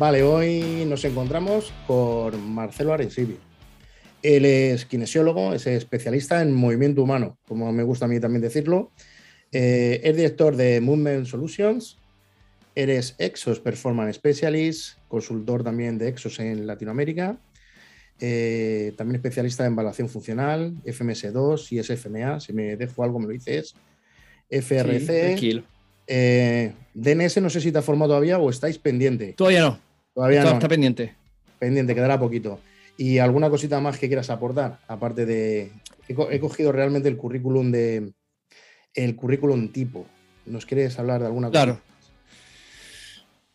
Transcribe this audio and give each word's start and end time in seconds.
Vale, 0.00 0.22
hoy 0.22 0.86
nos 0.86 1.04
encontramos 1.04 1.74
con 1.86 2.54
Marcelo 2.54 2.94
Aresibio. 2.94 3.36
Él 4.22 4.46
es 4.46 4.86
kinesiólogo, 4.86 5.52
es 5.52 5.66
especialista 5.66 6.40
en 6.40 6.54
movimiento 6.54 7.02
humano, 7.02 7.36
como 7.46 7.70
me 7.70 7.82
gusta 7.82 8.06
a 8.06 8.08
mí 8.08 8.18
también 8.18 8.40
decirlo. 8.40 8.92
Eh, 9.52 10.00
es 10.02 10.16
director 10.16 10.56
de 10.56 10.80
Movement 10.80 11.26
Solutions, 11.26 11.98
eres 12.74 13.14
Exos 13.18 13.60
Performance 13.60 14.16
Specialist, 14.16 14.96
consultor 15.06 15.62
también 15.62 15.98
de 15.98 16.08
Exos 16.08 16.40
en 16.40 16.66
Latinoamérica, 16.66 17.38
eh, 18.20 18.94
también 18.96 19.16
especialista 19.16 19.66
en 19.66 19.74
evaluación 19.74 20.08
funcional, 20.08 20.76
FMS2 20.82 21.72
y 21.72 21.78
SFMA, 21.78 22.40
si 22.40 22.54
me 22.54 22.74
dejo 22.76 23.04
algo 23.04 23.18
me 23.18 23.26
lo 23.26 23.32
dices, 23.32 23.74
FRC. 24.48 25.36
Sí, 25.36 25.62
eh, 26.06 26.72
DNS 26.94 27.42
no 27.42 27.50
sé 27.50 27.60
si 27.60 27.70
te 27.70 27.78
ha 27.78 27.82
formado 27.82 28.12
todavía 28.12 28.38
o 28.38 28.48
estáis 28.48 28.78
pendiente. 28.78 29.34
Todavía 29.34 29.60
no. 29.60 29.89
Todavía 30.14 30.44
no. 30.44 30.52
Está 30.52 30.68
pendiente. 30.68 31.14
Pendiente, 31.58 31.94
quedará 31.94 32.18
poquito. 32.18 32.60
¿Y 32.96 33.18
alguna 33.18 33.48
cosita 33.48 33.80
más 33.80 33.98
que 33.98 34.08
quieras 34.08 34.30
aportar? 34.30 34.80
Aparte 34.88 35.26
de. 35.26 35.72
He, 36.08 36.40
cogido 36.40 36.72
realmente 36.72 37.08
el 37.08 37.16
currículum 37.16 37.70
de. 37.70 38.12
El 38.94 39.16
currículum 39.16 39.68
tipo. 39.68 40.06
¿Nos 40.46 40.66
quieres 40.66 40.98
hablar 40.98 41.20
de 41.20 41.26
alguna 41.26 41.48
cosa? 41.48 41.64
Claro. 41.64 41.80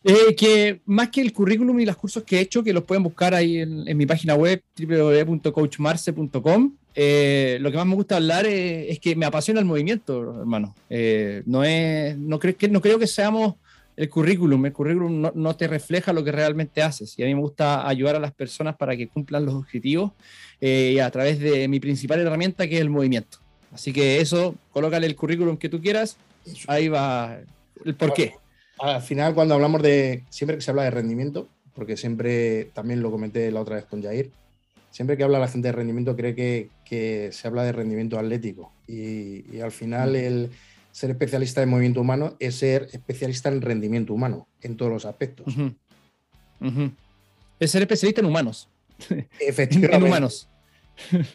Eh, 0.08 0.36
que 0.36 0.82
más 0.84 1.08
que 1.08 1.20
el 1.20 1.32
currículum 1.32 1.80
y 1.80 1.86
los 1.86 1.96
cursos 1.96 2.22
que 2.22 2.38
he 2.38 2.40
hecho, 2.40 2.62
que 2.62 2.72
los 2.72 2.84
pueden 2.84 3.02
buscar 3.02 3.34
ahí 3.34 3.58
en, 3.58 3.96
mi 3.96 4.06
página 4.06 4.34
web 4.34 4.62
www.coachmarce.com, 4.78 6.76
eh, 6.94 7.58
lo 7.60 7.72
que 7.72 7.76
más 7.76 7.86
me 7.86 7.96
gusta 7.96 8.16
hablar 8.16 8.46
es, 8.46 9.00
que 9.00 9.16
me 9.16 9.26
apasiona 9.26 9.58
el 9.58 9.66
movimiento, 9.66 10.40
hermano. 10.40 10.76
Eh, 10.88 11.42
no, 11.46 11.64
es, 11.64 12.16
no, 12.16 12.38
creo 12.38 12.56
que, 12.56 12.68
no 12.68 12.80
creo 12.80 13.00
que 13.00 13.08
seamos 13.08 13.56
el 13.96 14.08
currículum. 14.08 14.66
El 14.66 14.72
currículum 14.72 15.30
no, 15.34 15.56
te 15.56 15.66
refleja 15.66 16.12
lo 16.12 16.22
que 16.22 16.32
realmente 16.32 16.82
haces. 16.82 17.18
Y 17.18 17.22
a 17.22 17.26
mí 17.26 17.34
me 17.34 17.40
gusta 17.40 17.88
ayudar 17.88 18.16
a 18.16 18.20
las 18.20 18.32
personas 18.32 18.76
para 18.76 18.96
que 18.96 19.08
cumplan 19.08 19.44
los 19.44 19.54
objetivos 19.54 20.12
eh, 20.60 21.00
a 21.00 21.10
través 21.10 21.40
de 21.40 21.66
mi 21.68 21.80
principal 21.80 22.20
herramienta, 22.20 22.68
que 22.68 22.76
es 22.76 22.80
el 22.80 22.90
movimiento. 22.90 23.38
Así 23.72 23.92
que 23.92 24.20
eso, 24.20 24.54
colócale 24.70 25.06
el 25.06 25.16
currículum 25.16 25.56
que 25.56 25.68
tú 25.68 25.80
quieras. 25.80 26.16
Ahí 26.68 26.88
va 26.88 27.38
el 27.84 27.94
por 27.94 28.12
qué. 28.12 28.34
Al 28.78 29.02
final, 29.02 29.34
cuando 29.34 29.54
hablamos 29.54 29.82
de. 29.82 30.24
Siempre 30.30 30.56
que 30.56 30.62
se 30.62 30.70
habla 30.70 30.84
de 30.84 30.90
rendimiento, 30.90 31.48
porque 31.74 31.96
siempre 31.96 32.66
también 32.74 33.02
lo 33.02 33.10
comenté 33.10 33.50
la 33.50 33.60
otra 33.60 33.76
vez 33.76 33.84
con 33.86 34.02
Jair 34.02 34.30
siempre 34.96 35.18
que 35.18 35.24
habla 35.24 35.38
la 35.38 35.48
gente 35.48 35.68
de 35.68 35.72
rendimiento 35.72 36.16
cree 36.16 36.70
que, 36.86 37.28
se 37.30 37.46
habla 37.46 37.64
de 37.64 37.72
rendimiento 37.72 38.18
atlético 38.18 38.72
y, 38.88 39.60
al 39.60 39.70
final 39.70 40.12
mm. 40.12 40.16
el 40.16 40.50
ser 40.96 41.10
especialista 41.10 41.62
en 41.62 41.68
movimiento 41.68 42.00
humano 42.00 42.36
es 42.40 42.54
ser 42.54 42.88
especialista 42.90 43.50
en 43.50 43.60
rendimiento 43.60 44.14
humano 44.14 44.48
en 44.62 44.78
todos 44.78 44.90
los 44.90 45.04
aspectos. 45.04 45.54
Es 47.60 47.70
ser 47.70 47.82
especialista 47.82 48.22
en 48.22 48.26
humanos. 48.26 48.70
Efectivamente. 49.38 49.94
en 49.94 50.02
humanos. 50.02 50.48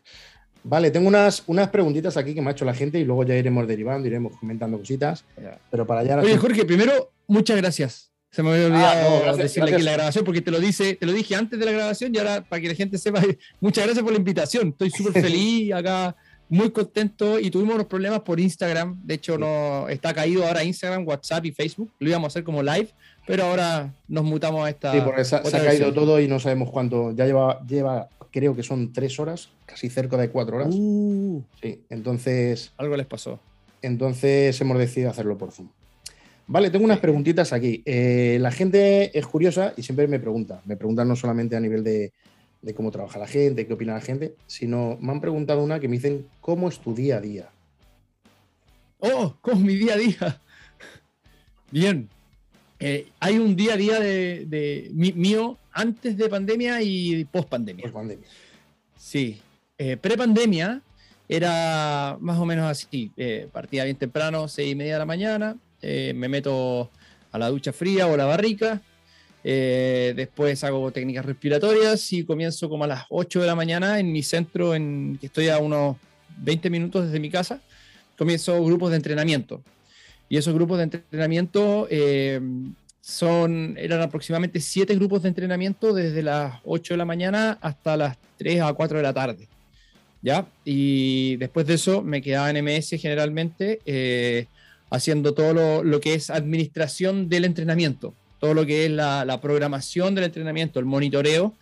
Vale, 0.64 0.90
tengo 0.90 1.08
unas, 1.08 1.44
unas 1.46 1.70
preguntitas 1.70 2.18
aquí 2.18 2.34
que 2.34 2.42
me 2.42 2.50
ha 2.50 2.54
hecho 2.54 2.66
la 2.66 2.74
gente 2.74 3.00
y 3.00 3.06
luego 3.06 3.24
ya 3.24 3.36
iremos 3.36 3.68
derivando, 3.68 4.08
iremos 4.08 4.36
comentando 4.36 4.80
cositas. 4.80 5.26
Pero 5.70 5.86
para 5.86 6.02
allá. 6.02 6.18
Oye, 6.18 6.38
Jorge, 6.38 6.66
primero, 6.66 7.12
muchas 7.28 7.58
gracias 7.58 8.12
se 8.32 8.42
me 8.42 8.52
había 8.52 8.68
olvidado 8.68 9.30
ah, 9.30 9.36
decirle 9.36 9.74
aquí 9.74 9.84
la 9.84 9.92
grabación 9.92 10.24
porque 10.24 10.42
te 10.42 10.52
lo 10.52 10.60
dice, 10.60 10.96
te 10.96 11.06
lo 11.06 11.12
dije 11.12 11.36
antes 11.36 11.60
de 11.60 11.66
la 11.66 11.74
grabación 11.74 12.16
y 12.16 12.18
ahora 12.18 12.42
para 12.42 12.62
que 12.62 12.70
la 12.70 12.76
gente 12.76 12.98
sepa, 12.98 13.22
muchas 13.60 13.84
gracias 13.84 14.04
por 14.04 14.14
la 14.14 14.20
invitación. 14.20 14.70
Estoy 14.70 14.90
súper 14.90 15.22
feliz 15.22 15.74
acá, 15.74 16.16
muy 16.52 16.70
contento 16.72 17.40
y 17.40 17.50
tuvimos 17.50 17.76
unos 17.76 17.88
problemas 17.88 18.20
por 18.20 18.38
Instagram. 18.38 19.00
De 19.06 19.14
hecho, 19.14 19.38
no 19.38 19.88
está 19.88 20.14
caído 20.14 20.46
ahora 20.46 20.66
Instagram, 20.66 21.08
WhatsApp 21.08 21.46
y 21.46 21.54
Facebook. 21.54 21.90
Lo 21.98 22.10
íbamos 22.10 22.26
a 22.26 22.28
hacer 22.28 22.44
como 22.44 22.62
live, 22.62 22.90
pero 23.26 23.46
ahora 23.46 23.94
nos 24.10 24.26
mutamos 24.26 24.66
a 24.66 24.70
esta. 24.70 24.92
Sí, 24.92 25.00
porque 25.02 25.24
se, 25.24 25.38
ha 25.38 25.42
caído 25.42 25.94
todo 25.94 26.20
y 26.20 26.28
no 26.28 26.42
sabemos 26.42 26.70
cuánto. 26.70 27.14
Ya 27.14 27.26
lleva, 27.26 27.66
lleva, 27.66 28.10
creo 28.32 28.54
que 28.54 28.64
son 28.64 28.92
tres 28.92 29.18
horas, 29.18 29.48
casi 29.66 29.90
cerca 29.90 30.18
de 30.18 30.30
cuatro 30.30 30.58
horas. 30.58 30.68
Uh. 30.72 31.42
sí, 31.62 31.80
entonces. 31.90 32.74
Algo 32.78 32.98
les 32.98 33.08
pasó. 33.08 33.40
Entonces 33.82 34.60
hemos 34.60 34.78
decidido 34.78 35.10
hacerlo 35.10 35.38
por 35.38 35.54
Zoom. 35.54 35.70
Vale, 36.48 36.70
tengo 36.70 36.84
unas 36.84 37.00
preguntitas 37.00 37.54
aquí. 37.54 37.82
Eh, 37.86 38.38
la 38.42 38.52
gente 38.52 39.18
es 39.18 39.26
curiosa 39.26 39.74
y 39.78 39.84
siempre 39.84 40.06
me 40.10 40.20
pregunta. 40.20 40.62
Me 40.66 40.76
preguntan 40.76 41.08
no 41.08 41.16
solamente 41.16 41.56
a 41.56 41.62
nivel 41.62 41.82
de, 41.82 42.12
cómo 42.76 42.92
trabaja 42.92 43.20
la 43.20 43.28
gente, 43.28 43.66
qué 43.66 43.74
opina 43.74 43.94
la 43.94 44.02
gente, 44.02 44.36
sino 44.48 44.98
me 45.02 45.12
han 45.12 45.22
preguntado 45.22 45.64
una 45.64 45.80
que 45.80 45.88
me 45.88 45.96
dicen 45.96 46.28
cómo 46.40 46.70
es 46.70 46.80
tu 46.80 46.94
día 46.94 47.18
a 47.18 47.22
día. 47.22 47.50
Oh, 49.00 49.36
¿cómo 49.42 49.58
es 49.58 49.64
mi 49.64 49.76
día 49.76 49.94
a 49.94 49.98
día? 49.98 50.42
Bien. 51.72 52.08
Eh, 52.80 53.08
hay 53.20 53.38
un 53.38 53.56
día 53.56 53.74
a 53.74 53.78
día 53.78 54.00
de, 54.00 54.90
mío 54.94 55.58
antes 55.72 56.18
de 56.18 56.30
pandemia 56.30 56.82
y 56.82 57.26
post 57.26 57.50
pandemia. 57.50 57.84
Post 57.84 57.96
pandemia. 57.96 58.28
Sí. 58.98 59.40
Eh, 59.78 59.98
pre-pandemia 59.98 60.82
era 61.28 62.18
más 62.20 62.38
o 62.40 62.46
menos 62.46 62.70
así. 62.70 63.12
partía 63.52 63.84
bien 63.86 63.98
temprano, 63.98 64.48
seis 64.48 64.72
y 64.72 64.76
media 64.76 64.94
de 64.94 65.00
la 65.00 65.06
mañana, 65.06 65.58
eh, 65.82 66.14
me 66.16 66.28
meto 66.28 66.92
a 67.32 67.40
la 67.40 67.50
ducha 67.50 67.74
fría 67.74 68.08
o 68.08 68.16
la 68.16 68.26
barrica, 68.26 68.82
eh, 69.44 70.14
después 70.16 70.64
hago 70.64 70.92
técnicas 70.92 71.26
respiratorias 71.26 72.12
y 72.14 72.24
comienzo 72.24 72.70
como 72.70 72.84
a 72.84 72.88
las 72.88 73.06
8 73.10 73.42
de 73.42 73.48
la 73.48 73.56
mañana 73.56 74.00
en 74.00 74.12
mi 74.12 74.24
centro, 74.24 74.76
en, 74.76 75.18
que 75.20 75.28
estoy 75.28 75.50
a 75.50 75.58
unos 75.58 75.98
20 76.38 76.70
minutos 76.70 77.06
desde 77.06 77.20
mi 77.20 77.30
casa, 77.30 77.62
comienzo 78.18 78.64
grupos 78.64 78.92
de 78.92 78.98
entrenamiento. 78.98 79.62
Y 80.30 80.38
esos 80.38 80.54
grupos 80.54 80.78
de 80.78 80.84
entrenamiento 80.86 81.88
eh, 81.90 82.40
son, 83.02 83.76
eran 83.78 84.02
aproximadamente 84.02 84.60
7 84.60 84.96
grupos 84.96 85.24
de 85.24 85.30
entrenamiento 85.30 85.94
desde 85.94 86.24
las 86.24 86.56
8 86.64 86.94
de 86.94 86.98
la 86.98 87.06
mañana 87.06 87.58
hasta 87.62 87.98
las 87.98 88.18
3 88.38 88.62
a 88.62 88.74
4 88.74 88.98
de 88.98 89.04
la 89.04 89.14
tarde. 89.14 89.48
¿Ya? 90.22 90.46
Y 90.64 91.36
después 91.38 91.66
de 91.66 91.74
eso 91.74 92.04
me 92.04 92.22
quedaba 92.22 92.52
en 92.52 92.64
MS 92.64 92.92
generalmente 93.02 93.80
haciendo 94.92 95.34
todo 95.34 95.84
lo, 95.84 96.00
que 96.02 96.14
es 96.14 96.30
administración 96.30 97.30
del 97.30 97.46
entrenamiento, 97.46 98.14
todo 98.42 98.56
lo 98.56 98.66
que 98.66 98.86
es 98.86 98.92
la, 98.92 99.40
programación 99.42 100.16
del 100.16 100.26
entrenamiento, 100.26 100.80
el 100.80 100.86
monitoreo. 100.86 101.54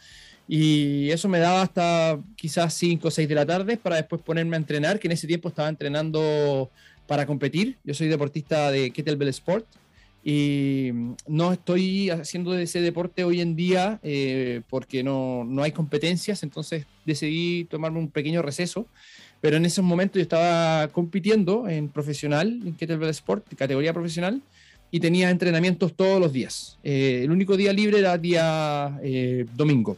Y 0.48 1.12
eso 1.12 1.28
me 1.28 1.38
daba 1.38 1.62
hasta 1.62 2.18
quizás 2.36 2.74
5 2.74 3.08
o 3.08 3.12
6 3.12 3.30
de 3.30 3.36
la 3.36 3.46
tarde 3.46 3.78
para 3.78 3.98
después 3.98 4.22
ponerme 4.22 4.56
a 4.56 4.60
entrenar, 4.60 4.98
que 4.98 5.08
en 5.08 5.12
ese 5.12 5.28
tiempo 5.28 5.50
estaba 5.50 5.70
entrenando 5.70 6.72
para 7.06 7.28
competir. 7.28 7.78
Yo 7.84 7.94
soy 7.94 8.08
deportista 8.08 8.72
de 8.72 8.90
Kettlebell 8.92 9.28
Sport 9.28 9.66
y 10.24 10.92
no 11.28 11.52
estoy 11.54 12.10
haciendo 12.10 12.58
ese 12.58 12.82
deporte 12.82 13.26
hoy 13.26 13.42
en 13.42 13.56
día 13.56 14.00
eh, 14.02 14.62
porque 14.70 15.04
no, 15.04 15.44
no, 15.44 15.64
hay 15.64 15.72
competencias, 15.72 16.44
entonces 16.44 16.86
decidí 17.06 17.66
tomarme 17.66 18.00
un 18.00 18.10
pequeño 18.10 18.42
receso 18.42 18.88
pero 19.42 19.58
en 19.58 19.66
esos 19.66 19.86
momentos 19.86 20.16
yo 20.16 20.24
estaba 20.24 20.90
compitiendo 20.90 21.68
en 21.68 21.90
profesional, 21.90 22.60
en 22.66 22.74
Kettlebell 22.76 23.10
Sport, 23.10 23.54
categoría 23.56 23.94
profesional, 23.94 24.42
y 24.92 25.00
tenía 25.00 25.30
entrenamientos 25.30 25.94
todos 25.96 26.20
los 26.20 26.34
días. 26.34 26.78
Eh, 26.84 27.22
el 27.24 27.32
único 27.32 27.56
día 27.58 27.74
libre 27.74 28.00
era 28.00 28.18
día 28.18 29.00
eh, 29.04 29.46
domingo. 29.56 29.98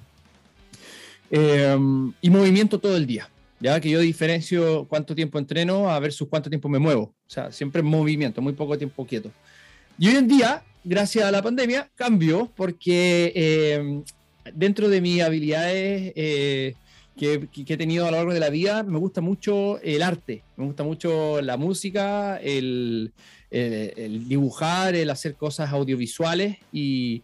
Em, 1.30 2.12
y 2.22 2.30
movimiento 2.30 2.78
todo 2.78 2.98
el 2.98 3.06
día, 3.08 3.30
ya 3.60 3.80
que 3.80 3.90
yo 3.90 4.00
diferencio 4.00 4.86
cuánto 4.90 5.16
tiempo 5.16 5.40
entreno 5.40 5.90
a 5.90 5.98
versus 6.00 6.28
cuánto 6.28 6.50
tiempo 6.50 6.68
me 6.68 6.80
muevo. 6.80 7.04
O 7.04 7.30
sea, 7.30 7.52
siempre 7.52 7.82
movimiento, 7.82 8.42
muy 8.42 8.54
poco 8.54 8.78
tiempo 8.78 9.06
quieto. 9.06 9.32
Y 9.98 10.10
hoy 10.10 10.16
en 10.16 10.28
día, 10.28 10.64
gracias 10.84 11.26
a 11.26 11.32
la 11.32 11.42
pandemia, 11.42 11.90
cambió 11.96 12.52
porque 12.56 13.32
em, 13.34 14.04
dentro 14.54 14.90
de 14.90 15.00
mis 15.00 15.22
habilidades 15.22 16.12
eh, 16.16 16.74
que, 17.16 17.48
he 17.56 17.78
tenido 17.78 18.08
a 18.08 18.12
lo 18.12 18.18
largo 18.18 18.34
de 18.34 18.40
la 18.40 18.50
vida, 18.50 18.84
me 18.84 18.98
gusta 18.98 19.22
mucho 19.22 19.80
el 19.82 20.02
arte, 20.02 20.44
me 20.58 20.66
gusta 20.66 20.84
mucho 20.84 21.42
la 21.42 21.56
música, 21.56 22.38
el, 22.38 23.14
dibujar, 23.52 24.96
el 24.96 25.10
hacer 25.10 25.36
cosas 25.36 25.72
audiovisuales 25.72 26.58
y 26.72 27.22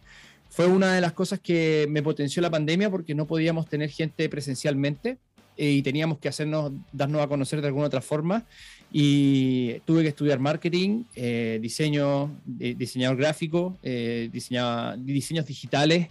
fue 0.50 0.66
una 0.66 0.94
de 0.94 1.00
las 1.00 1.12
cosas 1.12 1.40
que 1.40 1.86
me 1.88 2.02
potenció 2.02 2.42
la 2.42 2.50
pandemia 2.50 2.90
porque 2.90 3.14
no 3.14 3.26
podíamos 3.26 3.68
tener 3.68 3.90
gente 3.90 4.28
presencialmente 4.28 5.18
eh, 5.56 5.72
y 5.72 5.82
teníamos 5.82 6.18
que 6.18 6.28
hacernos, 6.28 6.72
darnos 6.92 7.20
a 7.20 7.26
conocer 7.26 7.60
de 7.60 7.66
alguna 7.66 7.86
otra 7.86 8.00
forma 8.00 8.44
y 8.92 9.80
tuve 9.84 10.02
que 10.02 10.08
estudiar 10.08 10.38
marketing, 10.38 11.04
eh, 11.14 11.58
diseño, 11.60 12.36
diseñador 12.46 13.16
gráfico, 13.16 13.76
eh, 13.82 14.30
diseños 14.32 15.46
digitales 15.46 16.08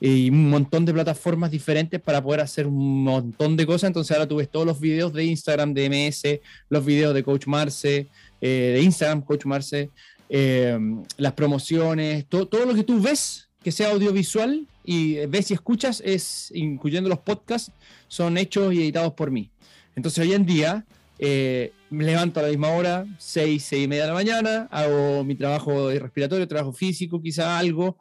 y 0.00 0.28
un 0.30 0.50
montón 0.50 0.84
de 0.84 0.92
plataformas 0.92 1.50
diferentes 1.50 2.00
para 2.00 2.22
poder 2.22 2.40
hacer 2.40 2.66
un 2.66 3.04
montón 3.04 3.56
de 3.56 3.66
cosas. 3.66 3.88
Entonces 3.88 4.16
ahora 4.16 4.28
tú 4.28 4.36
ves 4.36 4.50
todos 4.50 4.66
los 4.66 4.80
videos 4.80 5.12
de 5.12 5.24
Instagram 5.24 5.72
de 5.72 5.86
MS, 5.88 6.40
los 6.68 6.84
videos 6.84 7.14
de 7.14 7.22
Coach 7.22 7.46
Marce, 7.46 8.08
eh, 8.40 8.72
de 8.74 8.82
Instagram 8.82 9.22
Coach 9.22 9.44
Marce, 9.44 9.90
eh, 10.28 10.78
las 11.16 11.32
promociones, 11.32 12.26
todo, 12.26 12.46
todo 12.46 12.66
lo 12.66 12.74
que 12.74 12.84
tú 12.84 13.00
ves 13.00 13.48
que 13.62 13.72
sea 13.72 13.90
audiovisual 13.90 14.66
y 14.84 15.26
ves 15.26 15.50
y 15.50 15.54
escuchas, 15.54 16.02
es, 16.04 16.52
incluyendo 16.54 17.08
los 17.08 17.18
podcasts, 17.18 17.72
son 18.06 18.38
hechos 18.38 18.72
y 18.72 18.80
editados 18.82 19.14
por 19.14 19.30
mí. 19.30 19.50
Entonces 19.96 20.24
hoy 20.24 20.34
en 20.34 20.46
día 20.46 20.84
me 21.18 22.04
levanto 22.04 22.38
a 22.38 22.44
la 22.44 22.50
misma 22.50 22.68
hora, 22.68 23.06
6, 23.18 23.64
6 23.64 23.84
y 23.84 23.88
media 23.88 24.02
de 24.02 24.08
la 24.08 24.14
mañana, 24.14 24.68
hago 24.70 25.24
mi 25.24 25.34
trabajo 25.34 25.90
respiratorio, 25.90 26.46
trabajo 26.46 26.72
físico, 26.72 27.20
quizá 27.20 27.58
algo, 27.58 27.96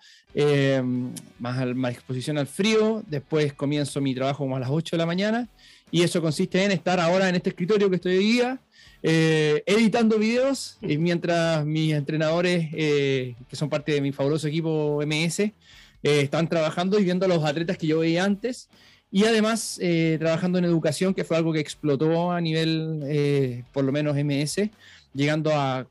más, 1.39 1.75
más 1.75 1.93
exposición 1.93 2.37
al 2.37 2.45
frío, 2.45 3.03
después 3.07 3.53
comienzo 3.53 4.01
mi 4.01 4.13
trabajo 4.13 4.43
como 4.43 4.57
a 4.57 4.59
las 4.59 4.69
8 4.69 4.95
de 4.95 4.97
la 4.99 5.05
mañana, 5.05 5.49
y 5.91 6.01
eso 6.01 6.21
consiste 6.21 6.63
en 6.63 6.71
estar 6.71 6.99
ahora 6.99 7.29
en 7.29 7.35
este 7.35 7.49
escritorio 7.51 7.89
que 7.89 7.95
estoy 7.95 8.17
hoy 8.17 8.23
día, 8.25 8.59
eh, 9.07 9.61
editando 9.67 10.17
videos, 10.17 10.79
y 10.81 10.97
mientras 10.97 11.63
mis 11.63 11.93
entrenadores, 11.93 12.69
eh, 12.73 13.35
que 13.47 13.55
son 13.55 13.69
parte 13.69 13.91
de 13.91 14.01
mi 14.01 14.11
fabuloso 14.11 14.47
equipo 14.47 14.99
MS, 15.05 15.41
eh, 15.41 15.53
están 16.01 16.49
trabajando 16.49 16.97
y 16.97 17.03
viendo 17.03 17.27
a 17.27 17.29
los 17.29 17.43
atletas 17.43 17.77
que 17.77 17.85
yo 17.85 17.99
veía 17.99 18.23
antes. 18.23 18.67
Y 19.11 19.25
además 19.25 19.79
trabajando 20.19 20.57
en 20.57 20.65
educación, 20.65 21.13
que 21.13 21.23
fue 21.23 21.37
algo 21.37 21.53
que 21.53 21.59
explotó 21.59 22.31
a 22.31 22.41
nivel, 22.41 23.63
por 23.71 23.85
lo 23.85 23.91
menos 23.91 24.17
MS, 24.17 24.71
llegando 25.13 25.51
a, 25.53 25.87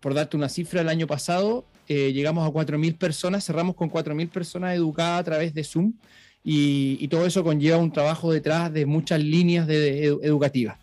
por 0.00 0.14
darte 0.14 0.36
una 0.36 0.48
cifra, 0.48 0.80
el 0.80 0.88
año 0.88 1.06
pasado 1.06 1.66
llegamos 1.86 2.48
a 2.48 2.50
4.000 2.50 2.96
personas, 2.96 3.44
cerramos 3.44 3.76
con 3.76 3.90
4.000 3.90 4.28
personas 4.30 4.74
educadas 4.74 5.20
a 5.20 5.24
través 5.24 5.54
de 5.54 5.62
Zoom. 5.62 5.92
Y, 6.42 7.06
todo 7.08 7.26
eso 7.26 7.44
conlleva 7.44 7.76
un 7.76 7.92
trabajo 7.92 8.32
detrás 8.32 8.72
de 8.72 8.86
muchas 8.86 9.20
líneas 9.22 9.66
de, 9.66 10.06
educativas. 10.06 10.78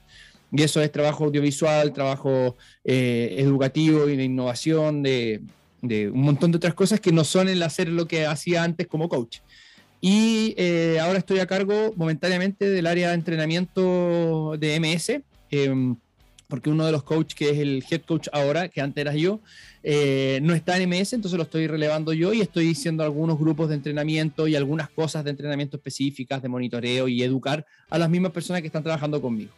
Y 0.52 0.64
eso 0.64 0.82
es 0.82 0.92
trabajo 0.92 1.26
audiovisual, 1.26 1.94
trabajo 1.94 2.58
eh, 2.84 3.36
educativo 3.38 4.10
y 4.10 4.18
de 4.18 4.26
innovación, 4.26 5.02
de, 5.02 5.42
un 5.82 6.22
montón 6.22 6.52
de 6.52 6.58
otras 6.58 6.74
cosas 6.74 7.00
que 7.00 7.12
no 7.12 7.24
son 7.24 7.50
el 7.50 7.64
hacer 7.64 7.88
lo 7.88 8.08
que 8.08 8.26
hacía 8.26 8.64
antes 8.64 8.88
como 8.88 9.08
coach. 9.08 9.40
Y 10.02 10.54
eh, 10.58 11.00
ahora 11.00 11.20
estoy 11.20 11.40
a 11.40 11.48
cargo 11.48 11.94
momentáneamente 11.96 12.70
del 12.70 12.88
área 12.88 13.10
de 13.10 13.16
entrenamiento 13.16 14.56
de 14.60 14.80
MS, 14.80 15.22
em, 15.52 15.96
porque 16.48 16.70
uno 16.70 16.86
de 16.86 16.92
los 16.92 17.04
coaches 17.04 17.36
que 17.36 17.52
es 17.52 17.60
el 17.60 17.84
head 17.90 18.02
coach 18.02 18.28
ahora, 18.34 18.68
que 18.68 18.82
antes 18.82 19.00
era 19.00 19.16
yo, 19.16 19.40
eh, 19.84 20.40
no 20.44 20.54
está 20.54 20.78
en 20.78 20.90
MS, 20.90 21.14
entonces 21.14 21.38
lo 21.38 21.44
estoy 21.44 21.68
relevando 21.68 22.12
yo 22.14 22.34
y 22.34 22.42
estoy 22.42 22.66
diciendo 22.66 23.04
algunos 23.04 23.40
grupos 23.40 23.70
de 23.70 23.76
entrenamiento 23.76 24.48
y 24.48 24.56
algunas 24.56 24.90
cosas 24.90 25.24
de 25.24 25.32
entrenamiento 25.32 25.78
específicas, 25.78 26.42
de 26.42 26.50
monitoreo 26.50 27.08
y 27.08 27.24
educar 27.24 27.66
a 27.90 27.98
las 27.98 28.10
mismas 28.10 28.34
personas 28.34 28.62
que 28.62 28.68
están 28.68 28.84
trabajando 28.84 29.22
conmigo. 29.22 29.52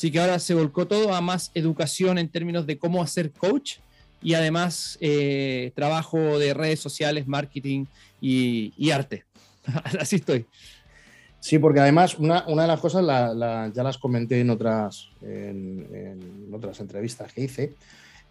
Así 0.00 0.10
que 0.10 0.18
ahora 0.18 0.38
se 0.38 0.54
volcó 0.54 0.86
todo 0.86 1.12
a 1.12 1.20
más 1.20 1.50
educación 1.52 2.16
en 2.16 2.30
términos 2.30 2.66
de 2.66 2.78
cómo 2.78 3.02
hacer 3.02 3.32
coach 3.32 3.80
y 4.22 4.32
además 4.32 4.96
eh, 5.02 5.72
trabajo 5.74 6.38
de 6.38 6.54
redes 6.54 6.80
sociales, 6.80 7.26
marketing 7.26 7.84
y, 8.18 8.90
arte. 8.92 9.26
Así 10.00 10.16
estoy. 10.16 10.46
Sí, 11.38 11.58
porque 11.58 11.80
además 11.80 12.18
una, 12.18 12.46
de 12.46 12.66
las 12.66 12.80
cosas 12.80 13.04
ya 13.04 13.82
las 13.82 13.98
comenté 13.98 14.40
en 14.40 14.48
otras, 14.48 15.10
en, 15.20 16.48
otras 16.50 16.80
entrevistas 16.80 17.30
que 17.34 17.42
hice 17.42 17.74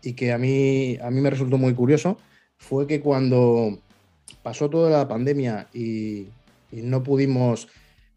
y 0.01 0.13
que 0.13 0.31
a 0.31 0.39
mí, 0.39 0.97
a 0.99 1.11
mí 1.11 1.21
me 1.21 1.29
resultó 1.29 1.59
muy 1.59 1.75
curioso 1.75 2.17
fue 2.57 2.87
que 2.87 2.99
cuando 2.99 3.77
pasó 4.41 4.71
toda 4.71 4.89
la 4.89 5.07
pandemia 5.07 5.67
y 5.71 6.29
no 6.71 7.03
pudimos 7.03 7.67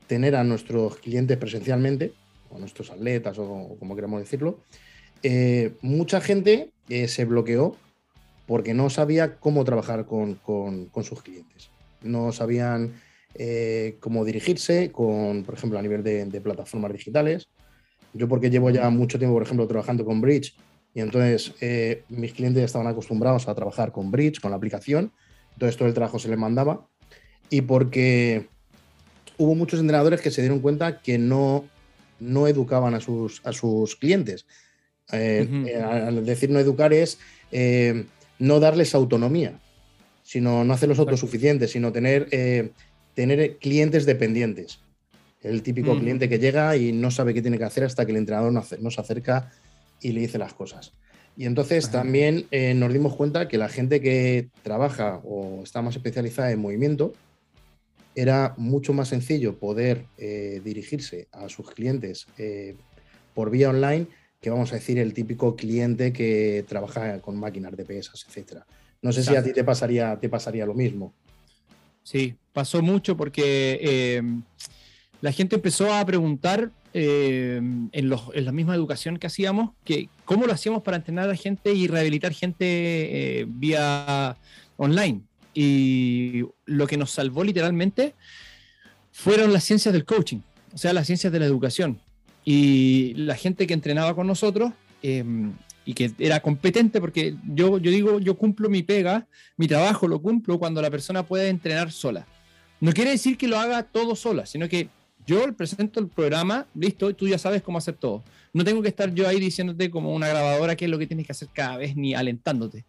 tener 0.07 0.37
a 0.37 0.43
nuestros 0.43 0.97
clientes 0.97 1.37
presencialmente, 1.37 2.15
o 2.53 2.59
nuestros 2.59 2.91
atletas 2.91 3.39
o, 3.39 3.77
como 3.79 3.95
queramos 3.95 4.21
decirlo, 4.21 4.61
eh, 5.23 5.75
mucha 5.83 6.21
gente 6.21 6.71
eh, 6.89 7.09
se 7.09 7.25
bloqueó 7.25 7.77
porque 8.47 8.75
no 8.75 8.91
sabía 8.91 9.37
cómo 9.37 9.65
trabajar 9.65 10.07
con, 10.07 10.39
sus 11.03 11.23
clientes. 11.23 11.71
No 12.03 12.33
sabían 12.33 13.01
eh, 13.35 13.97
cómo 14.01 14.25
dirigirse, 14.25 14.91
con, 14.91 15.45
por 15.45 15.55
ejemplo, 15.55 15.79
a 15.79 15.83
nivel 15.83 16.03
de, 16.03 16.41
plataformas 16.41 16.93
digitales. 16.93 17.49
Yo 18.13 18.29
porque 18.29 18.51
llevo 18.51 18.71
ya 18.71 18.91
mucho 18.91 19.19
tiempo, 19.19 19.35
por 19.35 19.45
ejemplo, 19.45 19.67
trabajando 19.67 20.05
con 20.05 20.21
Bridge 20.21 20.55
y 20.93 21.01
entonces 21.01 21.55
mis 22.11 22.35
clientes 22.35 22.63
estaban 22.63 22.87
acostumbrados 22.87 23.49
a 23.49 23.55
trabajar 23.55 23.93
con 23.93 24.11
Bridge, 24.11 24.41
con 24.41 24.51
la 24.51 24.59
aplicación, 24.59 25.11
entonces 25.55 25.79
todo 25.79 25.89
el 25.89 25.95
trabajo 25.95 26.19
se 26.19 26.29
les 26.29 26.37
mandaba 26.37 26.87
y 27.49 27.63
porque 27.63 28.49
hubo 29.39 29.55
muchos 29.55 29.81
entrenadores 29.81 30.21
que 30.21 30.31
se 30.31 30.43
dieron 30.43 30.61
cuenta 30.61 31.01
que 31.01 31.19
no 31.19 31.65
no 32.23 32.47
educaban 32.47 32.95
a 32.95 33.01
sus, 33.01 33.41
a 33.45 33.53
sus 33.53 33.97
clientes. 33.97 34.47
Eh, 35.13 35.47
eh, 35.67 35.77
al 35.77 36.25
decir 36.25 36.49
no 36.49 36.59
educar 36.59 36.93
es 36.93 37.19
eh, 37.51 38.05
no 38.39 38.61
darles 38.61 38.95
autonomía, 38.95 39.61
sino 40.23 40.65
no 40.65 40.73
hacerlos 40.73 40.99
autosuficientes, 40.99 41.73
sino 41.73 41.93
tener, 41.93 42.29
tener 43.15 43.57
clientes 43.59 44.07
dependientes. 44.07 44.81
El 45.43 45.63
típico 45.63 45.99
cliente 45.99 46.29
que 46.29 46.39
llega 46.39 46.77
y 46.77 46.93
no 46.93 47.11
sabe 47.11 47.35
qué 47.35 47.43
tiene 47.43 47.59
que 47.59 47.65
hacer 47.65 47.85
hasta 47.85 48.07
que 48.07 48.13
el 48.13 48.19
entrenador 48.19 48.53
no 48.53 48.91
se 48.91 49.01
acerca 49.01 49.51
y 50.01 50.13
le 50.13 50.21
dice 50.21 50.39
las 50.39 50.55
cosas. 50.55 50.93
Y 51.37 51.47
entonces 51.47 51.91
también 51.91 52.47
nos 52.77 52.93
dimos 52.93 53.17
cuenta 53.17 53.49
que 53.49 53.59
la 53.59 53.69
gente 53.69 54.01
que 54.01 54.49
trabaja 54.63 55.21
o 55.25 55.63
está 55.65 55.83
más 55.83 55.97
especializada 55.97 56.53
en 56.53 56.61
movimiento, 56.61 57.13
era 58.15 58.55
mucho 58.57 58.93
más 58.93 59.09
sencillo 59.09 59.59
poder 59.59 60.07
eh, 60.19 60.61
dirigirse 60.65 61.29
a 61.33 61.49
sus 61.49 61.71
clientes 61.71 62.27
eh, 62.39 62.77
por 63.35 63.51
vía 63.51 63.71
online 63.71 64.07
que 64.41 64.51
vamos 64.51 64.73
a 64.73 64.75
decir 64.75 64.99
el 64.99 65.15
típico 65.15 65.55
cliente 65.55 66.13
que 66.13 66.65
trabaja 66.69 67.21
con 67.21 67.39
máquinas 67.39 67.77
de 67.77 67.85
pesas, 67.85 68.25
etcétera. 68.29 68.67
No 69.01 69.13
sé 69.13 69.23
si 69.23 69.37
a 69.37 69.43
ti 69.43 69.53
te 69.53 69.63
pasaría, 69.63 70.19
te 70.19 70.29
pasaría 70.29 70.67
lo 70.67 70.75
mismo. 70.75 71.15
Sí, 72.03 72.35
pasó 72.53 72.83
mucho 72.83 73.17
porque 73.17 74.17
em, 74.17 74.43
la 75.21 75.31
gente 75.31 75.57
empezó 75.57 75.95
a 75.95 76.05
preguntar 76.05 76.73
en, 76.93 77.89
en, 77.93 78.11
la 78.11 78.53
misma 78.53 78.75
educación 78.75 79.17
que 79.17 79.29
hacíamos, 79.29 79.71
que 79.85 80.09
cómo 80.25 80.47
lo 80.47 80.53
hacíamos 80.53 80.83
para 80.83 80.97
entrenar 80.97 81.31
a 81.31 81.37
gente 81.37 81.73
y 81.73 81.87
rehabilitar 81.87 82.33
gente 82.33 82.65
eh, 82.67 83.47
vía 83.49 84.37
online 84.77 85.23
y 85.55 86.45
lo 86.67 86.87
que 86.87 86.97
nos 86.97 87.11
salvó 87.11 87.45
literalmente 87.45 88.15
fueron 89.13 89.53
las 89.53 89.65
ciencias 89.65 89.93
del 89.93 90.05
coaching, 90.05 90.41
o 90.73 90.79
sea, 90.79 90.93
las 90.93 91.07
ciencias 91.07 91.33
de 91.33 91.39
la 91.39 91.47
educación. 91.47 92.01
Y 92.45 93.15
la 93.15 93.37
gente 93.37 93.67
que 93.67 93.75
entrenaba 93.75 94.17
con 94.17 94.27
nosotros 94.27 94.73
em, 95.03 95.53
y 95.85 95.95
que 95.95 96.13
era 96.19 96.41
competente, 96.41 97.01
porque 97.01 97.37
yo, 97.47 97.79
yo 97.79 97.91
digo, 97.91 98.19
yo 98.19 98.37
cumplo 98.37 98.69
mi 98.69 98.83
pega, 98.83 99.27
mi 99.57 99.69
trabajo 99.69 100.09
lo 100.09 100.21
cumplo 100.21 100.59
cuando 100.59 100.83
la 100.83 100.91
persona 100.91 101.23
puede 101.23 101.49
entrenar 101.49 101.93
sola. 101.93 102.27
No 102.81 102.93
quiere 102.93 103.11
decir 103.11 103.37
que 103.39 103.47
lo 103.47 103.59
haga 103.59 103.85
todo 103.85 104.17
sola, 104.17 104.47
sino 104.47 104.69
que 104.69 104.89
yo 105.25 105.53
presento 105.55 106.01
el 106.01 106.09
programa, 106.09 106.67
listo, 106.75 107.15
tú 107.15 107.29
ya 107.29 107.39
sabes 107.39 107.63
cómo 107.63 107.79
hacer 107.79 107.95
todo. 107.95 108.25
No 108.53 108.65
tengo 108.65 108.83
que 108.83 108.89
estar 108.89 109.15
yo 109.15 109.29
ahí 109.29 109.39
diciéndote 109.39 109.91
como 109.91 110.13
una 110.13 110.29
grabadora 110.29 110.75
qué 110.75 110.87
es 110.87 110.91
lo 110.91 110.99
que 110.99 111.07
tienes 111.07 111.27
que 111.27 111.33
hacer 111.33 111.49
cada 111.53 111.77
vez, 111.77 111.95
ni 111.95 112.15
alentándote. 112.15 112.85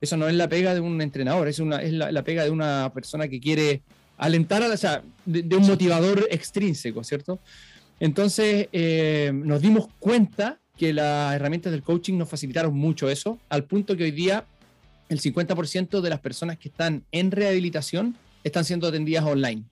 Eso 0.00 0.16
no 0.16 0.28
es 0.28 0.34
la 0.34 0.48
pega 0.48 0.74
de 0.74 0.80
un 0.80 1.00
entrenador, 1.00 1.48
es, 1.48 1.58
una, 1.58 1.82
es 1.82 1.92
la, 1.92 2.22
pega 2.22 2.44
de 2.44 2.50
una 2.50 2.92
persona 2.92 3.28
que 3.28 3.40
quiere 3.40 3.82
alentar, 4.18 4.62
a 4.62 4.68
la, 4.68 4.74
o 4.74 4.78
sea, 4.78 5.02
de, 5.24 5.56
un 5.56 5.66
motivador 5.66 6.26
extrínseco, 6.30 7.02
¿cierto? 7.02 7.38
Entonces 7.98 8.68
eh, 8.72 9.32
nos 9.34 9.62
dimos 9.62 9.88
cuenta 9.98 10.58
que 10.76 10.92
las 10.92 11.34
herramientas 11.34 11.72
del 11.72 11.82
coaching 11.82 12.18
nos 12.18 12.28
facilitaron 12.28 12.74
mucho 12.74 13.08
eso, 13.08 13.38
al 13.48 13.64
punto 13.64 13.96
que 13.96 14.04
hoy 14.04 14.10
día 14.10 14.44
el 15.08 15.20
50% 15.20 16.00
de 16.00 16.10
las 16.10 16.20
personas 16.20 16.58
que 16.58 16.68
están 16.68 17.04
en 17.10 17.30
rehabilitación 17.30 18.16
están 18.44 18.64
siendo 18.64 18.86
atendidas 18.88 19.24
online. 19.24 19.62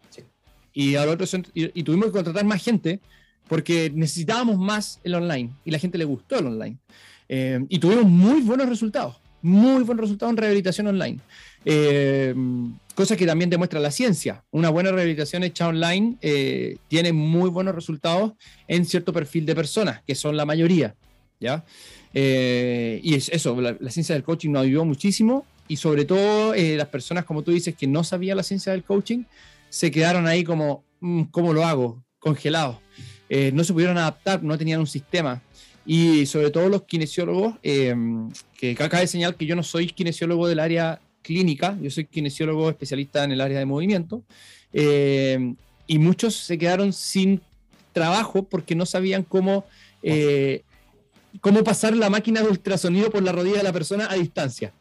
Y, 0.72 0.96
al 0.96 1.08
otro, 1.08 1.26
y, 1.52 1.82
tuvimos 1.82 2.06
que 2.06 2.12
contratar 2.12 2.44
más 2.44 2.64
gente 2.64 2.98
porque 3.46 3.92
necesitábamos 3.94 4.58
más 4.58 5.00
el 5.04 5.14
online 5.14 5.50
y 5.64 5.70
la 5.70 5.78
gente 5.78 5.98
le 5.98 6.04
gustó 6.04 6.38
el 6.38 6.46
online. 6.46 6.78
Eh, 7.28 7.60
y 7.68 7.78
tuvimos 7.78 8.06
muy 8.06 8.40
buenos 8.40 8.68
resultados 8.68 9.16
muy 9.44 9.82
buen 9.82 9.98
resultado 9.98 10.30
en 10.30 10.38
rehabilitación 10.38 10.86
online. 10.86 11.20
Eh, 11.66 12.34
cosa 12.94 13.14
que 13.14 13.26
también 13.26 13.50
demuestra 13.50 13.78
la 13.78 13.90
ciencia. 13.90 14.42
Una 14.50 14.70
buena 14.70 14.90
rehabilitación 14.90 15.44
hecha 15.44 15.68
online 15.68 16.16
eh, 16.22 16.78
tiene 16.88 17.12
muy 17.12 17.50
buenos 17.50 17.74
resultados 17.74 18.32
en 18.68 18.86
cierto 18.86 19.12
perfil 19.12 19.44
de 19.44 19.54
personas, 19.54 20.02
que 20.06 20.14
son 20.14 20.38
la 20.38 20.46
mayoría. 20.46 20.94
¿ya? 21.40 21.62
Eh, 22.14 23.00
y 23.02 23.14
es 23.14 23.28
eso, 23.28 23.60
la, 23.60 23.76
ciencia 23.90 24.14
del 24.14 24.24
coaching 24.24 24.50
nos 24.50 24.62
ayudó 24.62 24.86
muchísimo 24.86 25.44
y 25.68 25.76
sobre 25.76 26.06
todo 26.06 26.54
las 26.54 26.88
personas, 26.88 27.26
como 27.26 27.42
tú 27.42 27.50
dices, 27.50 27.74
que 27.74 27.86
no 27.86 28.02
sabían 28.02 28.38
la 28.38 28.42
ciencia 28.42 28.72
del 28.72 28.82
coaching, 28.82 29.24
se 29.68 29.90
quedaron 29.90 30.26
ahí 30.26 30.42
como, 30.42 30.84
mm, 31.00 31.24
¿cómo 31.24 31.52
lo 31.52 31.66
hago? 31.66 32.02
Congelados. 32.18 32.78
no 33.52 33.64
se 33.64 33.72
pudieron 33.74 33.98
adaptar, 33.98 34.42
no 34.42 34.56
tenían 34.56 34.80
un 34.80 34.86
sistema 34.86 35.42
y 35.86 36.26
sobre 36.26 36.50
todo 36.50 36.68
los 36.68 36.84
kinesiólogos, 36.84 37.56
eh, 37.62 37.94
que 38.56 38.72
acá 38.72 39.00
de 39.00 39.06
señal 39.06 39.36
que 39.36 39.46
yo 39.46 39.54
no 39.54 39.62
soy 39.62 39.88
kinesiólogo 39.88 40.48
del 40.48 40.60
área 40.60 41.00
clínica, 41.22 41.76
yo 41.80 41.90
soy 41.90 42.06
kinesiólogo 42.06 42.70
especialista 42.70 43.24
en 43.24 43.32
el 43.32 43.40
área 43.40 43.58
de 43.58 43.66
movimiento, 43.66 44.22
eh, 44.72 45.54
y 45.86 45.98
muchos 45.98 46.34
se 46.34 46.56
quedaron 46.56 46.92
sin 46.92 47.40
trabajo 47.92 48.44
porque 48.44 48.74
no 48.74 48.86
sabían 48.86 49.22
cómo, 49.22 49.66
eh, 50.02 50.62
cómo 51.40 51.62
pasar 51.62 51.94
la 51.94 52.08
máquina 52.08 52.40
de 52.40 52.48
ultrasonido 52.48 53.10
por 53.10 53.22
la 53.22 53.32
rodilla 53.32 53.58
de 53.58 53.62
la 53.62 53.72
persona 53.72 54.08
a 54.10 54.14
distancia. 54.14 54.72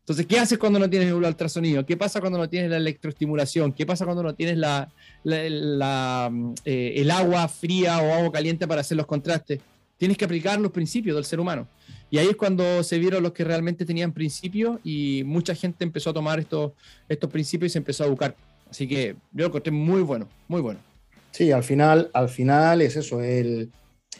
Entonces, 0.00 0.24
¿qué 0.26 0.38
haces 0.38 0.56
cuando 0.56 0.78
no 0.78 0.88
tienes 0.88 1.08
el 1.08 1.14
ultrasonido? 1.14 1.84
¿Qué 1.84 1.96
pasa 1.96 2.20
cuando 2.20 2.38
no 2.38 2.48
tienes 2.48 2.70
la 2.70 2.76
electroestimulación? 2.76 3.72
¿Qué 3.72 3.84
pasa 3.84 4.04
cuando 4.04 4.22
no 4.22 4.34
tienes 4.34 4.56
la, 4.56 4.88
el 5.24 7.10
agua 7.10 7.48
fría 7.48 7.98
o 7.98 8.14
agua 8.14 8.32
caliente 8.32 8.68
para 8.68 8.82
hacer 8.82 8.96
los 8.96 9.06
contrastes? 9.06 9.60
Tienes 9.96 10.16
que 10.16 10.24
aplicar 10.24 10.60
los 10.60 10.72
principios 10.72 11.16
del 11.16 11.24
ser 11.24 11.40
humano. 11.40 11.68
Y 12.10 12.18
ahí 12.18 12.28
es 12.28 12.36
cuando 12.36 12.82
se 12.82 12.98
vieron 12.98 13.22
los 13.22 13.32
que 13.32 13.44
realmente 13.44 13.84
tenían 13.84 14.12
principios 14.12 14.78
y 14.84 15.22
mucha 15.24 15.54
gente 15.54 15.84
empezó 15.84 16.10
a 16.10 16.14
tomar 16.14 16.38
estos, 16.38 16.72
estos 17.08 17.30
principios 17.30 17.70
y 17.70 17.72
se 17.72 17.78
empezó 17.78 18.04
a 18.04 18.08
buscar. 18.08 18.36
Así 18.70 18.86
que 18.86 19.16
yo 19.32 19.42
lo 19.42 19.46
encontré 19.46 19.72
muy 19.72 20.02
bueno, 20.02 20.28
muy 20.48 20.60
bueno. 20.60 20.80
Sí, 21.30 21.52
al 21.52 21.62
final, 21.62 22.10
al 22.14 22.28
final 22.28 22.80
es 22.80 22.96
eso, 22.96 23.22
el, 23.22 23.70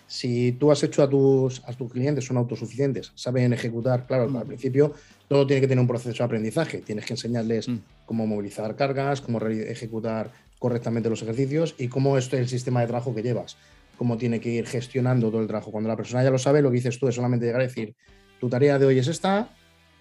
si 0.07 0.53
tú 0.53 0.71
has 0.71 0.83
hecho 0.83 1.03
a 1.03 1.09
tus, 1.09 1.63
a 1.65 1.73
tus 1.73 1.91
clientes, 1.91 2.25
son 2.25 2.37
autosuficientes, 2.37 3.13
saben 3.15 3.53
ejecutar, 3.53 4.07
claro, 4.07 4.25
al 4.25 4.31
mm. 4.31 4.47
principio 4.47 4.93
todo 5.29 5.47
tiene 5.47 5.61
que 5.61 5.69
tener 5.69 5.81
un 5.81 5.89
proceso 5.89 6.17
de 6.17 6.25
aprendizaje, 6.25 6.79
tienes 6.79 7.05
que 7.07 7.15
enseñarles 7.15 7.69
mm. 7.69 7.79
cómo 8.05 8.27
movilizar 8.27 8.77
cargas, 8.77 9.21
cómo 9.21 9.41
ejecutar 9.41 10.31
correctamente 10.59 11.11
los 11.11 11.23
ejercicios 11.23 11.75
y 11.79 11.89
cómo 11.89 12.17
es 12.17 12.33
el 12.33 12.49
sistema 12.49 12.81
de 12.81 12.87
trabajo 12.87 13.15
que 13.15 13.23
llevas, 13.23 13.57
cómo 13.97 14.17
tiene 14.19 14.41
que 14.41 14.51
ir 14.51 14.67
gestionando 14.67 15.31
todo 15.31 15.41
el 15.41 15.47
trabajo. 15.47 15.71
Cuando 15.71 15.89
la 15.89 15.97
persona 15.97 16.23
ya 16.23 16.31
lo 16.31 16.39
sabe, 16.39 16.63
lo 16.63 16.71
que 16.71 16.77
dices 16.77 16.99
tú 16.99 17.09
es 17.09 17.15
solamente 17.15 17.47
llegar 17.47 17.61
a 17.61 17.65
decir, 17.65 17.95
tu 18.41 18.49
tarea 18.49 18.79
de 18.79 18.87
hoy 18.87 18.99
es 18.99 19.09
esta, 19.09 19.49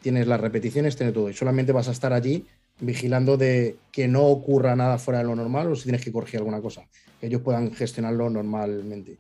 tienes 0.02 0.28
las 0.28 0.40
repeticiones, 0.40 0.96
tienes 0.96 1.14
todo, 1.14 1.30
y 1.30 1.34
solamente 1.34 1.72
vas 1.72 1.88
a 1.88 1.92
estar 1.92 2.14
allí 2.14 2.46
vigilando 2.80 3.38
de 3.38 3.78
que 3.92 4.08
no 4.08 4.24
ocurra 4.24 4.76
nada 4.76 4.98
fuera 4.98 5.20
de 5.20 5.26
lo 5.26 5.36
normal 5.36 5.72
o 5.72 5.76
si 5.76 5.84
tienes 5.84 6.04
que 6.04 6.12
corregir 6.12 6.40
alguna 6.40 6.62
cosa, 6.62 6.86
que 7.20 7.28
ellos 7.28 7.42
puedan 7.42 7.72
gestionarlo 7.74 8.30
normalmente. 8.30 9.18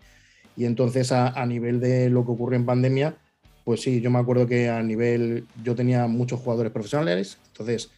Y 0.57 0.65
entonces 0.65 1.11
a, 1.11 1.45
nivel 1.45 1.79
de 1.79 2.09
lo 2.09 2.25
que 2.25 2.31
ocurrió 2.31 2.57
en 2.57 2.65
pandemia, 2.65 3.15
pues 3.63 3.81
sí, 3.81 3.99
yo 4.01 4.11
me 4.11 4.19
acuerdo 4.19 4.47
que 4.47 4.69
a 4.69 4.81
nivel, 4.83 5.45
yo 5.63 5.75
tenía 5.75 6.07
muchos 6.07 6.39
jugadores 6.39 6.71
profesionales, 6.71 7.37
entonces 7.47 7.89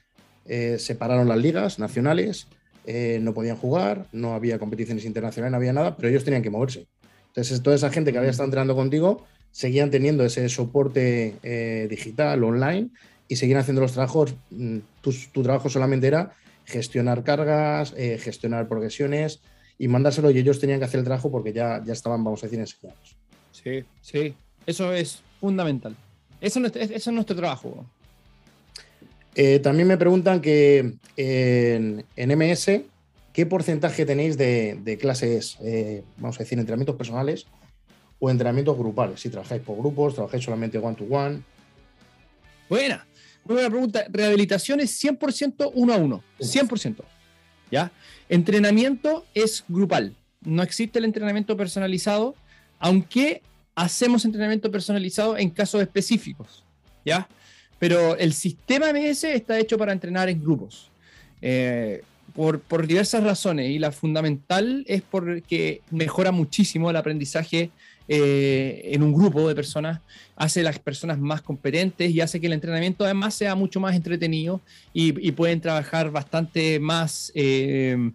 eh, 0.46 0.78
separaron 0.80 1.28
las 1.28 1.38
ligas 1.38 1.78
nacionales, 1.78 2.48
eh, 2.88 3.20
no 3.22 3.34
podían 3.34 3.58
jugar, 3.58 4.08
no 4.12 4.34
había 4.34 4.58
competiciones 4.58 5.06
internacionales, 5.06 5.52
no 5.52 5.58
había 5.58 5.74
nada, 5.74 5.96
pero 5.96 6.10
ellos 6.10 6.24
tenían 6.24 6.42
que 6.42 6.50
moverse. 6.50 6.88
Entonces 7.28 7.62
toda 7.62 7.76
esa 7.76 7.92
gente 7.92 8.12
que 8.12 8.18
había 8.18 8.32
estado 8.32 8.46
entrenando 8.46 8.76
contigo 8.76 9.26
seguían 9.52 9.92
teniendo 9.92 10.26
ese 10.26 10.50
soporte 10.50 11.36
eh, 11.44 11.88
digital, 11.90 12.44
online, 12.44 12.90
y 13.28 13.36
seguían 13.36 13.60
haciendo 13.60 13.82
los 13.82 13.92
trabajos. 13.92 14.34
Mm, 14.50 14.78
tu, 15.02 15.14
tu 15.32 15.44
trabajo 15.44 15.70
solamente 15.70 16.08
era 16.08 16.32
gestionar 16.66 17.24
cargas, 17.24 17.94
gestionar 17.94 18.68
progresiones, 18.68 19.42
y 19.78 19.88
mandárselo 19.88 20.32
y 20.32 20.38
ellos 20.38 20.60
tenían 20.60 20.80
que 20.80 20.86
hacer 20.86 21.00
el 21.00 21.06
trabajo 21.06 21.32
porque 21.32 21.54
ya, 21.54 21.84
ya 21.84 21.94
estaban, 21.94 22.24
vamos 22.24 22.44
a 22.44 22.48
decir, 22.48 22.60
enseñados. 22.60 23.16
Sí, 23.52 23.84
sí, 24.02 24.34
eso 24.66 24.92
es 24.94 25.22
fundamental. 25.40 25.96
Eso, 26.42 26.60
es 26.66 27.08
nuestro 27.08 27.36
trabajo. 27.36 27.86
Eh, 29.40 29.60
también 29.60 29.88
me 29.88 29.98
preguntan 29.98 30.42
que 30.42 30.96
en, 31.16 32.04
MS, 32.16 32.82
¿qué 33.32 33.46
porcentaje 33.46 34.04
tenéis 34.04 34.36
de, 34.36 34.98
clases, 35.00 35.58
eh, 35.62 36.04
vamos 36.18 36.38
a 36.38 36.40
decir, 36.40 36.58
entrenamientos 36.58 36.96
personales 36.96 37.46
o 38.18 38.32
entrenamientos 38.32 38.76
grupales? 38.76 39.20
Si 39.20 39.30
trabajáis 39.30 39.62
por 39.62 39.78
grupos, 39.78 40.16
trabajáis 40.16 40.44
solamente 40.44 40.80
one-to-one. 40.80 41.44
Buena, 42.68 43.06
muy 43.44 43.54
buena 43.54 43.70
pregunta. 43.70 44.06
Rehabilitación 44.10 44.80
es 44.80 45.00
100% 45.04 45.72
uno 45.72 45.94
a 45.94 45.98
uno, 45.98 46.24
100%. 46.40 47.04
¿Ya? 47.70 47.92
Entrenamiento 48.30 49.24
es 49.36 49.64
grupal. 49.68 50.16
No 50.42 50.64
existe 50.64 50.98
el 50.98 51.06
entrenamiento 51.06 51.56
personalizado, 51.56 52.34
aunque 52.80 53.44
hacemos 53.76 54.26
entrenamiento 54.26 54.72
personalizado 54.72 55.38
en 55.38 55.52
casos 55.52 55.80
específicos, 55.84 56.64
¿ya? 57.06 57.28
Pero 57.80 58.18
el 58.18 58.34
sistema 58.34 58.92
MS 58.92 59.26
está 59.26 59.60
hecho 59.60 59.78
para 59.78 59.94
entrenar 59.94 60.30
en 60.30 60.42
grupos. 60.42 60.90
Eh, 61.42 62.04
por, 62.34 62.60
por, 62.60 62.86
diversas 62.86 63.24
razones 63.24 63.70
y 63.70 63.80
la 63.80 63.92
fundamental 63.92 64.84
es 64.88 65.02
porque 65.02 65.82
mejora 65.92 66.32
muchísimo 66.32 66.90
el 66.90 66.96
aprendizaje 66.96 67.72
eh, 68.10 68.92
en 68.94 69.04
un 69.04 69.14
grupo 69.14 69.50
de 69.50 69.56
personas, 69.56 70.00
hace 70.38 70.64
las 70.64 70.80
personas 70.80 71.20
más 71.20 71.42
competentes 71.42 72.10
y 72.10 72.22
hace 72.22 72.40
que 72.40 72.48
el 72.48 72.54
entrenamiento 72.54 73.04
además 73.04 73.34
sea 73.34 73.54
mucho 73.54 73.82
más 73.82 73.96
entretenido 73.96 74.62
y, 74.94 75.32
pueden 75.34 75.60
trabajar 75.60 76.10
bastante 76.10 76.80
más 76.80 77.34
eh, 77.36 78.12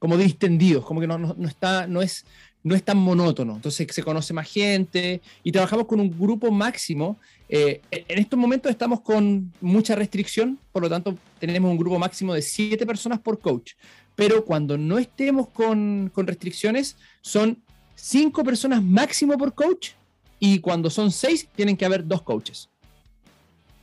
como 0.00 0.16
distendidos, 0.16 0.84
como 0.84 1.00
que 1.00 1.06
no, 1.06 1.16
no, 1.16 1.46
está, 1.46 1.86
no, 1.86 2.02
es, 2.02 2.24
no 2.64 2.74
es 2.74 2.82
tan 2.82 2.98
monótono. 2.98 3.54
Entonces 3.54 3.86
se 3.88 4.02
conoce 4.02 4.34
más 4.34 4.50
gente 4.50 5.20
y 5.44 5.52
trabajamos 5.52 5.86
con 5.86 6.00
un 6.00 6.10
grupo 6.18 6.50
máximo. 6.50 7.16
Eh, 7.48 7.80
en 7.90 8.18
estos 8.18 8.38
momentos 8.38 8.70
estamos 8.70 9.00
con 9.00 9.52
mucha 9.60 9.94
restricción, 9.94 10.58
por 10.72 10.82
lo 10.82 10.88
tanto 10.88 11.16
tenemos 11.38 11.70
un 11.70 11.78
grupo 11.78 11.98
máximo 11.98 12.34
de 12.34 12.42
siete 12.42 12.84
personas 12.86 13.20
por 13.20 13.38
coach. 13.38 13.72
Pero 14.14 14.44
cuando 14.44 14.78
no 14.78 14.98
estemos 14.98 15.48
con, 15.48 16.10
con 16.12 16.26
restricciones, 16.26 16.96
son 17.20 17.62
cinco 17.94 18.42
personas 18.42 18.82
máximo 18.82 19.36
por 19.36 19.54
coach 19.54 19.90
y 20.38 20.60
cuando 20.60 20.90
son 20.90 21.10
seis 21.10 21.48
tienen 21.54 21.76
que 21.76 21.84
haber 21.84 22.06
dos 22.06 22.22
coaches. 22.22 22.68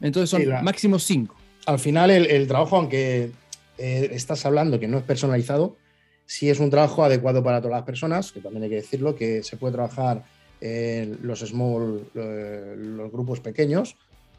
Entonces 0.02 0.30
son 0.30 0.64
máximo 0.64 1.00
cinco. 1.00 1.36
Al 1.66 1.80
final 1.80 2.12
el, 2.12 2.48
trabajo, 2.48 2.76
aunque 2.76 3.32
eh, 3.78 4.10
estás 4.12 4.46
hablando 4.46 4.80
que 4.80 4.88
no 4.88 4.98
es 4.98 5.04
personalizado, 5.04 5.78
sí 6.26 6.50
es 6.50 6.60
un 6.60 6.70
trabajo 6.70 7.04
adecuado 7.04 7.44
para 7.44 7.62
todas 7.62 7.78
las 7.78 7.86
personas, 7.86 8.32
que 8.32 8.42
también 8.42 8.64
hay 8.64 8.70
que 8.70 8.76
decirlo, 8.76 9.16
que 9.16 9.44
se 9.44 9.56
puede 9.56 9.74
trabajar 9.74 10.26
en 10.64 11.20
los 11.22 11.42
small, 11.42 12.08
eh, 12.16 12.76
los 12.78 13.12
grupos 13.12 13.42
pequeños, 13.42 13.96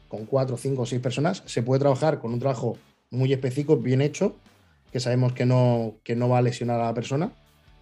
con 0.07 0.25
cuatro, 0.25 0.57
cinco 0.57 0.81
o 0.81 0.85
seis 0.85 1.01
personas. 1.01 1.43
Se 1.45 1.61
puede 1.61 1.79
trabajar 1.79 2.19
con 2.19 2.33
un 2.33 2.39
trabajo 2.39 2.77
muy 3.11 3.31
específico, 3.31 3.77
bien 3.77 4.01
hecho, 4.01 4.35
que 4.91 4.99
sabemos 4.99 5.33
que 5.33 5.45
no, 5.45 5.95
que 6.03 6.15
no 6.15 6.27
va 6.29 6.39
a 6.39 6.41
lesionar 6.41 6.79
a 6.79 6.85
la 6.85 6.93
persona 6.93 7.31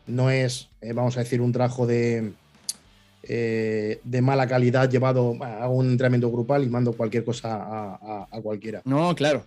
no 0.08 0.30
es, 0.30 0.70
eh, 0.82 0.94
vamos 0.94 1.18
a 1.18 1.22
decir, 1.22 1.42
un 1.42 1.52
trabajo 1.52 1.88
de, 1.88 2.34
eh, 3.24 4.00
de 4.04 4.22
mala 4.22 4.48
calidad 4.48 4.90
llevado 4.90 5.36
a 5.42 5.68
un 5.70 5.92
entrenamiento 5.92 6.32
grupal 6.32 6.64
y 6.64 6.70
mando 6.70 6.94
cualquier 6.94 7.24
cosa 7.24 7.98
a, 8.32 8.42
cualquiera. 8.42 8.82
No, 8.86 9.16
claro. 9.16 9.46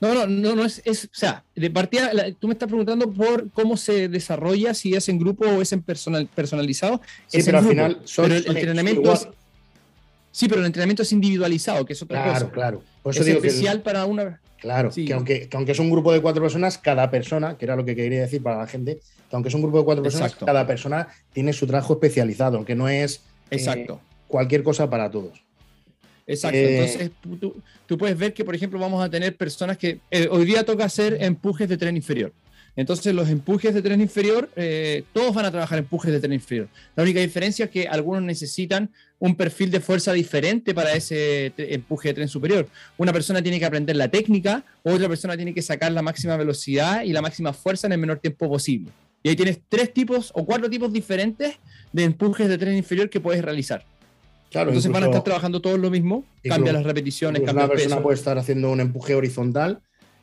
No, 0.00 0.14
no, 0.14 0.26
no, 0.26 0.56
no 0.56 0.64
es, 0.64 0.80
es, 0.84 1.04
o 1.04 1.08
sea, 1.12 1.44
de 1.54 1.70
partida, 1.70 2.10
tú 2.38 2.48
me 2.48 2.54
estás 2.54 2.68
preguntando 2.68 3.12
por 3.12 3.50
cómo 3.50 3.76
se 3.76 4.08
desarrolla, 4.08 4.72
si 4.72 4.94
es 4.94 5.08
en 5.10 5.18
grupo 5.18 5.44
o 5.44 5.60
es 5.60 5.72
en 5.72 5.82
personal, 5.82 6.26
personalizado. 6.34 7.02
Sí, 7.26 7.42
pero 7.44 7.58
al 7.58 7.66
final 7.66 8.00
son, 8.04 8.32
el 8.32 8.46
entrenamiento 8.46 9.14
Sí, 10.32 10.48
pero 10.48 10.60
el 10.60 10.66
entrenamiento 10.66 11.02
es 11.02 11.12
individualizado, 11.12 11.84
que 11.84 11.92
es 11.92 12.02
otra 12.02 12.22
cosa. 12.22 12.50
Claro, 12.50 12.82
claro. 13.02 13.12
es 13.12 13.26
especial 13.26 13.82
para 13.82 14.06
una. 14.06 14.40
Claro, 14.58 14.90
que, 14.90 15.12
aunque, 15.12 15.48
aunque 15.54 15.72
es 15.72 15.78
un 15.78 15.90
grupo 15.90 16.12
de 16.12 16.20
cuatro 16.20 16.42
personas, 16.42 16.76
cada 16.78 17.10
persona, 17.10 17.56
que 17.56 17.64
era 17.64 17.76
lo 17.76 17.84
que 17.84 17.96
quería 17.96 18.20
decir 18.20 18.42
para 18.42 18.58
la 18.58 18.66
gente, 18.66 19.00
que 19.28 19.36
aunque 19.36 19.48
es 19.48 19.54
un 19.54 19.62
grupo 19.62 19.78
de 19.78 19.84
cuatro 19.84 20.02
personas, 20.02 20.34
cada 20.34 20.66
persona 20.66 21.08
tiene 21.32 21.52
su 21.52 21.66
trabajo 21.66 21.94
especializado, 21.94 22.58
aunque 22.58 22.74
no 22.74 22.88
es 22.88 23.16
eh, 23.50 23.56
Exacto. 23.56 24.00
cualquier 24.28 24.62
cosa 24.62 24.88
para 24.90 25.10
todos. 25.10 25.42
Exacto. 26.26 26.58
Eh, 26.58 26.78
Entonces, 26.78 27.10
tú, 27.86 27.98
puedes 27.98 28.16
ver 28.16 28.32
que, 28.34 28.44
por 28.44 28.54
ejemplo, 28.54 28.78
vamos 28.78 29.04
a 29.04 29.08
tener 29.08 29.36
personas 29.36 29.78
que 29.78 30.00
eh, 30.10 30.28
hoy 30.30 30.44
día 30.44 30.64
toca 30.64 30.84
hacer 30.84 31.18
empujes 31.20 31.68
de 31.68 31.76
tren 31.76 31.96
inferior. 31.96 32.32
Entonces, 32.76 33.12
los 33.14 33.28
empujes 33.28 33.74
de 33.74 33.82
tren 33.82 34.00
inferior, 34.00 34.48
todos 35.12 35.34
van 35.34 35.44
a 35.44 35.50
trabajar 35.50 35.80
empujes 35.80 36.12
de 36.12 36.20
tren 36.20 36.32
inferior. 36.32 36.68
La 36.94 37.02
única 37.02 37.20
diferencia 37.20 37.64
es 37.64 37.70
que 37.70 37.88
algunos 37.88 38.22
necesitan 38.22 38.90
un 39.18 39.34
perfil 39.34 39.72
de 39.72 39.80
fuerza 39.80 40.12
diferente 40.12 40.72
para 40.72 40.92
ese 40.94 41.52
empuje 41.56 42.08
de 42.08 42.14
tren 42.14 42.28
superior. 42.28 42.68
Una 42.96 43.12
persona 43.12 43.42
tiene 43.42 43.58
que 43.58 43.66
aprender 43.66 43.96
la 43.96 44.08
técnica, 44.08 44.64
otra 44.84 45.08
persona 45.08 45.36
tiene 45.36 45.52
que 45.52 45.62
sacar 45.62 45.90
la 45.90 46.00
máxima 46.00 46.36
velocidad 46.36 47.02
y 47.02 47.12
la 47.12 47.20
máxima 47.20 47.52
fuerza 47.52 47.88
en 47.88 47.94
el 47.94 47.98
menor 47.98 48.20
tiempo 48.20 48.48
posible. 48.48 48.92
Y 49.22 49.28
ahí 49.28 49.36
tienes 49.36 49.60
tres 49.68 49.92
tipos 49.92 50.32
o 50.34 50.44
cuatro 50.46 50.70
tipos 50.70 50.92
diferentes 50.92 51.58
de 51.92 52.04
empujes 52.04 52.48
de 52.48 52.56
tren 52.56 52.76
inferior 52.76 53.10
que 53.10 53.20
puedes 53.20 53.42
realizar. 53.44 53.84
Claro, 54.50 54.70
Entonces 54.70 54.90
van 54.90 55.04
a 55.04 55.06
estar 55.06 55.22
trabajando 55.22 55.60
todos 55.60 55.78
lo 55.78 55.90
mismo, 55.90 56.24
cambia 56.42 56.72
las 56.72 56.84
repeticiones, 56.84 57.42
Una 57.42 57.68
persona 57.68 58.02
puede 58.02 58.16
estar 58.16 58.36
haciendo 58.36 58.70
un 58.70 58.80
empuje 58.80 59.14
horizontal 59.14 59.80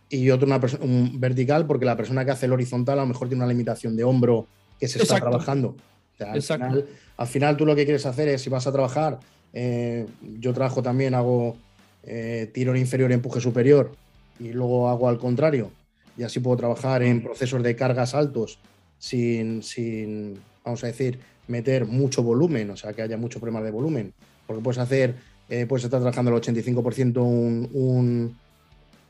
y 0.10 0.30
otra 0.30 0.48
una 0.48 0.62
un 0.82 1.20
vertical, 1.20 1.66
porque 1.66 1.86
la 1.86 1.96
persona 1.96 2.26
que 2.26 2.32
hace 2.32 2.46
el 2.46 2.54
horizontal 2.54 3.00
a 3.00 3.04
lo 3.04 3.08
mejor 3.08 3.30
tiene 3.30 3.44
una 3.44 3.52
limitación 3.52 3.96
de 3.96 4.04
hombro 4.04 4.48
que 4.80 4.88
se 4.88 5.02
está 5.02 5.20
trabajando. 5.20 5.76
Exacto 6.20 6.84
al 7.18 7.28
final 7.28 7.58
tú 7.58 7.66
lo 7.66 7.76
que 7.76 7.84
quieres 7.84 8.06
hacer 8.06 8.30
es, 8.30 8.42
si 8.42 8.50
vas 8.50 8.68
a 8.68 8.72
trabajar, 8.72 9.20
eh, 9.54 10.06
yo 10.40 10.54
trabajo 10.54 10.84
también, 10.84 11.16
hago 11.16 11.58
eh, 12.04 12.50
tiro 12.54 12.76
inferior, 12.76 13.12
empuje 13.12 13.42
superior 13.42 13.92
y 14.40 14.54
luego 14.54 14.88
hago 14.88 15.10
al 15.10 15.18
contrario. 15.18 15.72
Y 16.16 16.24
así 16.24 16.40
puedo 16.40 16.58
trabajar 16.58 17.04
en 17.04 17.24
procesos 17.24 17.62
de 17.64 17.76
cargas 17.76 18.14
altos 18.14 18.60
sin, 19.00 19.64
sin, 19.64 20.40
vamos 20.64 20.84
a 20.84 20.88
decir, 20.88 21.20
meter 21.48 21.86
mucho 21.86 22.24
volumen, 22.24 22.70
o 22.70 22.78
sea, 22.78 22.94
que 22.94 23.02
haya 23.02 23.18
mucho 23.18 23.40
problema 23.40 23.62
de 23.62 23.72
volumen. 23.72 24.14
Porque 24.46 24.62
puedes 24.62 24.80
hacer, 24.80 25.16
eh, 25.50 25.66
puedes 25.68 25.86
estar 25.86 26.00
trabajando 26.00 26.34
al 26.34 26.42
85% 26.42 27.18
un, 27.22 28.38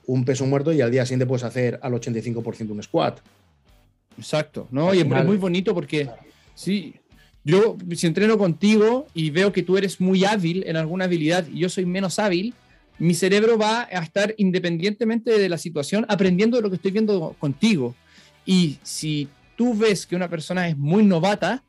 un, 0.06 0.26
peso 0.26 0.46
muerto 0.46 0.72
y 0.72 0.82
al 0.82 0.92
día 0.92 1.06
siguiente 1.06 1.26
puedes 1.26 1.44
hacer 1.44 1.80
al 1.82 1.94
85% 1.94 2.70
un 2.70 2.84
squat. 2.84 3.20
Exacto, 4.18 4.68
¿no? 4.72 4.94
y 4.94 5.00
es 5.00 5.06
muy 5.06 5.38
bonito 5.38 5.76
porque, 5.76 6.10
sí, 6.56 6.96
yo, 7.44 7.78
si 7.96 8.08
entreno 8.08 8.38
contigo 8.38 9.08
y 9.14 9.30
veo 9.30 9.54
que 9.54 9.64
tú 9.64 9.78
eres 9.78 10.02
muy 10.02 10.26
hábil 10.26 10.64
en 10.68 10.76
alguna 10.76 11.06
habilidad 11.06 11.48
y 11.48 11.60
yo 11.60 11.70
soy 11.70 11.86
menos 11.86 12.20
hábil, 12.20 12.54
mi 13.00 13.14
cerebro 13.14 13.58
va 13.58 13.84
a 13.84 14.04
estar 14.04 14.34
independientemente 14.38 15.38
de 15.38 15.50
la 15.50 15.58
situación 15.58 16.06
aprendiendo 16.10 16.58
de 16.58 16.64
lo 16.64 16.70
que 16.70 16.78
estoy 16.78 16.92
viendo 16.92 17.36
contigo. 17.40 17.96
Y 18.46 18.80
si 18.82 19.30
tú 19.56 19.76
ves 19.76 20.06
que 20.06 20.16
una 20.16 20.30
persona 20.30 20.68
es 20.68 20.78
muy 20.78 21.06
novata, 21.06 21.64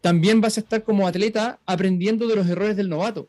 también 0.00 0.40
vas 0.40 0.56
a 0.56 0.60
estar 0.60 0.82
como 0.82 1.06
atleta 1.06 1.58
aprendiendo 1.66 2.26
de 2.26 2.36
los 2.36 2.46
errores 2.48 2.76
del 2.76 2.88
novato. 2.88 3.28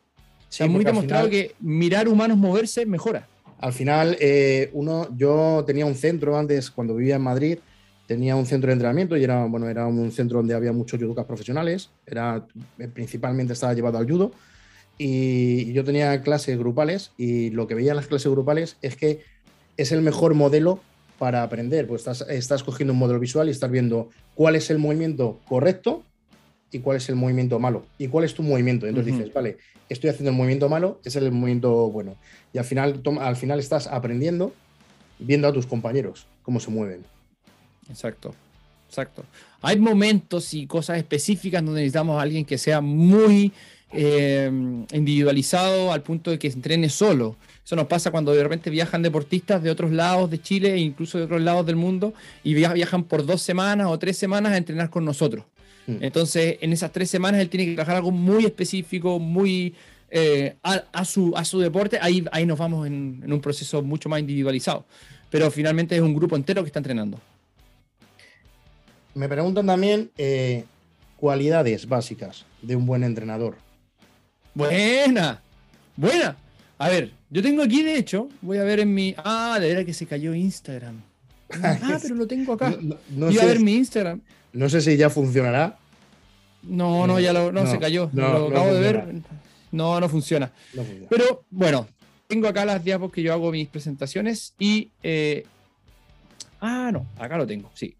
Se 0.50 0.64
ha 0.64 0.68
muy 0.68 0.84
demostrado 0.84 1.30
que 1.30 1.54
mirar 1.60 2.08
humanos 2.08 2.38
moverse 2.38 2.86
mejora. 2.86 3.28
Al 3.60 3.74
final, 3.74 4.18
eh, 4.20 4.70
uno, 4.74 5.08
yo 5.16 5.64
tenía 5.68 5.86
un 5.86 5.96
centro 5.96 6.38
antes, 6.38 6.72
cuando 6.72 6.96
vivía 6.96 7.18
en 7.18 7.22
Madrid, 7.22 7.60
tenía 8.08 8.36
un 8.36 8.46
centro 8.46 8.70
de 8.70 8.74
entrenamiento 8.74 9.18
y 9.18 9.24
era, 9.24 9.46
bueno, 9.46 9.70
era 9.70 9.86
un 9.86 10.12
centro 10.12 10.38
donde 10.40 10.56
había 10.56 10.72
muchos 10.72 11.00
judokas 11.00 11.26
profesionales, 11.26 11.92
era, 12.06 12.48
eh, 12.80 12.88
principalmente 12.88 13.54
estaba 13.54 13.74
llevado 13.74 13.98
al 13.98 14.10
judo, 14.10 14.32
y 14.98 15.72
yo 15.74 15.84
tenía 15.84 16.22
clases 16.22 16.58
grupales 16.58 17.12
y 17.18 17.52
lo 17.52 17.68
que 17.68 17.76
veía 17.76 17.92
en 17.92 17.98
las 17.98 18.08
clases 18.08 18.32
grupales 18.32 18.78
es 18.82 18.96
que 18.96 19.22
es 19.78 19.92
el 19.92 20.02
mejor 20.02 20.34
modelo 20.34 20.82
para 21.20 21.44
aprender, 21.44 21.86
pues 21.86 22.02
estás, 22.02 22.26
estás 22.30 22.64
cogiendo 22.64 22.94
un 22.94 23.00
modelo 23.00 23.20
visual 23.20 23.48
y 23.48 23.52
estás 23.52 23.70
viendo 23.70 24.10
cuál 24.36 24.56
es 24.56 24.70
el 24.70 24.80
movimiento 24.80 25.40
correcto 25.48 26.04
y 26.72 26.80
cuál 26.80 26.98
es 26.98 27.10
el 27.10 27.16
movimiento 27.16 27.60
malo 27.60 27.86
y 27.98 28.08
cuál 28.08 28.26
es 28.26 28.34
tu 28.34 28.44
movimiento. 28.44 28.88
Entonces 28.88 29.14
dices, 29.14 29.34
vale, 29.34 29.58
estoy 29.90 30.10
haciendo 30.10 30.32
el 30.32 30.38
movimiento 30.38 30.70
malo, 30.70 31.00
es 31.04 31.16
el 31.16 31.32
movimiento 31.32 31.90
bueno. 31.90 32.16
Y 32.54 32.58
al 32.58 32.66
final, 32.66 33.02
al 33.20 33.36
final 33.36 33.60
estás 33.60 33.88
aprendiendo 33.88 34.54
viendo 35.20 35.48
a 35.48 35.54
tus 35.54 35.66
compañeros 35.66 36.26
cómo 36.44 36.60
se 36.60 36.72
mueven. 36.72 37.04
Exacto, 37.90 38.34
exacto. 38.88 39.26
Hay 39.62 39.78
momentos 39.78 40.54
y 40.54 40.68
cosas 40.68 40.98
específicas 40.98 41.64
donde 41.64 41.82
necesitamos 41.82 42.18
a 42.18 42.22
alguien 42.22 42.46
que 42.46 42.58
sea 42.58 42.82
muy 42.82 43.52
eh, 43.92 44.50
individualizado 44.94 45.92
al 45.92 46.04
punto 46.04 46.32
de 46.32 46.40
que 46.40 46.50
se 46.50 46.58
entrene 46.58 46.90
solo. 46.90 47.36
Eso 47.66 47.76
nos 47.76 47.88
pasa 47.88 48.12
cuando 48.12 48.34
de 48.34 48.42
repente 48.42 48.70
viajan 48.70 49.02
deportistas 49.02 49.62
de 49.62 49.70
otros 49.70 49.92
lados 49.92 50.30
de 50.30 50.42
Chile 50.42 50.74
e 50.74 50.78
incluso 50.78 51.18
de 51.18 51.26
otros 51.26 51.42
lados 51.42 51.66
del 51.66 51.76
mundo 51.76 52.14
y 52.44 52.54
viajan 52.54 53.04
por 53.04 53.26
dos 53.26 53.42
semanas 53.42 53.88
o 53.90 54.00
tres 54.00 54.18
semanas 54.18 54.54
a 54.54 54.58
entrenar 54.58 54.90
con 54.90 55.06
nosotros. 55.06 55.46
Mm. 55.90 56.04
Entonces, 56.04 56.58
en 56.62 56.74
esas 56.74 56.92
tres 56.92 57.10
semanas 57.10 57.42
él 57.42 57.50
tiene 57.50 57.66
que 57.66 57.74
trabajar 57.74 57.98
algo 57.98 58.12
muy 58.12 58.46
específico, 58.46 59.20
muy 59.20 59.74
eh, 60.12 60.56
a, 60.64 61.06
su, 61.06 61.34
a 61.36 61.44
su 61.46 61.60
deporte. 61.60 62.00
Ahí, 62.02 62.24
ahí 62.32 62.46
nos 62.46 62.58
vamos 62.58 62.88
en, 62.88 63.24
un 63.32 63.42
proceso 63.42 63.82
mucho 63.82 64.10
más 64.10 64.20
individualizado. 64.20 64.86
Pero 65.30 65.50
finalmente 65.52 65.96
es 65.96 66.02
un 66.02 66.14
grupo 66.14 66.36
entero 66.36 66.62
que 66.64 66.68
está 66.68 66.80
entrenando. 66.80 67.20
Me 69.16 69.28
preguntan 69.28 69.66
también 69.66 70.12
eh, 70.18 70.64
cualidades 71.18 71.88
básicas 71.88 72.46
de 72.62 72.76
un 72.76 72.86
buen 72.86 73.04
entrenador. 73.04 73.56
Buena, 74.54 75.42
buena. 75.96 76.38
A 76.78 76.90
ver, 76.90 77.12
yo 77.30 77.42
tengo 77.42 77.62
aquí, 77.62 77.84
de 77.84 77.98
hecho, 77.98 78.30
voy 78.42 78.58
a 78.58 78.64
ver 78.64 78.80
en 78.80 78.94
mi. 78.94 79.14
Ah, 79.18 79.58
de 79.60 79.70
verdad 79.70 79.86
que 79.86 79.94
se 79.94 80.06
cayó 80.06 80.34
Instagram. 80.34 81.02
Ah, 81.64 81.98
pero 82.00 82.14
lo 82.14 82.28
tengo 82.28 82.54
acá. 82.54 82.78
No, 83.10 83.26
a 83.26 83.46
ver 83.46 83.60
mi 83.60 83.74
Instagram. 83.74 84.22
No 84.54 84.70
sé 84.70 84.82
si 84.82 84.98
ya 84.98 85.10
funcionará. 85.10 85.79
No, 86.64 87.08
no, 87.08 87.20
ya 87.20 87.34
lo, 87.34 87.52
no, 87.52 87.66
se 87.66 87.80
cayó. 87.80 88.10
lo 88.14 88.48
acabo 88.48 88.74
de 88.74 88.80
ver. 88.80 89.22
No, 89.72 90.00
no 90.00 90.10
funciona. 90.10 90.52
Pero 91.10 91.44
bueno, 91.50 91.88
tengo 92.28 92.48
acá 92.48 92.66
las 92.66 92.84
diapos 92.84 93.12
que 93.12 93.22
yo 93.22 93.34
hago 93.34 93.52
mis 93.52 93.68
presentaciones 93.68 94.54
y. 94.60 94.90
Eh, 95.04 95.46
ah, 96.62 96.90
no, 96.92 97.06
acá 97.18 97.38
lo 97.38 97.48
tengo, 97.48 97.72
sí. 97.74 97.96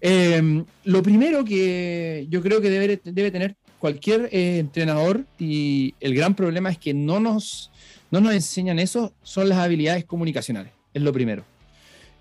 Em, 0.00 0.64
lo 0.84 1.02
primero 1.02 1.44
que 1.44 2.26
yo 2.28 2.42
creo 2.42 2.60
que 2.60 2.70
debe, 2.70 3.00
debe 3.02 3.30
tener 3.30 3.56
cualquier 3.78 4.28
eh, 4.32 4.58
entrenador, 4.58 5.24
y 5.38 5.94
el 6.00 6.14
gran 6.14 6.34
problema 6.34 6.70
es 6.70 6.78
que 6.78 6.94
no 6.94 7.20
nos, 7.20 7.70
no 8.10 8.20
nos 8.20 8.34
enseñan 8.34 8.78
eso, 8.78 9.12
son 9.22 9.48
las 9.48 9.58
habilidades 9.58 10.04
comunicacionales, 10.04 10.72
es 10.94 11.02
lo 11.02 11.12
primero. 11.12 11.44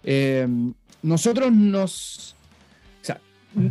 Em, 0.04 0.74
nosotros 1.02 1.52
nos 1.52 2.35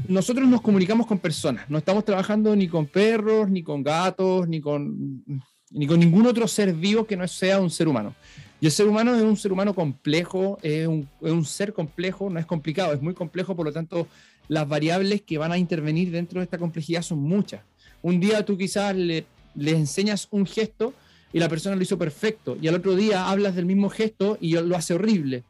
nosotros 0.08 0.48
nos 0.48 0.60
comunicamos 0.60 1.06
con 1.06 1.18
personas, 1.18 1.68
no 1.68 1.78
estamos 1.78 2.04
trabajando 2.04 2.54
ni 2.56 2.68
con 2.68 2.86
perros, 2.86 3.50
ni 3.50 3.62
con 3.62 3.82
gatos, 3.82 4.48
ni 4.48 4.60
con, 4.60 5.22
ni 5.70 5.86
con 5.86 6.00
ningún 6.00 6.26
otro 6.26 6.48
ser 6.48 6.72
vivo 6.72 7.06
que 7.06 7.16
no 7.16 7.26
sea 7.28 7.60
un 7.60 7.70
ser 7.70 7.88
humano. 7.88 8.14
Y 8.60 8.66
el 8.66 8.72
ser 8.72 8.88
humano 8.88 9.14
es 9.14 9.22
un 9.22 9.36
ser 9.36 9.52
humano 9.52 9.74
complejo, 9.74 10.58
es 10.62 10.86
un, 10.86 11.44
ser 11.44 11.72
complejo, 11.72 12.30
no 12.30 12.38
es 12.38 12.46
complicado, 12.46 12.92
es 12.92 13.02
muy 13.02 13.12
complejo, 13.12 13.54
por 13.54 13.66
lo 13.66 13.72
tanto 13.72 14.06
las 14.48 14.68
variables 14.68 15.22
que 15.22 15.38
van 15.38 15.52
a 15.52 15.58
intervenir 15.58 16.10
dentro 16.10 16.40
de 16.40 16.44
esta 16.44 16.58
complejidad 16.58 17.02
son 17.02 17.18
muchas. 17.18 17.62
Un 18.02 18.20
día 18.20 18.44
tú 18.44 18.56
quizás 18.56 18.94
le, 18.94 19.26
le 19.54 19.72
enseñas 19.72 20.28
un 20.30 20.46
gesto 20.46 20.94
y 21.32 21.40
la 21.40 21.48
persona 21.48 21.76
lo 21.76 21.82
hizo 21.82 21.98
perfecto, 21.98 22.56
y 22.60 22.68
al 22.68 22.76
otro 22.76 22.94
día 22.94 23.28
hablas 23.28 23.56
del 23.56 23.66
mismo 23.66 23.90
gesto 23.90 24.38
y 24.40 24.52
lo 24.54 24.76
hace 24.76 24.94
horrible. 24.94 25.42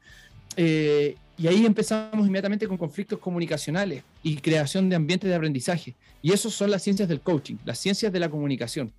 Eh, 0.57 1.17
y 1.37 1.49
ahí 1.49 1.67
empezamos 1.67 2.27
inmediatamente 2.27 2.69
con 2.69 2.77
conflictos 2.77 3.19
comunicacionales 3.19 4.05
y 4.23 4.37
creación 4.37 4.89
de 4.89 4.97
ambientes 4.97 5.29
de 5.29 5.35
aprendizaje. 5.35 5.95
Y 6.23 6.33
eso 6.33 6.51
son 6.51 6.71
las 6.71 6.83
ciencias 6.83 7.09
del 7.09 7.21
coaching, 7.21 7.57
las 7.65 7.79
ciencias 7.79 8.13
de 8.13 8.21
la 8.21 8.29
comunicación. 8.29 8.93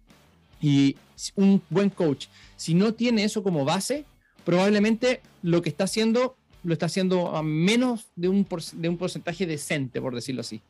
Y 0.62 0.98
un 1.36 1.62
buen 1.70 1.90
coach, 1.90 2.28
si 2.58 2.74
no 2.74 2.94
tiene 2.94 3.24
eso 3.24 3.42
como 3.42 3.64
base, 3.64 4.06
probablemente 4.44 5.22
lo 5.44 5.62
que 5.62 5.70
está 5.70 5.86
haciendo 5.86 6.36
lo 6.64 6.74
está 6.74 6.88
haciendo 6.88 7.36
a 7.36 7.44
menos 7.44 8.08
de 8.16 8.28
un, 8.28 8.48
de 8.74 8.90
un 8.90 8.98
porcentaje 8.98 9.46
decente, 9.46 10.02
por 10.02 10.16
decirlo 10.16 10.42
así 10.42 10.64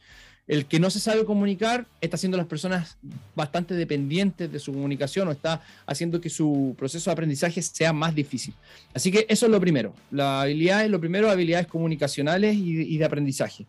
el 0.47 0.65
que 0.65 0.79
no 0.79 0.89
se 0.89 0.99
sabe 0.99 1.25
comunicar 1.25 1.88
está 2.01 2.15
haciendo 2.17 2.38
las 2.38 2.45
personas 2.45 2.97
bastante 3.36 3.73
dependientes 3.73 4.51
de 4.51 4.60
su 4.60 4.71
comunicación 4.73 5.27
o 5.27 5.31
está 5.31 5.62
haciendo 5.88 6.21
que 6.21 6.29
su 6.29 6.75
proceso 6.77 7.10
de 7.10 7.13
aprendizaje 7.13 7.62
sea 7.62 7.93
más 7.93 8.13
difícil. 8.13 8.53
Así 8.93 9.12
que 9.12 9.25
eso 9.27 9.47
es 9.47 9.51
lo 9.51 9.60
primero. 9.60 9.93
La 10.12 10.41
habilidad 10.41 10.86
es 10.86 10.91
lo 10.91 10.99
primero, 10.99 11.31
habilidades 11.31 11.67
comunicacionales 11.67 12.55
y, 12.55 12.97
de 12.97 13.05
aprendizaje. 13.05 13.65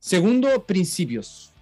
Segundo, 0.00 0.66
principios. 0.66 1.52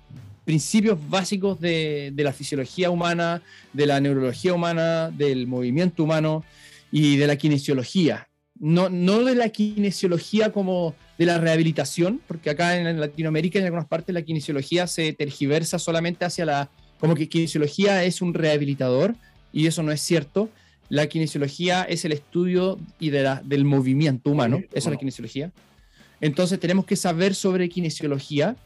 Principios 0.46 0.98
básicos 1.08 1.60
de, 1.60 2.10
de 2.14 2.24
la 2.24 2.32
fisiología 2.32 2.90
humana, 2.90 3.42
de 3.72 3.86
la 3.86 4.00
neurología 4.00 4.54
humana, 4.54 5.10
del 5.10 5.46
movimiento 5.46 6.04
humano 6.04 6.44
y 6.90 7.16
de 7.16 7.26
la 7.26 7.36
kinesiología. 7.36 8.28
No, 8.58 8.88
no 8.88 9.24
de 9.24 9.34
la 9.34 9.48
kinesiología 9.48 10.52
como 10.52 10.94
de 11.18 11.26
la 11.26 11.38
rehabilitación, 11.38 12.20
porque 12.26 12.50
acá 12.50 12.76
en 12.76 13.00
Latinoamérica 13.00 13.58
en 13.58 13.64
algunas 13.64 13.86
partes 13.86 14.14
la 14.14 14.22
kinesiología 14.22 14.86
se 14.86 15.12
tergiversa 15.12 15.78
solamente 15.78 16.24
hacia 16.24 16.44
la, 16.44 16.70
como 16.98 17.14
que 17.14 17.28
kinesiología 17.28 18.04
es 18.04 18.22
un 18.22 18.32
rehabilitador 18.32 19.14
y 19.52 19.66
eso 19.66 19.82
no 19.82 19.92
es 19.92 20.00
cierto. 20.00 20.48
La 20.88 21.06
kinesiología 21.06 21.82
es 21.82 22.04
el 22.04 22.12
estudio 22.12 22.78
y 23.00 23.10
de 23.10 23.22
la, 23.22 23.42
del 23.44 23.64
movimiento 23.64 24.30
humano, 24.30 24.62
esa 24.72 24.88
es 24.88 24.92
la 24.94 24.98
kinesiología. 24.98 25.52
Entonces 26.20 26.60
tenemos 26.60 26.84
que 26.86 26.96
saber 26.96 27.34
sobre 27.34 27.68
kinesiología 27.68 28.56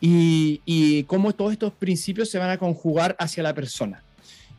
y, 0.00 0.60
y, 0.64 1.04
cómo 1.04 1.34
todos 1.34 1.52
estos 1.52 1.72
principios 1.72 2.28
se 2.28 2.38
van 2.38 2.50
a 2.50 2.58
conjugar 2.58 3.16
hacia 3.18 3.42
la 3.42 3.54
persona. 3.54 4.02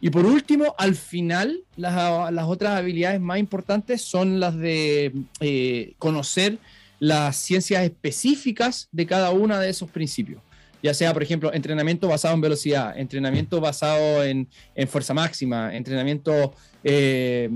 Y 0.02 0.10
por 0.10 0.26
último, 0.26 0.76
al 0.78 0.96
final, 0.96 1.64
las, 1.78 2.32
las 2.32 2.46
otras 2.46 2.78
habilidades 2.78 3.20
más 3.20 3.40
importantes 3.40 4.02
son 4.02 4.40
las 4.40 4.56
de 4.56 5.14
eh, 5.40 5.94
conocer 5.98 6.60
las 7.00 7.38
ciencias 7.38 7.84
específicas 7.84 8.88
de 8.92 9.06
cada 9.06 9.32
uno 9.32 9.58
de 9.60 9.70
esos 9.70 9.90
principios. 9.90 10.42
Ya 10.86 10.94
sea, 10.94 11.14
por 11.14 11.24
ejemplo, 11.24 11.52
entrenamiento 11.52 12.08
basado 12.08 12.36
en 12.36 12.42
velocidad, 12.42 12.96
entrenamiento 12.96 13.60
basado 13.60 14.24
en, 14.24 14.48
fuerza 14.88 15.16
máxima, 15.16 15.76
entrenamiento 15.76 16.54
eh, 16.84 17.50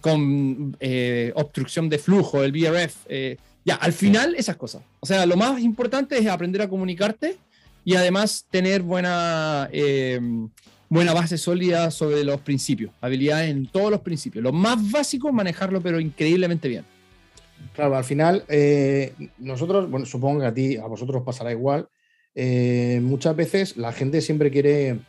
con 0.00 0.76
eh, 0.78 1.32
obstrucción 1.34 1.88
de 1.88 1.98
flujo, 1.98 2.44
el 2.44 2.52
BRF. 2.52 2.94
Eh, 3.08 3.36
ya, 3.64 3.74
al 3.74 3.92
final 3.92 4.36
esas 4.36 4.56
cosas. 4.56 4.82
O 5.00 5.06
sea, 5.06 5.26
lo 5.26 5.36
más 5.36 5.60
importante 5.60 6.16
es 6.18 6.28
aprender 6.28 6.62
a 6.62 6.68
comunicarte 6.68 7.36
y 7.84 7.96
además 7.96 8.46
tener 8.48 8.82
buena, 8.82 9.68
buena 10.88 11.12
base 11.12 11.36
sólida 11.38 11.90
sobre 11.90 12.24
los 12.24 12.40
principios, 12.40 12.92
habilidades 13.00 13.50
en 13.50 13.66
todos 13.66 13.90
los 13.90 14.00
principios. 14.00 14.42
Lo 14.42 14.52
más 14.52 14.90
básico, 14.90 15.32
manejarlo, 15.32 15.80
pero 15.80 16.00
increíblemente 16.00 16.68
bien. 16.68 16.84
Claro, 17.74 17.96
al 17.96 18.04
final, 18.04 18.44
eh, 18.48 19.12
nosotros, 19.38 19.90
bueno, 19.90 20.06
supongo 20.06 20.40
que 20.40 20.46
a 20.46 20.54
ti, 20.54 20.76
a 20.76 20.86
vosotros 20.86 21.22
pasará 21.24 21.52
igual. 21.52 21.88
Eh, 22.34 23.00
muchas 23.02 23.34
veces 23.34 23.76
la 23.76 23.92
gente 23.92 24.20
siempre 24.20 24.50
quiere, 24.50 25.00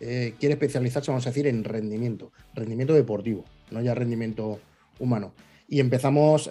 eh, 0.00 0.34
quiere 0.38 0.54
especializarse, 0.54 1.10
vamos 1.10 1.26
a 1.26 1.30
decir, 1.30 1.46
en 1.46 1.64
rendimiento, 1.64 2.32
rendimiento 2.54 2.94
deportivo, 2.94 3.44
no 3.70 3.80
ya 3.80 3.94
rendimiento 3.94 4.60
humano. 4.98 5.32
Y 5.66 5.80
empezamos, 5.80 6.50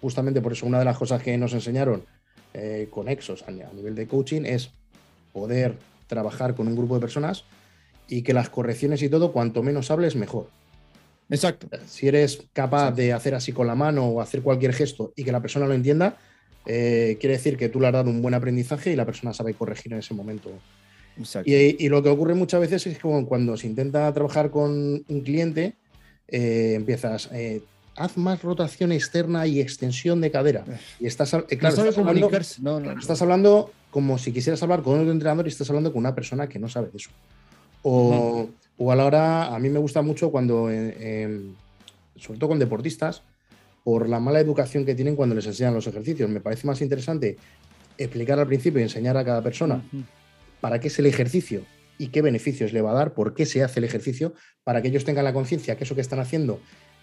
justamente 0.00 0.40
por 0.40 0.52
eso, 0.52 0.66
una 0.66 0.80
de 0.80 0.84
las 0.84 0.98
cosas 0.98 1.22
que 1.22 1.38
nos 1.38 1.52
enseñaron 1.54 2.04
con 2.90 3.08
Exos 3.08 3.44
a 3.46 3.50
nivel 3.50 3.94
de 3.94 4.06
coaching 4.06 4.42
es 4.44 4.70
poder 5.32 5.76
trabajar 6.08 6.54
con 6.54 6.66
un 6.66 6.74
grupo 6.76 6.94
de 6.94 7.00
personas 7.00 7.44
y 8.08 8.22
que 8.22 8.34
las 8.34 8.48
correcciones 8.48 9.02
y 9.02 9.08
todo, 9.08 9.32
cuanto 9.32 9.62
menos 9.62 9.90
hables, 9.90 10.16
mejor. 10.16 10.48
Exacto. 11.30 11.68
Si 11.86 12.06
eres 12.06 12.44
capaz 12.52 12.92
de 12.92 13.12
hacer 13.12 13.34
así 13.34 13.52
con 13.52 13.66
la 13.66 13.74
mano 13.74 14.06
o 14.06 14.20
hacer 14.20 14.42
cualquier 14.42 14.72
gesto 14.72 15.12
y 15.16 15.24
que 15.24 15.32
la 15.32 15.40
persona 15.40 15.66
lo 15.66 15.74
entienda, 15.74 16.16
eh, 16.66 17.16
quiere 17.20 17.36
decir 17.36 17.56
que 17.56 17.68
tú 17.68 17.80
le 17.80 17.88
has 17.88 17.92
dado 17.92 18.10
un 18.10 18.22
buen 18.22 18.34
aprendizaje 18.34 18.92
y 18.92 18.96
la 18.96 19.06
persona 19.06 19.32
sabe 19.32 19.54
corregir 19.54 19.92
en 19.92 19.98
ese 20.00 20.14
momento. 20.14 20.50
Y, 21.44 21.88
lo 21.88 22.02
que 22.02 22.08
ocurre 22.08 22.34
muchas 22.34 22.60
veces 22.60 22.86
es 22.86 22.98
que 22.98 23.24
cuando 23.26 23.56
se 23.56 23.68
intenta 23.68 24.12
trabajar 24.12 24.50
con 24.50 25.04
un 25.06 25.20
cliente, 25.20 25.74
eh, 26.26 26.74
empiezas, 26.74 27.28
eh, 27.32 27.62
haz 27.96 28.16
más 28.16 28.42
rotación 28.42 28.90
externa 28.90 29.46
y 29.46 29.60
extensión 29.60 30.20
de 30.20 30.30
cadera. 30.30 30.64
Y 30.98 31.06
estás, 31.06 31.30
claro, 31.30 31.46
estás, 31.48 31.98
hablando, 31.98 32.30
estás 32.98 33.22
hablando 33.22 33.70
como 33.90 34.18
si 34.18 34.32
quisieras 34.32 34.60
hablar 34.64 34.82
con 34.82 34.98
otro 34.98 35.12
entrenador 35.12 35.46
y 35.46 35.50
estás 35.50 35.70
hablando 35.70 35.92
con 35.92 36.00
una 36.00 36.16
persona 36.16 36.48
que 36.48 36.58
no 36.58 36.68
sabe 36.68 36.88
de 36.90 36.96
eso. 36.96 37.10
O, 37.84 38.48
o 38.76 38.92
a 38.92 38.96
la 38.96 39.04
hora, 39.04 39.54
a 39.54 39.58
mí 39.60 39.68
me 39.68 39.78
gusta 39.78 40.02
mucho 40.02 40.30
cuando, 40.30 40.70
eh, 40.70 41.22
em, 41.22 41.54
sobre 42.16 42.40
todo 42.40 42.48
con 42.48 42.58
deportistas, 42.58 43.22
por 43.84 44.08
la 44.08 44.18
mala 44.18 44.40
educación 44.40 44.84
que 44.84 44.94
tienen 44.94 45.14
cuando 45.14 45.34
les 45.34 45.46
enseñan 45.46 45.74
los 45.74 45.86
ejercicios. 45.86 46.28
Me 46.28 46.40
parece 46.40 46.66
más 46.66 46.80
interesante 46.80 47.36
explicar 47.98 48.38
al 48.38 48.46
principio 48.46 48.80
y 48.80 48.82
enseñar 48.82 49.16
a 49.16 49.24
cada 49.24 49.42
persona 49.42 49.82
para 50.60 50.80
qué 50.80 50.88
es 50.88 50.98
el 50.98 51.06
ejercicio 51.06 51.62
y 51.98 52.08
qué 52.08 52.22
beneficios 52.22 52.72
le 52.72 52.80
va 52.80 52.90
a 52.90 52.94
dar, 52.94 53.14
por 53.14 53.34
qué 53.34 53.46
se 53.46 53.62
hace 53.62 53.80
el 53.80 53.84
ejercicio, 53.84 54.34
para 54.64 54.80
que 54.82 54.88
ellos 54.88 55.04
tengan 55.04 55.24
la 55.24 55.32
conciencia 55.32 55.76
que 55.76 55.84
eso 55.84 55.94
que 55.94 56.00
están 56.00 56.18
haciendo 56.18 56.60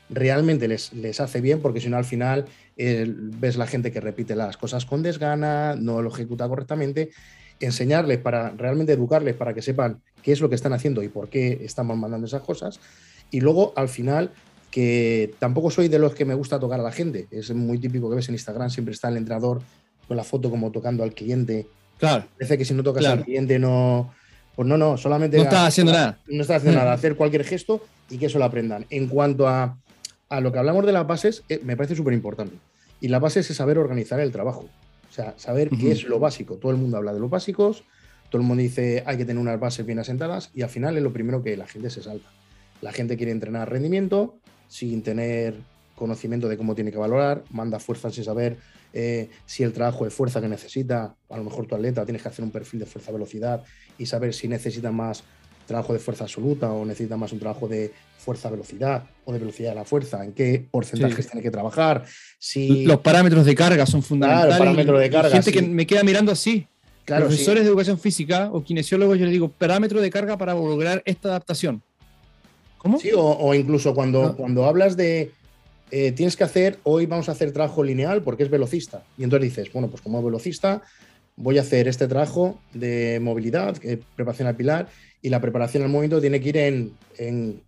realmente 0.10 0.68
les, 0.68 0.92
les 0.94 1.20
hace 1.20 1.42
bien, 1.42 1.62
porque 1.62 1.80
si 1.80 1.90
no 1.90 1.98
al 1.98 2.06
final 2.06 2.46
eh, 2.76 3.06
ves 3.08 3.56
la 3.56 3.66
gente 3.66 3.92
que 3.92 4.02
repite 4.02 4.36
las 4.36 4.58
cosas 4.58 4.86
con 4.86 5.02
desgana, 5.02 5.76
no 5.76 6.02
lo 6.02 6.12
ejecuta 6.12 6.48
correctamente. 6.48 7.12
Enseñarles 7.62 8.18
para 8.18 8.50
realmente 8.52 8.94
educarles 8.94 9.36
para 9.36 9.54
que 9.54 9.62
sepan 9.62 10.02
qué 10.22 10.32
es 10.32 10.42
lo 10.42 10.50
que 10.50 10.56
están 10.56 10.74
haciendo 10.74 11.04
y 11.04 11.10
por 11.10 11.30
qué 11.30 11.62
estamos 11.64 11.98
mandando 11.98 12.28
esas 12.28 12.42
cosas. 12.42 12.80
Y 13.32 13.40
luego 13.40 13.74
al 13.76 13.90
final 13.90 14.32
que 14.72 15.34
tampoco 15.38 15.70
soy 15.70 15.90
de 15.90 16.00
los 16.00 16.16
que 16.16 16.26
me 16.26 16.34
gusta 16.34 16.60
tocar 16.60 16.80
a 16.80 16.84
la 16.84 16.92
gente. 16.92 17.28
Es 17.30 17.54
muy 17.54 17.78
típico 17.78 18.10
que 18.10 18.16
ves 18.16 18.30
en 18.30 18.36
Instagram, 18.36 18.70
siempre 18.70 18.94
está 18.94 19.10
el 19.10 19.18
entrenador 19.18 19.62
con 20.08 20.18
la 20.18 20.24
foto 20.24 20.50
como 20.50 20.72
tocando 20.72 21.04
al 21.04 21.14
cliente. 21.14 21.68
Claro. 22.00 22.26
Parece 22.38 22.58
que 22.58 22.66
si 22.66 22.74
no 22.74 22.82
tocas 22.82 23.06
al 23.06 23.24
cliente 23.24 23.60
no. 23.60 24.14
Pues 24.56 24.68
no, 24.68 24.78
no, 24.78 24.98
solamente. 24.98 25.38
No 25.38 25.44
estás 25.44 25.68
haciendo 25.68 25.94
nada. 25.94 26.20
No 26.28 26.42
estás 26.42 26.58
haciendo 26.58 26.80
nada, 26.80 26.94
hacer 26.96 27.16
cualquier 27.16 27.44
gesto 27.44 27.82
y 28.10 28.18
que 28.18 28.26
eso 28.26 28.40
lo 28.40 28.46
aprendan. 28.46 28.86
En 28.90 29.08
cuanto 29.08 29.48
a, 29.48 29.78
a 30.30 30.42
lo 30.42 30.52
que 30.52 30.60
hablamos 30.60 30.86
de 30.86 30.92
las 30.94 31.06
bases, 31.06 31.44
eh, 31.50 31.60
me 31.64 31.78
parece 31.78 31.96
súper 31.96 32.14
importante. 32.14 32.56
Y 33.00 33.08
la 33.10 33.20
base 33.20 33.42
es 33.42 33.48
saber 33.48 33.78
organizar 33.78 34.20
el 34.20 34.32
trabajo. 34.32 34.68
O 35.12 35.14
sea, 35.14 35.34
saber 35.36 35.70
qué 35.70 35.92
es 35.92 36.06
lo 36.06 36.20
básico. 36.20 36.56
Todo 36.56 36.72
el 36.72 36.78
mundo 36.78 36.96
habla 36.96 37.14
de 37.14 37.20
los 37.20 37.30
básicos, 37.30 37.84
todo 38.30 38.42
el 38.42 38.48
mundo 38.48 38.64
dice 38.64 39.04
hay 39.06 39.18
que 39.18 39.26
tener 39.26 39.42
unas 39.42 39.60
bases 39.60 39.86
bien 39.86 40.00
asentadas 40.00 40.52
y 40.56 40.62
al 40.62 40.70
final 40.70 40.96
es 40.96 41.04
lo 41.04 41.12
primero 41.12 41.44
que 41.44 41.58
la 41.58 41.68
gente 41.68 41.90
se 41.90 42.02
salta. 42.02 42.30
La 42.80 42.94
gente 42.94 43.18
quiere 43.18 43.34
entrenar 43.34 43.70
rendimiento 43.70 44.38
sin 44.70 45.04
tener 45.04 45.56
conocimiento 45.98 46.48
de 46.48 46.56
cómo 46.56 46.76
tiene 46.76 46.94
que 46.94 46.98
valorar, 46.98 47.44
manda 47.52 47.78
fuerza 47.78 48.10
sin 48.10 48.24
saber 48.24 48.56
eh, 48.94 49.30
si 49.46 49.64
el 49.64 49.74
trabajo 49.74 50.06
de 50.06 50.12
fuerza 50.12 50.40
que 50.40 50.48
necesita, 50.48 51.14
a 51.30 51.38
lo 51.38 51.44
mejor 51.44 51.68
tu 51.68 51.76
atleta 51.76 52.06
tienes 52.06 52.22
que 52.22 52.30
hacer 52.30 52.46
un 52.46 52.52
perfil 52.52 52.80
de 52.80 52.86
fuerza-velocidad 52.86 53.66
y 53.98 54.06
saber 54.06 54.34
si 54.34 54.48
necesita 54.48 54.94
más 54.94 55.26
trabajo 55.72 55.94
de 55.94 56.00
fuerza 56.00 56.26
absoluta 56.26 56.72
o 56.72 56.86
necesita 56.86 57.18
más 57.18 57.32
un 57.32 57.40
trabajo 57.40 57.68
de 57.68 57.92
fuerza-velocidad 58.18 59.04
o 59.26 59.34
de 59.34 59.40
velocidad 59.40 59.70
de 59.70 59.76
la 59.76 59.86
fuerza, 59.86 60.24
en 60.24 60.34
qué 60.34 60.66
porcentajes 60.70 61.28
tiene 61.28 61.42
que 61.42 61.50
trabajar. 61.50 62.06
Si... 62.38 62.86
Los 62.86 63.00
parámetros 63.00 63.46
de 63.46 63.56
carga 63.56 63.86
son 63.86 64.04
fundamentales. 64.04 64.58
Claro, 64.58 64.64
parámetros 64.64 65.00
de 65.00 65.10
carga. 65.10 65.30
gente 65.32 65.52
que 65.52 65.62
me 65.62 65.88
queda 65.88 66.04
mirando 66.04 66.32
así. 66.32 66.68
Claro, 67.06 67.26
Profesores 67.28 67.64
de 67.64 67.70
educación 67.70 67.98
física 67.98 68.50
o 68.52 68.64
kinesiólogos, 68.64 69.18
yo 69.18 69.26
les 69.26 69.34
digo 69.34 69.50
parámetro 69.50 70.00
de 70.02 70.10
carga 70.10 70.38
para 70.38 70.54
lograr 70.54 71.02
esta 71.06 71.30
adaptación. 71.30 71.82
¿Cómo? 72.78 73.00
Sí, 73.00 73.12
o, 73.16 73.54
incluso 73.54 73.94
cuando, 73.94 74.24
ah. 74.24 74.36
cuando 74.36 74.66
hablas 74.66 74.98
de 74.98 75.32
eh, 75.90 76.12
tienes 76.12 76.36
que 76.36 76.44
hacer, 76.44 76.80
hoy 76.84 77.06
vamos 77.06 77.28
a 77.30 77.32
hacer 77.32 77.52
trabajo 77.52 77.84
lineal 77.84 78.22
porque 78.22 78.44
es 78.44 78.50
velocista. 78.50 79.04
Y 79.18 79.24
entonces 79.24 79.50
dices, 79.50 79.74
bueno, 79.74 79.90
pues 79.90 80.02
como 80.02 80.22
velocista 80.24 80.82
voy 81.36 81.58
a 81.58 81.62
hacer 81.62 81.88
este 81.88 82.08
trabajo 82.08 82.60
de 82.74 83.20
movilidad, 83.22 83.78
preparación 84.16 84.48
al 84.48 84.56
pilar, 84.56 84.88
y 85.22 85.30
la 85.30 85.40
preparación 85.40 85.84
al 85.84 85.90
movimiento 85.90 86.20
tiene 86.20 86.40
que 86.40 86.50
ir 86.50 86.58
en, 86.58 87.62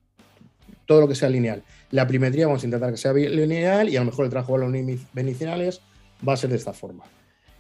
todo 0.85 1.01
lo 1.01 1.07
que 1.07 1.15
sea 1.15 1.29
lineal. 1.29 1.63
La 1.91 2.07
primetría 2.07 2.47
vamos 2.47 2.63
a 2.63 2.65
intentar 2.65 2.91
que 2.91 2.97
sea 2.97 3.13
lineal 3.13 3.89
y 3.89 3.95
a 3.95 3.99
lo 3.99 4.05
mejor 4.05 4.25
el 4.25 4.31
trabajo 4.31 4.59
de 4.59 4.67
los 4.67 4.99
beneficiales 5.13 5.81
va 6.27 6.33
a 6.33 6.37
ser 6.37 6.49
de 6.49 6.57
esta 6.57 6.73
forma. 6.73 7.03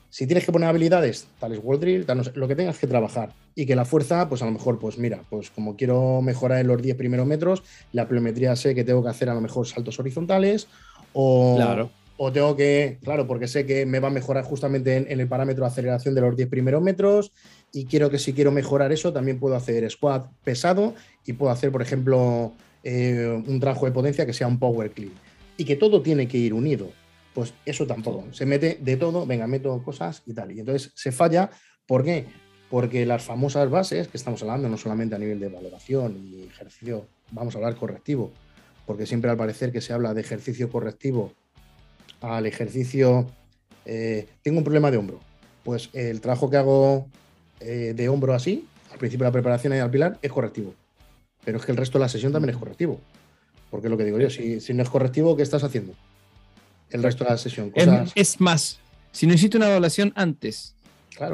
Si 0.09 0.27
tienes 0.27 0.45
que 0.45 0.51
poner 0.51 0.69
habilidades, 0.69 1.27
tales 1.39 1.59
wall 1.63 1.79
drill, 1.79 2.05
lo 2.35 2.47
que 2.47 2.55
tengas 2.55 2.77
que 2.77 2.85
trabajar. 2.85 3.33
Y 3.55 3.65
que 3.65 3.75
la 3.75 3.83
fuerza, 3.85 4.29
pues 4.29 4.43
a 4.43 4.45
lo 4.45 4.51
mejor, 4.51 4.77
pues 4.77 4.99
mira, 4.99 5.23
pues 5.29 5.49
como 5.49 5.75
quiero 5.75 6.21
mejorar 6.21 6.59
en 6.59 6.67
los 6.67 6.79
10 6.81 6.95
primeros 6.97 7.25
metros, 7.25 7.63
la 7.93 8.07
pliometría 8.07 8.55
sé 8.55 8.75
que 8.75 8.83
tengo 8.83 9.01
que 9.01 9.09
hacer 9.09 9.29
a 9.29 9.33
lo 9.33 9.41
mejor 9.41 9.65
saltos 9.65 9.99
horizontales 9.99 10.67
o, 11.13 11.55
claro. 11.55 11.89
O 12.17 12.31
tengo 12.31 12.55
que, 12.55 12.99
claro, 13.03 13.27
porque 13.27 13.47
sé 13.47 13.65
que 13.65 13.85
me 13.85 13.99
va 13.99 14.09
a 14.09 14.11
mejorar 14.11 14.43
justamente 14.43 14.95
en, 14.97 15.19
el 15.19 15.27
parámetro 15.27 15.63
de 15.63 15.71
aceleración 15.71 16.13
de 16.15 16.21
los 16.21 16.35
10 16.35 16.47
primeros 16.49 16.81
metros 16.81 17.31
y 17.71 17.85
quiero 17.85 18.09
que 18.09 18.19
si 18.19 18.33
quiero 18.33 18.51
mejorar 18.51 18.91
eso, 18.91 19.11
también 19.11 19.39
puedo 19.39 19.55
hacer 19.55 19.89
squat 19.89 20.27
pesado 20.43 20.93
y 21.25 21.33
puedo 21.33 21.51
hacer, 21.51 21.71
por 21.71 21.81
ejemplo, 21.81 22.53
eh, 22.83 23.41
un 23.47 23.59
trabajo 23.59 23.85
de 23.85 23.91
potencia 23.91 24.25
que 24.25 24.33
sea 24.33 24.47
un 24.47 24.59
power 24.59 24.91
clean. 24.91 25.13
Y 25.57 25.65
que 25.65 25.75
todo 25.75 26.01
tiene 26.01 26.27
que 26.27 26.37
ir 26.37 26.53
unido 26.53 26.89
pues 27.33 27.53
eso 27.65 27.85
tampoco. 27.87 28.25
Se 28.31 28.45
mete 28.45 28.77
de 28.79 28.97
todo, 28.97 29.25
venga, 29.25 29.47
meto 29.47 29.81
cosas 29.83 30.21
y 30.25 30.33
tal. 30.33 30.51
Y 30.51 30.59
entonces 30.59 30.91
se 30.95 31.11
falla. 31.11 31.49
¿Por 31.85 32.03
qué? 32.03 32.25
Porque 32.69 33.05
las 33.05 33.23
famosas 33.23 33.69
bases 33.69 34.07
que 34.07 34.17
estamos 34.17 34.41
hablando, 34.41 34.69
no 34.69 34.77
solamente 34.77 35.15
a 35.15 35.19
nivel 35.19 35.39
de 35.39 35.49
valoración 35.49 36.17
y 36.17 36.43
ejercicio, 36.43 37.07
vamos 37.31 37.55
a 37.55 37.57
hablar 37.57 37.75
correctivo, 37.75 38.31
porque 38.85 39.05
siempre 39.05 39.29
al 39.29 39.37
parecer 39.37 39.71
que 39.71 39.81
se 39.81 39.93
habla 39.93 40.13
de 40.13 40.21
ejercicio 40.21 40.69
correctivo 40.69 41.33
al 42.23 42.47
ejercicio, 42.47 43.27
eh, 43.85 44.27
tengo 44.41 44.57
un 44.57 44.63
problema 44.63 44.89
de 44.89 44.97
hombro. 44.97 45.19
Pues 45.63 45.89
el 45.93 46.19
trabajo 46.19 46.49
que 46.49 46.57
hago 46.57 47.07
eh, 47.59 47.93
de 47.95 48.09
hombro 48.09 48.33
así, 48.33 48.67
al 48.91 48.97
principio 48.97 49.25
de 49.25 49.29
la 49.29 49.33
preparación 49.33 49.73
y 49.73 49.77
al 49.77 49.91
pilar, 49.91 50.17
es 50.21 50.31
correctivo. 50.31 50.73
Pero 51.45 51.59
es 51.59 51.65
que 51.65 51.71
el 51.71 51.77
resto 51.77 51.99
de 51.99 52.05
la 52.05 52.09
sesión 52.09 52.31
también 52.31 52.55
es 52.55 52.57
correctivo. 52.57 52.99
Porque 53.69 53.87
es 53.87 53.91
lo 53.91 53.97
que 53.97 54.05
digo 54.05 54.19
yo, 54.19 54.29
si, 54.29 54.59
si 54.59 54.73
no 54.73 54.81
es 54.81 54.89
correctivo, 54.89 55.35
¿qué 55.35 55.43
estás 55.43 55.63
haciendo? 55.63 55.93
el 56.93 57.03
resto 57.03 57.23
de 57.25 57.31
la 57.31 57.37
sesión. 57.37 57.73
Es, 58.15 58.39
más, 58.39 58.79
si 59.11 59.27
no 59.27 59.33
hiciste 59.33 59.57
una 59.57 59.67
evaluación 59.67 60.13
antes 60.15 60.75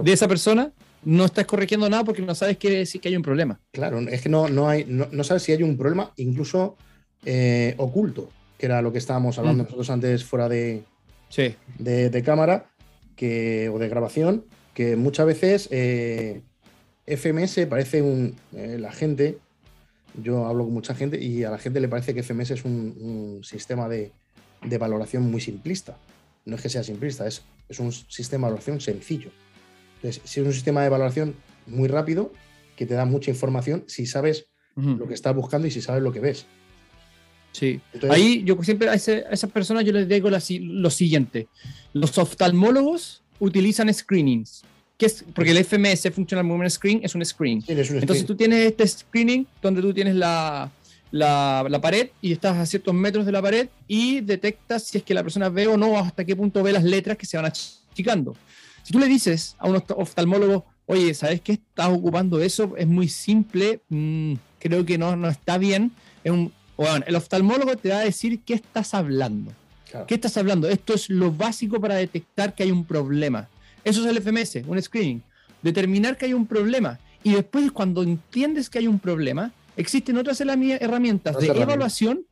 de 0.03 0.11
esa 0.11 0.27
persona, 0.27 0.71
no 1.03 1.25
estás 1.25 1.45
corrigiendo 1.45 1.89
nada 1.89 2.03
porque 2.03 2.21
no 2.21 2.33
sabes 2.33 2.57
que, 2.57 2.85
que 3.01 3.07
hay 3.07 3.15
un 3.15 3.21
problema. 3.21 3.59
Claro, 3.71 3.99
es 3.99 4.21
que 4.21 4.29
no, 4.29 4.47
no, 4.47 4.67
hay, 4.67 4.85
no, 4.85 5.23
sabes 5.23 5.43
si 5.43 5.51
hay 5.51 5.61
un 5.63 5.77
problema 5.77 6.11
incluso 6.15 6.77
eh, 7.25 7.75
oculto, 7.77 8.29
que 8.59 8.67
era 8.67 8.83
lo 8.83 8.91
que 8.91 8.99
estábamos 8.99 9.39
hablando 9.39 9.63
mm. 9.63 9.65
nosotros 9.65 9.89
antes 9.89 10.23
fuera 10.23 10.47
de, 10.47 10.83
de, 11.79 12.23
cámara 12.23 12.69
que, 13.15 13.69
o 13.69 13.79
de 13.79 13.89
grabación, 13.89 14.45
que 14.75 14.95
muchas 14.95 15.25
veces 15.25 15.67
eh, 15.71 16.43
FMS 17.07 17.65
parece 17.67 18.03
un... 18.03 18.35
Eh, 18.53 18.77
la 18.79 18.91
gente, 18.91 19.39
yo 20.21 20.45
hablo 20.45 20.65
con 20.65 20.73
mucha 20.73 20.93
gente 20.93 21.19
y 21.19 21.43
a 21.43 21.49
la 21.49 21.57
gente 21.57 21.79
le 21.79 21.87
parece 21.87 22.13
que 22.13 22.21
FMS 22.21 22.51
es 22.51 22.65
un 22.65 23.39
sistema 23.43 23.89
de, 23.89 24.11
de 24.63 24.77
valoración 24.77 25.29
muy 25.29 25.41
simplista. 25.41 25.97
No 26.45 26.55
es 26.55 26.61
que 26.61 26.69
sea 26.69 26.83
simplista, 26.83 27.27
es, 27.27 27.43
es 27.67 27.79
un 27.79 27.91
sistema 27.91 28.47
de 28.47 28.51
valoración 28.51 28.81
sencillo. 28.81 29.31
Entonces, 29.95 30.21
si 30.25 30.39
es 30.39 30.45
un 30.45 30.53
sistema 30.53 30.83
de 30.83 30.89
valoración 30.89 31.35
muy 31.67 31.87
rápido, 31.87 32.31
que 32.75 32.85
te 32.85 32.93
da 32.93 33.05
mucha 33.05 33.31
información 33.31 33.83
si 33.87 34.05
sabes 34.05 34.47
lo 34.75 35.09
que 35.09 35.13
estás 35.13 35.35
buscando 35.35 35.67
y 35.67 35.71
si 35.71 35.81
sabes 35.81 36.01
lo 36.01 36.13
que 36.13 36.21
ves. 36.21 36.45
Sí. 37.51 37.79
Ahí 38.09 38.43
yo 38.43 38.61
siempre 38.63 38.89
a, 38.89 38.93
esas 38.93 39.49
personas 39.51 39.85
yo 39.85 39.91
les 39.91 40.07
digo 40.07 40.29
lo 40.29 40.89
siguiente. 40.89 41.47
Los 41.93 42.17
oftalmólogos 42.17 43.21
utilizan 43.39 43.93
screenings. 43.93 44.63
Que 44.97 45.05
es, 45.05 45.23
porque 45.33 45.51
el 45.51 45.63
FMS 45.63 46.13
Functional 46.13 46.45
Movement 46.45 46.71
Screen 46.71 46.99
es 47.03 47.15
un 47.15 47.25
screen. 47.25 47.63
Entonces 47.67 48.25
tú 48.25 48.35
tienes 48.35 48.67
este 48.67 48.85
screening 48.85 49.47
donde 49.61 49.81
tú 49.81 49.93
tienes 49.93 50.13
la, 50.15 50.69
la, 51.11 51.79
pared 51.81 52.09
y 52.21 52.33
estás 52.33 52.57
a 52.57 52.65
ciertos 52.65 52.93
metros 52.93 53.25
de 53.25 53.31
la 53.31 53.41
pared 53.41 53.69
y 53.87 54.19
detectas 54.21 54.83
si 54.83 54.97
es 54.97 55.03
que 55.03 55.13
la 55.13 55.23
persona 55.23 55.49
ve 55.49 55.67
o 55.67 55.77
no, 55.77 55.97
hasta 55.97 56.25
qué 56.25 56.35
punto 56.35 56.61
ve 56.63 56.73
las 56.73 56.83
letras 56.83 57.17
que 57.17 57.25
se 57.25 57.37
van 57.37 57.45
achicando. 57.45 58.35
Si 58.83 58.91
tú 58.91 58.99
le 58.99 59.07
dices 59.07 59.55
a 59.59 59.67
un 59.67 59.81
oftalmólogo, 59.95 60.65
oye, 60.85 61.13
¿sabes 61.13 61.41
qué 61.41 61.53
estás 61.53 61.89
ocupando 61.89 62.41
eso? 62.41 62.75
Es 62.77 62.87
muy 62.87 63.07
simple, 63.07 63.81
mm, 63.89 64.33
creo 64.59 64.85
que 64.85 64.97
no, 64.97 65.15
no 65.15 65.29
está 65.29 65.57
bien. 65.57 65.91
Es 66.23 66.31
un, 66.31 66.51
bueno, 66.85 67.05
el 67.07 67.15
oftalmólogo 67.15 67.75
te 67.75 67.89
va 67.89 67.99
a 67.99 68.03
decir 68.03 68.39
qué 68.41 68.53
estás 68.53 68.93
hablando. 68.93 69.51
¿Qué 70.07 70.15
estás 70.15 70.37
hablando? 70.37 70.69
Esto 70.69 70.93
es 70.93 71.09
lo 71.09 71.31
básico 71.31 71.81
para 71.81 71.95
detectar 71.95 72.53
que 72.53 72.63
hay 72.63 72.71
un 72.71 72.85
problema. 72.85 73.49
Eso 73.83 74.01
es 74.01 74.15
el 74.15 74.21
FMS, 74.21 74.67
un 74.67 74.81
screening. 74.81 75.21
Determinar 75.61 76.17
que 76.17 76.25
hay 76.25 76.33
un 76.33 76.45
problema. 76.45 76.99
Y 77.23 77.33
después, 77.33 77.71
cuando 77.71 78.03
entiendes 78.03 78.69
que 78.69 78.79
hay 78.79 78.87
un 78.87 78.99
problema, 78.99 79.51
existen 79.75 80.17
otras 80.17 80.39
herramientas 80.39 81.37
de 81.37 81.47
evaluación 81.47 82.25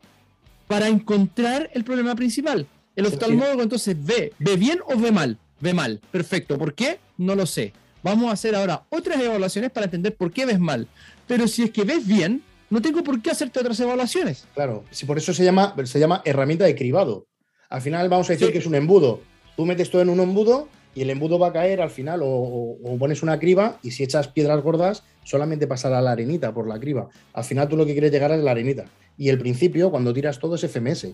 para 0.67 0.87
encontrar 0.87 1.69
el 1.73 1.83
problema 1.83 2.15
principal. 2.15 2.67
El 2.95 3.05
oftalmólogo 3.05 3.63
entonces 3.63 3.97
ve, 3.99 4.33
ve 4.39 4.55
bien 4.55 4.79
o 4.85 4.97
ve 4.97 5.11
mal, 5.11 5.37
ve 5.59 5.73
mal, 5.73 5.99
perfecto. 6.11 6.57
¿Por 6.57 6.73
qué? 6.73 6.99
No 7.17 7.35
lo 7.35 7.45
sé. 7.45 7.73
Vamos 8.01 8.29
a 8.29 8.33
hacer 8.33 8.55
ahora 8.55 8.83
otras 8.89 9.19
evaluaciones 9.19 9.71
para 9.71 9.85
entender 9.85 10.15
por 10.15 10.31
qué 10.31 10.45
ves 10.45 10.59
mal. 10.59 10.87
Pero 11.27 11.47
si 11.47 11.63
es 11.63 11.71
que 11.71 11.83
ves 11.83 12.07
bien, 12.07 12.43
no 12.69 12.81
tengo 12.81 13.03
por 13.03 13.21
qué 13.21 13.31
hacerte 13.31 13.59
otras 13.59 13.79
evaluaciones. 13.79 14.45
Claro, 14.53 14.83
si 14.91 15.05
por 15.05 15.17
eso 15.17 15.33
se 15.33 15.43
llama, 15.43 15.75
se 15.85 15.99
llama 15.99 16.21
herramienta 16.25 16.65
de 16.65 16.75
cribado. 16.75 17.27
Al 17.69 17.81
final 17.81 18.09
vamos 18.09 18.29
a 18.29 18.33
decir 18.33 18.51
que 18.51 18.57
es 18.57 18.65
un 18.65 18.75
embudo. 18.75 19.21
Tú 19.55 19.65
metes 19.65 19.89
todo 19.89 20.01
en 20.01 20.09
un 20.09 20.19
embudo 20.19 20.67
y 20.95 21.01
el 21.01 21.09
embudo 21.09 21.37
va 21.37 21.47
a 21.47 21.53
caer 21.53 21.81
al 21.81 21.89
final 21.89 22.21
o, 22.23 22.77
pones 22.99 23.23
una 23.23 23.39
criba 23.39 23.79
y 23.83 23.91
si 23.91 24.03
echas 24.03 24.27
piedras 24.29 24.61
gordas 24.61 25.03
solamente 25.23 25.67
pasará 25.67 26.01
la 26.01 26.11
arenita 26.11 26.53
por 26.53 26.67
la 26.67 26.79
criba. 26.79 27.09
Al 27.33 27.43
final 27.43 27.67
tú 27.67 27.77
lo 27.77 27.85
que 27.85 27.91
quieres 27.91 28.11
llegar 28.11 28.31
es 28.31 28.43
la 28.43 28.51
arenita. 28.51 28.85
Y 29.17 29.29
el 29.29 29.37
principio, 29.37 29.91
cuando 29.91 30.13
tiras 30.13 30.39
todo 30.39 30.55
es 30.55 30.61
FMS. 30.61 31.07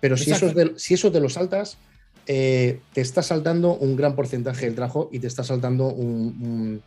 Pero 0.00 0.16
si 0.16 0.30
eso, 0.30 0.50
si 0.76 0.94
eso 0.94 1.12
te 1.12 1.20
lo 1.20 1.28
saltas, 1.28 1.78
eh, 2.26 2.80
te 2.92 3.00
está 3.00 3.22
saltando 3.22 3.74
un 3.74 3.96
gran 3.96 4.14
porcentaje 4.14 4.66
del 4.66 4.74
trabajo 4.74 5.08
y 5.12 5.18
te 5.18 5.26
está 5.26 5.42
saltando 5.44 5.88
un, 5.88 6.36
un, 6.40 6.82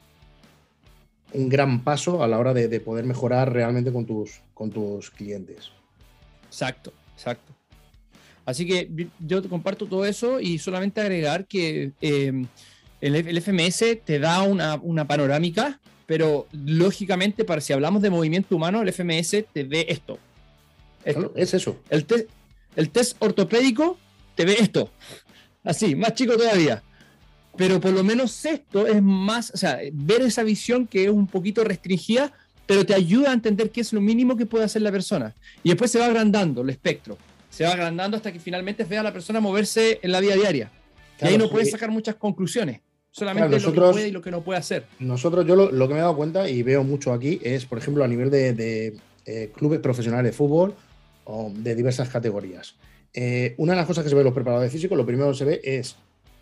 gran 1.33 1.83
paso 1.83 2.23
a 2.23 2.27
la 2.27 2.39
hora 2.39 2.53
de, 2.53 2.79
poder 2.79 3.05
mejorar 3.05 3.51
realmente 3.51 3.91
con 3.91 4.05
tus, 4.05 4.41
con 4.53 4.71
tus 4.71 5.11
clientes. 5.11 5.71
Exacto, 6.47 6.93
exacto. 7.13 7.53
Así 8.45 8.65
que 8.67 9.07
yo 9.19 9.47
comparto 9.49 9.88
todo 9.88 10.05
eso 10.05 10.39
y 10.39 10.59
solamente 10.59 11.01
agregar 11.01 11.45
que 11.45 11.91
em, 11.99 12.45
el, 13.01 13.41
FMS 13.41 14.03
te 14.05 14.19
da 14.19 14.43
una, 14.43 14.75
una, 14.75 15.07
panorámica, 15.07 15.79
pero 16.05 16.47
lógicamente 16.51 17.43
para 17.43 17.59
si 17.61 17.73
hablamos 17.73 18.01
de 18.01 18.11
movimiento 18.11 18.55
humano, 18.55 18.81
el 18.81 18.93
FMS 18.93 19.45
te 19.51 19.63
ve 19.63 19.88
esto. 19.89 20.19
es 21.35 21.53
eso. 21.53 21.79
El, 21.89 22.05
el 22.75 22.89
test 22.91 23.17
ortopédico 23.19 23.97
te 24.35 24.45
ve 24.45 24.57
esto. 24.59 24.91
Así, 25.63 25.95
más 25.95 26.13
chico 26.13 26.38
todavía. 26.38 26.83
Pero 27.57 27.79
por 27.79 27.91
lo 27.91 28.03
menos 28.03 28.45
esto 28.45 28.87
es 28.87 29.01
más, 29.01 29.51
o 29.51 29.57
sea, 29.57 29.79
ver 29.93 30.21
esa 30.21 30.43
visión 30.43 30.87
que 30.87 31.05
es 31.05 31.09
un 31.09 31.27
poquito 31.27 31.63
restringida, 31.63 32.33
pero 32.65 32.85
te 32.85 32.93
ayuda 32.93 33.31
a 33.31 33.33
entender 33.33 33.71
qué 33.71 33.81
es 33.81 33.93
lo 33.93 34.01
mínimo 34.01 34.35
que 34.35 34.45
puede 34.45 34.65
hacer 34.65 34.81
la 34.81 34.91
persona. 34.91 35.33
Y 35.63 35.69
después 35.69 35.91
se 35.91 35.99
va 35.99 36.05
agrandando 36.05 36.61
el 36.61 36.69
espectro. 36.69 37.17
Se 37.49 37.63
va 37.63 37.71
agrandando 37.71 38.17
hasta 38.17 38.31
que 38.33 38.39
finalmente 38.39 38.83
vea 38.83 38.99
a 38.99 39.03
la 39.03 39.13
persona 39.13 39.39
moverse 39.39 39.99
en 40.01 40.11
la 40.11 40.19
vida 40.19 40.35
diaria. 40.35 40.71
y 41.21 41.25
ahí 41.25 41.37
no 41.37 41.49
puedes 41.49 41.71
sacar 41.71 41.89
muchas 41.89 42.15
conclusiones. 42.15 42.81
Solamente 43.11 43.61
lo 43.61 43.71
que 43.71 43.79
puede 43.79 44.07
y 44.09 44.11
lo 44.11 44.21
que 44.21 44.29
no 44.29 44.41
puede 44.41 44.59
hacer. 44.59 44.85
Nosotros, 44.99 45.47
yo 45.47 45.55
lo, 45.55 45.87
que 45.87 45.93
me 45.93 45.99
he 45.99 46.03
dado 46.03 46.17
cuenta 46.17 46.49
y 46.49 46.63
veo 46.63 46.83
mucho 46.83 47.13
aquí 47.13 47.39
es, 47.43 47.65
por 47.65 47.77
ejemplo, 47.77 48.03
a 48.03 48.09
nivel 48.09 48.29
de, 48.29 48.97
eh, 49.25 49.51
clubes 49.55 49.79
profesionales 49.79 50.31
de 50.31 50.37
fútbol 50.37 50.75
o 51.23 51.49
de 51.55 51.75
diversas 51.75 52.09
categorías. 52.09 52.75
Eh, 53.13 53.55
una 53.57 53.71
de 53.71 53.77
las 53.77 53.87
cosas 53.87 54.03
que 54.03 54.09
se 54.09 54.15
ve 54.15 54.21
en 54.21 54.25
los 54.25 54.33
preparadores 54.33 54.69
físicos, 54.69 54.97
lo 54.97 55.05
primero 55.05 55.31
que 55.31 55.37
se 55.37 55.45
ve 55.45 55.61
es 55.63 55.95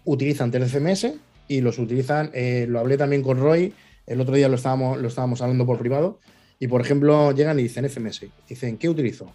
utilizan 0.06 0.52
TLCMS 0.52 1.13
y 1.48 1.62
los 1.62 1.80
utilizan, 1.80 2.32
eh, 2.34 2.66
lo 2.68 2.80
hablé 2.80 2.98
también 2.98 3.22
con 3.22 3.39
Roy, 3.39 3.74
el 4.08 4.22
otro 4.22 4.36
día 4.36 4.50
lo 4.50 4.56
estábamos, 4.56 5.00
lo 5.00 5.08
estábamos 5.08 5.42
hablando 5.42 5.66
por 5.66 5.78
privado, 5.78 6.20
y 6.60 6.68
por 6.68 6.82
ejemplo 6.82 7.32
llegan 7.32 7.60
y 7.60 7.63
dicen 7.63 7.89
FMS, 7.89 8.26
dicen, 8.48 8.78
¿qué 8.78 8.89
utilizo? 8.89 9.32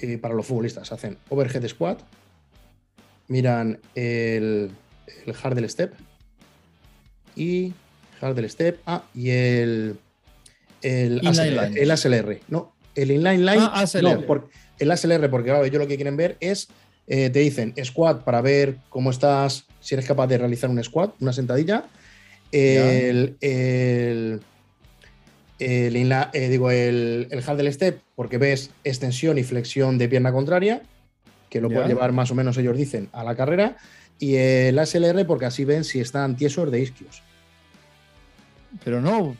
Eh, 0.00 0.18
para 0.18 0.34
los 0.34 0.46
futbolistas, 0.46 0.92
hacen 0.92 1.18
overhead 1.28 1.66
squat, 1.66 2.00
miran 3.28 3.80
el, 3.94 4.70
el 5.26 5.34
hard 5.42 5.54
del 5.54 5.68
step 5.68 5.92
y 7.36 7.72
hard 8.20 8.34
del 8.34 8.48
step, 8.50 8.80
ah, 8.86 9.04
y 9.14 9.30
el, 9.30 9.98
el, 10.82 11.20
el 11.20 11.90
ASLR, 11.90 12.40
no, 12.48 12.74
el 12.94 13.10
inline 13.10 13.44
line, 13.44 13.58
ah, 13.60 13.84
no, 14.02 14.48
el 14.78 14.90
ASLR, 14.90 15.30
porque 15.30 15.50
claro, 15.50 15.64
ellos 15.64 15.80
lo 15.80 15.86
que 15.86 15.96
quieren 15.96 16.16
ver 16.16 16.36
es, 16.40 16.68
eh, 17.06 17.30
te 17.30 17.40
dicen 17.40 17.74
squat 17.84 18.22
para 18.24 18.40
ver 18.40 18.76
cómo 18.88 19.10
estás, 19.10 19.66
si 19.88 19.94
eres 19.94 20.04
capaz 20.04 20.26
de 20.26 20.36
realizar 20.36 20.68
un 20.68 20.84
squat, 20.84 21.14
una 21.18 21.32
sentadilla. 21.32 21.86
El, 22.52 23.38
el, 23.40 24.42
el, 25.58 25.96
eh, 25.96 26.48
digo, 26.50 26.70
el, 26.70 27.26
el 27.30 27.56
del 27.56 27.72
step, 27.72 27.98
porque 28.14 28.36
ves 28.36 28.70
extensión 28.84 29.38
y 29.38 29.44
flexión 29.44 29.96
de 29.96 30.06
pierna 30.06 30.30
contraria, 30.30 30.82
que 31.48 31.62
lo 31.62 31.70
puede 31.70 31.88
llevar 31.88 32.12
más 32.12 32.30
o 32.30 32.34
menos, 32.34 32.58
ellos 32.58 32.76
dicen, 32.76 33.08
a 33.12 33.24
la 33.24 33.34
carrera. 33.34 33.78
Y 34.18 34.34
el 34.34 34.78
ASLR, 34.78 35.26
porque 35.26 35.46
así 35.46 35.64
ven 35.64 35.84
si 35.84 36.00
están 36.00 36.36
tiesos 36.36 36.70
de 36.70 36.80
isquios. 36.80 37.22
Pero 38.84 39.00
no, 39.00 39.38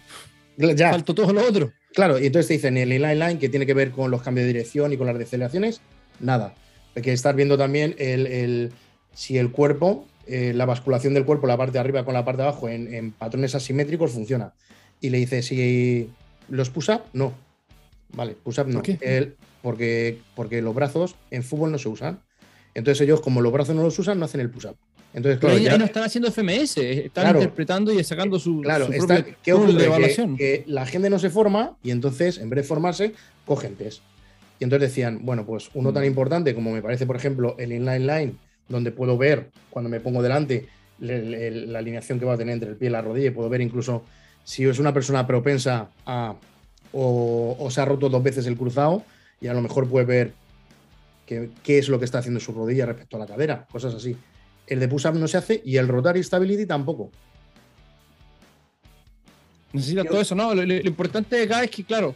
ya. 0.56 0.92
faltó 0.92 1.14
todo 1.14 1.30
lo 1.30 1.46
otro. 1.46 1.74
Claro, 1.92 2.18
y 2.18 2.24
entonces 2.24 2.48
te 2.48 2.54
dicen 2.54 2.78
el 2.78 2.90
inline 2.90 3.18
line 3.18 3.38
que 3.38 3.50
tiene 3.50 3.66
que 3.66 3.74
ver 3.74 3.90
con 3.90 4.10
los 4.10 4.22
cambios 4.22 4.46
de 4.46 4.54
dirección 4.54 4.94
y 4.94 4.96
con 4.96 5.08
las 5.08 5.18
deceleraciones, 5.18 5.82
nada. 6.20 6.54
Hay 6.96 7.02
que 7.02 7.12
estar 7.12 7.36
viendo 7.36 7.58
también 7.58 7.94
el, 7.98 8.72
si 9.12 9.36
el 9.36 9.50
cuerpo, 9.50 10.06
eh, 10.28 10.52
la 10.54 10.66
basculación 10.66 11.14
del 11.14 11.24
cuerpo, 11.24 11.46
la 11.46 11.56
parte 11.56 11.74
de 11.74 11.78
arriba 11.80 12.04
con 12.04 12.14
la 12.14 12.24
parte 12.24 12.42
de 12.42 12.48
abajo, 12.48 12.68
en, 12.68 13.12
patrones 13.12 13.54
asimétricos 13.54 14.12
funciona. 14.12 14.52
Y 15.00 15.10
le 15.10 15.18
dice 15.18 15.42
si 15.42 16.10
los 16.48 16.70
push-up, 16.70 17.02
no. 17.12 17.32
Vale, 18.12 18.34
push-up 18.34 18.66
no. 18.68 18.82
porque, 19.62 20.18
porque 20.34 20.62
los 20.62 20.74
brazos 20.74 21.16
en 21.30 21.42
fútbol 21.42 21.72
no 21.72 21.78
se 21.78 21.88
usan. 21.88 22.20
Entonces 22.74 23.00
ellos, 23.02 23.20
como 23.20 23.40
los 23.40 23.52
brazos 23.52 23.74
no 23.74 23.82
los 23.82 23.98
usan, 23.98 24.18
no 24.18 24.24
hacen 24.24 24.40
el 24.40 24.50
push-up. 24.50 24.76
Entonces, 25.14 25.40
claro, 25.40 25.56
ya, 25.58 25.78
no 25.78 25.84
están 25.84 26.04
haciendo 26.04 26.30
FMS, 26.30 26.76
están 26.76 27.34
interpretando 27.34 27.92
y 27.92 28.04
sacando 28.04 28.38
su, 28.38 28.60
claro, 28.60 28.88
de 28.88 29.84
evaluación. 29.84 30.36
Que, 30.36 30.64
la 30.66 30.84
gente 30.84 31.08
no 31.08 31.18
se 31.18 31.30
forma 31.30 31.76
y 31.82 31.90
entonces, 31.90 32.38
en 32.38 32.50
vez 32.50 32.58
de 32.58 32.62
formarse, 32.64 33.14
cogen 33.46 33.74
test. 33.74 34.02
Y 34.60 34.64
entonces 34.64 34.90
decían, 34.90 35.20
bueno, 35.24 35.46
pues 35.46 35.70
uno 35.74 35.92
tan 35.92 36.02
mm. 36.02 36.06
importante 36.06 36.54
como 36.54 36.72
me 36.72 36.82
parece, 36.82 37.06
por 37.06 37.16
ejemplo, 37.16 37.56
el 37.58 37.72
inline 37.72 38.06
line, 38.06 38.34
donde 38.68 38.92
puedo 38.92 39.16
ver 39.16 39.50
cuando 39.70 39.88
me 39.88 40.00
pongo 40.00 40.22
delante 40.22 40.68
la 41.00 41.78
alineación 41.78 42.18
que 42.18 42.24
va 42.24 42.34
a 42.34 42.36
tener 42.38 42.54
entre 42.54 42.70
el 42.70 42.76
pie 42.76 42.88
y 42.88 42.92
la 42.92 43.02
rodilla, 43.02 43.32
puedo 43.32 43.48
ver 43.48 43.60
incluso 43.60 44.02
si 44.44 44.64
es 44.64 44.78
una 44.78 44.92
persona 44.92 45.26
propensa 45.26 45.90
a 46.04 46.34
o, 46.92 47.56
o 47.58 47.70
se 47.70 47.80
ha 47.80 47.84
roto 47.84 48.08
dos 48.08 48.22
veces 48.22 48.46
el 48.46 48.56
cruzado, 48.56 49.04
y 49.40 49.46
a 49.46 49.54
lo 49.54 49.60
mejor 49.60 49.88
puede 49.88 50.06
ver 50.06 50.32
qué, 51.26 51.50
qué 51.62 51.78
es 51.78 51.88
lo 51.88 51.98
que 51.98 52.06
está 52.06 52.18
haciendo 52.18 52.40
su 52.40 52.52
rodilla 52.52 52.86
respecto 52.86 53.16
a 53.16 53.20
la 53.20 53.26
cadera, 53.26 53.66
cosas 53.70 53.94
así 53.94 54.16
el 54.68 54.80
de 54.80 54.88
push-up 54.88 55.14
no 55.14 55.26
se 55.26 55.38
hace 55.38 55.62
y 55.64 55.76
el 55.76 55.88
rotary 55.88 56.22
stability 56.22 56.66
tampoco. 56.66 57.10
Necesita 59.72 60.04
todo 60.04 60.20
eso, 60.20 60.34
¿no? 60.34 60.54
Lo, 60.54 60.62
importante 60.62 61.36
de 61.36 61.42
acá 61.42 61.64
es 61.64 61.70
que, 61.70 61.84
claro, 61.84 62.14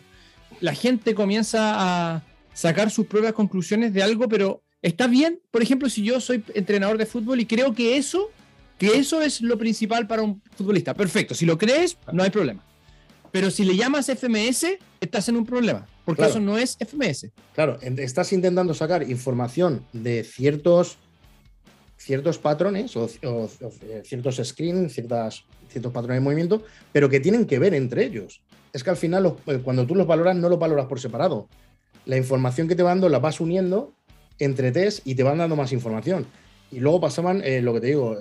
la 0.60 0.74
gente 0.74 1.14
comienza 1.14 2.14
a 2.14 2.22
sacar 2.54 2.90
sus 2.90 3.06
propias 3.06 3.32
conclusiones 3.32 3.92
de 3.92 4.02
algo, 4.02 4.28
pero 4.28 4.62
está 4.82 5.06
bien, 5.06 5.40
por 5.50 5.62
ejemplo, 5.62 5.88
si 5.88 6.02
yo 6.02 6.20
soy 6.20 6.44
entrenador 6.54 6.98
de 6.98 7.06
fútbol 7.06 7.40
y 7.40 7.46
creo 7.46 7.72
que 7.72 7.96
eso, 7.96 8.30
que 8.78 8.98
eso 8.98 9.22
es 9.22 9.40
lo 9.40 9.56
principal 9.56 10.06
para 10.06 10.22
un 10.22 10.42
futbolista. 10.56 10.92
Perfecto, 10.94 11.34
si 11.34 11.46
lo 11.46 11.56
crees, 11.56 11.96
no 12.12 12.22
hay 12.22 12.30
problema. 12.30 12.64
Pero 13.30 13.50
si 13.50 13.64
le 13.64 13.76
llamas 13.76 14.10
FMS, 14.10 14.78
estás 15.00 15.28
en 15.28 15.36
un 15.36 15.46
problema, 15.46 15.86
porque 16.04 16.24
eso 16.24 16.38
no 16.38 16.58
es 16.58 16.76
FMS. 16.78 17.30
Claro, 17.54 17.78
estás 17.80 18.32
intentando 18.32 18.74
sacar 18.74 19.08
información 19.08 19.86
de 19.92 20.22
ciertos 20.22 20.98
ciertos 22.02 22.38
patrones 22.38 22.96
o, 22.96 23.08
eh, 23.22 24.02
ciertos 24.04 24.40
screens, 24.42 24.92
ciertas, 24.92 25.44
ciertos 25.68 25.92
patrones 25.92 26.16
de 26.16 26.24
movimiento, 26.24 26.64
pero 26.90 27.08
que 27.08 27.20
tienen 27.20 27.46
que 27.46 27.60
ver 27.60 27.74
entre 27.74 28.04
ellos. 28.04 28.42
Es 28.72 28.82
que 28.82 28.90
al 28.90 28.96
final, 28.96 29.36
eh, 29.46 29.60
cuando 29.62 29.86
tú 29.86 29.94
los 29.94 30.06
valoras, 30.06 30.36
no 30.36 30.48
los 30.48 30.58
valoras 30.58 30.86
por 30.86 30.98
separado. 30.98 31.48
La 32.04 32.16
información 32.16 32.66
que 32.66 32.74
te 32.74 32.82
van 32.82 32.96
dando 32.96 33.08
la 33.08 33.20
vas 33.20 33.40
uniendo 33.40 33.94
entre 34.44 34.72
test 34.72 35.06
y 35.06 35.14
te 35.14 35.22
van 35.22 35.38
dando 35.38 35.56
más 35.56 35.72
información. 35.72 36.26
Y 36.70 36.80
luego 36.80 37.00
pasaban, 37.00 37.42
eh, 37.44 37.60
lo 37.60 37.74
que 37.74 37.80
te 37.80 37.86
digo, 37.88 38.16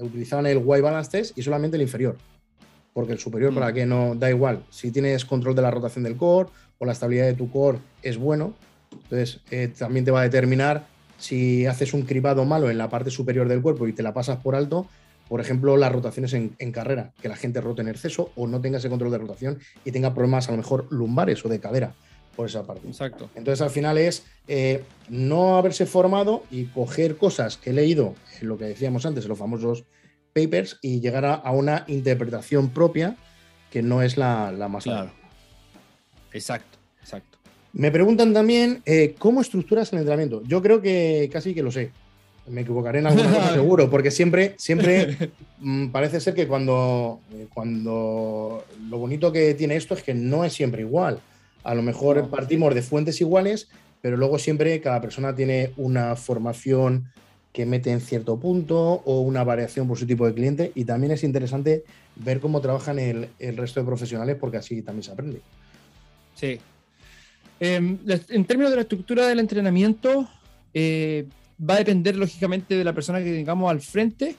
utilizaban 0.00 0.46
el 0.46 0.58
Y 0.58 0.80
balance 0.80 1.10
test 1.10 1.38
y 1.38 1.42
solamente 1.42 1.76
el 1.76 1.82
inferior. 1.82 2.16
Porque 2.92 3.12
el 3.12 3.18
superior, 3.18 3.54
para 3.54 3.70
mm. 3.70 3.74
que 3.74 3.86
no 3.86 4.14
da 4.14 4.30
igual. 4.30 4.64
Si 4.70 4.90
tienes 4.90 5.24
control 5.24 5.54
de 5.54 5.62
la 5.62 5.70
rotación 5.70 6.04
del 6.04 6.16
core 6.16 6.50
o 6.78 6.84
la 6.84 6.92
estabilidad 6.92 7.26
de 7.26 7.34
tu 7.34 7.50
core 7.50 7.78
es 8.02 8.18
bueno, 8.18 8.54
entonces 8.92 9.40
también 9.78 10.04
te 10.04 10.10
va 10.10 10.20
a 10.20 10.24
determinar 10.24 10.86
si 11.18 11.66
haces 11.66 11.94
un 11.94 12.02
cribado 12.02 12.44
malo 12.44 12.70
en 12.70 12.78
la 12.78 12.88
parte 12.88 13.10
superior 13.10 13.48
del 13.48 13.62
cuerpo 13.62 13.86
y 13.86 13.92
te 13.92 14.02
la 14.02 14.12
pasas 14.12 14.38
por 14.38 14.54
alto, 14.54 14.86
por 15.28 15.40
ejemplo, 15.40 15.76
las 15.76 15.90
rotaciones 15.90 16.34
en, 16.34 16.72
carrera, 16.72 17.12
que 17.20 17.28
la 17.28 17.36
gente 17.36 17.60
rote 17.60 17.82
en 17.82 17.88
exceso 17.88 18.30
o 18.36 18.46
no 18.46 18.60
tenga 18.60 18.78
ese 18.78 18.88
control 18.88 19.10
de 19.10 19.18
rotación 19.18 19.58
y 19.84 19.90
tenga 19.90 20.14
problemas 20.14 20.48
a 20.48 20.52
lo 20.52 20.58
mejor 20.58 20.86
lumbares 20.90 21.44
o 21.44 21.48
de 21.48 21.58
cadera 21.58 21.94
por 22.36 22.46
esa 22.46 22.64
parte. 22.64 22.86
Exacto. 22.86 23.30
Entonces 23.34 23.62
al 23.62 23.70
final 23.70 23.98
es 23.98 24.24
eh, 24.46 24.84
no 25.08 25.56
haberse 25.56 25.86
formado 25.86 26.44
y 26.50 26.66
coger 26.66 27.16
cosas 27.16 27.56
que 27.56 27.70
he 27.70 27.72
leído, 27.72 28.14
en 28.40 28.48
lo 28.48 28.58
que 28.58 28.66
decíamos 28.66 29.06
antes, 29.06 29.24
en 29.24 29.30
los 29.30 29.38
famosos 29.38 29.84
papers, 30.32 30.78
y 30.82 31.00
llegar 31.00 31.24
a, 31.24 31.50
una 31.50 31.84
interpretación 31.88 32.68
propia 32.68 33.16
que 33.70 33.82
no 33.82 34.02
es 34.02 34.16
la, 34.16 34.52
más 34.70 34.84
claro. 34.84 35.10
Exacto, 36.32 36.78
exacto. 37.00 37.38
Me 37.72 37.90
preguntan 37.90 38.32
también 38.32 38.82
eh, 38.86 39.14
cómo 39.18 39.40
estructuras 39.40 39.92
el 39.92 39.98
entrenamiento. 39.98 40.42
Yo 40.44 40.62
creo 40.62 40.80
que 40.80 41.28
casi 41.32 41.54
que 41.54 41.62
lo 41.62 41.70
sé. 41.70 41.90
Me 42.48 42.60
equivocaré 42.60 43.00
en 43.00 43.06
alguna 43.06 43.32
cosa 43.32 43.52
seguro, 43.54 43.90
porque 43.90 44.10
siempre, 44.10 44.54
siempre 44.56 45.30
mm, 45.58 45.88
parece 45.88 46.20
ser 46.20 46.34
que 46.34 46.46
cuando, 46.46 47.20
eh, 47.32 47.48
cuando 47.52 48.64
lo 48.88 48.98
bonito 48.98 49.32
que 49.32 49.54
tiene 49.54 49.76
esto 49.76 49.94
es 49.94 50.02
que 50.02 50.14
no 50.14 50.44
es 50.44 50.52
siempre 50.52 50.82
igual. 50.82 51.20
A 51.66 51.74
lo 51.74 51.82
mejor 51.82 52.28
partimos 52.30 52.74
de 52.74 52.82
fuentes 52.82 53.20
iguales, 53.20 53.68
pero 54.00 54.16
luego 54.16 54.38
siempre 54.38 54.80
cada 54.80 55.00
persona 55.00 55.34
tiene 55.34 55.72
una 55.76 56.16
formación 56.16 57.10
que 57.52 57.66
mete 57.66 57.90
en 57.90 58.00
cierto 58.00 58.38
punto 58.38 59.02
o 59.04 59.20
una 59.20 59.42
variación 59.44 59.88
por 59.88 59.98
su 59.98 60.06
tipo 60.06 60.26
de 60.26 60.34
cliente. 60.34 60.72
Y 60.74 60.84
también 60.84 61.12
es 61.12 61.24
interesante 61.24 61.84
ver 62.16 62.40
cómo 62.40 62.60
trabajan 62.60 62.98
el, 62.98 63.28
el 63.38 63.56
resto 63.56 63.80
de 63.80 63.86
profesionales, 63.86 64.36
porque 64.38 64.58
así 64.58 64.82
también 64.82 65.02
se 65.02 65.12
aprende. 65.12 65.40
Sí, 66.34 66.60
Em, 67.58 67.98
en 68.28 68.44
términos 68.44 68.70
de 68.70 68.76
la 68.76 68.82
estructura 68.82 69.26
del 69.26 69.38
entrenamiento, 69.38 70.28
eh, 70.74 71.26
va 71.58 71.74
a 71.74 71.78
depender 71.78 72.16
lógicamente 72.16 72.76
de 72.76 72.84
la 72.84 72.92
persona 72.92 73.18
que 73.18 73.32
tengamos 73.32 73.70
al 73.70 73.80
frente, 73.80 74.36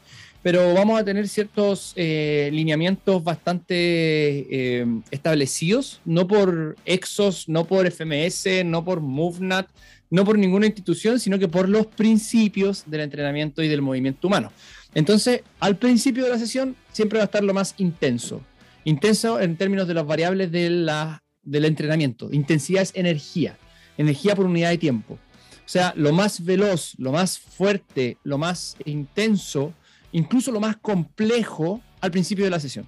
pero 0.48 0.74
vamos 0.74 0.98
a 0.98 1.04
tener 1.04 1.28
ciertos 1.28 1.92
eh, 1.98 2.50
lineamientos 2.54 3.22
bastante 3.22 4.80
em, 4.80 5.04
establecidos, 5.12 6.00
no 6.06 6.26
por 6.26 6.78
Exos, 6.86 7.50
no 7.50 7.66
por 7.66 7.86
FMS, 7.86 8.64
no 8.64 8.86
por 8.86 9.02
MoveNat, 9.02 9.68
no 10.10 10.24
por 10.24 10.40
ninguna 10.40 10.66
institución, 10.66 11.20
sino 11.20 11.38
que 11.38 11.50
por 11.50 11.68
los 11.68 11.88
principios 11.88 12.86
del 12.86 13.02
entrenamiento 13.02 13.62
y 13.62 13.68
del 13.68 13.82
movimiento 13.82 14.30
humano. 14.30 14.54
Entonces, 14.96 15.42
al 15.60 15.76
principio 15.76 16.24
de 16.24 16.30
la 16.30 16.40
sesión 16.40 16.78
siempre 16.94 17.18
va 17.18 17.24
a 17.24 17.26
estar 17.26 17.44
lo 17.44 17.54
más 17.54 17.76
intenso. 17.78 18.40
Intenso 18.86 19.42
en 19.42 19.58
términos 19.58 19.86
de 19.86 19.96
las 19.96 20.06
variables 20.06 20.50
de 20.50 20.70
la, 20.70 21.26
del 21.44 21.66
entrenamiento. 21.66 22.30
Intensidad 22.32 22.84
es 22.84 22.94
energía, 22.96 23.58
energía 23.98 24.34
por 24.34 24.46
unidad 24.46 24.70
de 24.70 24.78
tiempo. 24.78 25.16
O 25.16 25.70
sea, 25.70 25.92
lo 25.98 26.14
más 26.14 26.46
veloz, 26.46 26.94
lo 26.98 27.12
más 27.12 27.38
fuerte, 27.38 28.16
lo 28.24 28.38
más 28.38 28.78
intenso, 28.86 29.74
incluso 30.12 30.52
lo 30.52 30.60
más 30.60 30.78
complejo 30.78 31.82
al 32.02 32.12
principio 32.12 32.46
de 32.46 32.52
la 32.52 32.60
sesión. 32.60 32.88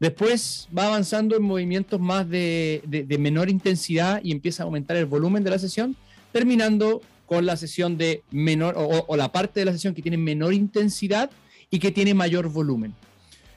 Después 0.00 0.68
va 0.76 0.86
avanzando 0.86 1.36
en 1.36 1.42
movimientos 1.42 2.00
más 2.00 2.28
de, 2.28 2.82
menor 3.18 3.48
intensidad 3.48 4.20
y 4.22 4.32
empieza 4.32 4.62
a 4.62 4.66
aumentar 4.66 4.96
el 4.96 5.06
volumen 5.06 5.44
de 5.44 5.50
la 5.50 5.58
sesión, 5.58 5.96
terminando 6.32 7.00
con 7.26 7.46
la 7.46 7.56
sesión 7.56 7.96
de 7.96 8.22
menor 8.30 8.74
o, 8.76 9.16
la 9.16 9.32
parte 9.32 9.60
de 9.60 9.66
la 9.66 9.72
sesión 9.72 9.94
que 9.94 10.02
tiene 10.02 10.18
menor 10.18 10.52
intensidad 10.52 11.30
y 11.70 11.78
que 11.78 11.90
tiene 11.90 12.12
mayor 12.12 12.48
volumen. 12.48 12.94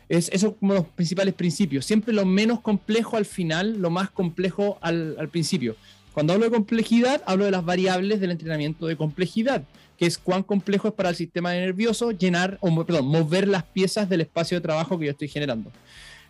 Es, 0.09 0.29
eso 0.31 0.55
como 0.55 0.75
los 0.75 0.85
principales 0.85 1.33
principios. 1.33 1.85
Siempre 1.85 2.13
lo 2.13 2.25
menos 2.25 2.61
complejo 2.61 3.17
al 3.17 3.25
final, 3.25 3.79
lo 3.79 3.89
más 3.89 4.09
complejo 4.09 4.77
al, 4.79 5.17
al 5.19 5.27
principio. 5.27 5.75
Cuando 6.13 6.33
hablo 6.33 6.45
de 6.45 6.51
complejidad, 6.51 7.21
hablo 7.25 7.45
de 7.45 7.51
las 7.51 7.65
variables 7.65 8.21
del 8.21 8.31
entrenamiento 8.31 8.87
de 8.87 8.95
complejidad, 8.95 9.65
que 9.97 10.05
es 10.05 10.17
cuán 10.17 10.43
complejo 10.43 10.88
es 10.88 10.93
para 10.93 11.10
el 11.10 11.15
sistema 11.15 11.53
nervioso 11.53 12.12
llenar, 12.12 12.57
o 12.62 12.86
perdón, 12.86 13.07
mover 13.07 13.47
las 13.47 13.63
piezas 13.63 14.07
del 14.10 14.21
espacio 14.21 14.57
de 14.57 14.62
trabajo 14.62 14.97
que 14.97 15.05
yo 15.05 15.12
estoy 15.12 15.27
generando. 15.27 15.71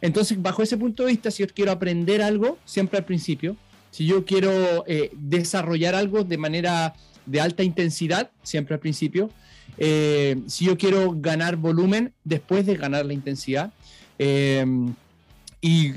Entonces, 0.02 0.42
bajo 0.42 0.64
ese 0.64 0.78
punto 0.78 1.04
de 1.04 1.12
vista, 1.12 1.32
si 1.32 1.44
yo 1.44 1.50
quiero 1.54 1.72
aprender 1.72 2.22
algo, 2.22 2.58
siempre 2.66 3.00
al 3.00 3.06
principio, 3.06 3.58
si 3.92 4.06
yo 4.06 4.26
quiero 4.26 4.86
eh, 4.88 5.12
desarrollar 5.14 5.96
algo 5.96 6.24
de 6.24 6.38
manera 6.38 6.96
de 7.26 7.42
alta 7.42 7.64
intensidad, 7.64 8.32
siempre 8.44 8.76
al 8.76 8.80
principio, 8.80 9.30
eh, 9.78 10.38
si 10.48 10.66
yo 10.66 10.78
quiero 10.78 11.14
ganar 11.16 11.56
volumen 11.58 12.14
después 12.24 12.66
de 12.66 12.76
ganar 12.76 13.06
la 13.06 13.14
intensidad, 13.14 13.74
eh, 14.20 14.66
y 15.62 15.94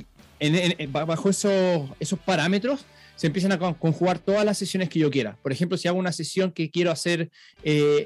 bajo 0.89 1.29
esos, 1.29 1.91
esos 2.01 2.19
parámetros, 2.19 2.85
se 3.21 3.27
empiezan 3.27 3.53
a 3.53 3.59
conjugar 3.59 4.19
todas 4.19 4.47
las 4.47 4.57
sesiones 4.57 4.89
que 4.89 4.99
yo 4.99 5.11
quiera. 5.11 5.37
Por 5.43 5.53
ejemplo, 5.53 5.77
si 5.77 5.87
hago 5.87 5.99
una 5.99 6.11
sesión 6.11 6.53
que 6.53 6.71
quiero 6.71 6.91
hacer 6.91 7.31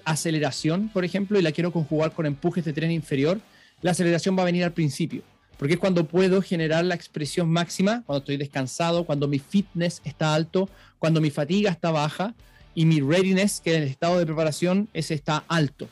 aceleración, 0.04 0.88
por 0.88 1.04
ejemplo, 1.04 1.38
y 1.38 1.42
la 1.42 1.52
quiero 1.52 1.70
conjugar 1.70 2.10
con 2.10 2.26
empujes 2.26 2.64
de 2.64 2.72
tren 2.72 2.90
inferior, 2.90 3.38
la 3.80 3.92
aceleración 3.92 4.36
va 4.36 4.42
a 4.42 4.46
venir 4.46 4.64
al 4.64 4.72
principio 4.72 5.22
porque 5.56 5.74
es 5.74 5.78
cuando 5.78 6.04
puedo 6.04 6.42
generar 6.42 6.84
la 6.84 6.96
expresión 6.96 7.48
máxima, 7.48 8.02
cuando 8.06 8.18
estoy 8.18 8.38
descansado, 8.38 9.04
cuando 9.04 9.28
mi 9.28 9.38
fitness 9.38 10.02
está 10.02 10.34
alto, 10.34 10.68
cuando 10.98 11.20
mi 11.20 11.30
fatiga 11.30 11.70
está 11.70 11.92
baja 11.92 12.34
y 12.74 12.84
mi 12.86 13.00
readiness, 13.00 13.60
que 13.60 13.70
es 13.70 13.82
el 13.82 13.84
estado 13.84 14.18
de 14.18 14.26
preparación, 14.26 14.88
ese 14.94 15.14
está 15.14 15.44
alto. 15.46 15.86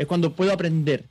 Es 0.00 0.08
cuando 0.08 0.34
puedo 0.34 0.52
aprender. 0.52 1.04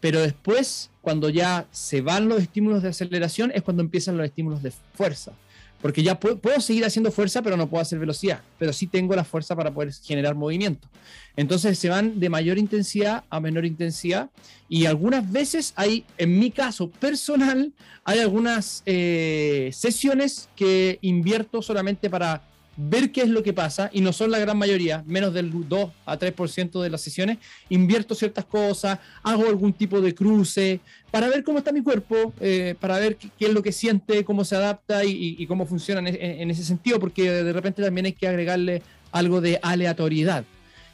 Pero 0.00 0.20
después, 0.20 0.90
cuando 1.00 1.30
ya 1.30 1.68
se 1.70 2.00
van 2.00 2.28
los 2.28 2.42
estímulos 2.42 2.82
de 2.82 2.88
aceleración, 2.88 3.52
es 3.54 3.62
cuando 3.62 3.84
empiezan 3.84 4.16
los 4.16 4.26
estímulos 4.26 4.64
de 4.64 4.72
fuerza 4.94 5.32
porque 5.80 6.02
ya 6.02 6.18
puedo, 6.18 6.60
seguir 6.60 6.84
haciendo 6.84 7.12
fuerza, 7.12 7.42
pero 7.42 7.56
no 7.56 7.68
puedo 7.68 7.82
hacer 7.82 7.98
velocidad, 7.98 8.40
pero 8.58 8.72
sí 8.72 8.86
tengo 8.86 9.14
la 9.14 9.24
fuerza 9.24 9.54
para 9.54 9.72
poder 9.72 9.92
generar 9.92 10.34
movimiento. 10.34 10.88
Entonces 11.36 11.78
se 11.78 11.88
van 11.88 12.18
de 12.18 12.28
mayor 12.28 12.58
intensidad 12.58 13.24
a 13.30 13.40
menor 13.40 13.64
intensidad 13.64 14.30
y 14.68 14.86
algunas 14.86 15.30
veces 15.30 15.72
hay, 15.76 16.04
en 16.16 16.38
mi 16.38 16.50
caso 16.50 16.90
personal, 16.90 17.72
hay 18.04 18.18
algunas 18.18 18.82
eh, 18.86 19.70
sesiones 19.72 20.48
que 20.56 20.98
invierto 21.00 21.62
solamente 21.62 22.10
para 22.10 22.42
ver 22.80 23.10
qué 23.10 23.22
es 23.22 23.28
lo 23.28 23.42
que 23.42 23.52
pasa, 23.52 23.90
y 23.92 24.00
no 24.00 24.12
son 24.12 24.30
la 24.30 24.38
gran 24.38 24.56
mayoría, 24.56 25.02
menos 25.06 25.34
del 25.34 25.50
2 25.52 25.90
a 26.06 26.18
3% 26.18 26.80
de 26.80 26.90
las 26.90 27.00
sesiones, 27.00 27.38
invierto 27.68 28.14
ciertas 28.14 28.44
cosas, 28.44 29.00
hago 29.24 29.48
algún 29.48 29.72
tipo 29.72 30.00
de 30.00 30.14
cruce, 30.14 30.80
para 31.10 31.28
ver 31.28 31.42
cómo 31.42 31.58
está 31.58 31.72
mi 31.72 31.82
cuerpo, 31.82 32.32
eh, 32.40 32.76
para 32.78 32.98
ver 32.98 33.16
qué, 33.16 33.46
es 33.46 33.52
lo 33.52 33.62
que 33.62 33.72
siente, 33.72 34.24
cómo 34.24 34.44
se 34.44 34.54
adapta 34.54 35.04
y, 35.04 35.44
cómo 35.46 35.66
funciona 35.66 36.08
en, 36.08 36.50
ese 36.50 36.62
sentido, 36.62 37.00
porque 37.00 37.30
de 37.30 37.52
repente 37.52 37.82
también 37.82 38.06
hay 38.06 38.12
que 38.12 38.28
agregarle 38.28 38.82
algo 39.10 39.40
de 39.40 39.58
aleatoriedad. 39.60 40.44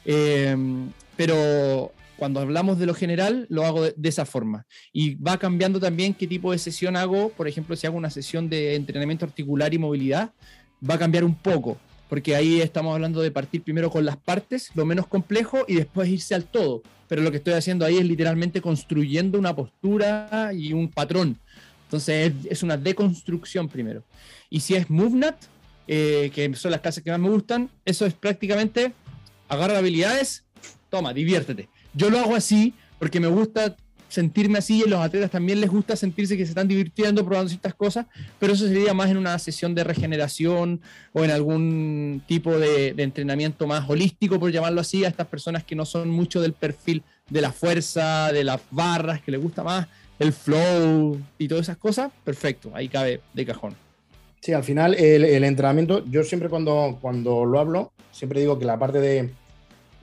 Eh, 0.05 0.55
pero 1.15 1.91
cuando 2.17 2.39
hablamos 2.39 2.79
de 2.79 2.85
lo 2.85 2.93
general, 2.93 3.45
lo 3.49 3.65
hago 3.65 3.83
de, 3.83 4.09
esa 4.09 4.25
forma. 4.25 4.65
Y 4.93 5.15
va 5.15 5.37
cambiando 5.37 5.79
también 5.79 6.13
qué 6.13 6.27
tipo 6.27 6.51
de 6.51 6.57
sesión 6.57 6.95
hago. 6.95 7.29
Por 7.29 7.47
ejemplo, 7.47 7.75
si 7.75 7.87
hago 7.87 7.97
una 7.97 8.09
sesión 8.09 8.49
de 8.49 8.75
entrenamiento 8.75 9.25
articular 9.25 9.73
y 9.73 9.77
movilidad, 9.77 10.31
va 10.89 10.95
a 10.95 10.99
cambiar 10.99 11.23
un 11.23 11.35
poco, 11.35 11.77
porque 12.09 12.35
ahí 12.35 12.61
estamos 12.61 12.93
hablando 12.93 13.21
de 13.21 13.31
partir 13.31 13.63
primero 13.63 13.89
con 13.89 14.05
las 14.05 14.17
partes, 14.17 14.71
lo 14.75 14.85
menos 14.85 15.07
complejo, 15.07 15.65
y 15.67 15.75
después 15.75 16.09
irse 16.09 16.35
al 16.35 16.45
todo. 16.45 16.83
Pero 17.07 17.21
lo 17.21 17.31
que 17.31 17.37
estoy 17.37 17.53
haciendo 17.53 17.85
ahí 17.85 17.97
es 17.97 18.05
literalmente 18.05 18.61
construyendo 18.61 19.37
una 19.37 19.55
postura 19.55 20.51
y 20.53 20.73
un 20.73 20.89
patrón. 20.89 21.37
Entonces 21.83 22.33
es, 22.49 22.63
una 22.63 22.77
deconstrucción 22.77 23.67
primero. 23.67 24.03
Y 24.49 24.59
si 24.59 24.75
es 24.75 24.89
MoveNut, 24.89 25.35
eh, 25.87 26.31
que 26.33 26.53
son 26.55 26.71
las 26.71 26.81
clases 26.81 27.03
que 27.03 27.11
más 27.11 27.19
me 27.19 27.29
gustan, 27.29 27.69
eso 27.85 28.05
es 28.05 28.13
prácticamente 28.13 28.93
agarra 29.47 29.77
habilidades, 29.77 30.45
toma, 30.89 31.13
diviértete. 31.13 31.69
Yo 31.93 32.09
lo 32.09 32.19
hago 32.19 32.35
así 32.35 32.73
porque 32.97 33.19
me 33.19 33.27
gusta 33.27 33.75
sentirme 34.09 34.59
así 34.59 34.79
y 34.79 34.83
a 34.83 34.87
los 34.87 34.99
atletas 34.99 35.31
también 35.31 35.59
les 35.61 35.69
gusta 35.69 35.95
sentirse 35.95 36.37
que 36.37 36.45
se 36.45 36.51
están 36.51 36.67
divirtiendo 36.67 37.25
probando 37.25 37.49
ciertas 37.49 37.73
cosas, 37.73 38.05
pero 38.39 38.53
eso 38.53 38.67
sería 38.67 38.93
más 38.93 39.09
en 39.09 39.17
una 39.17 39.37
sesión 39.39 39.75
de 39.75 39.83
regeneración 39.83 40.81
o 41.13 41.23
en 41.23 41.31
algún 41.31 42.21
tipo 42.27 42.57
de, 42.57 42.93
entrenamiento 42.97 43.67
más 43.67 43.89
holístico, 43.89 44.39
por 44.39 44.51
llamarlo 44.51 44.81
así, 44.81 45.05
a 45.05 45.09
estas 45.09 45.27
personas 45.27 45.63
que 45.63 45.75
no 45.75 45.85
son 45.85 46.09
mucho 46.09 46.41
del 46.41 46.53
perfil 46.53 47.03
de 47.29 47.41
la 47.41 47.51
fuerza, 47.51 48.31
de 48.31 48.43
las 48.43 48.61
barras, 48.71 49.21
que 49.21 49.31
les 49.31 49.41
gusta 49.41 49.63
más 49.63 49.87
el 50.19 50.31
flow 50.31 51.19
y 51.37 51.47
todas 51.47 51.65
esas 51.65 51.77
cosas, 51.77 52.11
perfecto, 52.23 52.71
ahí 52.73 52.87
cabe 52.87 53.21
de 53.33 53.45
cajón. 53.45 53.75
Sí, 54.39 54.53
al 54.53 54.63
final 54.63 54.93
el, 54.93 55.43
entrenamiento, 55.43 56.05
yo 56.05 56.23
siempre 56.23 56.49
cuando, 56.49 56.99
cuando 57.01 57.45
lo 57.45 57.59
hablo, 57.59 57.91
siempre 58.11 58.39
digo 58.39 58.59
que 58.59 58.65
la 58.65 58.77
parte 58.77 58.99
de 58.99 59.31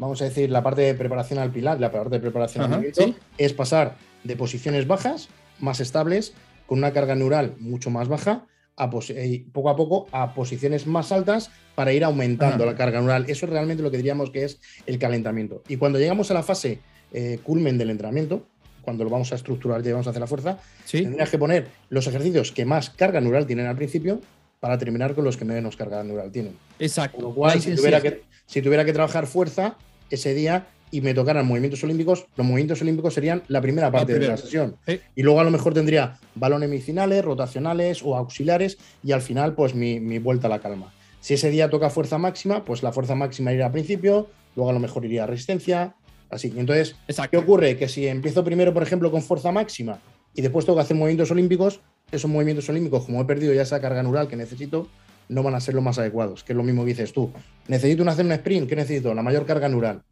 vamos 0.02 0.20
a 0.22 0.24
decir, 0.24 0.50
la 0.50 0.62
parte 0.62 0.82
de 0.82 0.94
preparación 0.94 1.38
al 1.38 1.50
pilar, 1.50 1.80
la 1.80 1.90
parte 1.90 2.10
de 2.10 2.20
preparación 2.20 2.64
al 2.64 2.70
movimiento, 2.70 3.14
es 3.38 3.52
pasar 3.52 3.96
de 4.24 4.36
posiciones 4.36 4.86
bajas, 4.86 5.28
más 5.58 5.80
estables, 5.80 6.34
con 6.66 6.78
una 6.78 6.92
carga 6.92 7.14
neural 7.14 7.54
mucho 7.58 7.90
más 7.90 8.08
baja, 8.08 8.46
a 8.76 8.90
eh, 9.08 9.44
poco 9.52 9.70
a 9.70 9.76
poco 9.76 10.08
a 10.12 10.34
posiciones 10.34 10.86
más 10.86 11.12
altas 11.12 11.50
para 11.74 11.92
ir 11.92 12.04
aumentando 12.04 12.64
la 12.64 12.74
carga 12.74 13.00
neural. 13.00 13.24
Eso 13.28 13.46
es 13.46 13.52
realmente 13.52 13.82
lo 13.82 13.90
que 13.90 13.98
diríamos 13.98 14.30
que 14.30 14.44
es 14.44 14.58
el 14.86 14.98
calentamiento. 14.98 15.62
Y 15.68 15.76
cuando 15.76 15.98
llegamos 15.98 16.30
a 16.30 16.34
la 16.34 16.42
fase 16.42 16.80
eh, 17.12 17.38
culmen 17.42 17.78
del 17.78 17.90
entrenamiento, 17.90 18.46
cuando 18.82 19.04
lo 19.04 19.10
vamos 19.10 19.32
a 19.32 19.36
estructurar 19.36 19.86
y 19.86 19.92
vamos 19.92 20.06
a 20.06 20.10
hacer 20.10 20.20
la 20.20 20.26
fuerza, 20.26 20.58
tendrías 20.90 21.30
que 21.30 21.38
poner 21.38 21.68
los 21.88 22.06
ejercicios 22.06 22.50
que 22.52 22.64
más 22.64 22.90
carga 22.90 23.20
neural 23.20 23.46
tienen 23.46 23.66
al 23.66 23.76
principio 23.76 24.20
para 24.58 24.78
terminar 24.78 25.14
con 25.14 25.24
los 25.24 25.36
que 25.36 25.44
menos 25.44 25.76
carga 25.76 26.02
neural 26.02 26.30
tienen. 26.30 26.56
Exacto. 26.78 27.18
Con 27.18 27.26
lo 27.26 27.34
cual, 27.34 27.60
si 27.60 27.74
tuviera, 27.74 28.00
que, 28.00 28.22
si 28.46 28.62
tuviera 28.62 28.84
que 28.84 28.92
trabajar 28.92 29.26
fuerza, 29.26 29.76
ese 30.14 30.34
día 30.34 30.66
y 30.92 31.00
me 31.00 31.14
tocaran 31.14 31.46
movimientos 31.46 31.82
olímpicos, 31.84 32.26
los 32.36 32.46
movimientos 32.46 32.82
olímpicos 32.82 33.14
serían 33.14 33.42
la 33.48 33.62
primera 33.62 33.90
parte 33.90 34.18
de 34.18 34.28
la 34.28 34.36
sesión. 34.36 34.76
Y 35.16 35.22
luego 35.22 35.40
a 35.40 35.44
lo 35.44 35.50
mejor 35.50 35.72
tendría 35.72 36.18
balones 36.34 36.68
medicinales, 36.68 37.24
rotacionales 37.24 38.02
o 38.04 38.14
auxiliares 38.14 38.78
y 39.02 39.12
al 39.12 39.22
final 39.22 39.54
pues 39.54 39.74
mi, 39.74 40.18
vuelta 40.18 40.48
a 40.48 40.50
la 40.50 40.60
calma. 40.60 40.92
Si 41.20 41.34
ese 41.34 41.50
día 41.50 41.70
toca 41.70 41.88
fuerza 41.88 42.18
máxima, 42.18 42.64
pues 42.64 42.82
la 42.82 42.92
fuerza 42.92 43.14
máxima 43.14 43.52
iría 43.52 43.66
al 43.66 43.72
principio, 43.72 44.28
luego 44.54 44.70
a 44.70 44.74
lo 44.74 44.80
mejor 44.80 45.04
iría 45.04 45.24
a 45.24 45.26
resistencia, 45.26 45.94
así. 46.28 46.52
entonces, 46.56 46.96
¿qué 47.30 47.36
ocurre? 47.38 47.78
Que 47.78 47.88
si 47.88 48.06
empiezo 48.06 48.44
primero, 48.44 48.74
por 48.74 48.82
ejemplo, 48.82 49.10
con 49.10 49.22
fuerza 49.22 49.50
máxima 49.50 49.98
y 50.34 50.42
después 50.42 50.66
tengo 50.66 50.76
que 50.76 50.82
hacer 50.82 50.96
movimientos 50.96 51.30
olímpicos, 51.30 51.80
esos 52.10 52.30
movimientos 52.30 52.68
olímpicos, 52.68 53.06
como 53.06 53.22
he 53.22 53.24
perdido 53.24 53.54
ya 53.54 53.62
esa 53.62 53.80
carga 53.80 54.02
neural 54.02 54.28
que 54.28 54.36
necesito, 54.36 54.88
no 55.28 55.42
van 55.42 55.54
a 55.54 55.60
ser 55.60 55.74
los 55.74 55.82
más 55.82 55.98
adecuados, 55.98 56.44
que 56.44 56.52
es 56.52 56.56
lo 56.56 56.62
mismo 56.62 56.82
que 56.82 56.90
dices 56.90 57.12
tú. 57.12 57.32
Necesito 57.68 58.08
hacer 58.08 58.24
un 58.24 58.32
sprint, 58.32 58.68
¿qué 58.68 58.76
necesito? 58.76 59.14
La 59.14 59.22
mayor 59.22 59.46
carga 59.46 59.68
neural. 59.68 60.02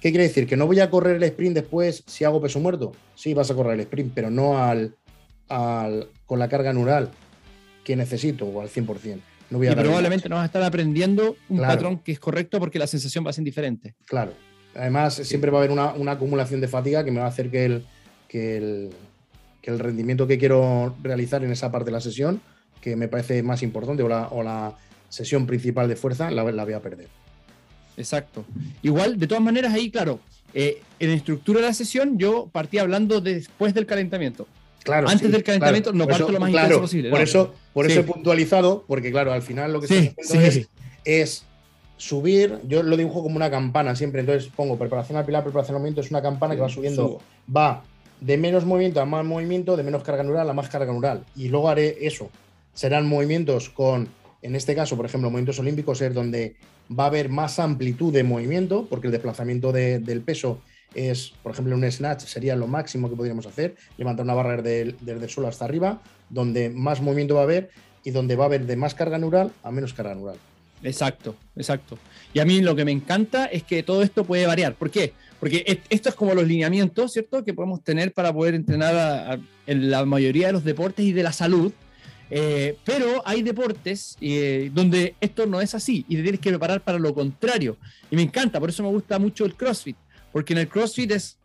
¿Qué 0.00 0.10
quiere 0.10 0.24
decir? 0.24 0.46
¿Que 0.46 0.56
no 0.56 0.66
voy 0.66 0.80
a 0.80 0.88
correr 0.88 1.16
el 1.16 1.22
sprint 1.24 1.54
después 1.54 2.02
si 2.06 2.24
hago 2.24 2.40
peso 2.40 2.58
muerto? 2.58 2.92
Sí, 3.14 3.34
vas 3.34 3.50
a 3.50 3.54
correr 3.54 3.74
el 3.74 3.80
sprint, 3.80 4.12
pero 4.14 4.30
no 4.30 4.62
al, 4.62 4.96
con 6.26 6.38
la 6.38 6.48
carga 6.48 6.72
neural 6.72 7.10
que 7.84 7.96
necesito 7.96 8.46
o 8.46 8.60
al 8.60 8.68
100%. 8.68 9.20
No 9.50 9.58
voy 9.58 9.66
a 9.66 9.72
y 9.72 9.74
probablemente 9.74 10.28
no 10.28 10.36
vas 10.36 10.44
a 10.44 10.46
estar 10.46 10.62
aprendiendo 10.62 11.36
un 11.48 11.58
patrón 11.58 11.98
que 11.98 12.12
es 12.12 12.20
correcto 12.20 12.58
porque 12.58 12.78
la 12.78 12.86
sensación 12.86 13.26
va 13.26 13.30
a 13.30 13.32
ser 13.32 13.44
diferente. 13.44 13.94
Claro. 14.06 14.32
Además, 14.74 15.14
siempre 15.14 15.50
va 15.50 15.58
a 15.58 15.64
haber 15.64 15.72
una, 15.72 16.12
acumulación 16.12 16.60
de 16.60 16.68
fatiga 16.68 17.04
que 17.04 17.10
me 17.10 17.18
va 17.18 17.26
a 17.26 17.28
hacer 17.28 17.50
que 17.50 17.64
el, 17.64 17.84
que 18.28 18.56
el, 18.56 18.90
que 19.60 19.70
el 19.70 19.78
rendimiento 19.80 20.26
que 20.26 20.38
quiero 20.38 20.94
realizar 21.02 21.44
en 21.44 21.50
esa 21.50 21.72
parte 21.72 21.86
de 21.86 21.92
la 21.92 22.00
sesión 22.00 22.40
que 22.80 22.96
me 22.96 23.08
parece 23.08 23.42
más 23.42 23.62
importante 23.62 24.02
o 24.02 24.08
la, 24.08 24.74
sesión 25.08 25.44
principal 25.44 25.88
de 25.88 25.96
fuerza, 25.96 26.30
la, 26.30 26.44
voy 26.44 26.72
a 26.72 26.80
perder. 26.80 27.08
Exacto. 27.96 28.44
Igual, 28.80 29.18
de 29.18 29.26
todas 29.26 29.42
maneras, 29.42 29.74
ahí, 29.74 29.90
claro, 29.90 30.20
eh, 30.54 30.82
en 31.00 31.10
la 31.10 31.16
estructura 31.16 31.60
de 31.60 31.66
la 31.66 31.74
sesión 31.74 32.16
yo 32.16 32.48
partí 32.52 32.78
hablando 32.78 33.20
después 33.20 33.74
del 33.74 33.86
calentamiento. 33.86 34.46
Claro, 34.84 35.08
Antes 35.08 35.30
del 35.30 35.42
calentamiento 35.42 35.92
no 35.92 36.06
parto 36.06 36.30
lo 36.30 36.38
más 36.38 36.50
intenso 36.50 36.80
posible. 36.80 37.10
Por 37.10 37.20
eso, 37.20 37.54
por 37.74 37.86
eso 37.86 38.00
he 38.00 38.04
puntualizado, 38.04 38.84
porque 38.86 39.10
claro, 39.10 39.32
al 39.32 39.42
final 39.42 39.72
lo 39.72 39.80
que 39.80 39.88
se 39.88 40.14
es, 40.16 40.68
es, 41.04 41.44
subir, 41.96 42.58
yo 42.66 42.82
lo 42.82 42.96
dibujo 42.96 43.22
como 43.22 43.36
una 43.36 43.50
campana 43.50 43.94
siempre, 43.96 44.20
entonces 44.20 44.50
pongo 44.54 44.78
preparación 44.78 45.18
al 45.18 45.26
pilar, 45.26 45.42
preparación 45.42 45.74
al 45.74 45.80
movimiento, 45.82 46.00
es 46.00 46.10
una 46.10 46.22
campana 46.22 46.54
que 46.54 46.62
va 46.62 46.68
subiendo, 46.68 47.20
va 47.54 47.82
de 48.20 48.36
menos 48.36 48.64
movimiento 48.64 49.00
a 49.00 49.04
más 49.04 49.24
movimiento, 49.24 49.76
de 49.76 49.82
menos 49.82 50.02
carga 50.02 50.22
neural 50.22 50.48
a 50.48 50.52
más 50.52 50.68
carga 50.68 50.92
neural. 50.92 51.24
Y 51.36 51.48
luego 51.48 51.68
haré 51.68 51.98
eso. 52.00 52.30
Serán 52.72 53.06
movimientos 53.06 53.68
con, 53.68 54.08
en 54.42 54.56
este 54.56 54.74
caso, 54.74 54.96
por 54.96 55.06
ejemplo, 55.06 55.30
movimientos 55.30 55.58
olímpicos, 55.58 56.00
es 56.00 56.14
donde 56.14 56.56
va 56.90 57.04
a 57.04 57.06
haber 57.08 57.28
más 57.28 57.58
amplitud 57.58 58.12
de 58.12 58.24
movimiento, 58.24 58.86
porque 58.88 59.06
el 59.06 59.12
desplazamiento 59.12 59.72
del 59.72 60.22
peso 60.22 60.60
es, 60.94 61.32
por 61.42 61.52
ejemplo, 61.52 61.74
un 61.76 61.90
snatch 61.90 62.24
sería 62.24 62.56
lo 62.56 62.66
máximo 62.66 63.08
que 63.08 63.16
podríamos 63.16 63.46
hacer, 63.46 63.76
levantar 63.96 64.24
una 64.24 64.34
barra 64.34 64.60
desde 64.60 64.96
el, 65.06 65.28
suelo 65.28 65.48
hasta 65.48 65.64
arriba, 65.64 66.02
donde 66.28 66.70
más 66.70 67.00
movimiento 67.00 67.34
va 67.34 67.42
a 67.42 67.44
haber 67.44 67.70
y 68.02 68.10
donde 68.10 68.34
va 68.34 68.44
a 68.44 68.46
haber 68.46 68.66
de 68.66 68.76
más 68.76 68.94
carga 68.94 69.18
neural 69.18 69.52
a 69.62 69.70
menos 69.70 69.94
carga 69.94 70.14
neural. 70.14 70.36
Exacto, 70.82 71.36
exacto. 71.56 71.98
Y 72.32 72.38
a 72.38 72.44
mí 72.44 72.60
lo 72.60 72.74
que 72.74 72.84
me 72.84 72.92
encanta 72.92 73.46
es 73.46 73.62
que 73.62 73.82
todo 73.82 74.02
esto 74.02 74.24
puede 74.24 74.46
variar. 74.46 74.74
¿Por 74.74 74.90
qué? 74.90 75.12
Porque 75.38 75.82
esto 75.90 76.08
es 76.08 76.14
como 76.14 76.34
los 76.34 76.46
lineamientos, 76.46 77.12
¿cierto? 77.12 77.44
Que 77.44 77.52
podemos 77.52 77.84
tener 77.84 78.12
para 78.12 78.32
poder 78.32 78.54
entrenar 78.54 79.38
en 79.66 79.90
la 79.90 80.04
mayoría 80.06 80.48
de 80.48 80.54
los 80.54 80.64
deportes 80.64 81.04
y 81.04 81.12
de 81.12 81.22
la 81.22 81.32
salud. 81.32 81.72
Eh, 82.30 82.78
pero 82.84 83.22
hay 83.26 83.42
deportes 83.42 84.16
eh, 84.20 84.70
donde 84.72 85.16
esto 85.20 85.46
no 85.46 85.60
es 85.60 85.74
así 85.74 86.04
y 86.08 86.16
te 86.16 86.22
tienes 86.22 86.40
que 86.40 86.50
preparar 86.50 86.80
para 86.80 86.98
lo 86.98 87.12
contrario. 87.12 87.76
Y 88.10 88.16
me 88.16 88.22
encanta, 88.22 88.60
por 88.60 88.70
eso 88.70 88.82
me 88.82 88.88
gusta 88.88 89.18
mucho 89.18 89.44
el 89.44 89.54
CrossFit. 89.54 89.96
Porque 90.32 90.52
en 90.52 90.60
el 90.60 90.68
CrossFit 90.68 91.10
es, 91.10 91.38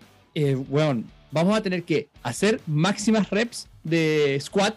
bueno, 0.67 1.01
eh, 1.01 1.03
vamos 1.31 1.57
a 1.57 1.61
tener 1.61 1.83
que 1.83 2.09
hacer 2.21 2.61
máximas 2.67 3.29
reps 3.31 3.67
de 3.83 4.37
squat, 4.39 4.75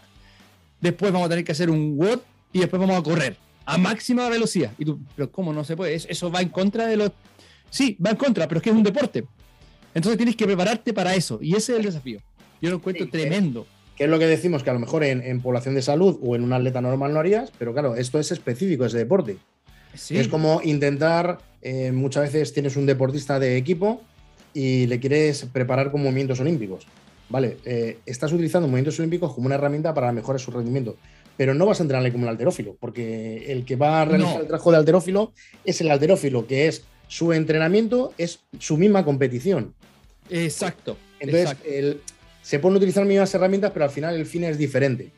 después 0.81 1.11
vamos 1.11 1.27
a 1.27 1.29
tener 1.29 1.45
que 1.45 1.51
hacer 1.51 1.69
un 1.69 1.95
WOD 1.97 2.19
y 2.53 2.59
después 2.59 2.79
vamos 2.79 2.97
a 2.97 3.03
correr 3.03 3.37
a 3.65 3.77
máxima 3.77 4.27
velocidad. 4.29 4.71
Y 4.79 4.85
tú, 4.85 4.99
pero 5.15 5.31
¿cómo 5.31 5.53
no 5.53 5.63
se 5.63 5.77
puede? 5.77 5.93
Eso 5.93 6.31
va 6.31 6.41
en 6.41 6.49
contra 6.49 6.87
de 6.87 6.97
los... 6.97 7.11
Sí, 7.69 7.95
va 8.03 8.09
en 8.09 8.15
contra, 8.15 8.47
pero 8.47 8.57
es 8.57 8.63
que 8.63 8.71
es 8.71 8.75
un 8.75 8.81
deporte. 8.81 9.25
Entonces 9.93 10.17
tienes 10.17 10.35
que 10.35 10.45
prepararte 10.45 10.91
para 10.91 11.13
eso. 11.13 11.37
Y 11.39 11.55
ese 11.55 11.73
es 11.73 11.79
el 11.79 11.85
desafío. 11.85 12.19
Yo 12.59 12.71
lo 12.71 12.77
encuentro 12.77 13.07
tremendo. 13.07 13.67
Que 13.99 14.05
es 14.05 14.09
lo 14.09 14.17
que 14.17 14.27
decimos 14.27 14.63
que 14.63 14.69
a 14.69 14.73
lo 14.73 14.79
mejor 14.79 15.03
en, 15.03 15.41
población 15.41 15.75
de 15.75 15.81
salud 15.81 16.17
o 16.23 16.33
en 16.33 16.43
un 16.43 16.53
atleta 16.53 16.79
normal 16.79 17.13
no 17.13 17.19
harías, 17.19 17.51
pero 17.59 17.73
claro, 17.73 17.95
esto 17.97 18.17
es 18.17 18.31
específico, 18.31 18.85
ese 18.85 18.97
deporte. 18.97 19.35
Es 20.09 20.29
como 20.29 20.61
intentar, 20.63 21.39
eh, 21.61 21.91
muchas 21.91 22.23
veces 22.23 22.53
tienes 22.53 22.77
un 22.77 22.85
deportista 22.85 23.39
de 23.39 23.57
equipo 23.57 24.01
y 24.53 24.87
le 24.87 25.01
quieres 25.01 25.45
preparar 25.51 25.91
con 25.91 26.01
movimientos 26.01 26.39
olímpicos. 26.39 26.87
Vale, 27.27 27.57
eh, 27.65 27.99
estás 28.05 28.31
utilizando 28.31 28.69
movimientos 28.69 28.97
olímpicos 28.99 29.33
como 29.33 29.47
una 29.47 29.55
herramienta 29.55 29.93
para 29.93 30.13
mejorar 30.13 30.39
su 30.39 30.51
rendimiento, 30.51 30.95
pero 31.35 31.53
no 31.53 31.65
vas 31.65 31.81
a 31.81 31.83
entrenarle 31.83 32.13
como 32.13 32.23
un 32.23 32.29
alterófilo, 32.29 32.77
porque 32.79 33.51
el 33.51 33.65
que 33.65 33.75
va 33.75 34.01
a 34.01 34.05
realizar 34.05 34.39
el 34.39 34.47
trabajo 34.47 34.71
de 34.71 34.77
alterófilo 34.77 35.33
es 35.65 35.81
el 35.81 35.91
alterófilo, 35.91 36.47
que 36.47 36.67
es 36.67 36.85
su 37.09 37.33
entrenamiento, 37.33 38.13
es 38.17 38.39
su 38.59 38.77
misma 38.77 39.03
competición. 39.03 39.73
Exacto. 40.29 40.95
Entonces, 41.19 41.57
se 42.49 42.57
pueden 42.57 42.77
utilizar 42.77 43.05
mismas 43.05 43.31
herramientas, 43.35 43.69
pero 43.71 43.85
al 43.85 43.91
final 43.91 44.15
el 44.15 44.25
fin 44.25 44.43
es 44.43 44.57
diferente. 44.57 45.11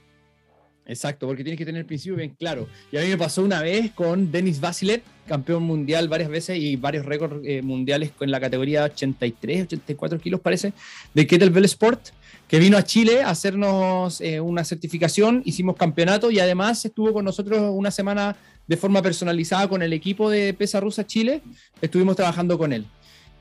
Exacto, 0.85 1.27
porque 1.27 1.45
tienes 1.45 1.57
que 1.57 1.63
tener 1.63 1.79
el 1.79 1.85
principio 1.85 2.17
bien 2.17 2.35
claro. 2.37 2.67
Y 2.91 2.97
a 2.97 3.01
mí 3.01 3.07
me 3.07 3.17
pasó 3.17 3.41
una 3.41 3.61
vez 3.61 3.91
con 3.91 4.33
Denis 4.33 4.59
Vasilet, 4.59 5.01
campeón 5.29 5.63
mundial 5.63 6.09
varias 6.09 6.29
veces 6.29 6.57
y 6.57 6.75
varios 6.75 7.05
récords 7.05 7.39
eh, 7.45 7.61
mundiales 7.61 8.11
en 8.19 8.31
la 8.31 8.41
categoría 8.41 8.83
83, 8.83 9.63
84 9.63 10.19
kilos 10.19 10.41
parece, 10.41 10.73
de 11.13 11.25
Kettlebell 11.25 11.63
Sport, 11.63 12.09
que 12.49 12.59
vino 12.59 12.77
a 12.77 12.83
Chile 12.83 13.21
a 13.23 13.29
hacernos 13.29 14.19
eh, 14.19 14.41
una 14.41 14.65
certificación, 14.65 15.41
hicimos 15.45 15.77
campeonato 15.77 16.31
y 16.31 16.39
además 16.39 16.83
estuvo 16.83 17.13
con 17.13 17.23
nosotros 17.23 17.61
una 17.73 17.91
semana 17.91 18.35
de 18.67 18.75
forma 18.75 19.01
personalizada 19.01 19.69
con 19.69 19.81
el 19.81 19.93
equipo 19.93 20.29
de 20.29 20.53
Pesa 20.53 20.81
Rusa 20.81 21.07
Chile, 21.07 21.41
estuvimos 21.81 22.17
trabajando 22.17 22.57
con 22.57 22.73
él. 22.73 22.85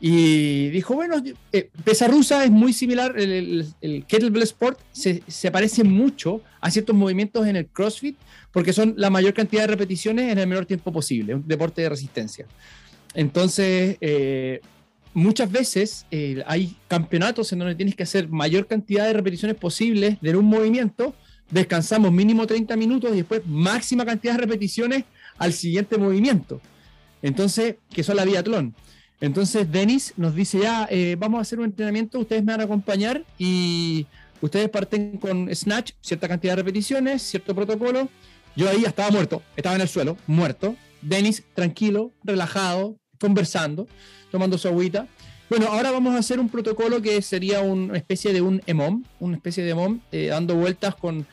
Y 0.01 0.71
dijo, 0.71 0.95
bueno, 0.95 1.23
eh, 1.53 1.69
pesa 1.85 2.09
rusa 2.09 2.43
es 2.45 2.51
muy 2.51 2.73
similar, 2.73 3.19
el, 3.19 3.67
kettlebell 4.09 4.43
sport 4.45 4.79
se, 4.93 5.23
se, 5.27 5.51
parece 5.51 5.85
mucho 5.85 6.41
a 6.61 6.71
ciertos 6.71 6.97
movimientos 6.97 7.47
en 7.47 7.57
el 7.57 7.67
CrossFit 7.67 8.17
porque 8.53 8.73
son 8.73 8.95
la 8.97 9.11
mayor 9.11 9.35
cantidad 9.35 9.63
de 9.63 9.69
repeticiones 9.69 10.33
en 10.33 10.39
el 10.39 10.47
menor 10.47 10.67
tiempo 10.67 10.91
posible, 10.93 11.35
un 11.35 11.47
deporte 11.47 11.83
de 11.83 11.91
resistencia. 11.91 12.47
Entonces, 13.15 13.97
eh, 14.01 14.61
muchas 15.15 15.51
veces 15.51 16.07
eh, 16.11 16.43
hay 16.47 16.77
campeonatos 16.89 17.53
en 17.53 17.61
donde 17.61 17.75
tienes 17.75 17.95
que 17.95 18.05
hacer 18.05 18.29
mayor 18.29 18.67
cantidad 18.67 19.07
de 19.07 19.13
repeticiones 19.13 19.57
posibles 19.57 20.17
de 20.21 20.37
un 20.37 20.47
movimiento, 20.47 21.15
descansamos 21.51 22.13
mínimo 22.13 22.47
30 22.47 22.77
minutos 22.77 23.13
y 23.13 23.17
después 23.17 23.43
máxima 23.47 24.05
cantidad 24.05 24.35
de 24.35 24.41
repeticiones 24.41 25.05
al 25.39 25.53
siguiente 25.53 25.99
movimiento. 25.99 26.61
Entonces, 27.23 27.77
que 27.91 28.03
son 28.03 28.17
la 28.17 28.25
biatlón. 28.25 28.75
Entonces, 29.21 29.71
Denis 29.71 30.15
nos 30.17 30.35
dice, 30.35 30.61
ya, 30.61 30.89
eh, 30.91 31.17
vamos 31.19 31.39
a 31.39 31.43
hacer 31.43 31.59
un 31.59 31.67
entrenamiento, 31.67 32.19
ustedes 32.19 32.43
me 32.43 32.53
van 32.53 32.63
a 32.63 32.65
acompañar 32.65 33.25
y 33.39 34.07
ustedes 34.41 34.71
parten 34.71 35.19
con 35.19 35.55
Snatch, 35.55 35.93
cierta 36.01 36.27
cantidad 36.27 36.53
de 36.53 36.63
repeticiones, 36.63 37.23
cierto 37.23 37.55
protocolo. 37.55 38.09
Yo 38.57 38.69
ahí 38.69 38.85
estaba 38.85 39.11
muerto, 39.11 39.43
estaba 39.57 39.77
en 39.77 39.83
el 39.83 39.89
suelo, 39.89 40.17
muerto. 40.27 40.75
Denis, 41.03 41.43
tranquilo, 41.55 42.13
relajado, 42.25 42.97
conversando, 43.19 43.87
tomando 44.31 44.57
su 44.57 44.69
agüita. 44.69 45.07
Bueno, 45.51 45.67
ahora 45.67 45.91
vamos 45.91 46.15
a 46.15 46.19
hacer 46.19 46.41
un 46.41 46.49
protocolo 46.49 47.03
que 47.03 47.21
sería 47.23 47.61
una 47.61 47.97
especie 47.99 48.33
de 48.33 48.41
un 48.41 48.63
EMOM, 48.67 49.05
una 49.19 49.37
especie 49.37 49.65
de 49.65 49.71
EMOM, 49.71 50.01
eh, 50.13 50.27
dando 50.27 50.55
vueltas 50.55 50.95
con 50.95 51.27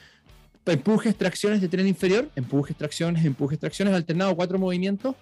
empujes, 0.65 1.15
tracciones 1.15 1.61
de 1.61 1.69
tren 1.69 1.88
inferior, 1.88 2.29
empujes, 2.35 2.75
tracciones, 2.75 3.23
empujes, 3.25 3.57
tracciones, 3.59 3.93
alternado 3.93 4.35
cuatro 4.35 4.59
movimientos 4.59 5.15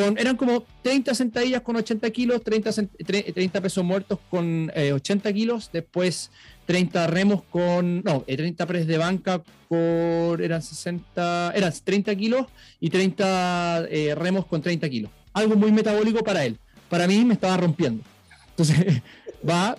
eran 0.00 0.36
como 0.36 0.64
30 0.82 1.14
sentadillas 1.14 1.62
con 1.62 1.76
80 1.76 2.10
kilos, 2.10 2.42
30, 2.42 2.70
30 3.04 3.60
pesos 3.60 3.84
muertos 3.84 4.18
con 4.30 4.70
80 4.70 5.28
eh, 5.28 5.34
kilos, 5.34 5.70
después 5.72 6.30
30 6.66 7.06
remos 7.06 7.42
con, 7.44 8.02
no, 8.02 8.22
30 8.22 8.62
eh, 8.62 8.66
pres 8.66 8.86
de 8.86 8.98
banca 8.98 9.42
con, 9.68 10.42
eran 10.42 10.62
60, 10.62 11.52
eran 11.54 11.72
30 11.84 12.14
kilos 12.16 12.46
y 12.80 12.90
30 12.90 13.86
eh, 13.88 14.14
remos 14.14 14.46
con 14.46 14.60
30 14.60 14.88
kilos. 14.88 15.10
Algo 15.32 15.56
muy 15.56 15.72
metabólico 15.72 16.22
para 16.22 16.44
él. 16.44 16.58
Para 16.88 17.06
mí 17.06 17.24
me 17.24 17.34
estaba 17.34 17.56
rompiendo. 17.56 18.02
Entonces 18.50 19.02
va 19.48 19.76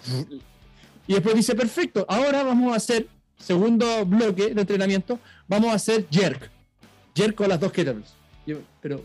y 1.08 1.14
después 1.14 1.36
dice, 1.36 1.56
perfecto, 1.56 2.06
ahora 2.10 2.44
vamos 2.44 2.74
a 2.74 2.76
hacer, 2.76 3.08
segundo 3.38 4.06
bloque 4.06 4.54
de 4.54 4.60
entrenamiento, 4.60 5.20
vamos 5.48 5.72
a 5.72 5.76
hacer 5.76 6.06
jerk. 6.12 6.52
Jerk 7.16 7.36
con 7.36 7.48
las 7.48 7.60
dos 7.60 7.72
kettlebells. 7.72 8.14
pero 8.82 9.02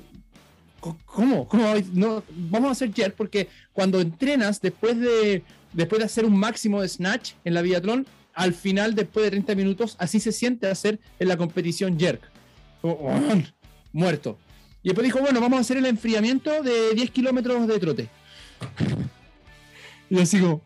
¿Cómo? 1.06 1.46
¿Cómo? 1.46 1.74
No, 1.92 2.24
vamos 2.30 2.68
a 2.68 2.72
hacer 2.72 2.92
jerk 2.92 3.14
porque 3.14 3.48
cuando 3.72 4.00
entrenas 4.00 4.60
después 4.60 4.98
de, 4.98 5.44
después 5.72 6.00
de 6.00 6.06
hacer 6.06 6.24
un 6.24 6.36
máximo 6.36 6.82
de 6.82 6.88
snatch 6.88 7.34
en 7.44 7.54
la 7.54 7.62
biatlón, 7.62 8.04
al 8.34 8.52
final, 8.52 8.94
después 8.94 9.24
de 9.24 9.30
30 9.30 9.54
minutos, 9.54 9.94
así 10.00 10.18
se 10.18 10.32
siente 10.32 10.66
hacer 10.66 10.98
en 11.20 11.28
la 11.28 11.36
competición 11.36 11.98
jerk. 11.98 12.22
muerto. 13.92 14.38
Y 14.82 14.88
después 14.88 15.04
dijo, 15.04 15.20
bueno, 15.20 15.40
vamos 15.40 15.58
a 15.58 15.60
hacer 15.60 15.76
el 15.76 15.86
enfriamiento 15.86 16.62
de 16.62 16.94
10 16.94 17.10
kilómetros 17.12 17.68
de 17.68 17.78
trote. 17.78 18.08
y 20.10 20.18
así 20.18 20.40
como, 20.40 20.64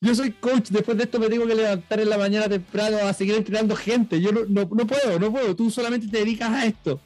yo 0.00 0.14
soy 0.14 0.30
coach, 0.30 0.70
después 0.70 0.96
de 0.96 1.04
esto 1.04 1.18
me 1.18 1.28
tengo 1.28 1.46
que 1.46 1.54
levantar 1.54 2.00
en 2.00 2.08
la 2.08 2.16
mañana 2.16 2.48
temprano 2.48 2.96
a 2.98 3.12
seguir 3.12 3.34
entrenando 3.34 3.76
gente. 3.76 4.22
Yo 4.22 4.32
no, 4.32 4.46
no 4.48 4.86
puedo, 4.86 5.18
no 5.18 5.30
puedo. 5.30 5.54
Tú 5.54 5.70
solamente 5.70 6.08
te 6.08 6.18
dedicas 6.18 6.50
a 6.50 6.64
esto. 6.64 6.98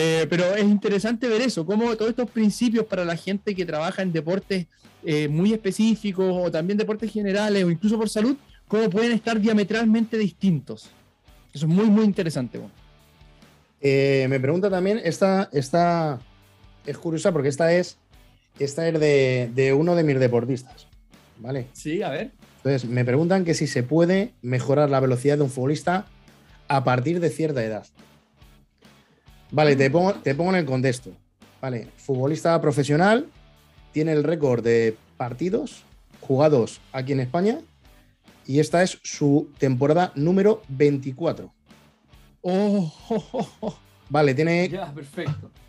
Eh, 0.00 0.26
pero 0.30 0.54
es 0.54 0.64
interesante 0.64 1.28
ver 1.28 1.40
eso, 1.40 1.66
cómo 1.66 1.96
todos 1.96 2.10
estos 2.10 2.30
principios 2.30 2.86
para 2.86 3.04
la 3.04 3.16
gente 3.16 3.54
que 3.54 3.66
trabaja 3.66 4.02
en 4.02 4.12
deportes 4.12 4.66
eh, 5.04 5.26
muy 5.26 5.52
específicos 5.52 6.32
o 6.32 6.50
también 6.50 6.78
deportes 6.78 7.12
generales 7.12 7.64
o 7.64 7.70
incluso 7.70 7.98
por 7.98 8.08
salud, 8.08 8.36
cómo 8.68 8.88
pueden 8.88 9.12
estar 9.12 9.40
diametralmente 9.40 10.16
distintos. 10.16 10.90
Eso 11.52 11.66
es 11.66 11.72
muy, 11.72 11.86
muy 11.86 12.04
interesante. 12.04 12.60
Eh, 13.80 14.26
me 14.30 14.38
pregunta 14.38 14.70
también, 14.70 15.00
esta, 15.02 15.48
esta 15.52 16.20
es 16.86 16.96
curiosa 16.96 17.32
porque 17.32 17.48
esta 17.48 17.72
es, 17.72 17.98
esta 18.58 18.86
es 18.86 19.00
de, 19.00 19.50
de 19.52 19.72
uno 19.72 19.96
de 19.96 20.04
mis 20.04 20.20
deportistas. 20.20 20.86
¿Vale? 21.38 21.66
Sí, 21.72 22.02
a 22.02 22.10
ver. 22.10 22.32
Entonces, 22.58 22.88
me 22.88 23.04
preguntan 23.04 23.44
que 23.44 23.54
si 23.54 23.66
se 23.66 23.82
puede 23.82 24.34
mejorar 24.42 24.90
la 24.90 25.00
velocidad 25.00 25.38
de 25.38 25.44
un 25.44 25.50
futbolista 25.50 26.06
a 26.66 26.84
partir 26.84 27.18
de 27.20 27.30
cierta 27.30 27.64
edad. 27.64 27.86
Vale, 29.50 29.76
te 29.76 29.90
pongo, 29.90 30.14
te 30.14 30.34
pongo 30.34 30.50
en 30.50 30.56
el 30.56 30.64
contexto. 30.64 31.12
Vale, 31.60 31.88
futbolista 31.96 32.60
profesional, 32.60 33.26
tiene 33.92 34.12
el 34.12 34.24
récord 34.24 34.62
de 34.62 34.96
partidos 35.16 35.84
jugados 36.20 36.80
aquí 36.92 37.12
en 37.12 37.20
España 37.20 37.60
y 38.46 38.60
esta 38.60 38.82
es 38.82 38.98
su 39.02 39.50
temporada 39.58 40.12
número 40.14 40.62
24. 40.68 41.52
Vale, 44.10 44.34
tiene 44.34 44.70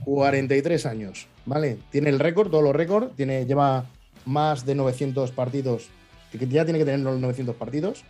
43 0.05 0.86
años. 0.86 1.27
Vale, 1.45 1.77
tiene 1.91 2.09
el 2.09 2.19
récord, 2.19 2.49
todos 2.49 2.63
los 2.63 2.75
récords, 2.75 3.15
tiene, 3.15 3.45
lleva 3.45 3.86
más 4.25 4.65
de 4.65 4.75
900 4.75 5.32
partidos, 5.32 5.89
ya 6.32 6.63
tiene 6.63 6.80
que 6.80 6.86
tener 6.86 6.99
los 7.01 7.19
900 7.19 7.55
partidos. 7.55 8.03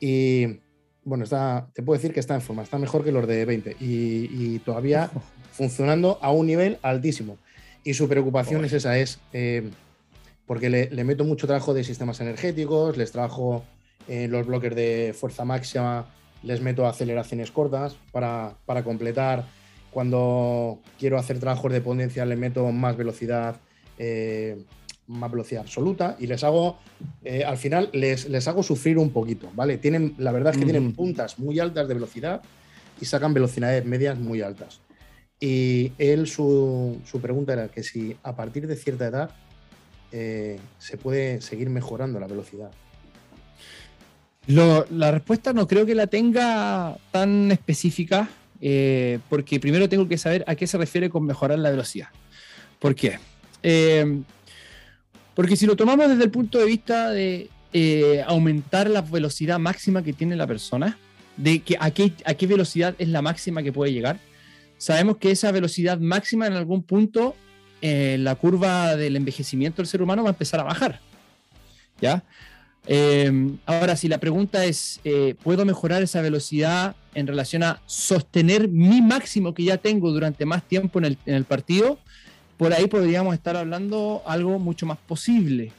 Y 0.00 0.58
bueno, 1.06 1.22
está, 1.22 1.68
te 1.72 1.84
puedo 1.84 1.96
decir 1.96 2.12
que 2.12 2.18
está 2.18 2.34
en 2.34 2.42
forma, 2.42 2.64
está 2.64 2.78
mejor 2.78 3.04
que 3.04 3.12
los 3.12 3.28
de 3.28 3.44
20 3.44 3.76
y, 3.78 4.58
todavía 4.58 5.08
funcionando 5.52 6.18
a 6.20 6.32
un 6.32 6.46
nivel 6.46 6.78
altísimo. 6.82 7.38
Y 7.84 7.94
su 7.94 8.08
preocupación 8.08 8.64
es 8.64 8.72
esa, 8.72 8.98
es 8.98 9.20
eh, 9.32 9.70
porque 10.46 10.68
le, 10.68 11.04
meto 11.04 11.24
mucho 11.24 11.46
trabajo 11.46 11.72
de 11.74 11.84
sistemas 11.84 12.20
energéticos, 12.20 12.96
les 12.96 13.12
trabajo 13.12 13.64
en 14.08 14.32
los 14.32 14.46
bloques 14.46 14.74
de 14.74 15.14
fuerza 15.16 15.44
máxima, 15.44 16.12
les 16.42 16.60
meto 16.60 16.86
aceleraciones 16.86 17.52
cortas 17.52 17.96
para, 18.10 18.56
para 18.66 18.82
completar. 18.82 19.46
Cuando 19.92 20.80
quiero 20.98 21.18
hacer 21.18 21.38
trabajos 21.38 21.72
de 21.72 21.80
potencia, 21.80 22.26
le 22.26 22.34
meto 22.34 22.70
más 22.72 22.96
velocidad 22.96 23.56
eh, 23.98 24.58
más 25.08 25.30
velocidad 25.30 25.62
absoluta 25.62 26.16
y 26.18 26.26
les 26.26 26.42
hago, 26.44 26.78
eh, 27.24 27.44
al 27.44 27.56
final 27.56 27.90
les, 27.92 28.28
les, 28.28 28.48
hago 28.48 28.62
sufrir 28.62 28.98
un 28.98 29.10
poquito, 29.10 29.50
¿vale? 29.54 29.78
Tienen, 29.78 30.14
la 30.18 30.32
verdad 30.32 30.52
es 30.52 30.58
que 30.58 30.64
tienen 30.64 30.92
puntas 30.92 31.38
muy 31.38 31.60
altas 31.60 31.86
de 31.88 31.94
velocidad 31.94 32.42
y 33.00 33.04
sacan 33.04 33.34
velocidades 33.34 33.84
medias 33.84 34.18
muy 34.18 34.42
altas. 34.42 34.80
Y 35.38 35.92
él, 35.98 36.26
su, 36.26 36.98
su 37.04 37.20
pregunta 37.20 37.52
era 37.52 37.68
que 37.68 37.82
si 37.82 38.16
a 38.22 38.34
partir 38.34 38.66
de 38.66 38.76
cierta 38.76 39.06
edad 39.06 39.30
eh, 40.12 40.58
se 40.78 40.96
puede 40.96 41.40
seguir 41.40 41.68
mejorando 41.68 42.18
la 42.18 42.26
velocidad. 42.26 42.70
la 44.46 45.10
respuesta 45.10 45.52
no 45.52 45.66
creo 45.66 45.84
que 45.84 45.94
la 45.94 46.06
tenga 46.06 46.96
tan 47.10 47.50
específica, 47.52 48.28
eh, 48.60 49.18
porque 49.28 49.60
primero 49.60 49.88
tengo 49.88 50.08
que 50.08 50.16
saber 50.16 50.44
a 50.46 50.54
qué 50.54 50.66
se 50.66 50.78
refiere 50.78 51.10
con 51.10 51.24
mejorar 51.26 51.58
la 51.58 51.70
velocidad. 51.70 52.08
¿Por 52.78 52.94
qué? 52.94 53.18
Porque 55.36 55.54
si 55.54 55.66
lo 55.66 55.76
tomamos 55.76 56.08
desde 56.08 56.24
el 56.24 56.30
punto 56.30 56.58
de 56.58 56.64
vista 56.64 57.10
de 57.10 57.50
eh, 57.74 58.24
aumentar 58.26 58.88
la 58.88 59.02
velocidad 59.02 59.58
máxima 59.58 60.02
que 60.02 60.14
tiene 60.14 60.34
la 60.34 60.46
persona, 60.46 60.98
de 61.36 61.60
que 61.60 61.76
a, 61.78 61.90
qué, 61.90 62.14
a 62.24 62.32
qué 62.32 62.46
velocidad 62.46 62.94
es 62.98 63.08
la 63.08 63.20
máxima 63.20 63.62
que 63.62 63.70
puede 63.70 63.92
llegar, 63.92 64.18
sabemos 64.78 65.18
que 65.18 65.30
esa 65.30 65.52
velocidad 65.52 65.98
máxima 65.98 66.46
en 66.46 66.54
algún 66.54 66.82
punto, 66.82 67.36
eh, 67.82 68.16
la 68.18 68.34
curva 68.36 68.96
del 68.96 69.14
envejecimiento 69.14 69.82
del 69.82 69.86
ser 69.86 70.00
humano 70.00 70.22
va 70.22 70.30
a 70.30 70.32
empezar 70.32 70.58
a 70.58 70.62
bajar. 70.62 71.00
¿Ya? 72.00 72.24
Eh, 72.86 73.58
ahora, 73.66 73.94
si 73.96 74.08
la 74.08 74.16
pregunta 74.16 74.64
es, 74.64 75.00
¿puedo 75.42 75.66
mejorar 75.66 76.02
esa 76.02 76.22
velocidad 76.22 76.96
en 77.14 77.26
relación 77.26 77.62
a 77.62 77.82
sostener 77.84 78.68
mi 78.68 79.02
máximo 79.02 79.52
que 79.52 79.64
ya 79.64 79.76
tengo 79.76 80.10
durante 80.12 80.46
más 80.46 80.66
tiempo 80.66 80.98
en 80.98 81.04
el, 81.04 81.18
en 81.26 81.34
el 81.34 81.44
partido? 81.44 81.98
Por 82.56 82.72
ahí 82.72 82.86
podríamos 82.86 83.34
estar 83.34 83.56
hablando 83.56 84.22
algo 84.26 84.58
mucho 84.58 84.86
más 84.86 84.98
posible. 84.98 85.72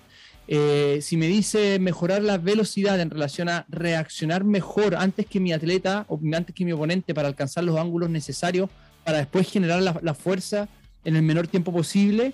Eh, 0.49 0.99
si 1.01 1.17
me 1.17 1.27
dice 1.27 1.77
mejorar 1.77 2.21
la 2.21 2.37
velocidad 2.37 2.99
en 3.01 3.09
relación 3.09 3.49
a 3.49 3.65
reaccionar 3.67 4.45
mejor 4.45 4.95
antes 4.95 5.25
que 5.25 5.41
mi 5.41 5.51
atleta 5.51 6.05
o 6.07 6.19
antes 6.33 6.55
que 6.55 6.63
mi 6.63 6.71
oponente 6.71 7.13
para 7.13 7.27
alcanzar 7.27 7.65
los 7.65 7.77
ángulos 7.77 8.09
necesarios 8.09 8.69
para 9.03 9.17
después 9.17 9.49
generar 9.49 9.81
la, 9.81 10.13
fuerza 10.13 10.69
en 11.03 11.15
el 11.15 11.21
menor 11.21 11.47
tiempo 11.47 11.71
posible, 11.71 12.33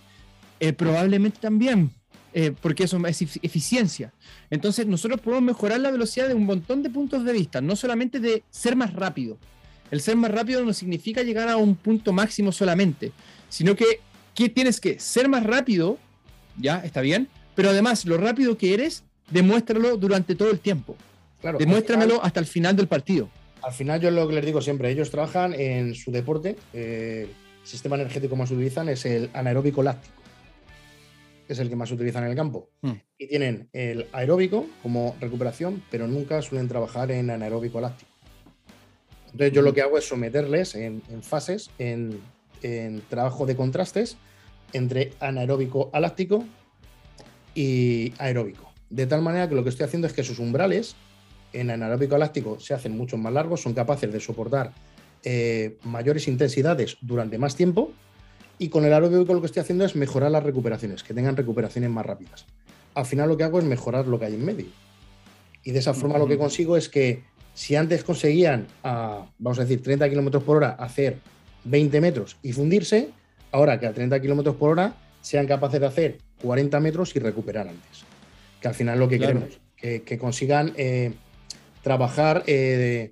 eh, 0.60 0.74
probablemente 0.74 1.38
también, 1.39 1.91
eh, 2.34 2.52
porque 2.62 2.86
eso 2.86 3.00
es 3.06 3.22
eficiencia. 3.44 4.12
Entonces 4.50 4.88
nosotros 4.88 5.22
podemos 5.22 5.44
mejorar 5.44 5.80
la 5.80 5.91
velocidad 5.91 6.28
de 6.28 6.34
un 6.34 6.46
montón 6.46 6.82
de 6.82 6.89
puntos 6.89 7.24
de 7.26 7.34
vista, 7.34 7.62
no 7.62 7.76
solamente 7.76 8.20
de 8.20 8.44
ser 8.50 8.76
más 8.76 8.94
rápido. 8.94 9.38
El 9.91 10.02
ser 10.02 10.16
más 10.16 10.32
rápido 10.32 10.64
no 10.64 10.74
significa 10.74 11.22
llegar 11.22 11.48
a 11.50 11.58
un 11.58 11.76
punto 11.76 12.12
máximo 12.12 12.52
solamente, 12.52 13.12
sino 13.50 13.76
que 13.76 14.00
que 14.36 14.50
tienes 14.50 14.80
que 14.80 15.00
ser 15.00 15.30
más 15.30 15.44
rápido, 15.44 15.98
ya, 16.58 16.80
está 16.80 17.02
bien, 17.02 17.28
pero 17.56 17.70
además 17.70 18.06
lo 18.06 18.18
rápido 18.18 18.58
que 18.58 18.74
eres, 18.74 19.04
demuéstralo 19.30 19.98
durante 19.98 20.36
todo 20.36 20.52
el 20.52 20.60
tiempo. 20.60 20.96
Claro, 21.42 21.58
Demuéstramelo 21.58 22.24
hasta 22.24 22.40
el 22.40 22.46
final 22.46 22.76
del 22.76 22.88
partido. 22.88 23.30
Al 23.62 23.74
final 23.74 24.02
yo 24.02 24.12
lo 24.12 24.28
que 24.28 24.36
les 24.36 24.46
digo 24.46 24.62
siempre, 24.62 24.90
ellos 24.92 25.10
trabajan 25.10 25.54
en 25.54 25.96
su 25.96 26.12
deporte, 26.12 26.56
eh, 26.74 27.28
el 27.62 27.68
sistema 27.68 27.96
energético 27.96 28.36
más 28.36 28.52
utilizan 28.52 28.90
es 28.90 29.06
el 29.06 29.30
anaeróbico 29.34 29.84
láctico, 29.84 30.22
es 31.48 31.60
el 31.60 31.70
que 31.70 31.76
más 31.76 31.92
utilizan 31.92 32.24
en 32.26 32.32
el 32.32 32.36
campo. 32.36 32.70
Hmm. 32.82 32.94
Y 33.18 33.28
tienen 33.28 33.70
el 33.72 34.08
aeróbico 34.12 34.68
como 34.82 35.16
recuperación, 35.22 35.84
pero 35.90 36.08
nunca 36.08 36.42
suelen 36.42 36.68
trabajar 36.68 37.12
en 37.12 37.30
anaeróbico 37.30 37.80
láctico. 37.80 38.12
Entonces 39.28 39.54
yo 39.54 39.62
lo 39.62 39.72
hmm. 39.72 39.76
que 39.76 39.82
hago 39.82 39.98
es 39.98 40.08
someterles 40.08 40.76
en 40.76 41.02
fases, 41.24 41.70
en 41.78 42.20
en 42.64 43.01
trabajo 43.09 43.45
de 43.45 43.55
contrastes 43.55 44.18
entre 44.74 45.14
anaeróbico 45.20 45.89
aláctico 45.93 46.45
y 47.53 48.14
aeróbico. 48.18 48.72
De 48.89 49.05
tal 49.07 49.22
manera 49.22 49.47
que 49.47 49.55
lo 49.55 49.64
que 49.64 49.70
estoy 49.70 49.86
haciendo 49.86 50.07
es 50.07 50.14
que 50.14 50.24
sus 50.24 50.39
umbrales 50.39 50.95
en 51.53 51.70
anaeróbico 51.70 52.16
aláctico 52.16 52.59
se 52.59 52.74
hacen 52.74 52.97
mucho 52.97 53.18
más 53.18 53.32
largos, 53.34 53.61
son 53.61 53.74
capaces 53.74 54.11
de 54.11 54.20
soportar 54.20 54.72
eh, 55.24 55.78
mayores 55.84 56.28
intensidades 56.28 56.97
durante 57.01 57.38
más 57.38 57.55
tiempo. 57.55 57.91
Y 58.59 58.70
con 58.70 58.86
el 58.86 58.93
aeróbico 58.93 59.34
lo 59.34 59.41
que 59.41 59.47
estoy 59.47 59.61
haciendo 59.61 59.86
es 59.86 59.95
mejorar 59.95 60.32
las 60.32 60.43
recuperaciones, 60.43 61.03
que 61.03 61.14
tengan 61.14 61.36
recuperaciones 61.36 61.89
más 61.89 62.05
rápidas. 62.05 62.45
Al 62.93 63.05
final 63.05 63.30
lo 63.30 63.38
que 63.38 63.43
hago 63.43 63.59
es 63.59 63.66
mejorar 63.66 64.07
lo 64.07 64.20
que 64.20 64.26
hay 64.26 64.36
en 64.36 64.45
medio. 64.45 64.68
Y 65.64 65.72
de 65.72 65.80
esa 65.80 65.93
forma 65.93 66.18
lo 66.18 66.28
que 66.28 66.38
consigo 66.38 66.78
es 66.78 66.89
que 66.89 67.24
si 67.53 67.76
antes 67.76 68.03
conseguían 68.03 68.68
a, 68.84 69.26
vamos 69.38 69.59
a 69.59 69.64
decir, 69.64 69.82
30 69.82 70.09
kilómetros 70.09 70.43
por 70.43 70.57
hora 70.57 70.72
hacer 70.72 71.18
20 71.66 72.01
metros 72.01 72.38
y 72.41 72.53
fundirse, 72.53 73.09
ahora 73.51 73.80
que 73.80 73.88
a 73.88 73.93
30 73.93 74.22
kilómetros 74.22 74.55
por 74.55 74.72
hora 74.72 74.95
sean 75.22 75.47
capaces 75.47 75.80
de 75.80 75.88
hacer 75.88 76.18
40 76.41 76.80
metros 76.80 77.16
y 77.16 77.20
recuperar 77.20 77.68
antes. 77.68 78.03
Que 78.61 78.68
al 78.68 78.74
final 78.74 78.95
es 78.95 78.99
lo 78.99 79.09
que 79.09 79.20
queremos, 79.20 79.59
que, 79.76 80.18
consigan 80.18 80.74
eh, 80.76 81.14
trabajar 81.82 82.43
eh, 82.47 83.11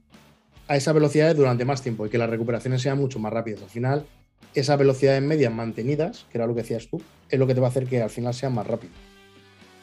a 0.67 0.75
esa 0.75 0.93
velocidad 0.93 1.35
durante 1.35 1.65
más 1.65 1.81
tiempo 1.81 2.05
y 2.05 2.09
que 2.09 2.17
las 2.17 2.29
recuperaciones 2.29 2.81
sean 2.81 2.97
mucho 2.97 3.19
más 3.19 3.33
rápidas. 3.33 3.61
Al 3.61 3.69
final, 3.69 4.05
esas 4.53 4.77
velocidades 4.77 5.21
medias 5.21 5.53
mantenidas, 5.53 6.25
que 6.31 6.37
era 6.37 6.47
lo 6.47 6.55
que 6.55 6.61
decías 6.61 6.87
tú, 6.87 7.01
es 7.29 7.39
lo 7.39 7.47
que 7.47 7.53
te 7.53 7.61
va 7.61 7.67
a 7.67 7.69
hacer 7.69 7.85
que 7.85 8.01
al 8.01 8.09
final 8.09 8.33
sean 8.33 8.53
más 8.53 8.67
rápido. 8.67 8.93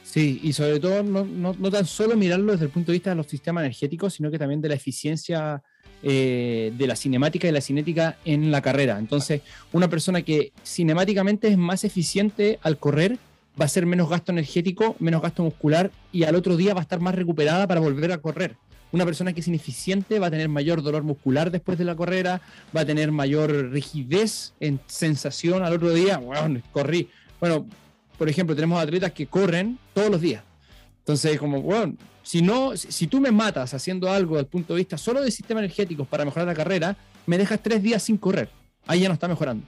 Sí, 0.02 0.40
y 0.42 0.54
sobre 0.54 0.80
todo 0.80 1.02
no, 1.02 1.24
no, 1.26 1.54
no, 1.58 1.70
tan 1.70 1.84
solo 1.84 2.16
mirarlo 2.16 2.52
desde 2.52 2.64
el 2.64 2.70
punto 2.70 2.92
de 2.92 2.96
vista 2.96 3.10
de 3.10 3.16
los 3.16 3.26
sistemas 3.26 3.64
energéticos, 3.64 4.14
sino 4.14 4.30
que 4.30 4.38
también 4.38 4.62
de 4.62 4.70
la 4.70 4.74
eficiencia 4.74 5.62
eh, 6.03 6.72
de 6.76 6.86
la 6.86 6.96
cinemática 6.96 7.49
y 7.49 7.53
la 7.53 7.61
cinética 7.61 8.16
en 8.24 8.51
la 8.51 8.62
carrera. 8.62 8.99
Entonces, 8.99 9.42
una 9.72 9.88
persona 9.88 10.22
que 10.22 10.53
cinemáticamente 10.64 11.49
es 11.49 11.59
más 11.59 11.84
eficiente 11.84 12.59
al 12.62 12.78
correr 12.78 13.18
va 13.61 13.64
a 13.64 13.68
ser 13.68 13.86
menos 13.86 14.09
gasto 14.09 14.32
energético, 14.32 14.96
menos 15.01 15.20
gasto 15.20 15.42
muscular 15.42 15.90
y 16.12 16.22
al 16.24 16.36
otro 16.36 16.57
día 16.57 16.74
va 16.74 16.80
a 16.80 16.82
estar 16.82 17.01
más 17.01 17.14
recuperada 17.14 17.66
para 17.66 17.80
volver 17.80 18.12
a 18.12 18.18
correr. 18.18 18.57
Una 18.90 19.05
persona 19.05 19.32
que 19.32 19.40
es 19.40 19.49
ineficiente 19.49 20.18
va 20.18 20.28
a 20.28 20.30
tener 20.30 20.49
mayor 20.49 20.82
dolor 20.82 21.03
muscular 21.03 21.51
después 21.51 21.76
de 21.76 21.84
la 21.84 21.96
carrera, 21.96 22.40
va 22.74 22.82
a 22.82 22.86
tener 22.86 23.12
mayor 23.12 23.70
rigidez 23.70 24.55
en 24.61 24.80
sensación 24.86 25.62
al 25.62 25.74
otro 25.74 25.92
día. 25.92 26.18
Bueno, 26.18 26.62
corrí. 26.72 27.09
Bueno, 27.38 27.66
por 28.16 28.28
ejemplo, 28.28 28.55
tenemos 28.55 28.80
atletas 28.80 29.12
que 29.12 29.26
corren 29.26 29.78
todos 29.92 30.11
los 30.11 30.20
días. 30.20 30.42
Entonces, 31.01 31.38
como, 31.38 31.61
bueno, 31.61 31.96
si, 32.29 32.43
no, 32.43 32.76
si 32.76 33.07
tú 33.07 33.20
me 33.20 33.31
matas 33.31 33.72
haciendo 33.72 34.11
algo 34.11 34.35
desde 34.35 34.43
el 34.43 34.51
punto 34.51 34.74
de 34.74 34.81
vista 34.81 34.99
solo 34.99 35.22
de 35.22 35.31
sistemas 35.31 35.62
energéticos 35.62 36.07
para 36.07 36.26
mejorar 36.26 36.47
la 36.47 36.55
carrera, 36.55 36.95
me 37.24 37.39
dejas 37.39 37.59
tres 37.62 37.83
días 37.83 38.03
sin 38.03 38.18
correr. 38.18 38.51
Ahí 38.87 39.01
ya 39.01 39.09
no 39.09 39.14
está 39.14 39.29
mejorando. 39.29 39.66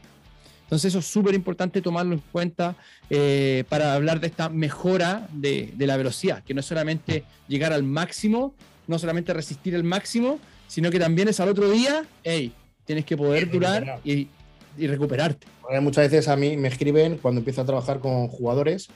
Entonces 0.64 0.90
eso 0.90 0.98
es 0.98 1.06
súper 1.06 1.34
importante 1.34 1.80
tomarlo 1.80 2.12
en 2.12 2.22
cuenta 2.30 2.76
eh, 3.08 3.64
para 3.70 3.94
hablar 3.94 4.20
de 4.20 4.26
esta 4.26 4.50
mejora 4.50 5.26
de, 5.32 5.72
la 5.78 5.96
velocidad, 5.96 6.44
que 6.44 6.52
no 6.52 6.60
es 6.60 6.66
solamente 6.66 7.24
llegar 7.48 7.72
al 7.72 7.82
máximo, 7.82 8.52
no 8.86 8.98
solamente 8.98 9.32
resistir 9.32 9.74
el 9.74 9.82
máximo, 9.82 10.38
sino 10.68 10.90
que 10.90 10.98
también 10.98 11.28
es 11.28 11.40
al 11.40 11.48
otro 11.48 11.70
día, 11.70 12.04
hey, 12.24 12.52
tienes 12.84 13.06
que 13.06 13.16
poder 13.16 13.50
durar 13.50 14.00
y, 14.04 14.28
y 14.76 14.86
recuperarte. 14.86 15.46
Muchas 15.80 16.10
veces 16.10 16.28
a 16.28 16.36
mí 16.36 16.58
me 16.58 16.68
escriben 16.68 17.16
cuando 17.16 17.38
empiezo 17.38 17.62
a 17.62 17.64
trabajar 17.64 18.00
con 18.00 18.28
jugadores 18.28 18.90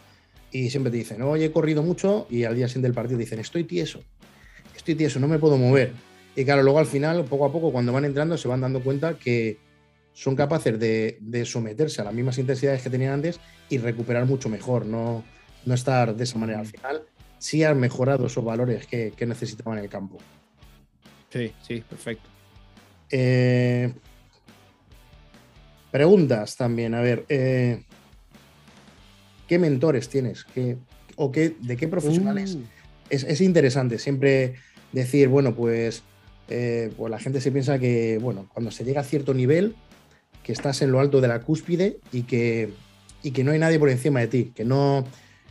y 0.55 0.71
siempre 0.71 0.93
te 0.93 0.99
dicen, 0.99 1.21
oye, 1.23 1.47
he 1.47 1.51
corrido 1.51 1.83
mucho 1.83 2.29
y 2.31 2.45
al 2.45 2.55
día 2.55 2.69
siguiente 2.69 2.87
del 2.87 2.95
partido 2.95 3.19
dicen, 3.19 3.41
estoy 3.41 3.65
tieso, 3.65 4.05
estoy 4.77 4.95
tieso, 4.95 5.19
no 5.19 5.27
me 5.27 5.41
puedo 5.41 5.59
mover. 5.59 5.93
Y 6.37 6.45
claro, 6.45 6.63
luego 6.63 6.79
al 6.79 6.87
final, 6.87 7.25
poco 7.25 7.45
a 7.45 7.51
poco, 7.51 7.73
cuando 7.73 7.93
van 7.93 8.05
entrando, 8.05 8.39
se 8.39 8.47
van 8.47 8.61
dando 8.61 8.81
cuenta 8.81 9.19
que 9.19 9.59
son 10.13 10.37
capaces 10.37 10.79
de, 10.79 11.43
someterse 11.45 12.03
a 12.03 12.05
las 12.05 12.15
mismas 12.15 12.39
intensidades 12.39 12.83
que 12.83 12.89
tenían 12.89 13.15
antes 13.15 13.41
y 13.69 13.79
recuperar 13.79 14.27
mucho 14.27 14.49
mejor, 14.49 14.87
no, 14.87 15.25
no 15.67 15.75
estar 15.75 16.15
de 16.15 16.23
esa 16.23 16.39
manera. 16.39 16.61
Al 16.61 16.67
final, 16.67 17.03
sí 17.39 17.65
han 17.65 17.81
mejorado 17.81 18.27
esos 18.27 18.45
valores 18.45 18.87
que, 18.87 19.13
necesitaban 19.27 19.79
en 19.79 19.85
el 19.85 19.91
campo. 19.91 20.19
Sí, 21.31 21.53
sí, 21.67 21.81
perfecto. 21.81 22.29
Eh, 23.11 23.93
preguntas 25.91 26.57
también, 26.57 26.95
a 26.95 27.01
ver. 27.01 27.25
Eh, 27.29 27.83
qué 29.49 29.59
mentores 29.59 30.09
tienes, 30.09 30.45
¿Qué, 30.45 30.77
o 31.17 31.31
qué, 31.31 31.55
de 31.61 31.77
qué 31.77 31.89
profesionales. 31.89 32.57
Uh. 32.57 32.65
Es, 33.11 33.41
interesante 33.41 33.99
siempre 33.99 34.55
decir, 34.93 35.29
bueno, 35.29 35.55
pues, 35.55 36.03
eh, 36.49 36.91
pues 36.97 37.11
la 37.11 37.19
gente 37.19 37.41
se 37.41 37.53
piensa 37.53 37.79
que, 37.79 38.19
bueno, 38.21 38.49
cuando 38.53 38.71
se 38.71 38.85
llega 38.85 39.03
a 39.03 39.05
cierto 39.05 39.35
nivel, 39.35 39.77
que 40.43 40.53
estás 40.53 40.83
en 40.83 40.91
lo 40.91 41.01
alto 41.01 41.21
de 41.21 41.29
la 41.29 41.41
cúspide 41.41 41.99
y 42.13 42.23
que, 42.23 42.71
y 43.23 43.31
que 43.31 43.45
no 43.45 43.53
hay 43.53 43.59
nadie 43.59 43.79
por 43.79 43.91
encima 43.91 44.21
de 44.21 44.27
ti, 44.27 44.53
que 44.55 44.65
no, 44.65 45.05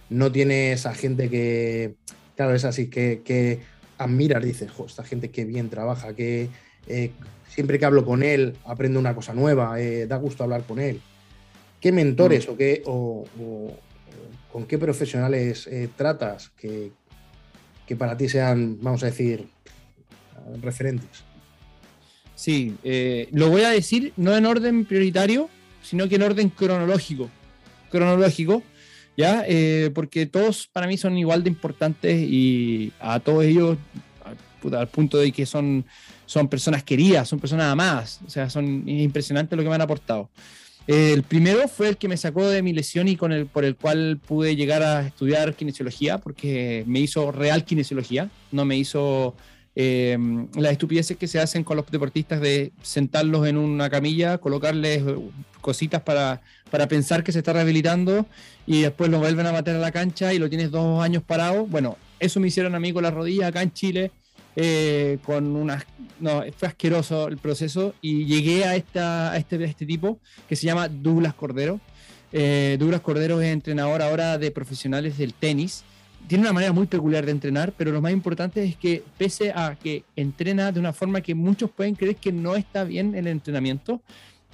no 0.10 0.32
tienes 0.32 0.86
a 0.86 0.94
gente 0.94 1.30
que, 1.30 1.94
claro, 2.36 2.54
es 2.56 2.66
así, 2.66 2.88
que, 2.88 3.60
admiras, 3.98 4.44
dices, 4.44 4.72
esta 4.86 5.04
gente 5.04 5.30
que 5.30 5.46
bien 5.46 5.70
trabaja, 5.70 6.16
que 6.16 6.50
eh, 6.88 7.12
siempre 7.48 7.80
que 7.80 7.86
hablo 7.86 8.04
con 8.04 8.24
él 8.24 8.58
aprendo 8.66 9.00
una 9.00 9.16
cosa 9.16 9.34
nueva, 9.34 9.80
eh, 9.80 10.08
da 10.08 10.18
gusto 10.18 10.44
hablar 10.44 10.64
con 10.64 10.80
él. 10.80 11.00
¿Qué 11.84 11.92
mentores 11.92 12.48
mm. 12.48 12.52
o, 12.52 12.56
qué, 12.56 12.82
o, 12.86 13.26
con 14.50 14.66
qué 14.66 14.78
profesionales 14.78 15.68
eh, 15.68 15.90
tratas 15.94 16.48
que, 16.58 16.94
que, 17.86 17.98
para 17.98 18.16
ti 18.16 18.30
sean, 18.30 18.78
vamos 18.82 19.04
a 19.04 19.08
decir, 19.08 19.50
referentes? 20.62 21.26
Sí, 22.36 22.78
lo 23.32 23.50
voy 23.50 23.64
a 23.64 23.70
decir 23.72 24.14
no 24.16 24.34
en 24.34 24.46
orden 24.46 24.86
prioritario, 24.86 25.50
sino 25.82 26.08
que 26.08 26.16
en 26.16 26.24
orden 26.24 26.48
cronológico. 26.48 27.30
Cronológico, 27.92 28.64
¿ya? 29.18 29.46
porque 29.94 30.26
todos 30.26 30.68
para 30.68 30.88
mí 30.88 30.98
son 30.98 31.18
igual 31.18 31.44
de 31.44 31.50
importantes 31.50 32.18
y 32.18 32.94
a 33.02 33.20
todos 33.20 33.44
ellos, 33.44 33.78
al 34.72 34.88
punto 34.88 35.18
de 35.18 35.34
que 35.34 35.46
son 35.46 35.86
son 36.26 36.48
personas 36.48 36.84
queridas, 36.84 37.28
son 37.28 37.40
personas 37.40 37.72
amadas, 37.72 38.20
o 38.26 38.30
sea, 38.30 38.50
son 38.50 38.88
impresionantes 38.88 39.56
lo 39.58 39.64
que 39.64 39.70
me 39.70 39.76
han 39.76 39.82
aportado. 39.82 40.30
El 40.86 41.24
primero 41.24 41.68
fue 41.70 41.90
el 41.90 41.98
que 41.98 42.10
me 42.10 42.18
sacó 42.18 42.48
de 42.48 42.62
mi 42.62 42.74
lesión 42.74 43.08
y 43.08 43.16
con 43.16 43.32
el, 43.32 43.46
por 43.46 43.64
el 43.64 43.76
cual 43.76 44.20
pude 44.26 44.56
llegar 44.56 44.84
a 44.84 45.08
estudiar 45.08 45.56
kinesiología, 45.56 46.18
porque 46.18 46.84
me 46.88 47.00
hizo 47.00 47.32
real 47.32 47.64
kinesiología, 47.64 48.30
no 48.52 48.66
me 48.66 48.76
hizo 48.76 49.34
eh, 49.76 50.18
las 50.56 50.74
estupideces 50.74 51.16
que 51.16 51.28
se 51.28 51.40
hacen 51.40 51.64
con 51.64 51.78
los 51.78 51.90
deportistas 51.90 52.42
de 52.42 52.74
sentarlos 52.82 53.48
en 53.48 53.58
una 53.58 53.90
camilla, 53.90 54.40
colocarles 54.40 55.04
cositas 55.62 56.02
para, 56.02 56.42
para 56.70 56.90
pensar 56.90 57.24
que 57.24 57.32
se 57.32 57.40
está 57.40 57.54
rehabilitando 57.54 58.26
y 58.68 58.82
después 58.82 59.10
lo 59.10 59.20
vuelven 59.20 59.48
a 59.48 59.54
matar 59.54 59.78
a 59.78 59.80
la 59.80 59.92
cancha 59.94 60.34
y 60.34 60.40
lo 60.40 60.50
tienes 60.50 60.70
dos 60.70 61.02
años 61.02 61.24
parado. 61.24 61.66
Bueno, 61.66 61.98
eso 62.20 62.42
me 62.42 62.50
hicieron 62.50 62.76
a 62.76 62.80
mí 62.82 62.92
con 62.92 63.04
la 63.04 63.12
rodilla 63.12 63.48
acá 63.48 63.62
en 63.62 63.72
Chile 63.72 64.12
eh, 64.56 65.18
con 65.26 65.56
unas... 65.56 65.86
No, 66.20 66.44
fue 66.56 66.68
asqueroso 66.68 67.28
el 67.28 67.38
proceso 67.38 67.94
y 68.02 68.26
llegué 68.26 68.66
a, 68.66 68.76
esta, 68.76 69.36
este, 69.36 69.62
este 69.64 69.86
tipo 69.86 70.20
que 70.48 70.56
se 70.56 70.66
llama 70.66 70.88
Douglas 70.88 71.34
Cordero. 71.34 71.80
Eh, 72.32 72.78
Douglas 72.80 73.02
Cordero 73.02 73.42
es 73.42 73.52
entrenador 73.52 74.02
ahora 74.02 74.38
de 74.38 74.52
profesionales 74.52 75.18
del 75.18 75.34
tenis. 75.34 75.84
Tiene 76.28 76.44
una 76.44 76.54
manera 76.54 76.72
muy 76.72 76.88
peculiar 76.88 77.26
de 77.26 77.32
entrenar, 77.32 77.74
pero 77.78 77.92
lo 77.92 78.02
más 78.02 78.14
importante 78.14 78.64
es 78.64 78.78
que 78.78 79.04
pese 79.18 79.52
a 79.52 79.76
que 79.82 80.04
entrena 80.16 80.72
de 80.72 80.80
una 80.80 80.94
forma 80.94 81.22
que 81.22 81.36
muchos 81.36 81.70
pueden 81.70 81.96
creer 81.96 82.16
que 82.16 82.32
no 82.32 82.56
está 82.56 82.86
bien 82.86 83.14
el 83.16 83.28
entrenamiento, 83.28 84.02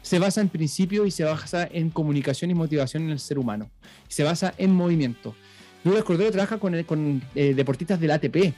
se 0.01 0.17
basa 0.17 0.41
en 0.41 0.49
principios 0.49 1.07
y 1.07 1.11
se 1.11 1.23
basa 1.23 1.67
en 1.71 1.89
comunicación 1.89 2.49
y 2.49 2.55
motivación 2.55 3.03
en 3.03 3.11
el 3.11 3.19
ser 3.19 3.37
humano. 3.37 3.69
Se 4.07 4.23
basa 4.23 4.53
en 4.57 4.73
movimiento. 4.73 5.35
Douglas 5.83 6.03
Cordero 6.03 6.31
trabaja 6.31 6.57
con, 6.57 6.83
con 6.83 7.21
eh, 7.35 7.53
deportistas 7.53 7.99
del 7.99 8.11
ATP, 8.11 8.53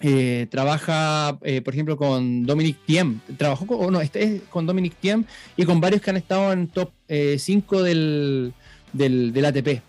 eh, 0.00 0.46
trabaja, 0.50 1.38
eh, 1.42 1.62
por 1.62 1.72
ejemplo, 1.72 1.96
con 1.96 2.44
Dominic 2.44 2.76
Thiem. 2.84 3.20
Trabajó 3.38 3.66
con, 3.66 3.92
no, 3.92 4.00
este 4.00 4.22
es 4.22 4.42
con 4.50 4.66
Dominic 4.66 4.94
Thiem 5.00 5.24
y 5.56 5.64
con 5.64 5.80
varios 5.80 6.02
que 6.02 6.10
han 6.10 6.16
estado 6.16 6.52
en 6.52 6.68
top 6.68 6.90
5 7.08 7.86
eh, 7.86 7.88
del, 7.88 8.52
del, 9.32 9.44
ATP. 9.44 9.80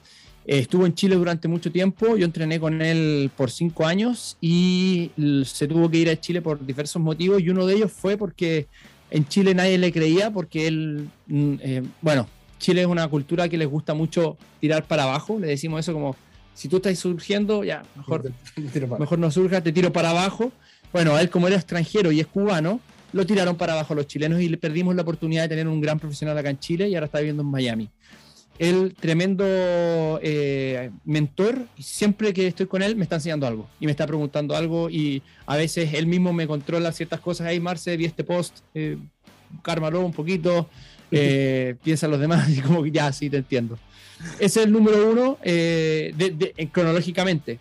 estuvo 0.45 0.86
en 0.86 0.93
Chile 0.93 1.16
durante 1.16 1.49
mucho 1.49 1.72
tiempo, 1.72 2.16
yo 2.16 2.26
entrené 2.26 2.60
con 2.60 2.82
él 2.82 3.30
por 3.36 3.51
5 3.51 3.86
años 3.86 4.38
y 4.39 5.12
se 5.45 5.68
tuvo 5.68 5.89
que 5.89 5.97
ir 5.97 6.10
a 6.10 6.20
Chile 6.20 6.41
por 6.41 6.66
diversos 6.66 7.01
motivos 7.01 7.41
y 7.41 7.49
uno 7.49 7.66
de 7.66 7.76
ellos 7.76 7.91
fue 7.91 8.16
porque 8.16 8.68
en 9.12 9.28
Chile 9.28 9.53
nadie 9.55 9.78
le 9.78 9.91
creía 9.91 10.32
porque 10.32 10.68
él, 10.68 11.10
mm, 11.28 11.55
bueno, 12.01 12.28
Chile 12.60 12.82
es 12.82 12.88
una 12.88 13.08
cultura 13.10 13.49
que 13.49 13.58
les 13.58 13.68
gusta 13.68 13.93
mucho 13.93 14.38
tirar 14.62 14.86
para 14.86 15.03
abajo, 15.03 15.38
le 15.38 15.47
decimos 15.47 15.82
eso 15.82 15.93
como 15.93 16.16
si 16.58 16.68
tú 16.68 16.78
estás 16.78 16.97
surgiendo, 16.97 17.64
ya, 17.64 17.84
mejor, 17.95 18.32
mejor 18.99 19.20
no 19.20 19.30
surja, 19.30 19.62
te 19.62 19.72
tiro 19.72 19.93
para 19.93 20.10
abajo. 20.10 20.51
Bueno, 20.91 21.16
a 21.16 21.22
él 21.22 21.30
como 21.30 21.47
era 21.47 21.55
extranjero 21.55 22.12
y 22.12 22.20
es 22.20 22.26
cubano, 22.26 22.80
lo 23.14 23.28
tiraron 23.28 23.58
para 23.58 23.74
abajo 23.74 23.93
los 23.93 24.08
chilenos 24.08 24.41
y 24.41 24.49
le 24.49 24.58
perdimos 24.58 24.95
la 24.95 25.03
oportunidad 25.03 25.43
de 25.43 25.49
tener 25.49 25.68
un 25.68 25.80
gran 25.80 25.99
profesional 25.99 26.36
acá 26.36 26.49
en 26.49 26.58
Chile 26.58 26.89
y 26.89 26.95
ahora 26.95 27.05
está 27.05 27.20
viviendo 27.20 27.43
en 27.43 27.49
Miami. 27.49 27.89
El 28.58 28.95
tremendo 28.95 29.45
eh, 30.24 30.89
mentor, 31.05 31.68
siempre 31.78 32.34
que 32.34 32.47
estoy 32.47 32.66
con 32.66 32.82
él 32.82 32.95
me 32.95 33.03
está 33.03 33.18
enseñando 33.18 33.45
algo 33.45 33.70
y 33.80 33.86
me 33.86 33.91
está 33.91 34.08
preguntando 34.08 34.55
algo 34.55 34.89
y 34.89 35.22
a 35.45 35.58
veces 35.58 35.93
él 35.93 36.08
mismo 36.08 36.34
me 36.34 36.47
controla 36.47 36.91
ciertas 36.91 37.20
cosas. 37.20 37.45
Ahí, 37.45 37.60
Marce, 37.60 37.95
vi 37.97 38.05
este 38.05 38.24
post, 38.24 38.62
eh, 38.74 38.97
cármalo 39.62 40.03
un 40.03 40.12
poquito, 40.12 40.68
eh, 41.12 41.76
piensa 41.84 42.08
los 42.08 42.20
demás 42.20 42.49
y 42.58 42.62
como 42.62 42.82
que 42.82 42.89
ya, 42.89 43.14
sí, 43.14 43.30
te 43.30 43.38
entiendo. 43.38 43.78
Ese 44.39 44.59
es 44.59 44.65
el 44.65 44.72
número 44.72 45.09
uno 45.09 45.38
eh, 45.43 46.13
cronológicamente. 46.72 47.59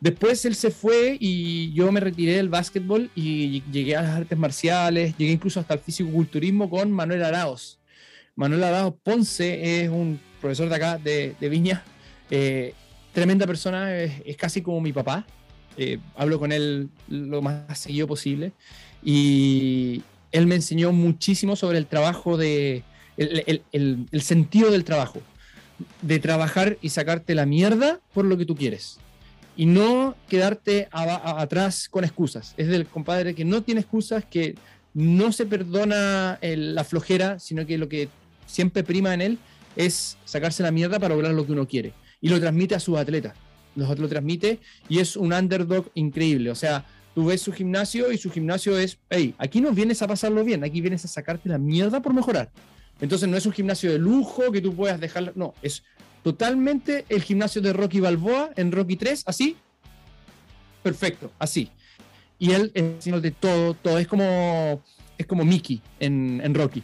Después 0.00 0.44
él 0.44 0.54
se 0.54 0.70
fue 0.70 1.16
y 1.18 1.72
yo 1.72 1.90
me 1.90 2.00
retiré 2.00 2.36
del 2.36 2.48
básquetbol 2.48 3.10
y 3.14 3.62
llegué 3.72 3.96
a 3.96 4.02
las 4.02 4.16
artes 4.16 4.36
marciales, 4.36 5.16
llegué 5.16 5.32
incluso 5.32 5.58
hasta 5.58 5.74
el 5.74 5.80
físico-culturismo 5.80 6.68
con 6.68 6.92
Manuel 6.92 7.24
Araos. 7.24 7.78
Manuel 8.34 8.62
Araos 8.64 8.94
Ponce 9.02 9.82
es 9.82 9.88
un 9.88 10.20
profesor 10.40 10.68
de 10.68 10.74
acá, 10.74 10.98
de, 10.98 11.34
Viña, 11.40 11.82
eh, 12.30 12.74
tremenda 13.12 13.46
persona, 13.46 13.96
es, 13.96 14.36
casi 14.36 14.60
como 14.60 14.80
mi 14.82 14.92
papá. 14.92 15.26
Eh, 15.78 15.98
hablo 16.14 16.38
con 16.38 16.52
él 16.52 16.88
lo 17.08 17.42
más 17.42 17.78
seguido 17.78 18.06
posible 18.06 18.52
y 19.02 20.02
él 20.32 20.46
me 20.46 20.54
enseñó 20.54 20.90
muchísimo 20.90 21.54
sobre 21.54 21.76
el 21.76 21.86
trabajo 21.86 22.38
de, 22.38 22.82
el 23.18 24.22
sentido 24.22 24.70
del 24.70 24.84
trabajo 24.84 25.20
de 26.02 26.18
trabajar 26.18 26.78
y 26.80 26.90
sacarte 26.90 27.34
la 27.34 27.46
mierda 27.46 28.00
por 28.14 28.24
lo 28.24 28.36
que 28.36 28.46
tú 28.46 28.54
quieres. 28.54 28.98
Y 29.56 29.66
no 29.66 30.14
quedarte 30.28 30.88
atrás 30.90 31.88
con 31.88 32.04
excusas. 32.04 32.54
Es 32.56 32.68
del 32.68 32.86
compadre 32.86 33.34
que 33.34 33.44
no 33.44 33.62
tiene 33.62 33.80
excusas, 33.80 34.24
que 34.24 34.54
no 34.92 35.32
se 35.32 35.46
perdona 35.46 36.38
la 36.42 36.84
flojera, 36.84 37.38
sino 37.38 37.66
que 37.66 37.78
lo 37.78 37.88
que 37.88 38.08
siempre 38.46 38.82
prima 38.82 39.14
en 39.14 39.20
él 39.22 39.38
es 39.76 40.16
sacarse 40.24 40.62
la 40.62 40.70
mierda 40.70 40.98
para 40.98 41.14
lograr 41.14 41.32
lo 41.34 41.46
que 41.46 41.52
uno 41.52 41.66
quiere. 41.66 41.92
Y 42.20 42.28
lo 42.28 42.40
transmite 42.40 42.74
a 42.74 42.80
sus 42.80 42.98
atletas. 42.98 43.34
Los 43.74 43.98
lo 43.98 44.08
transmite 44.08 44.60
y 44.88 45.00
es 45.00 45.16
un 45.16 45.32
underdog 45.32 45.90
increíble. 45.94 46.50
O 46.50 46.54
sea, 46.54 46.86
tú 47.14 47.26
ves 47.26 47.42
su 47.42 47.52
gimnasio 47.52 48.10
y 48.10 48.18
su 48.18 48.30
gimnasio 48.30 48.78
es, 48.78 48.98
hey, 49.10 49.34
aquí 49.38 49.60
no 49.60 49.72
vienes 49.72 50.02
a 50.02 50.08
pasarlo 50.08 50.44
bien, 50.44 50.64
aquí 50.64 50.80
vienes 50.80 51.04
a 51.04 51.08
sacarte 51.08 51.48
la 51.48 51.58
mierda 51.58 52.00
por 52.00 52.14
mejorar. 52.14 52.50
Entonces 53.00 53.28
no 53.28 53.36
es 53.36 53.46
un 53.46 53.52
gimnasio 53.52 53.92
de 53.92 53.98
lujo 53.98 54.50
que 54.52 54.60
tú 54.60 54.74
puedas 54.74 55.00
dejar, 55.00 55.32
no, 55.36 55.54
es 55.62 55.82
totalmente 56.22 57.04
el 57.08 57.22
gimnasio 57.22 57.60
de 57.60 57.72
Rocky 57.72 58.00
Balboa 58.00 58.50
en 58.56 58.72
Rocky 58.72 58.96
3, 58.96 59.24
así. 59.26 59.56
Perfecto, 60.82 61.30
así. 61.38 61.70
Y 62.38 62.52
él 62.52 62.70
es 62.74 63.04
de 63.04 63.30
todo, 63.30 63.74
todo, 63.74 63.98
es 63.98 64.06
como, 64.06 64.82
es 65.18 65.26
como 65.26 65.44
Mickey 65.44 65.80
en, 66.00 66.54
Rocky. 66.54 66.82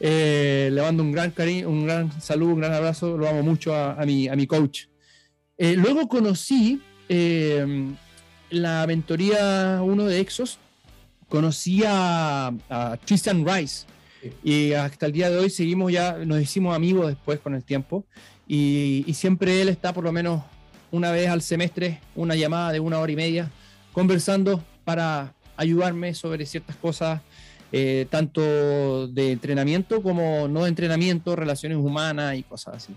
Eh, 0.00 0.70
le 0.72 0.82
mando 0.82 1.02
un 1.02 1.12
gran 1.12 1.30
cariño, 1.30 1.68
un 1.68 1.84
gran 1.84 2.20
saludo, 2.20 2.54
un 2.54 2.60
gran 2.60 2.72
abrazo, 2.72 3.16
lo 3.16 3.28
amo 3.28 3.42
mucho 3.42 3.74
a, 3.74 4.04
mi, 4.04 4.28
a 4.28 4.36
mi 4.36 4.46
coach. 4.46 4.86
Eh, 5.56 5.76
luego 5.76 6.08
conocí 6.08 6.82
eh, 7.08 7.94
la 8.50 8.86
mentoría 8.86 9.80
uno 9.82 10.04
de 10.04 10.20
Exos, 10.20 10.58
conocí 11.28 11.82
a, 11.86 12.52
a 12.68 12.96
Tristan 13.04 13.46
Rice, 13.46 13.86
y 14.42 14.72
hasta 14.72 15.06
el 15.06 15.12
día 15.12 15.30
de 15.30 15.38
hoy 15.38 15.50
seguimos 15.50 15.92
ya, 15.92 16.18
nos 16.24 16.40
hicimos 16.40 16.74
amigos 16.74 17.08
después 17.08 17.40
con 17.40 17.54
el 17.54 17.64
tiempo. 17.64 18.04
Y, 18.46 19.06
siempre 19.14 19.62
él 19.62 19.68
está 19.68 19.92
por 19.92 20.04
lo 20.04 20.12
menos 20.12 20.42
una 20.90 21.10
vez 21.10 21.28
al 21.28 21.42
semestre, 21.42 22.00
una 22.14 22.34
llamada 22.34 22.72
de 22.72 22.80
una 22.80 22.98
hora 22.98 23.10
y 23.10 23.16
media, 23.16 23.50
conversando 23.92 24.62
para 24.84 25.34
ayudarme 25.56 26.14
sobre 26.14 26.46
ciertas 26.46 26.76
cosas, 26.76 27.20
eh, 27.72 28.06
tanto 28.10 29.08
de 29.08 29.32
entrenamiento 29.32 30.02
como 30.02 30.46
no 30.46 30.64
de 30.64 30.68
entrenamiento, 30.68 31.34
relaciones 31.34 31.78
humanas 31.78 32.36
y 32.36 32.42
cosas 32.42 32.76
así. 32.76 32.94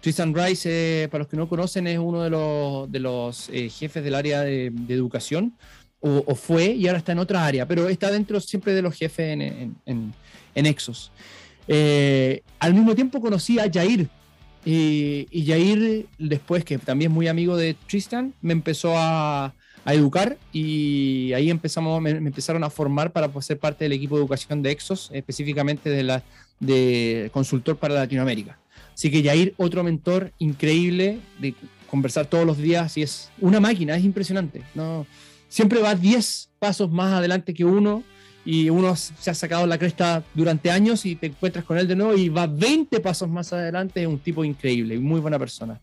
Tristan 0.00 0.34
Rice, 0.34 1.04
eh, 1.04 1.08
para 1.08 1.20
los 1.20 1.28
que 1.28 1.36
no 1.36 1.48
conocen, 1.48 1.86
es 1.86 1.98
uno 1.98 2.22
de 2.22 2.30
los, 2.30 2.90
de 2.90 3.00
los 3.00 3.48
eh, 3.50 3.68
jefes 3.68 4.02
del 4.02 4.14
área 4.14 4.40
de, 4.40 4.72
educación, 4.88 5.54
o, 6.02 6.34
fue, 6.34 6.68
y 6.68 6.86
ahora 6.86 6.98
está 6.98 7.12
en 7.12 7.18
otra 7.18 7.44
área, 7.44 7.68
pero 7.68 7.86
está 7.90 8.10
dentro 8.10 8.40
siempre 8.40 8.72
de 8.72 8.80
los 8.80 8.94
jefes 8.94 9.34
en, 9.34 9.76
en 9.84 10.14
Exos. 10.54 11.12
Eh, 11.68 12.42
al 12.58 12.74
mismo 12.74 12.94
tiempo 12.94 13.20
conocí 13.20 13.58
a 13.58 13.70
Jair. 13.72 14.08
Y, 14.64 15.26
Jair, 15.46 16.06
después 16.18 16.64
que 16.64 16.78
también 16.78 17.10
es 17.10 17.14
muy 17.14 17.28
amigo 17.28 17.56
de 17.56 17.74
Tristan, 17.88 18.34
me 18.42 18.52
empezó 18.52 18.94
a, 18.96 19.54
educar 19.86 20.36
y 20.52 21.32
ahí 21.32 21.50
empezamos, 21.50 22.00
me, 22.02 22.10
empezaron 22.10 22.62
a 22.62 22.70
formar 22.70 23.12
para 23.12 23.28
ser 23.40 23.58
parte 23.58 23.84
del 23.84 23.92
equipo 23.92 24.14
de 24.14 24.20
educación 24.20 24.62
de 24.62 24.70
Exos, 24.70 25.10
específicamente 25.12 25.88
de, 25.90 26.04
la, 26.04 26.22
de 26.60 27.30
consultor 27.32 27.76
para 27.76 27.94
Latinoamérica. 27.94 28.60
Así 28.92 29.10
que 29.10 29.24
Jair, 29.24 29.54
otro 29.56 29.82
mentor 29.82 30.32
increíble 30.38 31.18
de 31.40 31.54
conversar 31.90 32.26
todos 32.26 32.46
los 32.46 32.58
días 32.58 32.96
y 32.98 33.02
es 33.02 33.30
una 33.40 33.58
máquina, 33.58 33.96
es 33.96 34.04
impresionante. 34.04 34.62
¿no? 34.74 35.06
Siempre 35.48 35.80
va 35.80 35.94
10 35.94 36.50
pasos 36.58 36.90
más 36.90 37.14
adelante 37.14 37.54
que 37.54 37.64
uno 37.64 38.04
y 38.44 38.70
uno 38.70 38.96
se 38.96 39.30
ha 39.30 39.34
sacado 39.34 39.66
la 39.66 39.78
cresta 39.78 40.24
durante 40.34 40.70
años 40.70 41.04
y 41.04 41.16
te 41.16 41.26
encuentras 41.26 41.64
con 41.64 41.78
él 41.78 41.86
de 41.86 41.96
nuevo 41.96 42.14
y 42.16 42.28
va 42.28 42.46
20 42.46 43.00
pasos 43.00 43.28
más 43.28 43.52
adelante, 43.52 44.00
es 44.00 44.08
un 44.08 44.18
tipo 44.18 44.44
increíble 44.44 44.94
y 44.94 44.98
muy 44.98 45.20
buena 45.20 45.38
persona. 45.38 45.80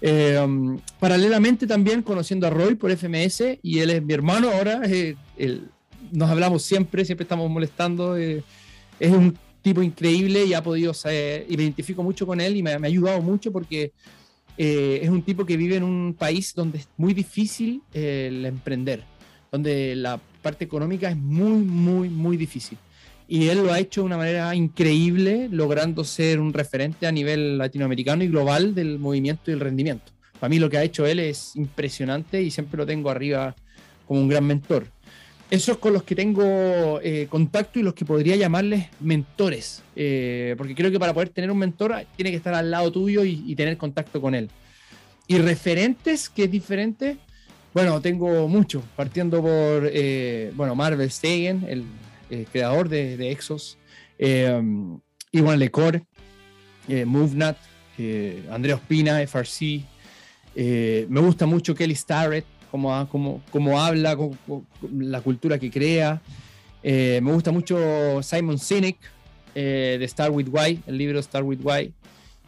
Eh, 0.00 0.38
um, 0.38 0.78
paralelamente 0.98 1.66
también 1.66 2.02
conociendo 2.02 2.46
a 2.46 2.50
Roy 2.50 2.74
por 2.74 2.90
FMS 2.90 3.58
y 3.62 3.78
él 3.78 3.90
es 3.90 4.02
mi 4.02 4.12
hermano 4.12 4.50
ahora, 4.50 4.82
eh, 4.84 5.16
nos 6.12 6.30
hablamos 6.30 6.62
siempre, 6.62 7.04
siempre 7.04 7.22
estamos 7.22 7.48
molestando, 7.50 8.16
eh, 8.16 8.42
es 9.00 9.12
un 9.12 9.38
tipo 9.62 9.82
increíble 9.82 10.44
y 10.44 10.54
ha 10.54 10.62
podido 10.62 10.92
ser, 10.92 11.46
y 11.48 11.56
me 11.56 11.62
identifico 11.62 12.02
mucho 12.02 12.26
con 12.26 12.40
él 12.40 12.56
y 12.56 12.62
me, 12.62 12.72
ha 12.72 12.76
ayudado 12.76 13.22
mucho 13.22 13.52
porque 13.52 13.92
es 14.58 15.10
un 15.10 15.22
tipo 15.22 15.44
que 15.44 15.56
vive 15.56 15.76
en 15.76 15.82
un 15.82 16.14
país 16.14 16.54
donde 16.54 16.78
es 16.78 16.88
muy 16.96 17.12
difícil 17.12 17.82
el 17.92 18.46
emprender, 18.46 19.04
donde 19.56 19.96
la 19.96 20.20
parte 20.42 20.64
económica 20.64 21.10
es 21.10 21.16
muy, 21.16 21.64
muy, 21.64 22.08
muy 22.08 22.36
difícil 22.36 22.78
y 23.28 23.48
él 23.48 23.58
lo 23.58 23.72
ha 23.72 23.80
hecho 23.80 24.02
de 24.02 24.06
una 24.06 24.16
manera 24.16 24.54
increíble, 24.54 25.48
logrando 25.50 26.04
ser 26.04 26.38
un 26.38 26.52
referente 26.52 27.06
a 27.06 27.12
nivel 27.12 27.58
latinoamericano 27.58 28.22
y 28.22 28.28
global 28.28 28.74
del 28.74 28.98
movimiento 28.98 29.50
y 29.50 29.54
el 29.54 29.60
rendimiento. 29.60 30.12
Para 30.38 30.48
mí 30.48 30.58
lo 30.58 30.70
que 30.70 30.78
ha 30.78 30.84
hecho 30.84 31.06
él 31.06 31.18
es 31.18 31.56
impresionante 31.56 32.42
y 32.42 32.50
siempre 32.50 32.76
lo 32.76 32.86
tengo 32.86 33.10
arriba 33.10 33.56
como 34.06 34.20
un 34.20 34.28
gran 34.28 34.44
mentor. 34.44 34.86
Esos 35.50 35.78
con 35.78 35.92
los 35.92 36.02
que 36.02 36.14
tengo 36.14 37.00
eh, 37.02 37.26
contacto 37.28 37.78
y 37.78 37.82
los 37.82 37.94
que 37.94 38.04
podría 38.04 38.36
llamarles 38.36 38.86
mentores, 39.00 39.82
eh, 39.94 40.54
porque 40.58 40.74
creo 40.74 40.90
que 40.90 40.98
para 40.98 41.14
poder 41.14 41.28
tener 41.28 41.50
un 41.50 41.58
mentor 41.58 41.94
tiene 42.16 42.30
que 42.30 42.36
estar 42.36 42.54
al 42.54 42.70
lado 42.70 42.90
tuyo 42.90 43.24
y, 43.24 43.54
tener 43.54 43.76
contacto 43.76 44.20
con 44.20 44.34
él. 44.34 44.50
Y 45.28 45.38
referentes, 45.38 46.28
que 46.28 46.44
es 46.44 46.50
diferente, 46.50 47.16
bueno, 47.76 48.00
tengo 48.00 48.48
muchos, 48.48 48.82
partiendo 48.96 49.42
por, 49.42 49.90
eh, 49.92 50.50
bueno, 50.54 50.74
Marvel 50.74 51.10
Stegen, 51.10 51.62
el 51.68 51.84
eh, 52.30 52.46
creador 52.50 52.88
de, 52.88 53.30
Exos, 53.30 53.76
eh, 54.18 54.62
Iwan 55.30 55.58
Lecor, 55.58 55.96
eh, 56.88 57.04
eh, 57.98 58.42
Andrea 58.50 58.76
Ospina, 58.76 59.20
FRC. 59.20 59.84
me 60.56 61.20
gusta 61.20 61.44
mucho 61.44 61.74
Kelly 61.74 61.94
Starrett, 61.94 62.46
cómo, 62.70 63.42
cómo, 63.50 63.78
habla, 63.78 64.16
la 64.90 65.20
cultura 65.20 65.58
que 65.58 65.70
crea. 65.70 66.22
me 66.82 67.30
gusta 67.30 67.52
mucho 67.52 68.22
Simon 68.22 68.58
Sinek, 68.58 68.96
de 69.54 70.04
Star 70.04 70.30
with 70.30 70.48
Why, 70.50 70.82
el 70.86 70.96
libro 70.96 71.18
Star 71.18 71.42
with 71.42 71.60
Why. 71.62 71.92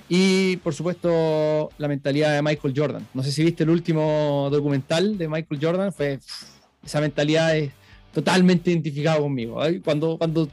Y 0.08 0.56
por 0.58 0.74
supuesto, 0.74 1.70
la 1.76 1.88
mentalidad 1.88 2.34
de 2.34 2.42
Michael 2.42 2.74
Jordan. 2.76 3.06
No 3.12 3.22
sé 3.22 3.30
si 3.30 3.44
viste 3.44 3.64
el 3.64 3.70
último 3.70 4.48
documental 4.50 5.18
de 5.18 5.28
Michael 5.28 5.60
Jordan, 5.62 5.92
fue 5.92 6.18
esa 6.84 7.00
mentalidad 7.00 7.56
es 7.56 7.72
totalmente 8.12 8.70
identificado 8.70 9.22
conmigo. 9.22 9.60
Cuando, 9.84 10.16
cuando 10.16 10.48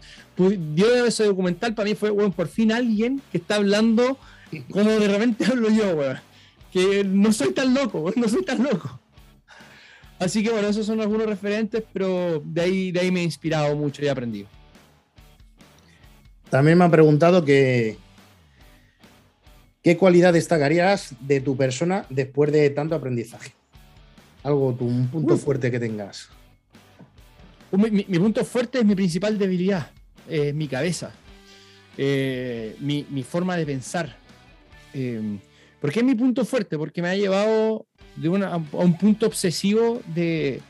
dio 0.73 1.05
ese 1.05 1.23
documental, 1.23 1.73
para 1.73 1.89
mí 1.89 1.95
fue, 1.95 2.09
bueno, 2.09 2.31
por 2.31 2.47
fin 2.47 2.71
alguien 2.71 3.21
que 3.31 3.37
está 3.37 3.55
hablando 3.55 4.17
como 4.71 4.89
de 4.89 5.07
repente 5.07 5.45
hablo 5.49 5.69
yo, 5.69 5.97
Que 6.71 7.03
no 7.03 7.31
soy 7.31 7.53
tan 7.53 7.73
loco, 7.73 8.11
no 8.15 8.27
soy 8.27 8.43
tan 8.43 8.63
loco. 8.63 8.99
Así 10.19 10.43
que 10.43 10.49
bueno, 10.49 10.67
esos 10.67 10.85
son 10.85 11.01
algunos 11.01 11.27
referentes, 11.27 11.83
pero 11.91 12.41
de 12.45 12.61
ahí, 12.61 12.91
de 12.91 12.99
ahí 13.01 13.11
me 13.11 13.21
he 13.21 13.23
inspirado 13.23 13.75
mucho 13.75 14.01
y 14.01 14.07
he 14.07 14.09
aprendido. 14.09 14.47
También 16.49 16.77
me 16.77 16.85
han 16.85 16.91
preguntado 16.91 17.43
que, 17.43 17.97
¿qué 19.85 19.97
cualidad 19.97 20.33
destacarías 20.33 21.13
de 21.19 21.41
tu 21.41 21.55
persona 21.55 22.07
después 22.09 22.51
de 22.51 22.71
tanto 22.71 22.95
aprendizaje? 22.95 23.53
Algo, 24.41 24.75
un 24.79 25.07
punto 25.09 25.37
fuerte 25.37 25.69
que 25.69 25.79
tengas. 25.79 26.29
Mi, 27.71 28.01
punto 28.01 28.43
fuerte 28.43 28.79
es 28.79 28.85
mi 28.85 28.95
principal 28.95 29.37
debilidad, 29.37 29.91
eh, 30.27 30.53
mi 30.53 30.67
cabeza, 30.67 31.11
eh, 31.99 32.75
mi, 32.79 33.23
forma 33.23 33.55
de 33.57 33.65
pensar. 33.67 34.17
Eh, 34.91 35.37
¿Por 35.79 35.91
qué 35.91 35.99
es 35.99 36.05
mi 36.05 36.15
punto 36.15 36.45
fuerte? 36.45 36.79
Porque 36.79 37.03
me 37.03 37.09
ha 37.09 37.15
llevado 37.15 37.85
de 38.15 38.27
a 38.43 38.57
un 38.57 38.97
punto 38.97 39.27
obsesivo 39.27 40.01
de, 40.15 40.61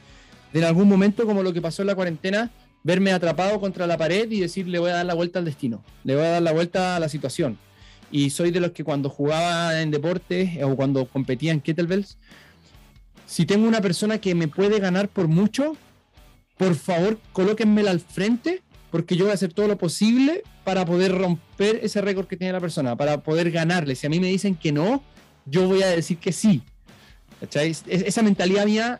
en 0.53 0.63
algún 0.65 0.89
momento, 0.89 1.25
como 1.25 1.41
lo 1.41 1.53
que 1.53 1.61
pasó 1.61 1.83
en 1.83 1.87
la 1.87 1.95
cuarentena, 1.95 2.51
verme 2.83 3.13
atrapado 3.13 3.61
contra 3.61 3.87
la 3.87 3.97
pared 3.97 4.29
y 4.29 4.41
decir 4.41 4.67
le 4.67 4.79
voy 4.79 4.89
a 4.89 4.95
dar 4.95 5.05
la 5.05 5.13
vuelta 5.13 5.39
al 5.39 5.45
destino, 5.45 5.85
le 6.03 6.15
voy 6.15 6.25
a 6.25 6.31
dar 6.31 6.41
la 6.41 6.51
vuelta 6.51 6.97
a 6.97 6.99
la 6.99 7.07
situación. 7.07 7.57
Y 8.11 8.29
soy 8.29 8.51
de 8.51 8.59
los 8.59 8.71
que 8.71 8.83
cuando 8.83 9.09
jugaba 9.09 9.81
en 9.81 9.91
deportes 9.91 10.63
o 10.63 10.75
cuando 10.75 11.05
competía 11.07 11.51
en 11.51 11.61
kettlebells, 11.61 12.17
si 13.25 13.45
tengo 13.45 13.67
una 13.67 13.81
persona 13.81 14.19
que 14.19 14.35
me 14.35 14.47
puede 14.47 14.79
ganar 14.79 15.09
por 15.09 15.27
mucho, 15.27 15.75
por 16.57 16.75
favor, 16.75 17.19
colóquenmela 17.33 17.91
al 17.91 17.99
frente, 17.99 18.61
porque 18.91 19.15
yo 19.15 19.25
voy 19.25 19.31
a 19.31 19.33
hacer 19.35 19.51
todo 19.51 19.67
lo 19.67 19.77
posible 19.77 20.43
para 20.63 20.85
poder 20.85 21.11
romper 21.11 21.79
ese 21.83 22.01
récord 22.01 22.27
que 22.27 22.37
tiene 22.37 22.53
la 22.53 22.61
persona, 22.61 22.95
para 22.95 23.23
poder 23.23 23.51
ganarle. 23.51 23.95
Si 23.95 24.07
a 24.07 24.09
mí 24.09 24.19
me 24.19 24.27
dicen 24.27 24.55
que 24.55 24.71
no, 24.71 25.03
yo 25.45 25.67
voy 25.67 25.83
a 25.83 25.87
decir 25.87 26.17
que 26.17 26.31
sí. 26.31 26.63
Esa 27.41 28.21
mentalidad 28.21 28.65
mía, 28.65 28.99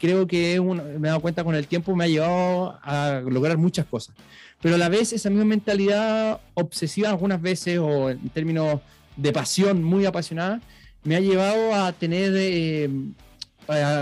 creo 0.00 0.26
que 0.26 0.60
me 0.60 1.08
he 1.08 1.10
dado 1.10 1.20
cuenta 1.20 1.44
con 1.44 1.54
el 1.54 1.66
tiempo, 1.66 1.96
me 1.96 2.04
ha 2.04 2.08
llevado 2.08 2.78
a 2.82 3.22
lograr 3.24 3.56
muchas 3.58 3.86
cosas. 3.86 4.14
Pero 4.60 4.74
a 4.74 4.78
la 4.78 4.88
vez, 4.88 5.12
esa 5.12 5.30
misma 5.30 5.46
mentalidad 5.46 6.40
obsesiva 6.54 7.08
algunas 7.08 7.40
veces, 7.40 7.78
o 7.78 8.10
en 8.10 8.28
términos 8.28 8.80
de 9.16 9.32
pasión 9.32 9.82
muy 9.82 10.04
apasionada, 10.06 10.60
me 11.02 11.16
ha 11.16 11.20
llevado 11.20 11.74
a 11.74 11.92
tener 11.92 12.32
eh, 12.36 12.90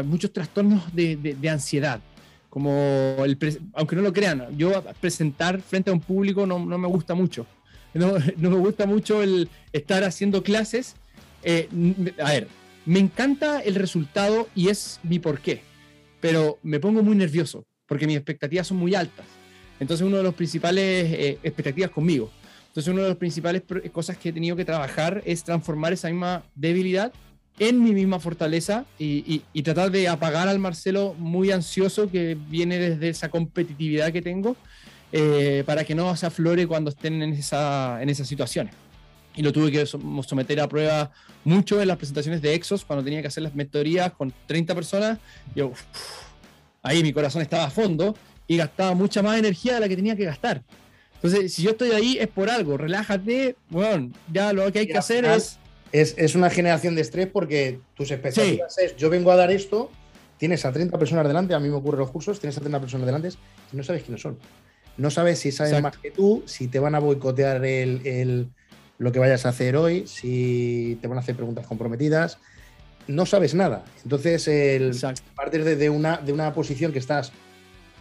muchos 0.05 0.33
trastornos 0.33 0.83
de 0.95 1.49
ansiedad 1.49 2.01
como 2.49 3.25
el 3.25 3.39
aunque 3.75 3.97
no 3.97 4.03
lo 4.03 4.13
crean, 4.13 4.47
yo 4.57 4.83
presentar 5.01 5.61
frente 5.61 5.91
a 5.91 5.93
un 5.93 6.01
público 6.01 6.47
no, 6.47 6.59
no 6.59 6.79
me 6.79 6.89
gusta 6.89 7.15
mucho. 7.15 7.47
No, 7.95 8.13
no, 8.37 8.51
me 8.51 8.57
gusta 8.57 8.87
mucho 8.87 9.23
el 9.23 9.49
estar 9.73 10.05
haciendo 10.05 10.43
clases. 10.43 10.97
Eh, 11.43 11.69
a 12.21 12.31
ver, 12.31 12.49
me 12.89 13.01
encanta 13.01 13.61
el 13.61 13.75
resultado 13.75 14.49
y 14.55 14.71
es 14.71 14.99
mi 15.03 15.19
porqué, 15.19 15.61
pero 16.23 16.59
me 16.63 16.81
pongo 16.81 17.03
muy 17.03 17.15
nervioso 17.17 17.67
porque 17.87 18.07
mis 18.07 18.17
expectativas 18.17 18.67
son 18.67 18.79
muy 18.79 18.95
altas. 18.95 19.27
Entonces, 19.79 20.07
uno 20.07 20.17
de 20.17 20.23
los 20.23 20.35
principales 20.35 21.05
eh, 21.13 21.39
expectativas 21.43 21.91
conmigo. 21.91 22.31
Entonces, 22.69 22.91
una 22.91 23.03
de 23.03 23.09
las 23.09 23.19
principales 23.19 23.63
cosas 23.93 24.17
que 24.17 24.31
he 24.31 24.33
tenido 24.33 24.57
que 24.57 24.65
trabajar 24.65 25.23
es 25.27 25.45
transformar 25.45 25.93
esa 25.93 26.09
misma 26.09 26.45
debilidad 26.55 27.13
en 27.59 27.83
mi 27.83 27.93
misma 27.93 28.21
fortaleza 28.21 28.87
y, 28.99 29.43
tratar 29.63 29.91
de 29.91 30.09
apagar 30.09 30.49
al 30.49 30.59
Marcelo 30.59 31.15
muy 31.19 31.51
ansioso 31.51 32.11
que 32.11 32.39
viene 32.49 32.79
desde 32.79 33.11
esa 33.11 33.29
competitividad 33.29 34.13
que 34.13 34.23
tengo 34.23 34.57
eh, 35.13 35.63
para 35.67 35.85
que 35.85 35.95
no 35.95 36.17
se 36.17 36.25
aflore 36.25 36.67
cuando 36.67 36.89
estén 36.89 37.21
en, 37.21 37.35
esa, 37.35 38.01
en 38.01 38.09
esas 38.09 38.27
situaciones. 38.27 38.75
Y 39.39 39.43
lo 39.43 39.53
tuve 39.53 39.71
que 39.71 39.87
someter 39.87 40.61
a 40.61 40.69
prueba 40.69 41.11
mucho 41.45 41.81
en 41.81 41.89
las 41.89 41.97
presentaciones 41.97 42.43
de 42.43 42.55
Exos 42.55 42.85
cuando 42.85 43.05
tenía 43.05 43.23
que 43.23 43.29
hacer 43.29 43.43
las 43.43 43.55
mentorías 43.55 44.13
con 44.13 44.33
30 44.47 44.75
personas. 44.75 45.19
Yo, 45.55 45.73
ahí 46.83 47.03
mi 47.03 47.13
corazón 47.13 47.41
estaba 47.41 47.65
a 47.65 47.71
fondo 47.71 48.17
y 48.47 48.57
gastaba 48.57 48.95
mucha 48.95 49.23
más 49.23 49.39
energía 49.39 49.75
de 49.75 49.81
la 49.81 49.89
que 49.89 49.97
tenía 49.97 50.17
que 50.17 50.25
gastar. 50.25 50.63
Entonces, 51.15 51.55
si 51.55 51.63
yo 51.63 51.71
estoy 51.71 51.93
ahí 51.93 52.19
es 52.19 52.29
por 52.29 52.51
algo, 52.51 52.77
relájate, 52.77 53.57
bueno, 53.71 54.11
ya 54.33 54.53
lo 54.53 54.71
que 54.73 54.81
hay 54.81 54.87
que 54.87 54.99
hacer 54.99 55.25
es 55.25 55.59
es, 55.93 56.35
una 56.35 56.51
generación 56.51 56.95
de 56.95 57.03
estrés 57.03 57.29
porque 57.29 57.81
tus 57.95 58.11
expectativas 58.11 58.77
es, 58.79 58.97
yo 58.97 59.11
vengo 59.11 59.31
a 59.31 59.37
dar 59.37 59.51
esto, 59.51 59.91
tienes 60.37 60.65
a 60.65 60.73
30 60.73 60.99
personas 60.99 61.27
delante, 61.27 61.55
a 61.55 61.61
mí 61.61 61.69
me 61.69 61.75
ocurren 61.75 62.01
los 62.01 62.11
cursos, 62.11 62.41
tienes 62.41 62.57
a 62.57 62.61
30 62.61 62.81
personas 62.81 63.07
delante 63.07 63.31
y 63.73 63.77
no 63.77 63.83
sabes 63.83 64.03
quiénes 64.03 64.21
son. 64.21 64.39
No 64.97 65.11
sabes 65.11 65.39
si 65.39 65.53
saben 65.53 65.83
más 65.83 65.97
que 65.97 66.11
tú, 66.11 66.43
si 66.47 66.67
te 66.67 66.81
van 66.81 66.95
a 66.95 66.99
boicotear 66.99 67.65
el, 67.65 68.49
lo 68.99 69.13
que 69.13 69.19
vayas 69.19 69.47
a 69.47 69.51
hacer 69.51 69.77
hoy, 69.77 70.07
si 70.07 70.99
te 71.01 71.09
van 71.09 71.19
a 71.19 71.21
hacer 71.21 71.37
preguntas 71.37 71.67
comprometidas. 71.67 72.39
No 73.07 73.25
sabes 73.25 73.55
nada. 73.55 73.85
Entonces, 74.03 74.47
el, 74.49 74.95
partir 75.35 75.65
de, 75.65 75.91
una, 75.91 76.19
de 76.19 76.33
una 76.33 76.53
posición 76.53 76.93
que 76.93 76.99
estás 76.99 77.33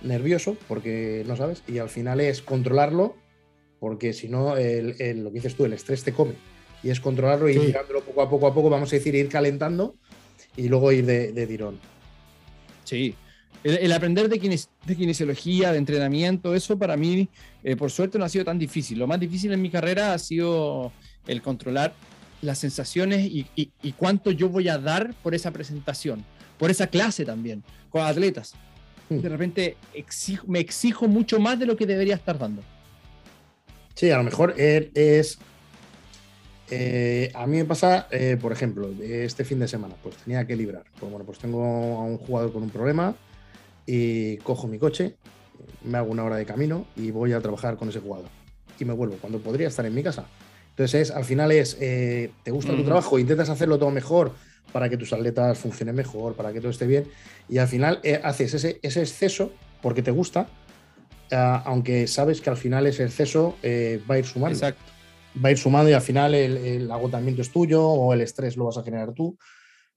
nervioso 0.01 0.57
porque 0.67 1.23
no 1.25 1.35
sabes 1.35 1.63
y 1.67 1.79
al 1.79 1.89
final 1.89 2.21
es 2.21 2.41
controlarlo 2.41 3.15
porque 3.79 4.13
si 4.13 4.27
no, 4.27 4.55
lo 4.55 4.55
que 4.57 5.29
dices 5.31 5.55
tú, 5.55 5.65
el 5.65 5.73
estrés 5.73 6.03
te 6.03 6.13
come 6.13 6.33
y 6.83 6.89
es 6.89 6.99
controlarlo 6.99 7.49
y 7.49 7.53
ir 7.53 7.61
mirándolo 7.61 8.01
poco 8.01 8.21
a 8.21 8.29
poco 8.29 8.47
a 8.47 8.53
poco, 8.53 8.69
vamos 8.69 8.91
a 8.91 8.95
decir, 8.95 9.15
ir 9.15 9.29
calentando 9.29 9.95
y 10.55 10.67
luego 10.67 10.91
ir 10.91 11.05
de, 11.05 11.31
de 11.31 11.47
tirón. 11.47 11.79
Sí, 12.83 13.15
el, 13.63 13.91
aprender 13.91 14.29
de, 14.29 14.39
de, 14.85 14.95
kinesiología, 14.95 15.71
de 15.71 15.77
entrenamiento, 15.77 16.55
eso 16.55 16.77
para 16.77 16.95
mí, 16.95 17.27
eh, 17.63 17.75
por 17.75 17.91
suerte, 17.91 18.17
no 18.17 18.25
ha 18.25 18.29
sido 18.29 18.45
tan 18.45 18.59
difícil. 18.59 18.99
Lo 18.99 19.07
más 19.07 19.19
difícil 19.19 19.51
en 19.51 19.61
mi 19.61 19.69
carrera 19.69 20.13
ha 20.13 20.19
sido 20.19 20.91
el 21.27 21.41
controlar 21.41 21.93
las 22.41 22.59
sensaciones 22.59 23.25
y, 23.25 23.47
y, 23.55 23.91
cuánto 23.93 24.31
yo 24.31 24.49
voy 24.49 24.69
a 24.69 24.77
dar 24.77 25.13
por 25.23 25.33
esa 25.33 25.51
presentación, 25.51 26.23
por 26.57 26.69
esa 26.69 26.87
clase 26.87 27.25
también, 27.25 27.63
con 27.89 28.01
atletas. 28.01 28.53
Hmm. 29.09 29.19
De 29.19 29.29
repente 29.29 29.77
me 30.45 30.59
exijo 30.59 31.07
mucho 31.07 31.39
más 31.39 31.57
de 31.59 31.65
lo 31.65 31.75
que 31.75 31.85
debería 31.85 32.15
estar 32.15 32.37
dando. 32.37 32.61
Sí, 33.95 34.11
a 34.11 34.17
lo 34.17 34.23
mejor 34.23 34.53
es 34.57 35.39
eh, 36.69 37.31
a 37.33 37.47
mí 37.47 37.57
me 37.57 37.65
pasa, 37.65 38.07
eh, 38.11 38.37
por 38.39 38.51
ejemplo, 38.51 38.89
este 39.01 39.45
fin 39.45 39.59
de 39.59 39.67
semana, 39.67 39.95
pues 40.03 40.17
tenía 40.17 40.45
que 40.45 40.55
librar. 40.55 40.83
Pues 40.99 41.11
bueno, 41.11 41.25
pues 41.25 41.39
tengo 41.39 41.63
a 41.63 42.03
un 42.03 42.17
jugador 42.17 42.51
con 42.51 42.63
un 42.63 42.69
problema 42.69 43.15
y 43.87 44.37
cojo 44.37 44.67
mi 44.67 44.77
coche, 44.77 45.15
me 45.83 45.97
hago 45.97 46.11
una 46.11 46.23
hora 46.23 46.35
de 46.35 46.45
camino 46.45 46.85
y 46.95 47.09
voy 47.09 47.33
a 47.33 47.41
trabajar 47.41 47.77
con 47.77 47.89
ese 47.89 47.99
jugador. 47.99 48.29
Y 48.79 48.85
me 48.85 48.93
vuelvo, 48.93 49.15
cuando 49.19 49.39
podría 49.39 49.67
estar 49.67 49.85
en 49.87 49.95
mi 49.95 50.03
casa. 50.03 50.27
Entonces, 50.69 51.09
al 51.09 51.25
final 51.25 51.51
es, 51.51 51.75
eh, 51.81 52.29
¿te 52.43 52.51
gusta 52.51 52.75
tu 52.75 52.83
trabajo? 52.83 53.17
¿Intentas 53.17 53.49
hacerlo 53.49 53.79
todo 53.79 53.89
mejor? 53.89 54.33
para 54.71 54.89
que 54.89 54.97
tus 54.97 55.13
atletas 55.13 55.57
funcionen 55.57 55.95
mejor, 55.95 56.35
para 56.35 56.53
que 56.53 56.59
todo 56.59 56.71
esté 56.71 56.85
bien. 56.85 57.07
Y 57.49 57.57
al 57.57 57.67
final 57.67 57.99
eh, 58.03 58.19
haces 58.23 58.53
ese, 58.53 58.79
ese, 58.81 59.01
exceso 59.01 59.51
porque 59.81 60.01
te 60.01 60.11
gusta, 60.11 60.47
eh, 61.31 61.59
aunque 61.65 62.07
sabes 62.07 62.41
que 62.41 62.49
al 62.49 62.57
final 62.57 62.87
ese 62.87 63.03
exceso 63.03 63.55
eh, 63.63 64.01
va 64.09 64.15
a 64.15 64.19
ir 64.19 64.25
sumando. 64.25 64.55
Exacto. 64.55 64.81
Va 65.43 65.49
a 65.49 65.51
ir 65.51 65.57
sumando 65.57 65.89
y 65.89 65.93
al 65.93 66.01
final 66.01 66.33
el, 66.33 66.91
agotamiento 66.91 67.41
es 67.41 67.51
tuyo 67.51 67.83
o 67.83 68.13
el 68.13 68.21
estrés 68.21 68.57
lo 68.57 68.65
vas 68.65 68.77
a 68.77 68.83
generar 68.83 69.13
tú, 69.13 69.37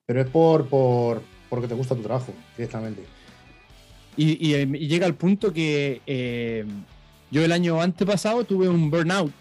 pero 0.05 0.21
es 0.21 0.29
por, 0.29 0.69
por 0.69 1.23
porque 1.49 1.67
te 1.67 1.75
gusta 1.75 1.95
tu 1.95 2.03
trabajo 2.03 2.33
directamente. 2.57 3.03
Y, 4.23 4.87
llega 4.87 5.07
al 5.07 5.15
punto 5.15 5.53
que 5.53 6.03
yo 7.31 7.45
el 7.45 7.53
año 7.53 7.81
antepasado 7.81 8.45
tuve 8.45 8.69
un 8.69 8.91
burnout 8.91 9.33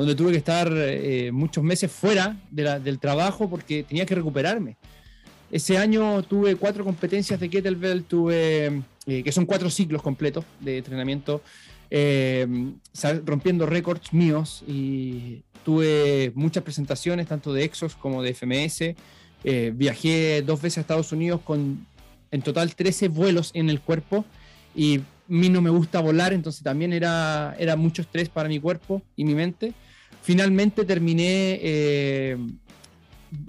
donde 0.00 0.14
tuve 0.14 0.32
que 0.32 0.38
estar 0.38 0.72
eh, 0.72 1.30
muchos 1.30 1.62
meses 1.62 1.92
fuera 1.92 2.34
del 2.50 2.98
trabajo 2.98 3.50
porque 3.50 3.82
tenía 3.82 4.06
que 4.06 4.14
recuperarme. 4.14 4.78
Ese 5.50 5.76
año 5.76 6.22
tuve 6.22 6.56
cuatro 6.56 6.84
competencias 6.84 7.38
de 7.38 7.50
kettlebell, 7.50 8.04
tuve, 8.04 8.82
eh, 9.06 9.22
que 9.22 9.30
son 9.30 9.44
cuatro 9.44 9.68
ciclos 9.68 10.00
completos 10.00 10.44
de 10.60 10.78
entrenamiento, 10.78 11.42
eh, 11.90 12.46
rompiendo 13.26 13.66
récords 13.66 14.12
míos 14.14 14.64
y 14.66 15.42
tuve 15.64 16.32
muchas 16.34 16.62
presentaciones, 16.62 17.26
tanto 17.26 17.52
de 17.52 17.64
Exos 17.64 17.94
como 17.94 18.22
de 18.22 18.32
FMS. 18.32 18.94
viajé 19.74 20.40
dos 20.40 20.62
veces 20.62 20.78
a 20.78 20.80
Estados 20.80 21.12
Unidos 21.12 21.42
con 21.44 21.86
en 22.30 22.42
total 22.42 22.74
13 22.74 23.08
vuelos 23.08 23.50
en 23.54 23.70
el 23.70 23.80
cuerpo 23.80 24.24
y 24.74 24.98
a 24.98 25.02
mí 25.28 25.48
no 25.48 25.60
me 25.60 25.70
gusta 25.70 26.00
volar, 26.00 26.32
entonces 26.32 26.62
también 26.62 26.92
era, 26.92 27.54
era 27.58 27.76
mucho 27.76 28.02
estrés 28.02 28.28
para 28.28 28.48
mi 28.48 28.60
cuerpo 28.60 29.02
y 29.16 29.24
mi 29.24 29.34
mente 29.34 29.74
finalmente 30.22 30.84
terminé 30.84 31.58
eh, 31.62 32.36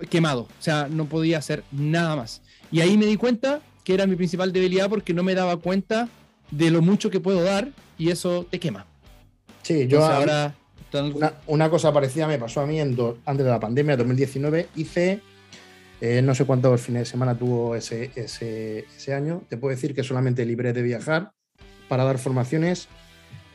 quemado, 0.10 0.42
o 0.42 0.62
sea, 0.62 0.88
no 0.90 1.06
podía 1.06 1.38
hacer 1.38 1.64
nada 1.72 2.16
más. 2.16 2.42
Y 2.72 2.82
ahí 2.82 2.98
me 2.98 3.06
di 3.06 3.18
cuenta 3.18 3.62
que 3.84 3.94
era 3.94 4.08
mi 4.08 4.16
principal 4.16 4.54
debilidad 4.54 4.90
porque 4.90 5.14
no 5.14 5.24
me 5.24 5.36
daba 5.36 5.58
cuenta 5.58 6.08
de 6.52 6.70
lo 6.72 6.82
mucho 6.82 7.10
que 7.10 7.20
puedo 7.20 7.42
dar 7.42 7.70
y 7.98 8.10
eso 8.10 8.46
te 8.50 8.60
quema. 8.60 8.86
Sí, 9.64 9.88
yo 9.88 10.04
ahora... 10.04 10.56
Una, 11.48 11.70
cosa 11.70 11.94
parecida 11.94 12.28
me 12.28 12.38
pasó 12.38 12.60
a 12.60 12.66
mí 12.66 12.78
en 12.78 12.98
antes 13.26 13.46
de 13.46 13.52
la 13.52 13.60
pandemia, 13.60 13.96
2019, 13.98 14.68
hice... 14.76 15.22
Eh, 16.02 16.24
no 16.24 16.34
sé 16.34 16.46
cuántos 16.46 16.82
fines 16.82 17.02
de 17.04 17.06
semana 17.06 17.38
tuvo 17.38 17.76
ese, 17.76 18.10
año. 19.16 19.44
Te 19.48 19.58
puedo 19.58 19.74
decir 19.74 19.94
que 19.94 20.04
solamente 20.04 20.46
libre 20.46 20.74
de 20.74 20.82
viajar 20.82 21.32
para 21.88 22.04
dar 22.04 22.18
formaciones 22.18 22.88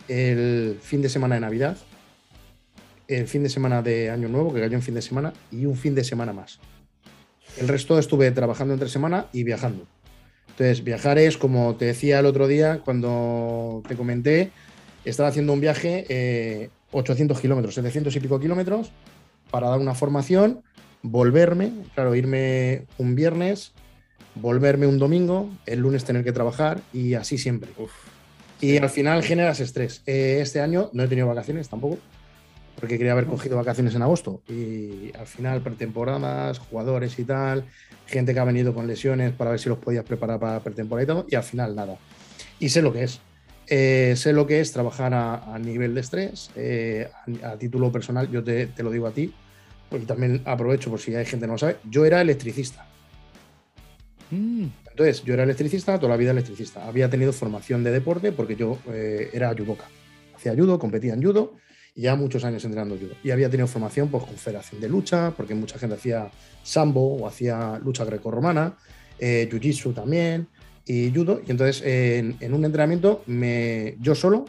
el 0.07 0.79
fin 0.81 1.03
de 1.03 1.09
semana 1.09 1.35
de 1.35 1.41
Navidad, 1.41 1.77
el 3.09 3.27
fin 3.27 3.43
de 3.43 3.49
semana 3.49 3.83
de 3.83 4.11
Año 4.11 4.29
Nuevo, 4.29 4.55
que 4.55 4.61
cayó 4.61 4.77
en 4.77 4.83
fin 4.83 4.95
de 4.95 5.03
semana, 5.03 5.33
y 5.51 5.67
un 5.67 5.77
fin 5.77 5.97
de 5.97 6.05
semana 6.05 6.33
más. 6.33 6.61
El 7.59 7.67
resto 7.67 7.99
estuve 7.99 8.31
trabajando 8.31 8.75
entre 8.75 8.89
semana 8.89 9.27
y 9.33 9.43
viajando. 9.43 9.85
Entonces, 10.51 10.85
viajar 10.85 11.19
es, 11.19 11.37
como 11.37 11.75
te 11.75 11.87
decía 11.87 12.21
el 12.21 12.27
otro 12.27 12.47
día, 12.47 12.81
cuando 12.85 13.83
te 13.89 13.97
comenté, 13.97 14.53
estaba 15.05 15.31
haciendo 15.31 15.53
un 15.53 15.61
viaje 15.61 16.71
800 16.93 17.37
eh, 17.37 17.41
kilómetros, 17.41 17.75
700 17.75 18.15
y 18.15 18.21
pico 18.21 18.39
kilómetros, 18.39 18.93
para 19.51 19.69
dar 19.69 19.81
una 19.81 19.95
formación, 19.95 20.63
volverme, 21.11 21.73
claro, 21.95 22.15
irme 22.15 22.85
un 22.99 23.15
viernes, 23.15 23.73
volverme 24.35 24.87
un 24.87 24.99
domingo, 24.99 25.51
el 25.67 25.81
lunes 25.81 26.05
tener 26.05 26.25
que 26.25 26.33
trabajar 26.33 26.81
y 26.93 27.15
así 27.15 27.39
siempre. 27.39 27.71
y 28.61 28.77
al 28.77 28.91
final 28.91 29.23
generas 29.23 29.61
estrés. 29.61 30.03
Eh, 30.07 30.39
este 30.41 30.61
año 30.61 30.91
no 30.93 31.03
he 31.03 31.09
tenido 31.09 31.27
vacaciones 31.27 31.69
tampoco, 31.69 31.99
porque 32.79 32.99
quería 32.99 33.13
haber 33.13 33.27
cogido 33.27 33.57
vacaciones 33.57 33.95
en 33.95 34.03
agosto 34.03 34.43
y 34.49 35.13
al 35.17 35.27
final 35.27 35.63
pretemporadas, 35.63 36.59
jugadores 36.59 37.19
y 37.19 37.25
tal, 37.25 37.65
gente 38.07 38.35
que 38.35 38.41
ha 38.41 38.45
venido 38.45 38.75
con 38.75 38.87
lesiones 38.87 39.33
para 39.33 39.51
ver 39.51 39.61
si 39.61 39.69
los 39.69 39.79
podías 39.79 40.05
preparar 40.05 40.39
para 40.39 40.61
pretemporada 40.61 41.05
y 41.05 41.07
todo, 41.07 41.27
y 41.29 41.35
al 41.35 41.43
final 41.43 41.75
nada. 41.75 41.97
Y 42.59 42.69
sé 42.69 42.83
lo 42.83 42.93
que 42.93 43.05
es. 43.05 43.21
Eh, 43.69 44.15
sé 44.17 44.33
lo 44.33 44.47
que 44.47 44.61
es 44.61 44.73
trabajar 44.73 45.13
a, 45.13 45.59
nivel 45.59 45.95
de 45.95 46.01
estrés, 46.01 46.51
eh, 46.55 47.11
a, 47.43 47.57
título 47.57 47.91
personal, 47.91 48.31
yo 48.31 48.45
te, 48.45 48.71
lo 48.79 48.91
digo 48.91 49.09
a 49.09 49.11
ti, 49.11 49.35
porque 49.89 50.07
también 50.07 50.43
aprovecho 50.45 50.91
por 50.91 51.01
si 51.01 51.14
hay 51.14 51.24
gente 51.24 51.45
que 51.45 51.49
no 51.49 51.55
lo 51.55 51.59
sabe, 51.59 51.76
yo 51.89 52.05
era 52.05 52.20
electricista. 52.20 52.87
Mm. 54.30 54.66
Entonces, 54.91 55.22
yo 55.24 55.34
era 55.34 55.43
electricista, 55.43 55.99
toda 55.99 56.11
la 56.11 56.16
vida 56.16 56.30
electricista. 56.30 56.87
Había 56.87 57.11
tenido 57.11 57.32
formación 57.32 57.84
de 57.84 57.91
deporte 57.91 58.32
porque 58.32 58.57
yo 58.57 58.78
eh, 58.89 59.30
era 59.32 59.55
judoka. 59.55 59.84
Hacía 60.34 60.55
judo, 60.55 60.78
competía 60.78 61.14
en 61.14 61.22
judo 61.22 61.55
ya 61.97 62.14
muchos 62.14 62.45
años 62.45 62.64
entrenando 62.64 62.97
judo. 62.97 63.14
Y 63.24 63.30
había 63.30 63.49
tenido 63.49 63.66
formación 63.66 64.09
pues, 64.09 64.24
con 64.24 64.37
federación 64.37 64.80
de 64.80 64.89
lucha, 64.89 65.32
porque 65.37 65.55
mucha 65.55 65.78
gente 65.78 65.97
hacía 65.97 66.30
sambo 66.62 67.16
o 67.16 67.26
hacía 67.26 67.80
lucha 67.82 68.05
grecorromana, 68.05 68.76
eh, 69.18 69.49
jiu-jitsu 69.51 69.95
también, 69.95 70.47
y 70.84 71.11
judo. 71.12 71.41
Y 71.47 71.51
entonces 71.51 71.82
en, 71.84 72.53
un 72.53 72.64
entrenamiento 72.64 73.22
me, 73.26 73.97
yo 74.01 74.14
solo 74.14 74.45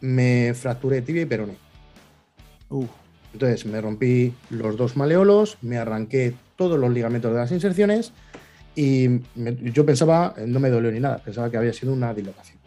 me 0.00 0.54
fracturé 0.54 1.02
tibia 1.02 1.22
y 1.22 1.26
peroné. 1.26 1.56
Entonces 3.32 3.66
me 3.66 3.80
rompí 3.80 4.34
los 4.50 4.76
dos 4.76 4.96
maleolos, 4.96 5.58
me 5.62 5.76
arranqué 5.76 6.34
todos 6.56 6.78
los 6.78 6.90
ligamentos 6.90 7.32
de 7.32 7.38
las 7.38 7.52
inserciones 7.52 8.12
y 8.74 9.20
yo 9.72 9.84
pensaba, 9.84 10.34
no 10.46 10.60
me 10.60 10.70
dolió 10.70 10.90
ni 10.90 11.00
nada, 11.00 11.18
pensaba 11.18 11.50
que 11.50 11.56
había 11.56 11.72
sido 11.72 11.92
una 11.92 12.14
dislocación. 12.14 12.58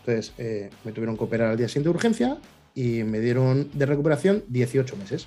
Entonces 0.00 0.34
eh, 0.36 0.70
me 0.84 0.92
tuvieron 0.92 1.16
que 1.16 1.24
operar 1.24 1.50
al 1.50 1.56
día 1.56 1.68
siguiente 1.68 1.88
de 1.88 1.94
urgencia 1.94 2.38
y 2.74 3.04
me 3.04 3.20
dieron 3.20 3.70
de 3.72 3.86
recuperación 3.86 4.44
18 4.48 4.96
meses. 4.96 5.26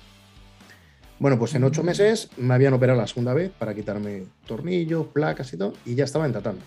Bueno, 1.18 1.38
pues 1.38 1.54
en 1.54 1.64
8 1.64 1.82
meses 1.82 2.28
me 2.36 2.54
habían 2.54 2.74
operado 2.74 3.00
la 3.00 3.06
segunda 3.06 3.34
vez 3.34 3.50
para 3.50 3.74
quitarme 3.74 4.24
tornillos, 4.46 5.06
placas 5.08 5.52
y 5.52 5.56
todo, 5.56 5.72
y 5.84 5.94
ya 5.96 6.04
estaba 6.04 6.26
en 6.26 6.32
tatami 6.32 6.60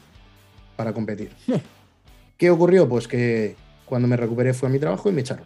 para 0.75 0.91
competir. 0.91 1.31
¿Qué 2.37 2.49
ocurrió? 2.49 2.89
Pues 2.89 3.07
que 3.07 3.55
cuando 3.85 4.07
me 4.07 4.17
recuperé 4.17 4.53
fue 4.53 4.67
a 4.67 4.71
mi 4.71 4.79
trabajo 4.79 5.09
y 5.09 5.13
me 5.13 5.21
echaron. 5.21 5.45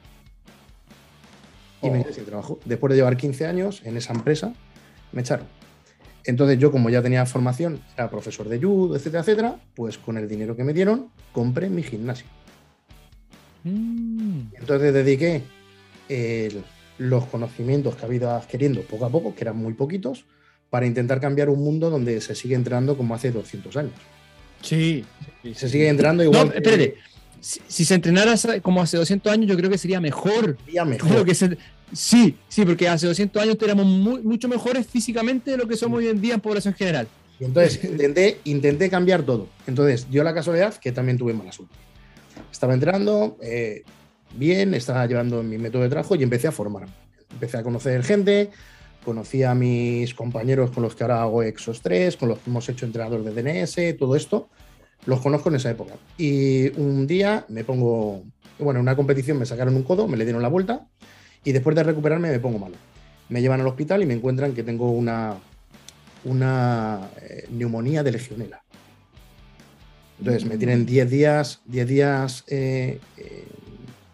Y 1.88 1.90
me 1.92 2.04
quedé 2.04 2.14
sin 2.14 2.26
trabajo. 2.26 2.60
Después 2.66 2.92
de 2.92 2.98
llevar 2.98 3.18
15 3.18 3.46
años 3.46 3.82
en 3.86 3.98
esa 3.98 4.14
empresa, 4.14 4.54
me 5.12 5.22
echaron. 5.22 5.48
Entonces 6.26 6.58
yo, 6.58 6.72
como 6.72 6.90
ya 6.90 7.02
tenía 7.02 7.26
formación, 7.26 7.82
era 7.94 8.10
profesor 8.10 8.50
de 8.50 8.60
judo, 8.60 8.96
etcétera, 8.96 9.22
etcétera, 9.22 9.60
pues 9.76 9.98
con 9.98 10.18
el 10.18 10.28
dinero 10.28 10.56
que 10.56 10.64
me 10.64 10.74
dieron, 10.74 11.10
compré 11.32 11.70
mi 11.70 11.84
gimnasio. 11.84 12.26
Mm. 13.64 14.54
Entonces 14.54 14.94
dediqué 14.94 15.44
los 16.98 17.26
conocimientos 17.26 17.96
que 17.96 18.06
había 18.06 18.18
ido 18.18 18.32
adquiriendo 18.32 18.82
poco 18.82 19.06
a 19.06 19.10
poco, 19.10 19.36
que 19.36 19.44
eran 19.44 19.58
muy 19.58 19.74
poquitos, 19.74 20.26
para 20.70 20.86
intentar 20.86 21.20
cambiar 21.20 21.50
un 21.50 21.64
mundo 21.64 21.90
donde 21.90 22.20
se 22.22 22.36
sigue 22.36 22.56
entrenando 22.56 22.98
como 22.98 23.14
hace 23.14 23.32
200 23.32 23.78
años. 23.78 23.94
Sí. 24.62 25.06
Se 25.54 25.70
sigue 25.70 25.88
entrenando 25.88 26.24
igual. 26.24 26.48
No, 26.48 26.54
espérate. 26.54 26.96
Si, 27.40 27.86
se 27.86 27.94
entrenara 27.94 28.34
como 28.64 28.82
hace 28.82 28.98
200 28.98 29.32
años, 29.32 29.48
yo 29.48 29.56
creo 29.56 29.70
que 29.70 29.78
sería 29.78 30.02
mejor. 30.02 30.58
Sería 30.66 30.84
mejor. 30.84 31.24
Sí, 31.94 32.38
sí, 32.48 32.66
porque 32.66 32.88
hace 32.88 33.08
200 33.08 33.42
años 33.42 33.58
éramos 33.62 33.86
mucho 33.86 34.48
mejores 34.48 34.88
físicamente 34.88 35.52
de 35.52 35.58
lo 35.58 35.68
que 35.68 35.76
somos 35.76 36.00
hoy 36.00 36.08
en 36.08 36.22
día 36.22 36.36
en 36.36 36.42
población 36.42 36.74
general. 36.74 37.08
Y 37.40 37.46
entonces 37.46 37.84
intenté, 37.84 38.40
intenté 38.46 38.90
cambiar 38.90 39.24
todo. 39.24 39.50
Entonces 39.68 40.10
dio 40.10 40.24
la 40.24 40.34
casualidad 40.34 40.76
que 40.76 40.92
también 40.92 41.18
tuve 41.18 41.34
mala 41.34 41.52
suerte. 41.52 41.76
Estaba 42.52 42.74
entrenando 42.74 43.38
eh, 43.42 43.84
bien, 44.36 44.74
estaba 44.74 45.06
llevando 45.06 45.44
mi 45.44 45.58
método 45.58 45.84
de 45.84 45.90
trabajo 45.90 46.16
y 46.16 46.24
empecé 46.24 46.48
a 46.48 46.52
formarme. 46.52 46.94
Empecé 47.32 47.58
a 47.58 47.64
conocer 47.64 48.04
gente, 48.04 48.52
conocí 49.04 49.44
a 49.44 49.54
mis 49.54 50.14
compañeros 50.14 50.72
con 50.72 50.84
los 50.84 50.96
que 50.96 51.04
ahora 51.04 51.22
hago 51.22 51.44
Exos 51.44 51.82
3, 51.82 52.16
con 52.16 52.30
los 52.30 52.40
que 52.40 52.50
hemos 52.50 52.68
hecho 52.70 52.86
entrenador 52.86 53.24
de 53.24 53.42
DNS, 53.42 53.98
todo 53.98 54.16
esto, 54.16 54.50
los 55.06 55.20
conozco 55.20 55.50
en 55.50 55.56
esa 55.56 55.70
época. 55.70 55.96
Y 56.18 56.70
un 56.80 57.06
día 57.06 57.46
me 57.50 57.64
pongo, 57.64 58.24
bueno, 58.58 58.80
en 58.80 58.84
una 58.84 58.96
competición 58.96 59.38
me 59.38 59.46
sacaron 59.46 59.76
un 59.76 59.84
codo, 59.84 60.08
me 60.08 60.16
le 60.16 60.24
dieron 60.24 60.42
la 60.42 60.48
vuelta 60.48 60.88
y 61.46 61.54
después 61.54 61.76
de 61.76 61.84
recuperarme 61.84 62.30
me 62.30 62.40
pongo 62.40 62.60
malo. 62.60 62.76
Me 63.30 63.42
llevan 63.42 63.62
al 63.62 63.68
hospital 63.68 64.04
y 64.04 64.06
me 64.06 64.14
encuentran 64.14 64.54
que 64.54 64.64
tengo 64.64 64.92
una, 64.92 65.36
una 66.26 67.10
eh, 67.22 67.48
neumonía 67.50 68.04
de 68.04 68.12
legionela. 68.12 68.64
Entonces 70.20 70.46
me 70.46 70.58
tienen 70.58 70.86
10 70.86 71.10
días, 71.10 71.62
10 71.66 71.88
días 71.88 72.44
eh, 72.48 73.00
eh, 73.18 73.46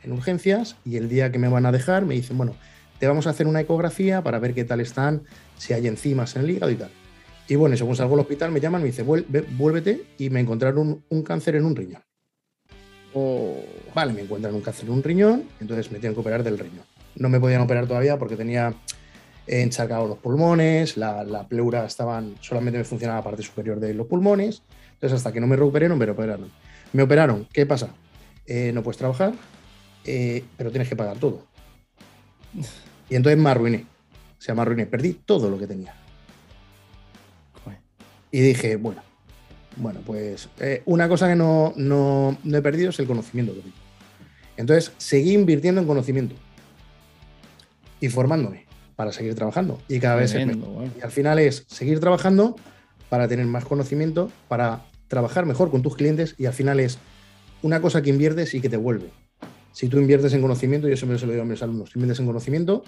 en 0.04 0.12
urgencias 0.12 0.76
y 0.86 0.98
el 0.98 1.10
día 1.10 1.32
que 1.32 1.40
me 1.40 1.48
van 1.48 1.66
a 1.66 1.72
dejar 1.72 2.06
me 2.06 2.16
dicen, 2.16 2.38
bueno, 2.38 2.56
te 3.00 3.08
vamos 3.08 3.28
a 3.28 3.32
hacer 3.32 3.48
una 3.48 3.62
ecografía 3.62 4.22
para 4.22 4.40
ver 4.40 4.54
qué 4.54 4.64
tal 4.64 4.82
están, 4.82 5.24
si 5.58 5.74
hay 5.74 5.88
enzimas 5.88 6.36
en 6.36 6.44
el 6.44 6.52
hígado 6.52 6.72
y 6.72 6.76
tal. 6.76 6.92
Y 7.48 7.56
bueno, 7.56 7.76
según 7.76 7.96
salgo 7.96 8.14
al 8.16 8.22
hospital 8.22 8.52
me 8.52 8.60
llaman, 8.60 8.82
me 8.82 8.88
dice, 8.88 9.04
vuélvete 9.04 10.06
y 10.18 10.30
me 10.30 10.40
encontraron 10.40 11.04
un, 11.08 11.24
cáncer 11.24 11.56
en 11.56 11.66
un 11.66 11.76
riñón. 11.76 12.02
Oh. 13.14 13.58
Vale, 13.94 14.14
me 14.14 14.22
encuentran 14.22 14.56
un 14.56 14.62
cáncer 14.62 14.86
en 14.86 14.94
un 14.94 15.04
riñón, 15.04 15.44
entonces 15.60 15.92
me 15.92 16.00
tienen 16.00 16.14
que 16.14 16.22
operar 16.22 16.44
del 16.44 16.58
riñón. 16.58 16.86
No 17.16 17.30
me 17.30 17.40
podían 17.40 17.62
operar 17.62 17.88
todavía 17.88 18.18
porque 18.18 18.36
tenía 18.36 18.74
encharcados 19.48 20.08
los 20.08 20.18
pulmones, 20.20 20.98
la, 20.98 21.24
la 21.24 21.48
pleura 21.48 21.86
estaban, 21.86 22.36
solamente 22.42 22.78
me 22.78 22.84
funcionaba 22.84 23.20
la 23.20 23.24
parte 23.24 23.44
superior 23.44 23.80
de 23.80 23.94
los 23.94 24.08
pulmones 24.08 24.62
entonces, 25.02 25.18
hasta 25.18 25.34
que 25.34 25.40
no 25.40 25.48
me 25.48 25.56
recuperé, 25.56 25.90
no 25.90 25.96
me 25.96 26.08
operaron. 26.08 26.52
Me 26.94 27.02
operaron, 27.02 27.48
¿qué 27.52 27.66
pasa? 27.66 27.90
Eh, 28.46 28.72
no 28.72 28.84
puedes 28.84 29.00
trabajar, 29.00 29.34
eh, 30.06 30.44
pero 30.56 30.70
tienes 30.70 30.88
que 30.88 30.96
pagar 30.96 31.18
todo. 31.18 31.48
Y 33.10 33.16
entonces 33.16 33.42
me 33.42 33.50
arruiné. 33.50 33.88
O 34.38 34.42
sea, 34.42 34.54
me 34.54 34.62
arruiné, 34.62 34.86
perdí 34.86 35.14
todo 35.26 35.50
lo 35.50 35.58
que 35.58 35.66
tenía. 35.66 35.96
Y 38.30 38.42
dije, 38.42 38.76
bueno, 38.76 39.02
bueno, 39.76 40.02
pues 40.06 40.50
eh, 40.60 40.84
una 40.86 41.10
cosa 41.10 41.28
que 41.28 41.36
no, 41.36 41.74
no, 41.76 42.38
no, 42.44 42.58
he 42.58 42.62
perdido 42.62 42.92
es 42.92 43.00
el 43.00 43.08
conocimiento. 43.08 43.54
Entonces, 44.56 44.94
seguí 44.98 45.34
invirtiendo 45.34 45.82
en 45.82 45.88
conocimiento 45.88 46.36
y 48.02 48.10
formándome 48.10 48.66
para 48.98 49.14
seguir 49.14 49.34
trabajando. 49.36 49.80
Y 49.88 50.00
cada 50.00 50.16
vez 50.16 50.36
es 50.36 50.46
Y 50.46 51.02
al 51.02 51.12
final 51.12 51.40
es 51.40 51.66
seguir 51.68 52.02
trabajando 52.02 52.58
para 53.10 53.28
tener 53.28 53.46
más 53.46 53.64
conocimiento, 53.64 54.30
para 54.50 54.86
trabajar 55.08 55.46
mejor 55.46 55.72
con 55.72 55.82
tus 55.82 55.96
clientes 55.96 56.36
y 56.38 56.46
al 56.46 56.54
final 56.54 56.80
es 56.80 56.98
una 57.62 57.82
cosa 57.82 58.02
que 58.02 58.10
inviertes 58.10 58.54
y 58.54 58.62
que 58.62 58.70
te 58.70 58.78
vuelve. 58.78 59.10
Si 59.72 59.88
tú 59.88 60.00
inviertes 60.00 60.34
en 60.34 60.42
conocimiento, 60.42 60.90
yo 60.90 60.98
siempre 60.98 61.18
se 61.18 61.26
lo 61.26 61.32
digo 61.32 61.44
a 61.44 61.46
mis 61.46 61.62
alumnos, 61.64 61.92
si 61.92 62.00
inviertes 62.00 62.20
en 62.20 62.26
conocimiento, 62.26 62.84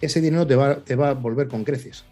ese 0.00 0.20
dinero 0.20 0.46
te 0.46 0.56
va, 0.56 0.76
te 0.76 0.96
va 0.96 1.10
a 1.10 1.14
volver 1.14 1.48
con 1.48 1.64
creces. 1.64 2.04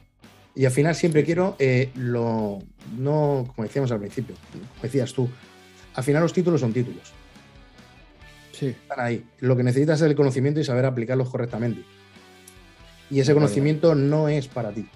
Y 0.55 0.65
al 0.65 0.73
final 0.73 0.95
siempre 0.95 1.25
quiero 1.25 1.57
eh, 1.59 1.91
lo, 1.95 2.61
no, 2.99 3.53
como 3.55 3.67
decíamos 3.67 3.91
al 3.93 4.01
principio, 4.01 4.37
como 4.53 4.83
decías 4.83 5.13
tú, 5.13 5.29
al 5.95 6.05
final 6.05 6.23
los 6.23 6.33
títulos 6.33 6.61
son 6.61 6.73
títulos. 6.73 7.13
Sí. 8.59 8.69
Están 8.69 9.01
ahí. 9.01 9.25
Lo 9.41 9.57
que 9.57 9.63
necesitas 9.63 10.01
es 10.01 10.07
el 10.07 10.17
conocimiento 10.17 10.61
y 10.61 10.65
saber 10.65 10.87
aplicarlos 10.87 11.29
correctamente. 11.29 11.83
Y 13.11 13.21
ese 13.21 13.35
conocimiento 13.35 13.95
no 13.95 14.29
es 14.29 14.49
para 14.49 14.73
ti, 14.73 14.89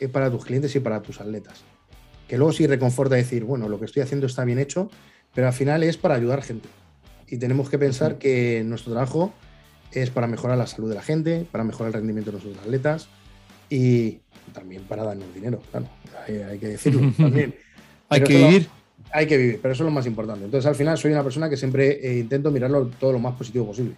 es 0.00 0.10
para 0.10 0.30
tus 0.30 0.44
clientes 0.44 0.74
y 0.76 0.80
para 0.80 1.00
tus 1.00 1.20
atletas. 1.20 1.62
Que 2.26 2.36
luego 2.36 2.52
sí 2.52 2.66
reconforta 2.66 3.14
decir, 3.14 3.44
bueno, 3.44 3.68
lo 3.68 3.78
que 3.78 3.86
estoy 3.86 4.02
haciendo 4.02 4.26
está 4.26 4.44
bien 4.44 4.58
hecho, 4.58 4.90
pero 5.34 5.46
al 5.46 5.54
final 5.54 5.82
es 5.82 5.96
para 5.96 6.14
ayudar 6.14 6.42
gente. 6.42 6.68
Y 7.26 7.38
tenemos 7.38 7.70
que 7.70 7.78
pensar 7.78 8.18
que 8.18 8.62
nuestro 8.66 8.92
trabajo 8.92 9.32
es 9.92 10.10
para 10.10 10.26
mejorar 10.26 10.58
la 10.58 10.66
salud 10.66 10.90
de 10.90 10.96
la 10.96 11.02
gente, 11.02 11.46
para 11.50 11.64
mejorar 11.64 11.88
el 11.88 11.94
rendimiento 11.94 12.30
de 12.30 12.38
nuestros 12.38 12.58
atletas 12.58 13.08
y 13.70 14.20
también 14.52 14.82
para 14.82 15.04
darnos 15.04 15.32
dinero, 15.34 15.62
claro. 15.70 15.86
Hay, 16.26 16.58
que 16.58 16.66
decirlo 16.66 17.12
también. 17.16 17.54
hay 18.08 18.22
que 18.22 18.36
vivir. 18.36 18.68
Hay 19.12 19.26
que 19.26 19.36
vivir, 19.36 19.58
pero 19.60 19.72
eso 19.72 19.82
es 19.82 19.86
lo 19.86 19.92
más 19.92 20.06
importante. 20.06 20.44
Entonces, 20.44 20.66
al 20.66 20.74
final, 20.74 20.98
soy 20.98 21.12
una 21.12 21.22
persona 21.22 21.48
que 21.48 21.56
siempre 21.56 21.98
eh, 22.02 22.18
intento 22.18 22.50
mirarlo 22.50 22.86
todo 22.98 23.12
lo 23.12 23.18
más 23.18 23.34
positivo 23.34 23.66
posible. 23.66 23.94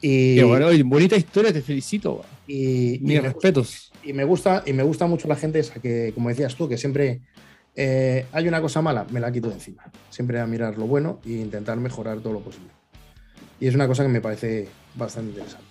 Y, 0.00 0.36
Qué 0.36 0.44
bueno, 0.44 0.68
bonita 0.86 1.16
historia, 1.16 1.52
te 1.52 1.60
felicito. 1.60 2.24
Y, 2.46 2.98
Mis 3.02 3.22
respetos. 3.22 3.92
y 4.02 4.12
me 4.12 4.24
gusta, 4.24 4.62
y 4.66 4.72
me 4.72 4.82
gusta 4.82 5.06
mucho 5.06 5.28
la 5.28 5.36
gente 5.36 5.58
esa 5.58 5.74
que, 5.80 6.12
como 6.14 6.30
decías 6.30 6.54
tú, 6.56 6.68
que 6.68 6.78
siempre 6.78 7.20
eh, 7.76 8.26
hay 8.32 8.48
una 8.48 8.60
cosa 8.60 8.82
mala, 8.82 9.06
me 9.10 9.20
la 9.20 9.30
quito 9.30 9.48
de 9.48 9.54
encima. 9.54 9.84
Siempre 10.08 10.40
a 10.40 10.46
mirar 10.46 10.78
lo 10.78 10.86
bueno 10.86 11.20
e 11.24 11.32
intentar 11.32 11.78
mejorar 11.78 12.20
todo 12.20 12.32
lo 12.32 12.40
posible. 12.40 12.70
Y 13.60 13.66
es 13.66 13.74
una 13.74 13.86
cosa 13.86 14.02
que 14.02 14.08
me 14.08 14.20
parece 14.20 14.68
bastante 14.94 15.30
interesante. 15.30 15.66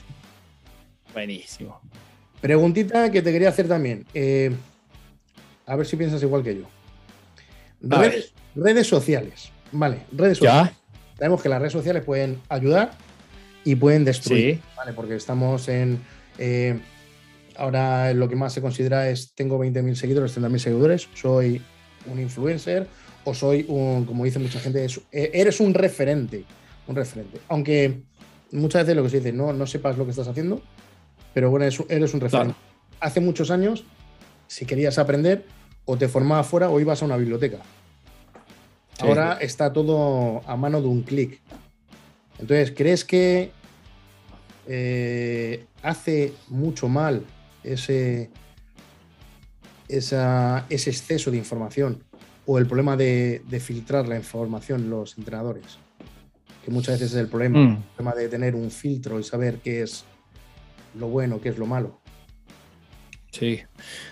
Buenísimo. 1.14 1.82
Preguntita 2.40 3.12
que 3.12 3.22
te 3.22 3.32
quería 3.32 3.50
hacer 3.50 3.68
también. 3.68 4.06
Eh, 4.14 4.52
a 5.66 5.76
ver 5.76 5.86
si 5.86 5.98
piensas 5.98 6.22
igual 6.22 6.44
que 6.44 6.56
yo. 6.56 6.79
Redes, 7.82 8.88
sociales. 8.88 9.52
Vale, 9.72 10.06
redes 10.12 10.40
sociales. 10.40 10.74
Sabemos 11.18 11.42
que 11.42 11.50
las 11.50 11.60
redes 11.60 11.74
sociales 11.74 12.04
pueden 12.04 12.42
ayudar 12.50 12.92
y 13.64 13.76
pueden 13.76 14.06
destruir. 14.06 14.60
¿vale? 14.76 14.94
Porque 14.94 15.16
estamos 15.16 15.68
en. 15.70 16.00
Eh, 16.38 16.80
ahora 17.58 18.14
lo 18.14 18.30
que 18.30 18.36
más 18.36 18.54
se 18.54 18.62
considera 18.62 19.10
es: 19.10 19.34
tengo 19.36 19.60
20.000 19.60 19.96
seguidores, 19.96 20.38
30.000 20.38 20.58
seguidores, 20.58 21.10
soy 21.14 21.62
un 22.06 22.20
influencer 22.20 22.88
o 23.24 23.34
soy 23.34 23.66
un, 23.68 24.06
como 24.06 24.26
dice 24.26 24.40
mucha 24.40 24.60
gente, 24.60 24.86
eh, 24.86 25.32
eres 25.34 25.60
un 25.60 25.74
referente. 25.74 26.46
Un 26.88 26.96
referente. 26.96 27.40
Aunque 27.50 28.02
muchas 28.52 28.84
veces 28.84 28.96
lo 28.96 29.04
que 29.04 29.10
se 29.10 29.18
dice, 29.18 29.34
no, 29.34 29.54
no 29.54 29.68
sepas 29.68 29.98
lo 29.98 30.06
que 30.06 30.12
estás 30.12 30.28
haciendo, 30.28 30.62
pero 31.34 31.52
bueno, 31.52 31.66
eres, 31.66 32.14
un 32.14 32.20
referente. 32.20 32.56
Hace 33.00 33.20
muchos 33.20 33.52
años, 33.52 33.84
si 34.48 34.66
querías 34.66 34.98
aprender, 34.98 35.46
o 35.92 35.98
te 35.98 36.08
formabas 36.08 36.46
fuera 36.46 36.70
o 36.70 36.80
ibas 36.80 37.02
a 37.02 37.06
una 37.06 37.18
biblioteca. 37.18 37.58
Ahora 39.00 39.40
está 39.42 39.74
todo 39.74 40.44
a 40.46 40.56
mano 40.56 40.82
de 40.84 40.88
un 40.88 41.02
clic. 41.02 41.40
Entonces, 42.38 42.72
¿crees 42.78 43.04
que 43.04 43.52
eh, 44.68 45.66
hace 45.82 46.34
mucho 46.48 46.90
mal 46.90 47.26
ese, 47.64 48.30
ese 49.88 50.64
exceso 50.70 51.32
de 51.32 51.38
información 51.38 52.04
o 52.46 52.60
el 52.60 52.68
problema 52.68 52.96
de, 52.96 53.42
filtrar 53.60 54.08
la 54.08 54.16
información 54.16 54.92
los 54.92 55.18
entrenadores? 55.18 55.80
Que 56.64 56.70
muchas 56.70 57.00
veces 57.00 57.14
es 57.14 57.20
el 57.20 57.30
problema, 57.30 57.58
mm. 57.58 57.72
el 57.72 57.84
problema 57.96 58.16
de 58.16 58.30
tener 58.30 58.54
un 58.54 58.70
filtro 58.70 59.20
y 59.20 59.24
saber 59.24 59.58
qué 59.58 59.82
es 59.82 60.06
lo 60.94 61.08
bueno, 61.08 61.42
qué 61.42 61.50
es 61.50 61.58
lo 61.58 61.66
malo. 61.66 62.00
Sí. 63.32 63.60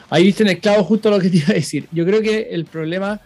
Ahí 0.10 0.24
viste 0.24 0.44
en 0.44 0.50
el 0.50 0.60
clavo 0.60 0.84
justo 0.84 1.10
lo 1.10 1.20
que 1.20 1.30
te 1.30 1.38
iba 1.38 1.50
a 1.50 1.54
decir. 1.54 1.88
Yo 1.92 2.06
creo 2.06 2.22
que 2.22 2.50
el 2.52 2.66
problema 2.66 3.20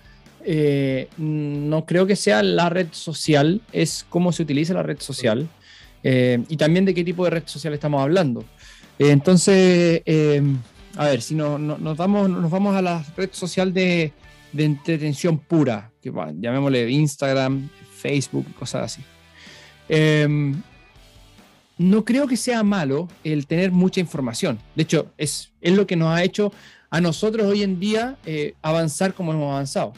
eh, 0.43 1.07
no 1.17 1.85
creo 1.85 2.07
que 2.07 2.15
sea 2.15 2.41
la 2.43 2.69
red 2.69 2.87
social, 2.91 3.61
es 3.71 4.05
cómo 4.09 4.31
se 4.31 4.43
utiliza 4.43 4.73
la 4.73 4.83
red 4.83 4.99
social 4.99 5.47
eh, 6.03 6.43
y 6.47 6.57
también 6.57 6.85
de 6.85 6.93
qué 6.93 7.03
tipo 7.03 7.23
de 7.25 7.31
red 7.31 7.43
social 7.45 7.73
estamos 7.73 8.01
hablando. 8.01 8.43
Eh, 8.97 9.11
entonces, 9.11 10.01
a 10.95 11.05
ver, 11.05 11.21
si 11.21 11.35
no, 11.35 11.57
nos, 11.57 11.97
vamos, 11.97 12.29
nos 12.29 12.49
vamos 12.49 12.75
a 12.75 12.81
la 12.81 13.05
red 13.15 13.29
social 13.31 13.73
de, 13.73 14.13
de 14.51 14.63
entretención 14.63 15.37
pura, 15.39 15.91
que 16.01 16.11
llamémosle 16.11 16.89
Instagram, 16.89 17.69
Facebook, 17.95 18.45
cosas 18.55 18.85
así 18.85 19.03
no 21.81 22.05
creo 22.05 22.27
que 22.27 22.37
sea 22.37 22.63
malo 22.63 23.07
el 23.23 23.47
tener 23.47 23.71
mucha 23.71 23.99
información. 23.99 24.59
De 24.75 24.83
hecho, 24.83 25.11
es, 25.17 25.51
es 25.61 25.73
lo 25.75 25.87
que 25.87 25.95
nos 25.95 26.09
ha 26.09 26.23
hecho 26.23 26.53
a 26.91 27.01
nosotros 27.01 27.47
hoy 27.47 27.63
en 27.63 27.79
día 27.79 28.17
eh, 28.25 28.53
avanzar 28.61 29.13
como 29.13 29.33
hemos 29.33 29.51
avanzado. 29.51 29.93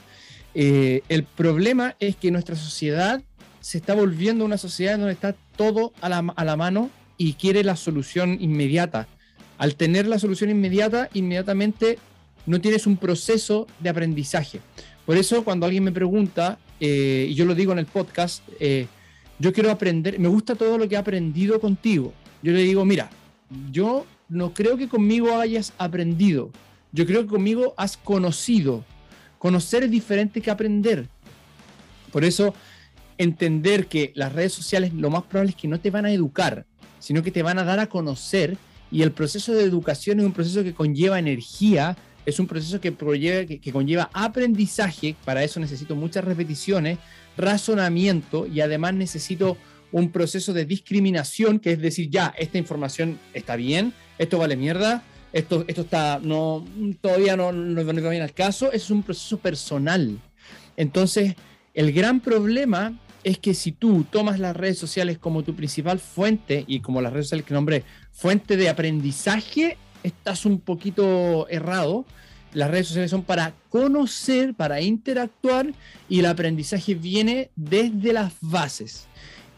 Eh, 0.55 1.01
el 1.09 1.23
problema 1.23 1.95
es 1.99 2.15
que 2.15 2.31
nuestra 2.31 2.55
sociedad 2.55 3.21
se 3.59 3.77
está 3.77 3.95
volviendo 3.95 4.45
una 4.45 4.57
sociedad 4.57 4.97
donde 4.97 5.13
está 5.13 5.35
todo 5.57 5.93
a 5.99 6.09
la, 6.09 6.19
a 6.35 6.45
la 6.45 6.55
mano 6.55 6.89
y 7.17 7.33
quiere 7.33 7.63
la 7.63 7.75
solución 7.75 8.37
inmediata. 8.39 9.07
Al 9.57 9.75
tener 9.75 10.07
la 10.07 10.19
solución 10.19 10.49
inmediata, 10.49 11.09
inmediatamente 11.13 11.99
no 12.45 12.61
tienes 12.61 12.87
un 12.87 12.97
proceso 12.97 13.67
de 13.79 13.89
aprendizaje. 13.89 14.61
Por 15.05 15.17
eso 15.17 15.43
cuando 15.43 15.65
alguien 15.65 15.83
me 15.83 15.91
pregunta, 15.91 16.59
eh, 16.79 17.27
y 17.29 17.33
yo 17.33 17.45
lo 17.45 17.55
digo 17.55 17.73
en 17.73 17.79
el 17.79 17.85
podcast, 17.87 18.43
yo 19.39 19.53
quiero 19.53 19.71
aprender, 19.71 20.19
me 20.19 20.27
gusta 20.27 20.55
todo 20.55 20.77
lo 20.77 20.87
que 20.87 20.95
he 20.95 20.97
aprendido 20.97 21.59
contigo. 21.59 22.13
Yo 22.41 22.51
le 22.51 22.59
digo, 22.59 22.85
mira, 22.85 23.09
yo 23.71 24.05
no 24.29 24.53
creo 24.53 24.77
que 24.77 24.87
conmigo 24.87 25.35
hayas 25.37 25.73
aprendido, 25.77 26.51
yo 26.91 27.05
creo 27.05 27.23
que 27.23 27.29
conmigo 27.29 27.73
has 27.77 27.97
conocido. 27.97 28.83
Conocer 29.37 29.83
es 29.83 29.91
diferente 29.91 30.41
que 30.41 30.51
aprender. 30.51 31.07
Por 32.11 32.23
eso, 32.23 32.53
entender 33.17 33.87
que 33.87 34.11
las 34.15 34.31
redes 34.31 34.53
sociales 34.53 34.93
lo 34.93 35.09
más 35.09 35.23
probable 35.23 35.51
es 35.51 35.55
que 35.55 35.67
no 35.67 35.79
te 35.79 35.89
van 35.89 36.05
a 36.05 36.11
educar, 36.11 36.65
sino 36.99 37.23
que 37.23 37.31
te 37.31 37.43
van 37.43 37.59
a 37.59 37.63
dar 37.63 37.79
a 37.79 37.87
conocer 37.87 38.57
y 38.91 39.01
el 39.01 39.11
proceso 39.11 39.53
de 39.53 39.63
educación 39.63 40.19
es 40.19 40.25
un 40.25 40.33
proceso 40.33 40.63
que 40.63 40.73
conlleva 40.73 41.17
energía, 41.17 41.97
es 42.25 42.39
un 42.39 42.47
proceso 42.47 42.79
que, 42.79 42.93
que, 42.93 43.71
conlleva 43.71 44.09
aprendizaje, 44.13 45.15
para 45.25 45.43
eso 45.43 45.59
necesito 45.59 45.95
muchas 45.95 46.23
repeticiones, 46.23 46.99
razonamiento 47.37 48.47
y 48.47 48.61
además 48.61 48.93
necesito 48.93 49.57
un 49.91 50.11
proceso 50.11 50.53
de 50.53 50.65
discriminación, 50.65 51.59
que 51.59 51.73
es 51.73 51.79
decir, 51.79 52.09
ya, 52.09 52.33
esta 52.37 52.57
información 52.57 53.19
está 53.33 53.55
bien, 53.55 53.93
esto 54.17 54.39
vale 54.39 54.55
mierda, 54.55 55.03
esto, 55.31 55.65
esto 55.67 55.81
está, 55.81 56.19
no, 56.21 56.65
todavía 56.99 57.35
no, 57.37 57.51
no, 57.51 57.83
no 57.83 57.93
viene 57.93 58.21
al 58.21 58.33
caso, 58.33 58.71
es 58.71 58.89
un 58.89 59.03
proceso 59.03 59.37
personal. 59.37 60.19
Entonces, 60.77 61.35
el 61.73 61.91
gran 61.91 62.19
problema 62.19 62.99
es 63.23 63.39
que 63.39 63.53
si 63.53 63.71
tú 63.71 64.05
tomas 64.09 64.39
las 64.39 64.55
redes 64.55 64.77
sociales 64.77 65.17
como 65.17 65.43
tu 65.43 65.55
principal 65.55 65.99
fuente 65.99 66.65
y 66.67 66.81
como 66.81 67.01
las 67.01 67.13
redes 67.13 67.27
sociales 67.27 67.45
que 67.45 67.53
nombré, 67.53 67.83
fuente 68.11 68.57
de 68.57 68.69
aprendizaje, 68.69 69.77
estás 70.03 70.45
un 70.45 70.59
poquito 70.59 71.47
errado 71.49 72.05
las 72.53 72.69
redes 72.69 72.87
sociales 72.87 73.11
son 73.11 73.23
para 73.23 73.53
conocer, 73.69 74.53
para 74.53 74.81
interactuar 74.81 75.73
y 76.09 76.19
el 76.19 76.25
aprendizaje 76.25 76.95
viene 76.95 77.49
desde 77.55 78.13
las 78.13 78.33
bases. 78.41 79.07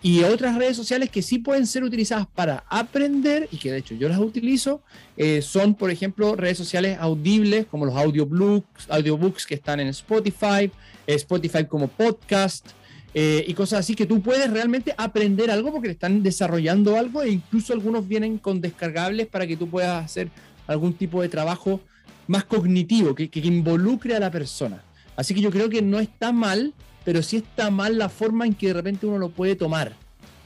Y 0.02 0.22
otras 0.24 0.56
redes 0.56 0.78
sociales 0.78 1.10
que 1.10 1.24
sí 1.24 1.40
pueden 1.40 1.66
ser 1.66 1.84
utilizadas 1.84 2.28
para 2.28 2.64
aprender 2.70 3.50
y 3.52 3.58
que 3.58 3.72
de 3.72 3.80
hecho 3.80 3.96
yo 3.96 4.08
las 4.08 4.20
utilizo 4.20 4.82
eh, 5.18 5.42
son, 5.42 5.74
por 5.74 5.90
ejemplo, 5.90 6.36
redes 6.36 6.60
sociales 6.60 6.98
audibles 7.00 7.66
como 7.66 7.86
los 7.86 7.96
audiobooks, 7.96 8.88
audiobooks 8.90 9.48
que 9.48 9.56
están 9.56 9.80
en 9.80 9.88
Spotify, 9.88 10.72
Spotify 11.08 11.66
como 11.66 11.88
podcast 11.88 12.68
eh, 13.16 13.46
y 13.48 13.54
cosas 13.56 13.80
así 13.80 13.96
que 13.96 14.06
tú 14.06 14.22
puedes 14.22 14.48
realmente 14.52 14.94
aprender 14.98 15.50
algo 15.50 15.72
porque 15.72 15.90
están 15.90 16.22
desarrollando 16.22 16.98
algo 16.98 17.24
e 17.24 17.32
incluso 17.32 17.74
algunos 17.74 18.08
vienen 18.08 18.38
con 18.38 18.62
descargables 18.62 19.26
para 19.26 19.48
que 19.48 19.58
tú 19.58 19.70
puedas 19.70 20.06
hacer 20.06 20.30
algún 20.68 20.94
tipo 20.94 21.22
de 21.22 21.30
trabajo 21.30 21.80
más 22.28 22.46
cognitivo, 22.46 23.16
que, 23.16 23.30
involucre 23.34 24.16
a 24.16 24.20
la 24.20 24.32
persona. 24.32 24.84
Así 25.16 25.34
que 25.34 25.42
yo 25.42 25.52
creo 25.52 25.70
que 25.70 25.82
no 25.82 26.00
está 26.00 26.32
mal, 26.32 26.74
pero 27.04 27.22
sí 27.22 27.38
está 27.38 27.70
mal 27.70 27.98
la 27.98 28.10
forma 28.10 28.46
en 28.46 28.54
que 28.54 28.68
de 28.68 28.74
repente 28.74 29.06
uno 29.06 29.18
lo 29.18 29.30
puede 29.30 29.56
tomar. 29.56 29.94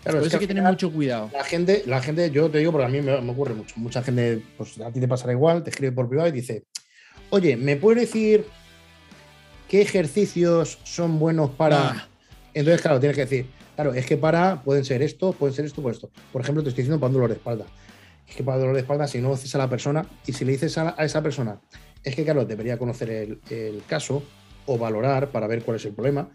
Claro, 0.04 0.20
Por 0.20 0.28
eso 0.28 0.38
hay 0.38 0.42
que 0.42 0.48
tener 0.48 0.64
mucho 0.64 0.92
cuidado. 0.92 1.30
La 1.34 1.44
gente, 1.44 1.84
la 1.86 2.02
gente, 2.02 2.32
yo 2.32 2.50
te 2.50 2.60
digo, 2.60 2.72
porque 2.72 2.86
a 2.86 2.90
mí 2.90 3.02
me, 3.02 3.14
ocurre 3.14 3.54
mucho. 3.54 3.76
Mucha 3.78 4.02
gente, 4.02 4.42
pues 4.58 4.80
a 4.80 4.92
ti 4.92 5.00
te 5.00 5.08
pasará 5.08 5.34
igual, 5.34 5.64
te 5.64 5.72
escribe 5.72 5.92
por 5.92 6.08
privado 6.08 6.30
y 6.30 6.32
dice, 6.32 6.64
oye, 7.32 7.58
¿me 7.58 7.76
puedes 7.76 8.02
decir 8.02 8.46
qué 9.70 9.82
ejercicios 9.82 10.80
son 10.84 11.20
buenos 11.20 11.52
para. 11.52 11.90
Ah. 11.92 12.08
Entonces, 12.54 12.82
claro, 12.82 13.00
tienes 13.00 13.16
que 13.16 13.22
decir, 13.22 13.46
claro, 13.76 13.94
es 13.94 14.06
que 14.06 14.18
para, 14.18 14.62
pueden 14.64 14.84
ser 14.84 15.02
esto, 15.02 15.32
pueden 15.32 15.56
ser 15.56 15.66
esto, 15.66 15.82
puede 15.82 15.96
esto. 15.96 16.10
Por 16.34 16.42
ejemplo, 16.42 16.64
te 16.64 16.70
estoy 16.70 16.84
diciendo 16.84 17.00
para 17.00 17.10
un 17.10 17.14
dolor 17.14 17.30
de 17.30 17.36
espalda. 17.36 17.66
Es 18.30 18.36
que 18.36 18.44
para 18.44 18.60
dolor 18.60 18.76
de 18.76 18.82
espalda, 18.82 19.08
si 19.08 19.18
no 19.18 19.30
conoces 19.30 19.54
a 19.56 19.58
la 19.58 19.70
persona 19.70 20.06
y 20.26 20.34
si 20.34 20.46
le 20.46 20.52
dices 20.52 20.78
a, 20.78 20.96
a 20.98 21.04
esa 21.04 21.22
persona, 21.24 21.60
es 22.04 22.16
que, 22.16 22.24
claro, 22.24 22.46
debería 22.46 22.78
conocer 22.78 23.10
el, 23.10 23.42
el, 23.50 23.84
caso 23.88 24.24
o 24.66 24.78
valorar 24.78 25.30
para 25.32 25.48
ver 25.48 25.64
cuál 25.64 25.78
es 25.78 25.86
el 25.86 25.94
problema. 25.94 26.30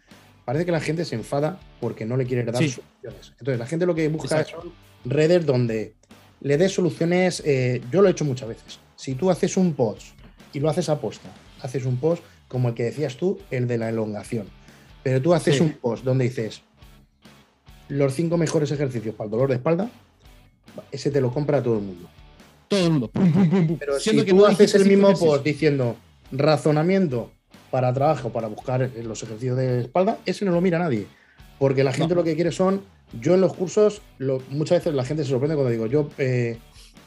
Parece 0.44 0.66
que 0.66 0.72
la 0.72 0.80
gente 0.80 1.04
se 1.04 1.14
enfada 1.14 1.58
porque 1.80 2.04
no 2.04 2.16
le 2.16 2.26
quiere 2.26 2.44
dar 2.44 2.56
sí. 2.56 2.68
soluciones. 2.68 3.32
Entonces, 3.38 3.58
la 3.58 3.66
gente 3.66 3.86
lo 3.86 3.94
que 3.94 4.08
busca 4.08 4.40
Exacto. 4.40 4.62
son 4.62 4.72
redes 5.04 5.46
donde 5.46 5.94
le 6.40 6.58
des 6.58 6.72
soluciones. 6.72 7.42
Eh, 7.46 7.80
yo 7.90 8.02
lo 8.02 8.08
he 8.08 8.10
hecho 8.10 8.24
muchas 8.24 8.48
veces. 8.48 8.80
Si 8.96 9.14
tú 9.14 9.30
haces 9.30 9.56
un 9.56 9.74
post 9.74 10.08
y 10.52 10.60
lo 10.60 10.68
haces 10.68 10.88
a 10.88 11.00
posta, 11.00 11.28
haces 11.62 11.86
un 11.86 11.96
post 11.96 12.22
como 12.48 12.68
el 12.68 12.74
que 12.74 12.84
decías 12.84 13.16
tú, 13.16 13.38
el 13.50 13.66
de 13.66 13.78
la 13.78 13.88
elongación. 13.88 14.48
Pero 15.02 15.22
tú 15.22 15.32
haces 15.32 15.56
sí. 15.56 15.62
un 15.62 15.72
post 15.74 16.04
donde 16.04 16.24
dices 16.24 16.62
los 17.88 18.14
cinco 18.14 18.36
mejores 18.36 18.70
ejercicios 18.70 19.14
para 19.14 19.26
el 19.26 19.30
dolor 19.30 19.48
de 19.48 19.56
espalda, 19.56 19.90
ese 20.90 21.10
te 21.10 21.20
lo 21.20 21.32
compra 21.32 21.62
todo 21.62 21.78
el 21.78 21.82
mundo. 21.84 22.08
Todo 22.68 22.86
el 22.86 22.90
mundo. 22.90 23.10
Pero 23.78 23.98
Siendo 23.98 24.22
si 24.22 24.26
que 24.26 24.32
tú 24.32 24.46
haces 24.46 24.74
el 24.74 24.86
mismo 24.86 25.12
post 25.14 25.44
diciendo 25.44 25.96
razonamiento 26.32 27.30
para 27.70 27.92
trabajo, 27.92 28.30
para 28.30 28.48
buscar 28.48 28.90
los 29.02 29.22
ejercicios 29.22 29.56
de 29.56 29.80
espalda, 29.80 30.18
ese 30.26 30.44
no 30.44 30.52
lo 30.52 30.60
mira 30.60 30.78
nadie. 30.78 31.06
Porque 31.58 31.84
la 31.84 31.92
gente 31.92 32.14
no. 32.14 32.20
lo 32.20 32.24
que 32.24 32.34
quiere 32.34 32.52
son, 32.52 32.82
yo 33.20 33.34
en 33.34 33.40
los 33.40 33.54
cursos, 33.54 34.02
lo, 34.18 34.42
muchas 34.50 34.78
veces 34.78 34.94
la 34.94 35.04
gente 35.04 35.24
se 35.24 35.30
sorprende 35.30 35.54
cuando 35.54 35.70
digo, 35.70 35.86
yo 35.86 36.08
eh, 36.18 36.58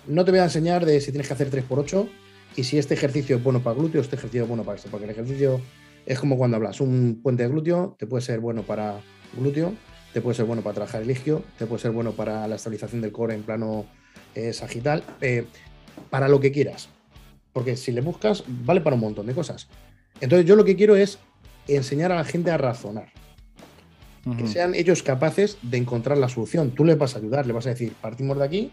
no 0.08 0.26
te 0.26 0.32
voy 0.32 0.40
a 0.40 0.46
enseñar 0.46 0.86
de 0.86 1.00
si 1.02 1.12
tienes 1.12 1.28
que 1.28 1.34
hacer 1.34 1.52
3x8 1.52 2.08
y 2.56 2.64
si 2.64 2.78
este 2.78 2.94
ejercicio 2.94 3.38
es 3.38 3.44
bueno 3.44 3.62
para 3.62 3.78
glúteo, 3.78 4.02
este 4.02 4.16
ejercicio 4.16 4.44
es 4.44 4.48
bueno 4.48 4.64
para 4.64 4.78
esto, 4.78 4.90
porque 4.90 5.06
el 5.06 5.12
ejercicio 5.12 5.62
es 6.06 6.20
como 6.20 6.38
cuando 6.38 6.58
hablas, 6.58 6.80
un 6.82 7.20
puente 7.22 7.44
de 7.44 7.50
glúteo 7.50 7.96
te 8.00 8.08
puede 8.08 8.22
ser 8.22 8.40
bueno 8.40 8.64
para 8.64 9.00
glúteo, 9.38 9.74
te 10.14 10.22
puede 10.22 10.36
ser 10.36 10.46
bueno 10.46 10.62
para 10.62 10.76
trabajar 10.76 11.02
el 11.02 11.12
isquio, 11.12 11.44
te 11.58 11.66
puede 11.66 11.82
ser 11.82 11.92
bueno 11.92 12.12
para 12.12 12.48
la 12.48 12.56
estabilización 12.56 13.02
del 13.02 13.12
core 13.12 13.36
en 13.36 13.44
plano 13.44 13.86
eh, 14.36 14.54
sagital, 14.54 15.04
eh, 15.22 15.46
para 16.10 16.28
lo 16.28 16.40
que 16.40 16.52
quieras. 16.52 16.90
Porque 17.54 17.76
si 17.76 17.92
le 17.92 18.02
buscas, 18.02 18.44
vale 18.48 18.82
para 18.82 18.96
un 18.96 19.02
montón 19.02 19.26
de 19.26 19.34
cosas. 19.34 19.68
Entonces 20.22 20.46
yo 20.46 20.56
lo 20.56 20.64
que 20.64 20.76
quiero 20.76 20.96
es 20.96 21.20
enseñar 21.68 22.12
a 22.12 22.16
la 22.16 22.24
gente 22.24 22.52
a 22.52 22.58
razonar. 22.58 23.10
Uh 24.26 24.32
-huh. 24.32 24.38
Que 24.38 24.48
sean 24.48 24.76
ellos 24.76 25.04
capaces 25.04 25.58
de 25.62 25.78
encontrar 25.78 26.18
la 26.18 26.30
solución. 26.30 26.72
Tú 26.72 26.86
le 26.86 26.96
vas 26.96 27.16
a 27.16 27.20
ayudar, 27.20 27.48
le 27.48 27.54
vas 27.54 27.66
a 27.66 27.70
decir, 27.70 27.94
partimos 28.02 28.38
de 28.38 28.46
aquí 28.46 28.72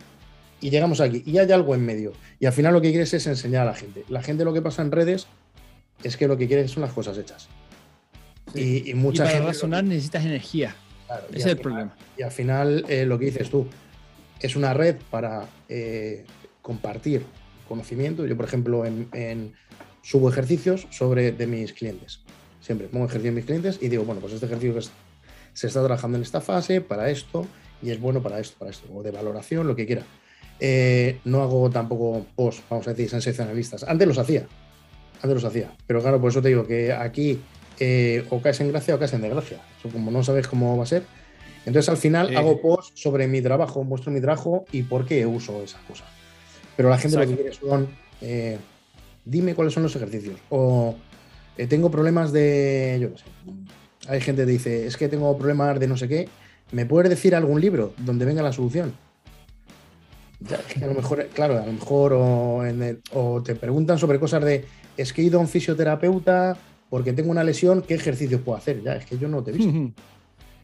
y 0.61 0.71
llegamos 0.71 1.01
aquí. 1.01 1.23
Y 1.27 1.39
hay 1.39 1.51
algo 1.53 1.75
en 1.75 1.85
medio. 1.85 2.13
Y 2.41 2.47
al 2.47 2.53
final 2.53 2.73
lo 2.73 2.81
que 2.81 2.91
quieres 2.91 3.13
es 3.15 3.27
enseñar 3.27 3.63
a 3.63 3.71
la 3.71 3.75
gente. 3.75 4.05
La 4.09 4.23
gente 4.23 4.45
lo 4.45 4.53
que 4.53 4.63
pasa 4.63 4.83
en 4.83 4.91
redes 4.91 5.27
es 6.03 6.17
que 6.17 6.29
lo 6.29 6.37
que 6.37 6.47
quiere 6.47 6.69
son 6.69 6.83
las 6.83 6.93
cosas 6.93 7.17
hechas. 7.19 7.49
Sí. 8.53 8.83
Y, 8.85 8.91
y, 8.91 8.95
mucha 8.95 9.25
y 9.25 9.33
para 9.33 9.47
razonar 9.47 9.85
necesitas 9.85 10.25
energía. 10.25 10.77
Claro, 11.07 11.27
Ese 11.31 11.39
es 11.39 11.47
el 11.47 11.51
final, 11.51 11.63
problema. 11.63 11.97
Y 12.17 12.23
al 12.23 12.31
final, 12.31 12.85
eh, 12.89 13.05
lo 13.05 13.19
que 13.19 13.27
dices 13.27 13.51
tú, 13.51 13.67
es 14.41 14.57
una 14.57 14.75
red 14.75 14.97
para 15.11 15.47
eh, 15.69 16.25
compartir 16.63 17.25
conocimiento. 17.69 18.27
Yo, 18.27 18.37
por 18.37 18.47
ejemplo, 18.47 18.85
en, 18.85 19.09
en, 19.13 19.55
subo 20.03 20.29
ejercicios 20.29 20.87
sobre 20.91 21.33
de 21.33 21.47
mis 21.47 21.73
clientes. 21.73 22.21
Siempre 22.61 22.89
pongo 22.89 23.07
ejercicio 23.07 23.29
en 23.29 23.35
mis 23.35 23.45
clientes 23.45 23.79
y 23.81 23.89
digo, 23.89 24.05
bueno, 24.05 24.21
pues 24.21 24.33
este 24.33 24.47
ejercicio 24.47 24.75
que 24.75 24.87
se 25.53 25.67
está 25.67 25.81
trabajando 25.81 26.17
en 26.17 26.23
esta 26.23 26.41
fase 26.41 26.81
para 26.81 27.11
esto 27.11 27.47
y 27.83 27.91
es 27.91 28.01
bueno 28.01 28.23
para 28.23 28.41
esto, 28.41 28.57
para 28.59 28.71
esto, 28.71 28.87
o 28.93 29.03
de 29.03 29.11
valoración, 29.11 29.67
lo 29.67 29.77
que 29.77 29.87
quiera. 29.87 30.03
Eh, 30.61 31.21
no 31.25 31.43
hago 31.43 31.69
tampoco 31.71 32.27
post, 32.35 32.61
vamos 32.71 32.87
a 32.87 32.91
decir, 32.91 33.11
sensacionalistas. 33.11 33.85
Antes 33.85 34.09
los 34.09 34.19
hacía, 34.19 34.47
antes 35.17 35.35
los 35.35 35.45
hacía. 35.45 35.73
Pero 35.87 36.01
claro, 36.01 36.21
por 36.21 36.31
eso 36.31 36.41
te 36.41 36.49
digo 36.49 36.67
que 36.67 36.93
aquí 36.93 37.41
eh, 37.81 38.25
o 38.31 38.41
caes 38.41 38.61
en 38.61 38.71
gracia 38.71 38.95
o 38.95 38.99
caes 38.99 39.13
en 39.13 39.23
desgracia. 39.23 39.59
Eso, 39.79 39.89
como 39.89 40.11
no 40.11 40.23
sabes 40.23 40.47
cómo 40.47 40.77
va 40.77 40.85
a 40.85 40.87
ser. 40.87 41.03
Entonces 41.67 41.89
al 41.89 41.97
final 41.97 42.37
hago 42.37 42.61
post 42.61 42.97
sobre 42.97 43.27
mi 43.27 43.41
trabajo, 43.41 43.85
muestro 43.85 44.13
mi 44.13 44.21
trabajo 44.21 44.67
y 44.71 44.83
por 44.83 45.07
qué 45.07 45.25
uso 45.27 45.63
esas 45.63 45.81
cosas. 45.83 46.07
Pero 46.77 46.91
la 46.91 46.99
gente 46.99 47.17
Exacto. 47.17 47.31
lo 47.31 47.37
que 47.37 47.43
quiere 47.43 47.57
son, 47.57 47.89
eh, 48.21 48.59
dime 49.25 49.55
cuáles 49.55 49.73
son 49.73 49.83
los 49.83 49.97
ejercicios. 49.97 50.39
O 50.51 50.95
eh, 51.57 51.67
tengo 51.67 51.91
problemas 51.91 52.33
de, 52.33 52.99
yo 53.01 53.09
no 53.11 53.17
sé, 53.17 53.25
hay 54.09 54.21
gente 54.21 54.45
que 54.45 54.53
dice, 54.53 54.87
es 54.87 54.97
que 54.97 55.09
tengo 55.09 55.37
problemas 55.39 55.79
de 55.81 55.89
no 55.89 55.97
sé 55.97 56.09
qué. 56.09 56.29
¿Me 56.73 56.87
puedes 56.87 57.09
decir 57.09 57.35
algún 57.35 57.61
libro 57.61 57.95
donde 57.99 58.25
venga 58.25 58.43
la 58.43 58.53
solución? 58.53 58.93
Ya, 60.41 60.57
es 60.57 60.75
que 60.75 60.85
a 60.85 60.89
lo 60.89 60.95
mejor, 60.95 61.27
claro, 61.33 61.63
a 61.63 61.65
lo 61.65 61.73
mejor 61.73 62.13
o, 62.13 62.65
el, 62.65 63.01
o 63.13 63.43
te 63.43 63.55
preguntan 63.55 63.99
sobre 63.99 64.19
cosas 64.19 64.45
de, 64.45 64.65
es 64.97 65.13
que 65.13 65.23
he 65.23 65.25
ido 65.25 65.39
a 65.39 65.41
un 65.41 65.49
fisioterapeuta 65.49 66.57
porque 66.91 67.13
tengo 67.13 67.31
una 67.31 67.45
lesión, 67.45 67.83
¿qué 67.83 67.95
ejercicios 67.95 68.41
puedo 68.41 68.59
hacer? 68.59 68.83
Ya, 68.83 68.97
es 68.97 69.07
que 69.07 69.19
yo 69.19 69.29
no 69.29 69.43
te 69.43 69.51
he 69.51 69.55
visto. 69.55 69.73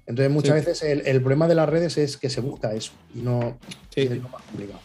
Entonces, 0.06 0.32
muchas 0.32 0.60
sí. 0.60 0.66
veces 0.66 0.82
el, 0.82 1.06
el, 1.06 1.20
problema 1.20 1.46
de 1.46 1.54
las 1.54 1.68
redes 1.68 1.96
es 1.96 2.16
que 2.16 2.28
se 2.28 2.40
busca 2.40 2.72
eso 2.74 2.92
y 3.14 3.20
no 3.20 3.58
sí. 3.94 4.00
es 4.02 4.10
lo 4.10 4.28
más 4.28 4.42
complicado. 4.42 4.80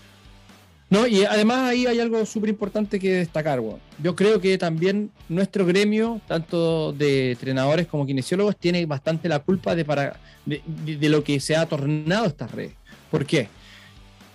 No, 0.88 1.08
y 1.08 1.24
además 1.24 1.70
ahí 1.70 1.88
hay 1.88 2.00
algo 2.00 2.24
súper 2.28 2.50
importante 2.50 3.00
que 3.00 3.14
destacar. 3.14 3.60
Bueno. 3.60 3.80
Yo 4.04 4.16
creo 4.16 4.40
que 4.40 4.58
también 4.60 5.10
nuestro 5.28 5.66
gremio, 5.66 6.22
tanto 6.28 6.94
de 6.94 7.32
entrenadores 7.32 7.88
como 7.88 8.06
kinesiólogos, 8.06 8.56
tiene 8.56 8.86
bastante 8.86 9.28
la 9.28 9.40
culpa 9.40 9.76
de, 9.76 9.84
para, 9.84 10.20
de, 10.46 10.62
de, 10.86 10.98
de 10.98 11.10
lo 11.10 11.24
que 11.24 11.40
se 11.40 11.56
ha 11.56 11.66
tornado 11.66 12.28
estas 12.28 12.52
redes. 12.52 12.74
¿Por 13.10 13.26
qué? 13.26 13.48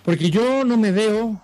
Porque 0.03 0.29
yo 0.29 0.65
no 0.65 0.75
me 0.77 0.91
veo 0.91 1.41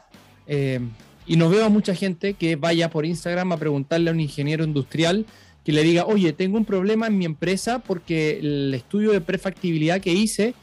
eh, 0.48 0.80
y 1.26 1.36
no 1.36 1.50
veo 1.50 1.66
a 1.66 1.70
mucha 1.70 1.94
gente 1.94 2.34
que 2.34 2.56
vaya 2.56 2.90
por 2.90 3.06
Instagram 3.06 3.52
a 3.52 3.58
preguntarle 3.58 4.10
a 4.10 4.14
un 4.14 4.20
ingeniero 4.20 4.64
industrial 4.64 5.26
que 5.68 5.74
le 5.74 5.84
diga, 5.84 6.06
oye, 6.06 6.32
tengo 6.32 6.58
un 6.58 6.64
problema 6.64 7.08
en 7.08 7.18
mi 7.18 7.26
empresa 7.26 7.80
porque 7.80 8.40
el 8.40 8.74
estudio 8.74 9.12
de 9.12 9.20
prefactibilidad 9.20 10.00
que 10.00 10.14
hice 10.14 10.54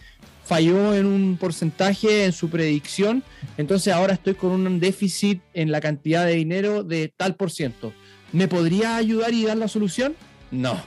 falló 0.47 0.95
en 0.95 1.05
un 1.05 1.37
porcentaje 1.37 2.25
en 2.25 2.33
su 2.33 2.49
predicción, 2.49 3.23
entonces 3.59 3.93
ahora 3.93 4.15
estoy 4.15 4.33
con 4.33 4.53
un 4.53 4.81
déficit 4.81 5.43
en 5.53 5.71
la 5.71 5.83
cantidad 5.83 6.25
de 6.25 6.33
dinero 6.37 6.85
de 6.85 7.13
tal 7.15 7.35
por 7.35 7.51
ciento. 7.51 7.93
¿Me 8.33 8.49
podría 8.49 8.97
ayudar 8.97 9.35
y 9.35 9.45
dar 9.45 9.59
la 9.59 9.69
solución? 9.69 10.15
No. 10.51 10.83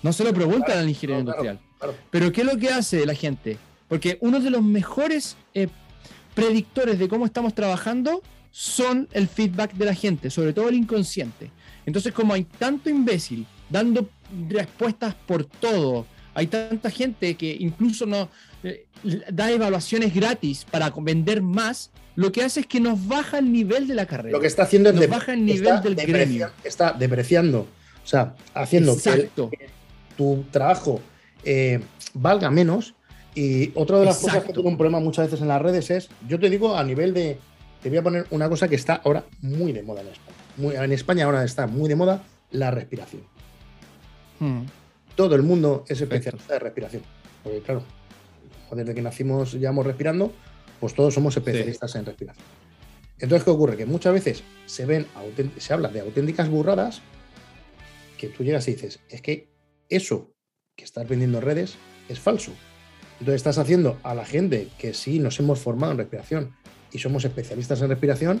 No 0.00 0.12
se 0.12 0.22
lo 0.22 0.32
preguntan 0.32 0.66
claro, 0.66 0.80
al 0.82 0.88
ingeniero 0.88 1.14
no, 1.14 1.20
industrial. 1.22 1.58
Claro, 1.58 1.76
claro. 1.78 2.08
Pero 2.12 2.30
¿qué 2.30 2.42
es 2.42 2.46
lo 2.46 2.58
que 2.58 2.68
hace 2.68 3.04
la 3.04 3.14
gente? 3.14 3.58
Porque 3.88 4.16
uno 4.20 4.38
de 4.38 4.50
los 4.50 4.62
mejores 4.62 5.36
eh, 5.54 5.66
predictores 6.36 7.00
de 7.00 7.08
cómo 7.08 7.26
estamos 7.26 7.52
trabajando 7.52 8.22
son 8.52 9.08
el 9.10 9.26
feedback 9.26 9.72
de 9.72 9.86
la 9.86 9.94
gente, 9.94 10.30
sobre 10.30 10.52
todo 10.52 10.68
el 10.68 10.76
inconsciente. 10.76 11.50
Entonces, 11.84 12.12
como 12.12 12.32
hay 12.32 12.44
tanto 12.44 12.90
imbécil 12.90 13.44
dando 13.68 14.08
respuestas 14.48 15.14
por 15.26 15.44
todo, 15.44 16.06
hay 16.34 16.46
tanta 16.46 16.90
gente 16.90 17.34
que 17.36 17.56
incluso 17.58 18.06
no 18.06 18.28
eh, 18.62 18.86
da 19.30 19.50
evaluaciones 19.50 20.14
gratis 20.14 20.66
para 20.70 20.90
vender 20.90 21.42
más, 21.42 21.90
lo 22.14 22.32
que 22.32 22.42
hace 22.42 22.60
es 22.60 22.66
que 22.66 22.80
nos 22.80 23.06
baja 23.06 23.38
el 23.38 23.52
nivel 23.52 23.86
de 23.86 23.94
la 23.94 24.06
carrera. 24.06 24.32
Lo 24.32 24.40
que 24.40 24.46
está 24.46 24.64
haciendo 24.64 24.92
nos 24.92 25.02
es 25.02 25.10
baja 25.10 25.34
el 25.34 25.44
nivel 25.44 25.82
del 25.82 25.94
gremio. 25.94 26.50
Está 26.64 26.92
depreciando, 26.92 27.60
o 27.60 28.06
sea, 28.06 28.34
haciendo 28.54 28.96
que, 28.96 29.30
que, 29.34 29.68
tu 30.16 30.44
trabajo 30.50 31.00
eh, 31.44 31.80
valga 32.14 32.50
menos. 32.50 32.94
Y 33.34 33.70
otra 33.74 33.98
de 33.98 34.06
las 34.06 34.16
Exacto. 34.16 34.32
cosas 34.32 34.46
que 34.46 34.52
tiene 34.54 34.68
un 34.68 34.76
problema 34.78 34.98
muchas 34.98 35.26
veces 35.26 35.42
en 35.42 35.48
las 35.48 35.60
redes 35.60 35.90
es, 35.90 36.08
yo 36.26 36.40
te 36.40 36.48
digo 36.48 36.76
a 36.76 36.82
nivel 36.82 37.12
de, 37.12 37.38
te 37.82 37.90
voy 37.90 37.98
a 37.98 38.02
poner 38.02 38.26
una 38.30 38.48
cosa 38.48 38.66
que 38.66 38.76
está 38.76 38.94
ahora 39.04 39.24
muy 39.42 39.72
de 39.72 39.82
moda 39.82 40.00
en 40.00 40.08
España. 40.08 40.36
Muy, 40.56 40.74
en 40.74 40.92
España 40.92 41.24
ahora 41.26 41.44
está 41.44 41.66
muy 41.66 41.88
de 41.88 41.96
moda 41.96 42.22
la 42.50 42.70
respiración. 42.70 43.22
Hmm. 44.38 44.62
Todo 45.14 45.34
el 45.34 45.42
mundo 45.42 45.84
es 45.88 46.00
especialista 46.00 46.54
de 46.54 46.58
respiración. 46.58 47.02
Porque 47.42 47.60
claro, 47.60 47.82
desde 48.72 48.94
que 48.94 49.02
nacimos 49.02 49.54
llevamos 49.54 49.86
respirando, 49.86 50.32
pues 50.80 50.94
todos 50.94 51.14
somos 51.14 51.36
especialistas 51.36 51.92
sí. 51.92 51.98
en 51.98 52.06
respiración. 52.06 52.46
Entonces, 53.18 53.44
¿qué 53.44 53.50
ocurre? 53.50 53.76
Que 53.76 53.86
muchas 53.86 54.12
veces 54.12 54.42
se 54.66 54.84
ven, 54.84 55.06
se 55.56 55.72
habla 55.72 55.88
de 55.88 56.00
auténticas 56.00 56.50
burradas 56.50 57.00
que 58.18 58.28
tú 58.28 58.44
llegas 58.44 58.68
y 58.68 58.72
dices, 58.72 59.00
es 59.08 59.22
que 59.22 59.48
eso 59.88 60.32
que 60.76 60.84
estás 60.84 61.08
vendiendo 61.08 61.38
en 61.38 61.44
redes 61.44 61.76
es 62.08 62.20
falso. 62.20 62.52
Entonces 63.18 63.36
estás 63.36 63.58
haciendo 63.58 63.98
a 64.02 64.14
la 64.14 64.26
gente 64.26 64.68
que 64.78 64.92
sí 64.92 65.18
nos 65.18 65.38
hemos 65.40 65.60
formado 65.60 65.92
en 65.92 65.98
respiración 65.98 66.54
y 66.92 66.98
somos 66.98 67.24
especialistas 67.24 67.80
en 67.80 67.88
respiración, 67.88 68.40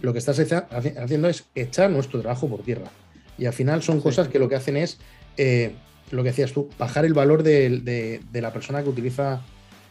lo 0.00 0.12
que 0.12 0.18
estás 0.18 0.38
haciendo 0.38 1.28
es 1.28 1.44
echar 1.54 1.90
nuestro 1.90 2.20
trabajo 2.20 2.48
por 2.48 2.62
tierra. 2.62 2.90
Y 3.38 3.46
al 3.46 3.52
final 3.52 3.82
son 3.82 3.96
sí. 3.96 4.02
cosas 4.02 4.28
que 4.28 4.38
lo 4.38 4.48
que 4.48 4.56
hacen 4.56 4.76
es, 4.76 4.98
eh, 5.36 5.72
lo 6.10 6.22
que 6.22 6.30
decías 6.30 6.52
tú, 6.52 6.68
bajar 6.78 7.04
el 7.04 7.14
valor 7.14 7.42
de, 7.42 7.80
de, 7.80 8.20
de 8.30 8.40
la 8.42 8.52
persona 8.52 8.82
que 8.82 8.88
utiliza 8.88 9.42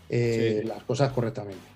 eh, 0.09 0.59
sí. 0.61 0.67
las 0.67 0.83
cosas 0.83 1.11
correctamente. 1.11 1.71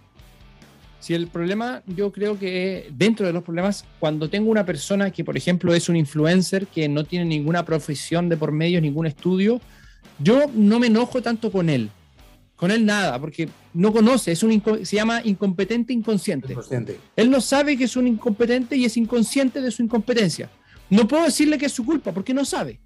Si 1.00 1.14
el 1.14 1.28
problema, 1.28 1.84
yo 1.86 2.12
creo 2.12 2.40
que 2.40 2.90
dentro 2.92 3.28
de 3.28 3.34
los 3.34 3.44
problemas, 3.44 3.86
cuando 4.00 4.28
tengo 4.28 4.50
una 4.50 4.66
persona 4.66 5.12
que, 5.12 5.24
por 5.24 5.38
ejemplo, 5.38 5.76
es 5.76 5.88
un 5.88 5.96
influencer 5.96 6.66
que 6.66 6.90
no 6.90 7.04
tiene 7.04 7.26
ninguna 7.26 7.64
profesión 7.64 8.28
de 8.28 8.38
por 8.38 8.52
medio, 8.52 8.82
ningún 8.82 9.06
estudio, 9.06 9.62
yo 10.18 10.50
no 10.54 10.80
me 10.80 10.88
enojo 10.88 11.22
tanto 11.22 11.52
con 11.52 11.70
él. 11.70 11.92
Con 12.56 12.72
él 12.72 12.86
nada, 12.86 13.20
porque 13.20 13.50
no 13.74 13.94
conoce, 13.94 14.32
es 14.32 14.42
un 14.42 14.64
se 14.84 14.96
llama 14.96 15.22
incompetente 15.24 15.94
inconsciente. 15.94 16.54
inconsciente. 16.54 16.98
Él 17.16 17.30
no 17.30 17.40
sabe 17.40 17.78
que 17.78 17.84
es 17.84 17.96
un 17.96 18.08
incompetente 18.08 18.76
y 18.76 18.86
es 18.86 18.98
inconsciente 18.98 19.62
de 19.62 19.72
su 19.72 19.84
incompetencia. 19.84 20.50
No 20.90 21.08
puedo 21.08 21.24
decirle 21.24 21.58
que 21.58 21.66
es 21.68 21.72
su 21.72 21.86
culpa 21.86 22.12
porque 22.12 22.34
no 22.34 22.46
sabe. 22.46 22.80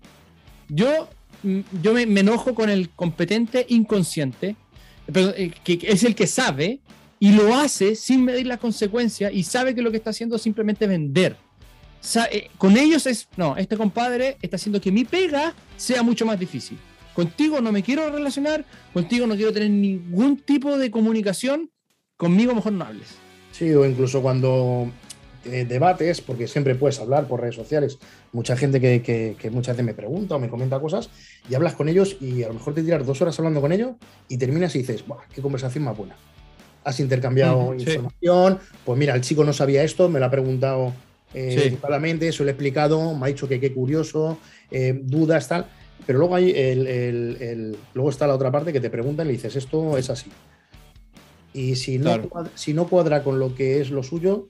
Yo, 0.68 1.10
mm, 1.44 1.60
yo 1.82 1.94
me, 1.94 2.04
enojo 2.04 2.54
con 2.56 2.70
el 2.70 2.90
competente 2.90 3.66
inconsciente, 3.70 4.56
eh, 5.14 5.52
que 5.64 5.80
es 5.84 6.04
el 6.04 6.16
que 6.16 6.28
sabe 6.28 6.80
y 7.20 7.32
lo 7.32 7.54
hace 7.56 7.96
sin 7.96 8.24
medir 8.24 8.48
las 8.48 8.60
consecuencias 8.60 9.34
y 9.34 9.44
sabe 9.44 9.76
que 9.76 9.82
lo 9.82 9.92
que 9.92 9.98
está 9.98 10.12
haciendo 10.12 10.38
es 10.38 10.42
simplemente 10.42 10.88
vender. 10.88 11.36
Eh, 12.32 12.50
con 12.58 12.78
ellos 12.78 13.06
es, 13.08 13.28
no, 13.36 13.58
este 13.58 13.76
compadre 13.76 14.38
está 14.42 14.56
haciendo 14.56 14.80
que 14.80 14.92
mi 14.92 15.04
pega 15.04 15.54
sea 15.76 16.02
mucho 16.02 16.26
más 16.26 16.40
difícil. 16.40 16.78
Contigo 17.14 17.60
no 17.60 17.72
me 17.74 17.84
quiero 17.84 18.10
relacionar, 18.10 18.64
contigo 18.94 19.28
no 19.28 19.36
quiero 19.36 19.52
tener 19.52 19.70
ningún 19.70 20.38
tipo 20.38 20.78
de 20.78 20.90
comunicación, 20.90 21.70
conmigo 22.16 22.56
mejor 22.56 22.72
no 22.74 22.86
hables. 22.86 23.10
Sí, 23.52 23.74
o 23.74 23.86
incluso 23.86 24.22
cuando 24.22 24.90
eh, 25.46 25.66
debates, 25.66 26.22
porque 26.22 26.48
siempre 26.48 26.76
puedes 26.76 27.00
hablar 27.00 27.28
por 27.28 27.42
redes 27.42 27.56
sociales, 27.56 27.98
mucha 28.32 28.56
gente 28.56 28.80
que, 28.80 29.36
muchas 29.52 29.76
veces 29.76 29.86
me 29.86 29.94
pregunta 29.94 30.36
o 30.36 30.40
me 30.40 30.50
comenta 30.50 30.80
cosas, 30.80 31.10
y 31.50 31.56
hablas 31.56 31.76
con 31.76 31.90
ellos 31.90 32.18
y 32.20 32.44
a 32.44 32.48
lo 32.48 32.54
mejor 32.54 32.74
te 32.74 32.84
tiras 32.84 33.06
dos 33.06 33.22
horas 33.22 33.38
hablando 33.40 33.62
con 33.62 33.72
ellos 33.72 33.92
y 34.28 34.38
terminas 34.38 34.76
y 34.76 34.80
dices, 34.80 35.04
qué 35.34 35.42
conversación 35.42 35.84
más 35.84 35.98
buena. 35.98 36.16
Has 36.84 37.00
intercambiado 37.00 37.74
información, 37.76 38.60
pues 38.86 38.98
mira, 38.98 39.14
el 39.14 39.22
chico 39.22 39.44
no 39.44 39.54
sabía 39.54 39.84
esto, 39.84 40.10
me 40.10 40.20
lo 40.20 40.26
ha 40.26 40.32
preguntado 40.32 40.94
eh, 41.34 41.78
se 42.32 42.44
lo 42.44 42.50
he 42.50 42.52
explicado, 42.52 43.16
me 43.16 43.26
ha 43.26 43.28
dicho 43.28 43.48
que 43.48 43.60
qué 43.60 43.74
curioso, 43.74 44.38
eh, 44.72 45.00
dudas, 45.02 45.48
tal. 45.48 45.66
Pero 46.06 46.20
luego, 46.20 46.36
hay 46.36 46.52
el, 46.52 47.78
luego 47.94 48.10
está 48.10 48.26
la 48.26 48.36
otra 48.36 48.52
parte 48.52 48.74
que 48.74 48.80
te 48.80 48.90
preguntan 48.90 49.28
y 49.28 49.30
le 49.30 49.34
dices, 49.34 49.56
esto 49.56 49.98
es 49.98 50.10
así. 50.10 50.32
Y 51.54 51.76
si 51.76 51.98
no, 51.98 52.22
cuadra, 52.30 52.52
si 52.56 52.74
no 52.74 52.88
cuadra 52.88 53.24
con 53.24 53.40
lo 53.40 53.54
que 53.54 53.82
es 53.82 53.92
lo 53.92 54.02
suyo, 54.02 54.50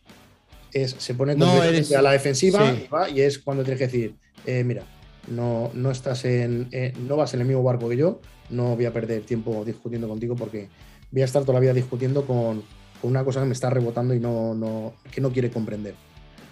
es, 0.74 0.96
se 0.98 1.14
pone 1.16 1.34
a 1.34 2.02
la 2.02 2.12
defensiva 2.12 2.76
y, 3.14 3.22
es 3.22 3.40
cuando 3.40 3.64
tienes 3.64 3.80
que 3.80 3.86
decir, 3.86 4.16
eh, 4.46 4.64
mira, 4.64 4.84
no, 5.28 5.72
no 5.74 5.92
estás 5.92 6.26
en, 6.26 6.68
eh, 6.72 6.94
no 7.08 7.18
vas 7.18 7.34
en 7.34 7.42
el 7.42 7.48
mismo 7.48 7.64
barco 7.64 7.90
que 7.90 7.98
yo, 7.98 8.20
no 8.50 8.76
voy 8.76 8.86
a 8.86 8.94
perder 8.94 9.22
tiempo 9.22 9.64
discutiendo 9.66 10.08
contigo 10.08 10.36
porque 10.36 10.70
voy 11.12 11.22
a 11.22 11.26
estar 11.26 11.42
toda 11.44 11.56
la 11.56 11.60
vida 11.60 11.74
discutiendo 11.74 12.26
con, 12.26 12.64
con 13.02 13.12
una 13.12 13.24
cosa 13.24 13.42
que 13.42 13.48
me 13.48 13.54
está 13.54 13.70
rebotando 13.70 14.14
y 14.14 14.20
no, 14.20 14.54
no, 14.54 14.94
que 15.12 15.22
no 15.22 15.32
quiere 15.32 15.50
comprender. 15.50 15.96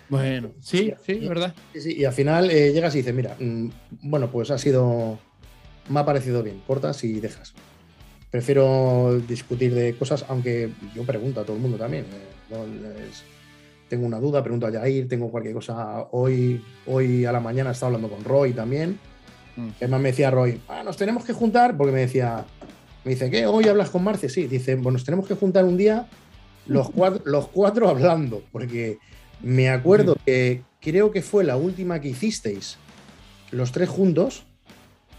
Bueno, 0.10 0.52
sí, 0.62 0.94
sí, 1.06 1.16
verdad. 1.28 1.54
y 1.74 2.06
al 2.06 2.14
final 2.14 2.50
eh, 2.50 2.72
llegas 2.72 2.96
y 2.96 3.00
dices, 3.00 3.14
mira, 3.14 3.36
mm, 3.40 3.70
bueno, 4.04 4.32
pues 4.32 4.52
ha 4.52 4.58
sido, 4.58 5.20
me 5.90 6.00
ha 6.00 6.06
parecido 6.06 6.44
bien, 6.44 6.62
cortas 6.66 7.04
y 7.04 7.20
dejas. 7.20 7.54
Prefiero 8.32 9.20
discutir 9.28 9.74
de 9.74 9.96
cosas, 9.96 10.26
aunque 10.30 10.70
yo 10.96 11.04
pregunto 11.04 11.42
a 11.42 11.44
todo 11.44 11.56
el 11.56 11.62
mundo 11.62 11.78
también. 11.78 12.06
Eh, 12.06 13.10
tengo 13.90 14.06
una 14.06 14.20
duda, 14.20 14.44
pregunto 14.44 14.68
a 14.68 14.72
Jair, 14.72 15.08
tengo 15.08 15.30
cualquier 15.30 15.54
cosa. 15.54 16.08
Hoy, 16.12 16.64
hoy 16.86 17.26
a 17.26 17.32
la 17.32 17.40
mañana 17.40 17.72
estaba 17.72 17.94
hablando 17.94 18.14
con 18.16 18.24
Roy 18.24 18.54
también. 18.54 19.00
Mm. 19.56 19.70
Además 19.78 20.02
me 20.02 20.10
decía 20.10 20.32
Roy, 20.32 20.62
ah, 20.68 20.84
nos 20.84 20.98
tenemos 20.98 21.26
que 21.26 21.34
juntar, 21.34 21.76
porque 21.78 21.92
me 21.92 22.02
decía, 22.02 22.46
me 23.04 23.12
dice, 23.12 23.30
¿qué? 23.30 23.46
¿Hoy 23.48 23.68
hablas 23.68 23.90
con 23.90 24.04
Marce? 24.04 24.30
Sí, 24.30 24.48
dice, 24.48 24.76
bueno, 24.76 24.92
nos 24.92 25.04
tenemos 25.04 25.28
que 25.28 25.36
juntar 25.36 25.66
un 25.66 25.78
día 25.78 26.08
los 26.66 26.90
cuatro, 26.90 27.22
los 27.26 27.48
cuatro 27.48 27.90
hablando, 27.90 28.44
porque 28.52 29.00
me 29.42 29.70
acuerdo 29.70 30.16
que 30.26 30.62
creo 30.82 31.12
que 31.12 31.22
fue 31.22 31.44
la 31.44 31.58
última 31.58 32.02
que 32.02 32.10
hicisteis, 32.10 32.78
los 33.52 33.72
tres 33.72 33.90
juntos. 33.90 34.46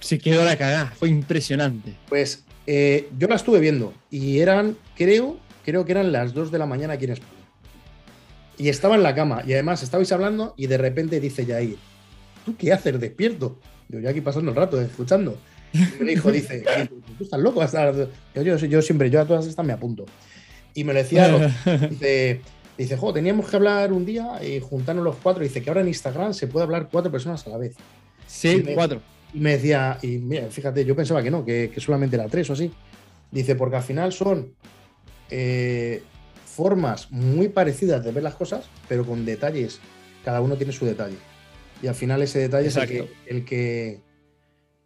Se 0.00 0.18
quedó 0.18 0.44
la 0.44 0.56
cagada, 0.56 0.92
fue 0.96 1.08
impresionante. 1.08 1.96
Pues 2.08 2.44
eh, 2.66 3.08
yo 3.18 3.26
la 3.26 3.34
estuve 3.34 3.58
viendo 3.58 3.92
y 4.10 4.38
eran, 4.38 4.76
creo, 4.96 5.38
creo 5.64 5.84
que 5.84 5.92
eran 5.92 6.12
las 6.12 6.34
dos 6.34 6.52
de 6.52 6.58
la 6.58 6.66
mañana 6.66 6.94
aquí 6.94 7.06
en 7.06 7.12
España. 7.12 7.37
Y 8.58 8.68
estaba 8.68 8.96
en 8.96 9.02
la 9.02 9.14
cama 9.14 9.42
y 9.46 9.52
además 9.52 9.82
estabais 9.82 10.10
hablando 10.12 10.54
y 10.56 10.66
de 10.66 10.78
repente 10.78 11.20
dice 11.20 11.46
Yair, 11.46 11.76
¿tú 12.44 12.56
qué 12.56 12.72
haces 12.72 12.98
despierto? 13.00 13.58
Yo 13.88 14.00
ya 14.00 14.10
aquí 14.10 14.20
pasando 14.20 14.50
el 14.50 14.56
rato, 14.56 14.80
escuchando. 14.80 15.38
Y 15.72 16.02
me 16.02 16.10
dijo, 16.10 16.32
dice, 16.32 16.64
¿tú 17.16 17.24
estás 17.24 17.40
loco? 17.40 17.64
Yo, 18.34 18.42
yo, 18.42 18.56
yo, 18.56 18.82
siempre, 18.82 19.10
yo 19.10 19.20
a 19.20 19.26
todas 19.26 19.46
estas 19.46 19.64
me 19.64 19.72
apunto. 19.72 20.06
Y 20.74 20.84
me 20.84 20.92
lo 20.92 20.98
decía, 20.98 21.54
dice, 21.90 22.40
Dice, 22.78 22.96
jo, 22.96 23.12
teníamos 23.12 23.50
que 23.50 23.56
hablar 23.56 23.92
un 23.92 24.06
día 24.06 24.38
y 24.40 24.60
juntarnos 24.60 25.04
los 25.04 25.16
cuatro. 25.16 25.42
Dice 25.42 25.60
que 25.60 25.68
ahora 25.68 25.80
en 25.80 25.88
Instagram 25.88 26.32
se 26.32 26.46
puede 26.46 26.62
hablar 26.62 26.88
cuatro 26.90 27.10
personas 27.10 27.44
a 27.48 27.50
la 27.50 27.58
vez. 27.58 27.74
Sí, 28.28 28.64
cuatro. 28.72 29.02
Y 29.34 29.40
me 29.40 29.56
decía, 29.56 29.98
y 30.00 30.18
mira, 30.18 30.46
fíjate, 30.48 30.84
yo 30.84 30.94
pensaba 30.94 31.20
que 31.20 31.30
no, 31.30 31.44
que, 31.44 31.72
solamente 31.78 32.14
era 32.14 32.28
tres 32.28 32.48
o 32.50 32.52
así. 32.52 32.70
Dice, 33.32 33.56
porque 33.56 33.76
al 33.76 33.82
final 33.82 34.12
son 34.12 34.52
eh, 35.28 36.04
formas 36.58 37.12
muy 37.12 37.48
parecidas 37.48 38.04
de 38.04 38.10
ver 38.10 38.24
las 38.24 38.34
cosas, 38.34 38.64
pero 38.88 39.06
con 39.06 39.24
detalles. 39.24 39.78
Cada 40.24 40.40
uno 40.40 40.56
tiene 40.56 40.72
su 40.72 40.84
detalle. 40.84 41.16
Y 41.80 41.86
al 41.86 41.94
final 41.94 42.20
ese 42.20 42.40
detalle 42.40 42.66
es 42.66 42.76
el 43.26 43.44
que, 43.44 44.00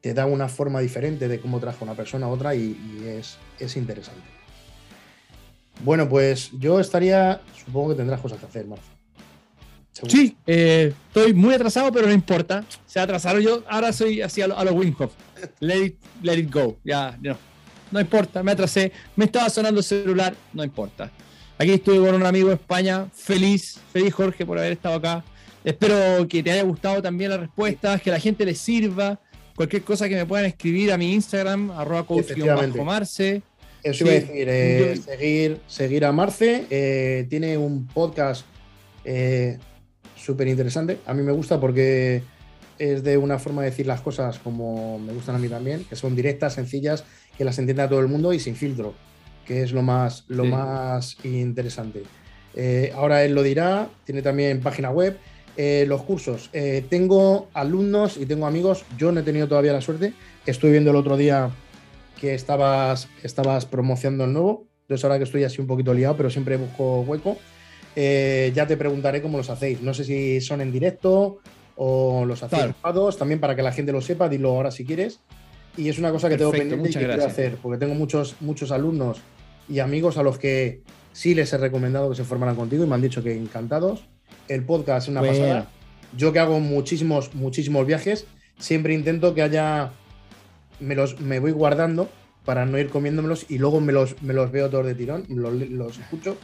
te 0.03 0.12
da 0.12 0.27
una 0.27 0.49
forma 0.49 0.81
diferente 0.81 1.28
de 1.28 1.40
cómo 1.40 1.61
trajo 1.61 1.82
una 1.86 1.94
persona 1.94 2.27
a 2.27 2.28
otra 2.28 2.55
y, 2.55 2.77
es, 3.07 3.39
es 3.59 3.74
interesante. 3.78 4.20
Bueno, 5.82 6.11
pues 6.11 6.51
yo 6.59 6.78
estaría, 6.78 7.40
supongo 7.65 7.90
que 7.90 7.94
tendrás 7.94 8.20
cosas 8.20 8.39
que 8.39 8.44
hacer, 8.44 8.66
Marzo. 8.66 8.85
Sí, 10.09 10.36
eh, 10.47 10.93
estoy 11.09 11.32
muy 11.32 11.55
atrasado, 11.55 11.90
pero 11.90 12.07
no 12.07 12.12
importa. 12.12 12.66
Se 12.85 13.01
atrasaron 13.01 13.40
yo, 13.40 13.65
ahora 13.66 13.94
soy 13.94 14.20
así 14.20 14.43
a 14.43 14.47
los 14.47 14.62
lo 14.62 14.78
Let 15.61 15.86
it, 15.86 15.97
let 16.23 16.36
it 16.36 16.53
go. 16.53 16.77
Ya, 16.85 17.16
no. 17.23 17.39
No 17.90 17.99
importa, 17.99 18.43
me 18.43 18.53
atrasé. 18.53 18.93
Me 19.16 19.24
estaba 19.24 19.49
sonando 19.49 19.81
el 19.81 19.85
celular, 19.85 20.35
no 20.53 20.62
importa. 20.65 21.11
Aquí 21.58 21.70
estuve 21.72 21.98
con 21.98 22.14
un 22.14 22.26
amigo 22.26 22.48
de 22.48 22.54
España, 22.54 23.06
feliz, 23.12 23.78
feliz 23.92 24.12
Jorge 24.12 24.44
por 24.44 24.58
haber 24.58 24.72
estado 24.72 24.96
acá. 24.96 25.24
Espero 25.64 26.26
que 26.26 26.42
te 26.42 26.50
haya 26.50 26.64
gustado 26.64 27.00
también 27.00 27.30
las 27.30 27.40
respuestas, 27.40 28.02
que 28.02 28.10
la 28.10 28.18
gente 28.18 28.44
les 28.44 28.58
sirva. 28.58 29.20
Cualquier 29.54 29.82
cosa 29.82 30.08
que 30.08 30.16
me 30.16 30.26
puedan 30.26 30.46
escribir 30.46 30.90
a 30.92 30.98
mi 30.98 31.12
Instagram, 31.12 31.70
arroba 31.70 32.04
coach-marce. 32.04 33.42
Eso 33.82 34.04
iba 34.04 34.12
a 34.12 34.14
decir, 34.14 34.48
eh, 34.48 34.96
seguir, 34.96 35.60
seguir 35.66 36.04
a 36.04 36.12
Marce. 36.12 36.66
Eh, 36.70 37.26
tiene 37.28 37.58
un 37.58 37.86
podcast 37.88 38.44
eh, 39.04 39.58
súper 40.16 40.48
interesante. 40.48 40.98
A 41.06 41.14
mí 41.14 41.22
me 41.22 41.32
gusta 41.32 41.60
porque 41.60 42.22
es 42.78 43.02
de 43.02 43.16
una 43.16 43.38
forma 43.38 43.62
de 43.62 43.70
decir 43.70 43.86
las 43.86 44.00
cosas 44.00 44.38
como 44.38 44.98
me 44.98 45.12
gustan 45.12 45.34
a 45.34 45.38
mí 45.38 45.48
también, 45.48 45.84
que 45.84 45.96
son 45.96 46.14
directas, 46.14 46.54
sencillas, 46.54 47.04
que 47.36 47.44
las 47.44 47.58
entienda 47.58 47.88
todo 47.88 48.00
el 48.00 48.08
mundo 48.08 48.32
y 48.32 48.40
sin 48.40 48.54
filtro, 48.56 48.94
que 49.47 49.62
es 49.62 49.73
lo 49.73 49.82
más, 49.82 50.24
lo 50.28 50.44
más 50.44 51.16
interesante. 51.24 52.02
ahora 52.94 53.24
él 53.24 53.35
lo 53.35 53.43
dirá, 53.43 53.89
tiene 54.05 54.23
también 54.23 54.60
página 54.60 54.90
web. 54.90 55.19
los 55.56 56.02
cursos. 56.02 56.51
tengo 56.89 57.48
alumnos 57.55 58.16
y 58.16 58.27
tengo 58.27 58.47
amigos. 58.47 58.85
Yo 58.98 59.12
no 59.12 59.20
he 59.20 59.23
tenido 59.23 59.48
todavía 59.48 59.73
la 59.73 59.81
suerte. 59.81 60.14
Estuve 60.47 60.73
viendo 60.73 60.90
el 60.90 60.97
otro 60.97 61.16
día 61.16 61.51
que 62.23 62.35
estabas, 62.35 63.09
estabas 63.24 63.66
promocionando 63.66 64.24
el 64.24 64.32
nuevo. 64.32 64.66
Entonces 64.82 65.05
ahora 65.05 65.19
que 65.19 65.24
estoy 65.24 65.43
así 65.43 65.60
un 65.60 65.66
poquito 65.66 65.93
liado, 65.94 66.16
pero 66.16 66.31
siempre 66.31 66.56
busco 66.56 67.01
hueco, 67.01 67.36
eh, 67.97 68.52
ya 68.55 68.66
te 68.66 68.77
preguntaré 68.77 69.23
cómo 69.23 69.39
los 69.39 69.51
hacéis. 69.51 69.82
No 69.82 69.94
sé 69.94 70.05
si 70.05 70.40
son 70.40 70.60
en 70.60 70.70
directo 70.70 71.39
o 71.77 72.24
los 72.24 72.43
hacéis 72.43 72.74
grabados, 72.81 73.19
también 73.19 73.40
para 73.40 73.56
que 73.56 73.62
la 73.62 73.73
gente 73.73 73.90
lo 73.90 74.01
sepa, 74.01 74.28
dilo 74.28 74.51
ahora 74.51 74.70
si 74.70 74.85
quieres. 74.85 75.20
Y 75.77 75.89
es 75.89 75.99
una 75.99 76.11
cosa 76.11 76.28
que 76.28 76.36
tengo 76.36 76.53
pendiente 76.53 76.90
y 76.90 76.93
que 76.93 76.99
quiero 76.99 77.24
hacer, 77.24 77.57
porque 77.62 77.78
tengo 77.78 77.94
muchos, 77.94 78.36
muchos 78.40 78.70
alumnos 78.70 79.20
y 79.69 79.78
amigos 79.78 80.19
a 80.19 80.23
los 80.23 80.39
que 80.39 80.82
sí 81.12 81.35
les 81.35 81.53
he 81.53 81.59
recomendado 81.59 82.11
que 82.11 82.16
se 82.16 82.24
formaran 82.24 82.57
contigo 82.57 82.85
y 82.85 82.86
me 82.86 82.94
han 82.94 83.01
dicho 83.01 83.23
que 83.23 83.36
encantados. 83.36 84.05
El 84.49 84.65
podcast 84.65 85.07
es 85.07 85.09
una 85.11 85.23
pasada. 85.23 85.69
Yo 86.16 86.32
que 86.32 86.40
hago 86.40 86.61
muchísimos, 86.61 87.35
muchísimos 87.35 87.86
viajes, 87.86 88.27
siempre 88.59 88.93
intento 88.93 89.35
que 89.35 89.43
haya 89.43 89.93
me 90.81 90.94
los 90.94 91.20
me 91.20 91.39
voy 91.39 91.53
guardando 91.53 92.11
para 92.44 92.66
no 92.66 92.78
ir 92.78 92.89
comiéndomelos 92.89 93.47
y 93.49 93.59
luego 93.59 93.81
me 93.81 93.93
los, 93.93 94.20
me 94.23 94.35
los 94.35 94.51
veo 94.51 94.69
todos 94.69 94.85
de 94.85 94.94
tirón, 94.94 95.24
los, 95.28 95.55
los 95.55 95.99
escucho. 95.99 96.36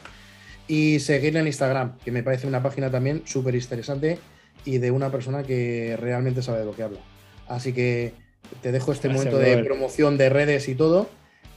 Y 0.68 1.00
seguir 1.00 1.36
en 1.36 1.46
Instagram, 1.46 1.98
que 1.98 2.12
me 2.12 2.22
parece 2.22 2.46
una 2.46 2.62
página 2.62 2.90
también 2.90 3.22
súper 3.24 3.54
interesante 3.54 4.18
y 4.64 4.78
de 4.78 4.90
una 4.90 5.10
persona 5.10 5.42
que 5.42 5.96
realmente 5.98 6.42
sabe 6.42 6.60
de 6.60 6.64
lo 6.66 6.76
que 6.76 6.82
habla. 6.82 7.00
Así 7.48 7.72
que 7.72 8.12
te 8.62 8.72
dejo 8.72 8.92
este 8.92 9.08
momento 9.08 9.38
de 9.38 9.58
promoción 9.64 10.18
de 10.18 10.28
redes 10.28 10.68
y 10.68 10.74
todo 10.74 11.08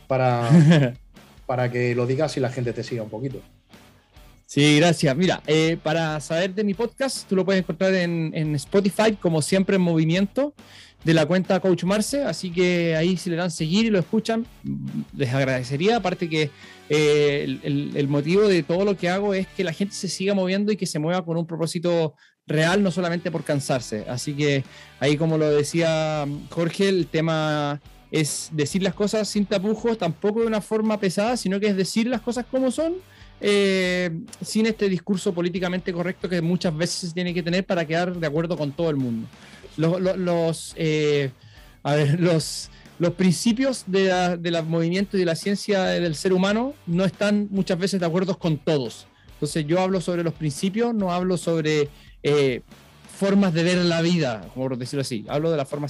para, 0.08 0.50
para 1.46 1.72
que 1.72 1.96
lo 1.96 2.06
digas 2.06 2.38
y 2.38 2.40
la 2.40 2.50
gente 2.50 2.74
te 2.74 2.84
siga 2.84 3.04
un 3.04 3.10
poquito. 3.10 3.42
Sí, 4.46 4.78
gracias. 4.78 5.16
Mira, 5.16 5.42
eh, 5.48 5.78
para 5.82 6.20
saber 6.20 6.54
de 6.54 6.66
mi 6.66 6.74
podcast, 6.74 7.28
tú 7.28 7.38
lo 7.38 7.46
puedes 7.46 7.62
encontrar 7.62 7.94
en, 7.94 8.32
en 8.36 8.54
Spotify, 8.56 9.16
como 9.20 9.42
siempre 9.42 9.78
en 9.78 9.82
movimiento 9.82 10.54
de 11.04 11.14
la 11.14 11.26
cuenta 11.26 11.60
Coach 11.60 11.84
Marce, 11.84 12.24
así 12.24 12.52
que 12.52 12.96
ahí 12.96 13.18
si 13.18 13.30
le 13.30 13.36
dan 13.36 13.50
seguir 13.50 13.86
y 13.86 13.90
lo 13.90 14.00
escuchan, 14.00 14.46
les 15.16 15.34
agradecería, 15.34 15.98
aparte 15.98 16.30
que 16.30 16.52
eh, 16.90 17.60
el, 17.64 18.08
motivo 18.08 18.48
de 18.48 18.64
todo 18.64 18.86
lo 18.86 18.98
que 18.98 19.10
hago 19.10 19.34
es 19.34 19.48
que 19.48 19.64
la 19.64 19.74
gente 19.74 19.96
se 19.96 20.10
siga 20.10 20.34
moviendo 20.34 20.72
y 20.72 20.78
que 20.78 20.86
se 20.86 21.00
mueva 21.00 21.24
con 21.26 21.38
un 21.38 21.48
propósito 21.48 22.16
real, 22.48 22.84
no 22.84 22.92
solamente 22.92 23.32
por 23.32 23.44
cansarse. 23.44 24.06
Así 24.10 24.34
que 24.34 24.64
ahí 25.00 25.18
como 25.18 25.38
lo 25.38 25.50
decía 25.50 26.28
Jorge, 26.50 26.90
el 26.90 27.08
tema 27.08 27.82
es 28.12 28.50
decir 28.52 28.84
las 28.84 28.94
cosas 28.94 29.30
sin 29.30 29.46
tapujos, 29.46 29.98
tampoco 29.98 30.42
de 30.42 30.48
una 30.48 30.62
forma 30.62 31.00
pesada, 31.00 31.38
sino 31.38 31.60
que 31.60 31.68
es 31.68 31.78
decir 31.78 32.08
las 32.08 32.22
cosas 32.22 32.46
como 32.50 32.70
son 32.70 32.96
eh, 33.40 34.12
sin 34.42 34.68
este 34.68 34.90
discurso 34.90 35.34
políticamente 35.34 35.92
correcto 35.94 36.30
que 36.30 36.42
muchas 36.42 36.76
veces 36.76 37.14
tiene 37.14 37.34
que 37.34 37.42
tener 37.42 37.66
para 37.66 37.86
quedar 37.86 38.16
de 38.16 38.28
acuerdo 38.28 38.58
con 38.58 38.72
todo 38.72 38.90
el 38.90 38.98
mundo. 38.98 39.28
Los, 39.78 40.74
eh, 40.76 41.32
los, 42.20 42.70
los, 43.00 43.14
principios 43.14 43.86
de, 43.88 44.38
de 44.38 44.52
los 44.52 44.66
movimientos 44.66 45.16
y 45.16 45.20
de 45.20 45.26
la 45.26 45.36
ciencia 45.36 45.86
del 45.86 46.14
ser 46.16 46.34
humano 46.34 46.74
no 46.86 47.06
están 47.06 47.48
muchas 47.50 47.80
veces 47.80 48.00
de 48.00 48.06
acuerdo 48.06 48.38
con 48.38 48.58
todos. 48.58 49.08
Entonces 49.34 49.66
yo 49.66 49.80
hablo 49.80 50.02
sobre 50.02 50.24
los 50.24 50.36
principios, 50.36 50.94
no 50.94 51.12
hablo 51.12 51.36
sobre 51.36 51.90
eh, 52.24 52.62
formas 53.18 53.54
de 53.54 53.64
ver 53.64 53.78
la 53.86 54.02
vida, 54.02 54.42
por 54.56 54.78
decirlo 54.78 55.02
así. 55.02 55.26
Hablo 55.28 55.52
de 55.52 55.58
la 55.58 55.66
forma 55.66 55.88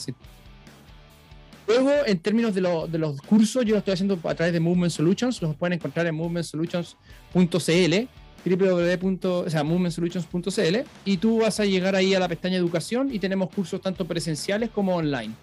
Luego, 1.68 1.91
en 2.06 2.20
términos 2.20 2.53
de, 2.53 2.62
los 2.62 3.22
cursos, 3.22 3.64
yo 3.64 3.72
lo 3.72 3.78
estoy 3.78 3.94
haciendo 3.94 4.20
a 4.24 4.36
través 4.36 4.52
de 4.52 4.60
Movement 4.60 4.91
Solutions. 4.91 5.41
Los 5.41 5.56
pueden 5.56 5.74
encontrar 5.74 6.06
en 6.08 6.16
movementsolutions.cl 6.16 8.08
www.movementsolutions.cl 8.44 10.78
y 11.06 11.18
tú 11.18 11.38
vas 11.40 11.60
a 11.60 11.66
llegar 11.66 11.95
ahí 11.95 12.16
a 12.16 12.20
la 12.20 12.28
pestaña 12.28 12.58
educación 12.58 13.14
y 13.14 13.20
tenemos 13.20 13.49
cursos 13.49 13.80
tanto 13.82 14.06
presenciales 14.06 14.72
como 14.72 14.95
online. 14.95 15.36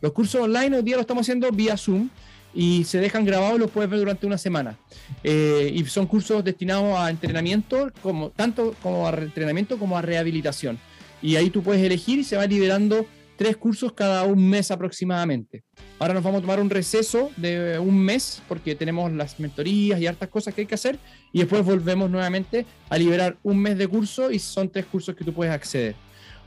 Los 0.00 0.12
cursos 0.12 0.40
online 0.40 0.76
hoy 0.76 0.82
día 0.82 0.96
lo 0.96 1.02
estamos 1.02 1.20
haciendo 1.22 1.50
vía 1.52 1.76
Zoom 1.76 2.08
y 2.54 2.84
se 2.84 2.98
dejan 2.98 3.24
grabados, 3.24 3.58
los 3.58 3.70
puedes 3.70 3.90
ver 3.90 3.98
durante 3.98 4.26
una 4.26 4.38
semana. 4.38 4.78
Eh, 5.22 5.70
y 5.74 5.84
son 5.84 6.06
cursos 6.06 6.42
destinados 6.42 6.98
a 6.98 7.10
entrenamiento, 7.10 7.90
como, 8.02 8.30
tanto 8.30 8.74
como 8.82 9.06
a 9.06 9.10
entrenamiento 9.10 9.78
como 9.78 9.98
a 9.98 10.02
rehabilitación. 10.02 10.78
Y 11.22 11.36
ahí 11.36 11.50
tú 11.50 11.62
puedes 11.62 11.82
elegir 11.82 12.18
y 12.18 12.24
se 12.24 12.36
va 12.36 12.46
liberando 12.46 13.06
tres 13.36 13.56
cursos 13.56 13.92
cada 13.92 14.24
un 14.24 14.48
mes 14.48 14.70
aproximadamente. 14.70 15.62
Ahora 15.98 16.14
nos 16.14 16.22
vamos 16.22 16.38
a 16.38 16.42
tomar 16.42 16.60
un 16.60 16.70
receso 16.70 17.30
de 17.36 17.78
un 17.78 17.98
mes 17.98 18.42
porque 18.48 18.74
tenemos 18.74 19.12
las 19.12 19.38
mentorías 19.38 20.00
y 20.00 20.06
hartas 20.06 20.28
cosas 20.28 20.54
que 20.54 20.62
hay 20.62 20.66
que 20.66 20.74
hacer 20.74 20.98
y 21.32 21.40
después 21.40 21.64
volvemos 21.64 22.10
nuevamente 22.10 22.66
a 22.88 22.98
liberar 22.98 23.36
un 23.42 23.58
mes 23.58 23.78
de 23.78 23.86
curso 23.86 24.30
y 24.30 24.38
son 24.38 24.70
tres 24.70 24.86
cursos 24.86 25.14
que 25.14 25.24
tú 25.24 25.32
puedes 25.32 25.52
acceder. 25.52 25.94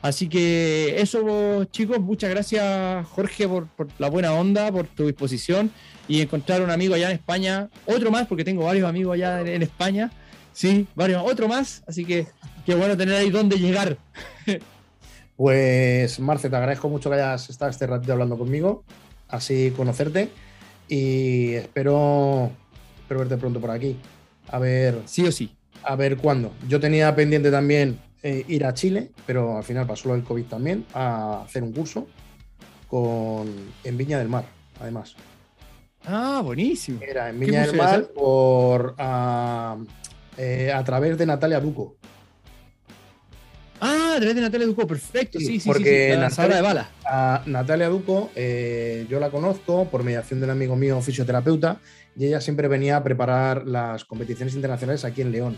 Así 0.01 0.29
que 0.29 1.01
eso 1.01 1.65
chicos, 1.65 1.99
muchas 1.99 2.29
gracias 2.29 3.05
Jorge 3.07 3.47
por, 3.47 3.67
la 3.97 4.09
buena 4.09 4.33
onda, 4.33 4.71
por 4.71 4.87
tu 4.87 5.05
disposición 5.07 5.71
y 6.07 6.21
encontrar 6.21 6.61
un 6.61 6.71
amigo 6.71 6.95
allá 6.95 7.09
en 7.09 7.17
España, 7.17 7.69
otro 7.85 8.09
más 8.09 8.25
porque 8.25 8.45
tengo 8.45 8.63
varios 8.63 8.87
amigos 8.87 9.15
allá 9.15 9.41
en, 9.41 9.61
España, 9.61 10.09
sí, 10.53 10.87
varios, 10.95 11.21
otro 11.25 11.49
más, 11.49 11.83
así 11.85 12.05
que 12.05 12.27
qué 12.65 12.75
bueno 12.75 12.95
tener 12.95 13.15
ahí 13.15 13.29
donde 13.29 13.57
llegar. 13.57 13.97
Pues 15.35 16.19
Marce, 16.19 16.49
te 16.49 16.55
agradezco 16.57 16.89
mucho 16.89 17.09
que 17.09 17.15
hayas 17.15 17.49
estado 17.49 17.71
este 17.71 17.87
ratito 17.87 18.11
hablando 18.11 18.37
conmigo, 18.37 18.83
así 19.29 19.71
conocerte 19.73 20.29
y 20.89 21.53
espero, 21.53 22.51
espero 22.99 23.19
verte 23.21 23.37
pronto 23.37 23.61
por 23.61 23.71
aquí. 23.71 23.95
A 24.49 24.59
ver. 24.59 25.01
Sí 25.05 25.25
o 25.25 25.31
sí. 25.31 25.55
A 25.83 25.95
ver 25.95 26.17
cuándo. 26.17 26.51
Yo 26.67 26.79
tenía 26.79 27.15
pendiente 27.15 27.51
también 27.51 27.99
eh, 28.23 28.43
ir 28.47 28.65
a 28.65 28.73
Chile, 28.73 29.11
pero 29.25 29.57
al 29.57 29.63
final 29.63 29.87
pasó 29.87 30.13
el 30.13 30.23
COVID 30.23 30.45
también, 30.45 30.85
a 30.93 31.43
hacer 31.43 31.63
un 31.63 31.71
curso 31.71 32.07
con, 32.87 33.47
en 33.83 33.97
Viña 33.97 34.19
del 34.19 34.27
Mar, 34.27 34.45
además. 34.79 35.15
Ah, 36.05 36.41
buenísimo. 36.43 36.99
Era 37.01 37.29
en 37.29 37.39
Viña 37.39 37.65
del 37.65 37.75
Mar 37.75 38.07
por, 38.13 38.95
a, 38.97 39.77
eh, 40.37 40.71
a 40.73 40.83
través 40.83 41.17
de 41.17 41.25
Natalia 41.25 41.59
Duco. 41.59 41.95
Ah, 43.81 44.15
a 44.15 44.17
través 44.17 44.35
de 44.35 44.41
Natalia 44.41 44.67
Duco, 44.67 44.85
perfecto. 44.85 45.39
Sí, 45.39 45.59
sí, 45.59 45.67
porque 45.67 46.11
sí, 46.13 46.19
Natalia, 46.19 46.57
de 46.57 46.61
bala. 46.61 46.89
A 47.05 47.43
Natalia 47.45 47.87
Duco, 47.87 48.29
eh, 48.35 49.05
yo 49.09 49.19
la 49.19 49.29
conozco 49.29 49.85
por 49.85 50.03
mediación 50.03 50.41
del 50.41 50.49
amigo 50.49 50.75
mío 50.75 51.01
fisioterapeuta 51.01 51.79
y 52.17 52.25
ella 52.25 52.41
siempre 52.41 52.67
venía 52.67 52.97
a 52.97 53.03
preparar 53.03 53.65
las 53.65 54.03
competiciones 54.03 54.55
internacionales 54.55 55.05
aquí 55.05 55.21
en 55.21 55.31
León. 55.31 55.57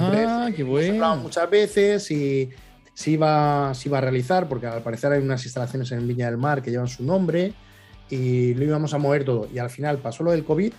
Ah, 0.00 0.50
qué 0.54 0.62
bueno. 0.62 1.16
Muchas 1.16 1.48
veces 1.50 2.10
y 2.10 2.50
se 2.94 3.10
iba, 3.10 3.72
se 3.74 3.88
iba 3.88 3.98
a 3.98 4.00
realizar, 4.00 4.48
porque 4.48 4.66
al 4.66 4.82
parecer 4.82 5.12
hay 5.12 5.22
unas 5.22 5.44
instalaciones 5.44 5.92
en 5.92 6.06
Viña 6.06 6.26
del 6.26 6.38
Mar 6.38 6.62
que 6.62 6.70
llevan 6.70 6.88
su 6.88 7.04
nombre 7.04 7.52
y 8.08 8.54
lo 8.54 8.64
íbamos 8.64 8.94
a 8.94 8.98
mover 8.98 9.24
todo. 9.24 9.48
Y 9.52 9.58
al 9.58 9.70
final 9.70 9.98
pasó 9.98 10.24
lo 10.24 10.30
del 10.32 10.44
COVID 10.44 10.72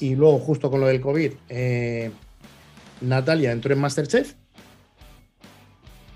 y 0.00 0.14
luego 0.14 0.38
justo 0.38 0.70
con 0.70 0.80
lo 0.80 0.86
del 0.86 1.00
COVID, 1.00 1.32
eh, 1.48 2.10
Natalia 3.00 3.52
entró 3.52 3.72
en 3.72 3.80
Masterchef 3.80 4.34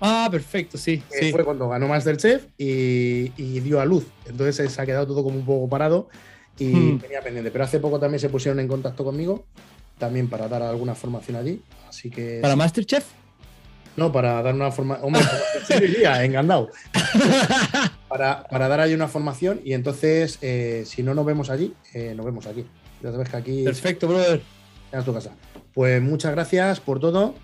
Ah, 0.05 0.27
perfecto, 0.29 0.77
sí. 0.77 1.01
sí. 1.09 1.31
Fue 1.31 1.45
cuando 1.45 1.69
ganó 1.69 1.87
Masterchef 1.87 2.47
y, 2.57 3.31
y 3.37 3.59
dio 3.61 3.79
a 3.79 3.85
luz. 3.85 4.05
Entonces 4.25 4.69
se 4.69 4.81
ha 4.81 4.85
quedado 4.85 5.07
todo 5.07 5.23
como 5.23 5.37
un 5.37 5.45
poco 5.45 5.69
parado 5.69 6.09
y 6.59 6.65
hmm. 6.65 6.99
tenía 6.99 7.21
pendiente. 7.21 7.51
Pero 7.51 7.63
hace 7.63 7.79
poco 7.79 7.99
también 7.99 8.19
se 8.19 8.27
pusieron 8.27 8.59
en 8.59 8.67
contacto 8.67 9.05
conmigo, 9.05 9.45
también 9.97 10.29
para 10.29 10.47
dar 10.47 10.61
alguna 10.61 10.95
formación 10.95 11.37
allí. 11.37 11.61
Así 11.87 12.09
que. 12.09 12.39
¿Para 12.41 12.55
Masterchef? 12.55 13.05
No, 13.95 14.11
para 14.11 14.41
dar 14.41 14.55
una 14.55 14.71
formación. 14.71 15.05
Hombre, 15.05 15.23
engandado. 16.25 16.69
para, 18.07 18.43
para 18.43 18.67
dar 18.67 18.79
ahí 18.79 18.93
una 18.93 19.07
formación 19.07 19.61
y 19.63 19.73
entonces, 19.73 20.39
eh, 20.41 20.83
si 20.85 21.03
no 21.03 21.13
nos 21.13 21.25
vemos 21.25 21.49
allí, 21.49 21.73
eh, 21.93 22.13
nos 22.15 22.25
vemos 22.25 22.47
aquí. 22.47 22.65
Ya 23.01 23.11
sabes 23.11 23.29
que 23.29 23.37
aquí. 23.37 23.63
Perfecto, 23.63 24.07
brother. 24.07 24.41
En 24.91 25.03
tu 25.03 25.13
casa. 25.13 25.31
Pues 25.73 26.01
muchas 26.01 26.31
gracias 26.31 26.79
por 26.79 26.99
todo. 26.99 27.35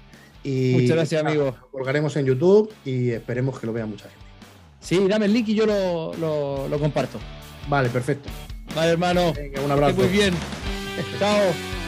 Y 0.43 0.71
Muchas 0.73 0.95
gracias, 0.95 1.23
amigo. 1.23 1.45
Lo 1.45 1.69
colgaremos 1.69 2.15
en 2.15 2.25
YouTube 2.25 2.73
y 2.85 3.09
esperemos 3.09 3.59
que 3.59 3.67
lo 3.67 3.73
vea 3.73 3.85
mucha 3.85 4.05
gente. 4.05 4.25
Sí, 4.79 5.05
dame 5.07 5.25
el 5.25 5.33
link 5.33 5.49
y 5.49 5.55
yo 5.55 5.65
lo, 5.65 6.67
lo, 6.67 6.79
comparto. 6.79 7.19
Vale, 7.67 7.89
perfecto. 7.89 8.29
Vale, 8.75 8.91
hermano. 8.91 9.33
Venga, 9.33 9.61
un 9.61 9.71
abrazo. 9.71 9.95
muy 9.95 10.07
bien. 10.07 10.33
Chao. 11.19 11.78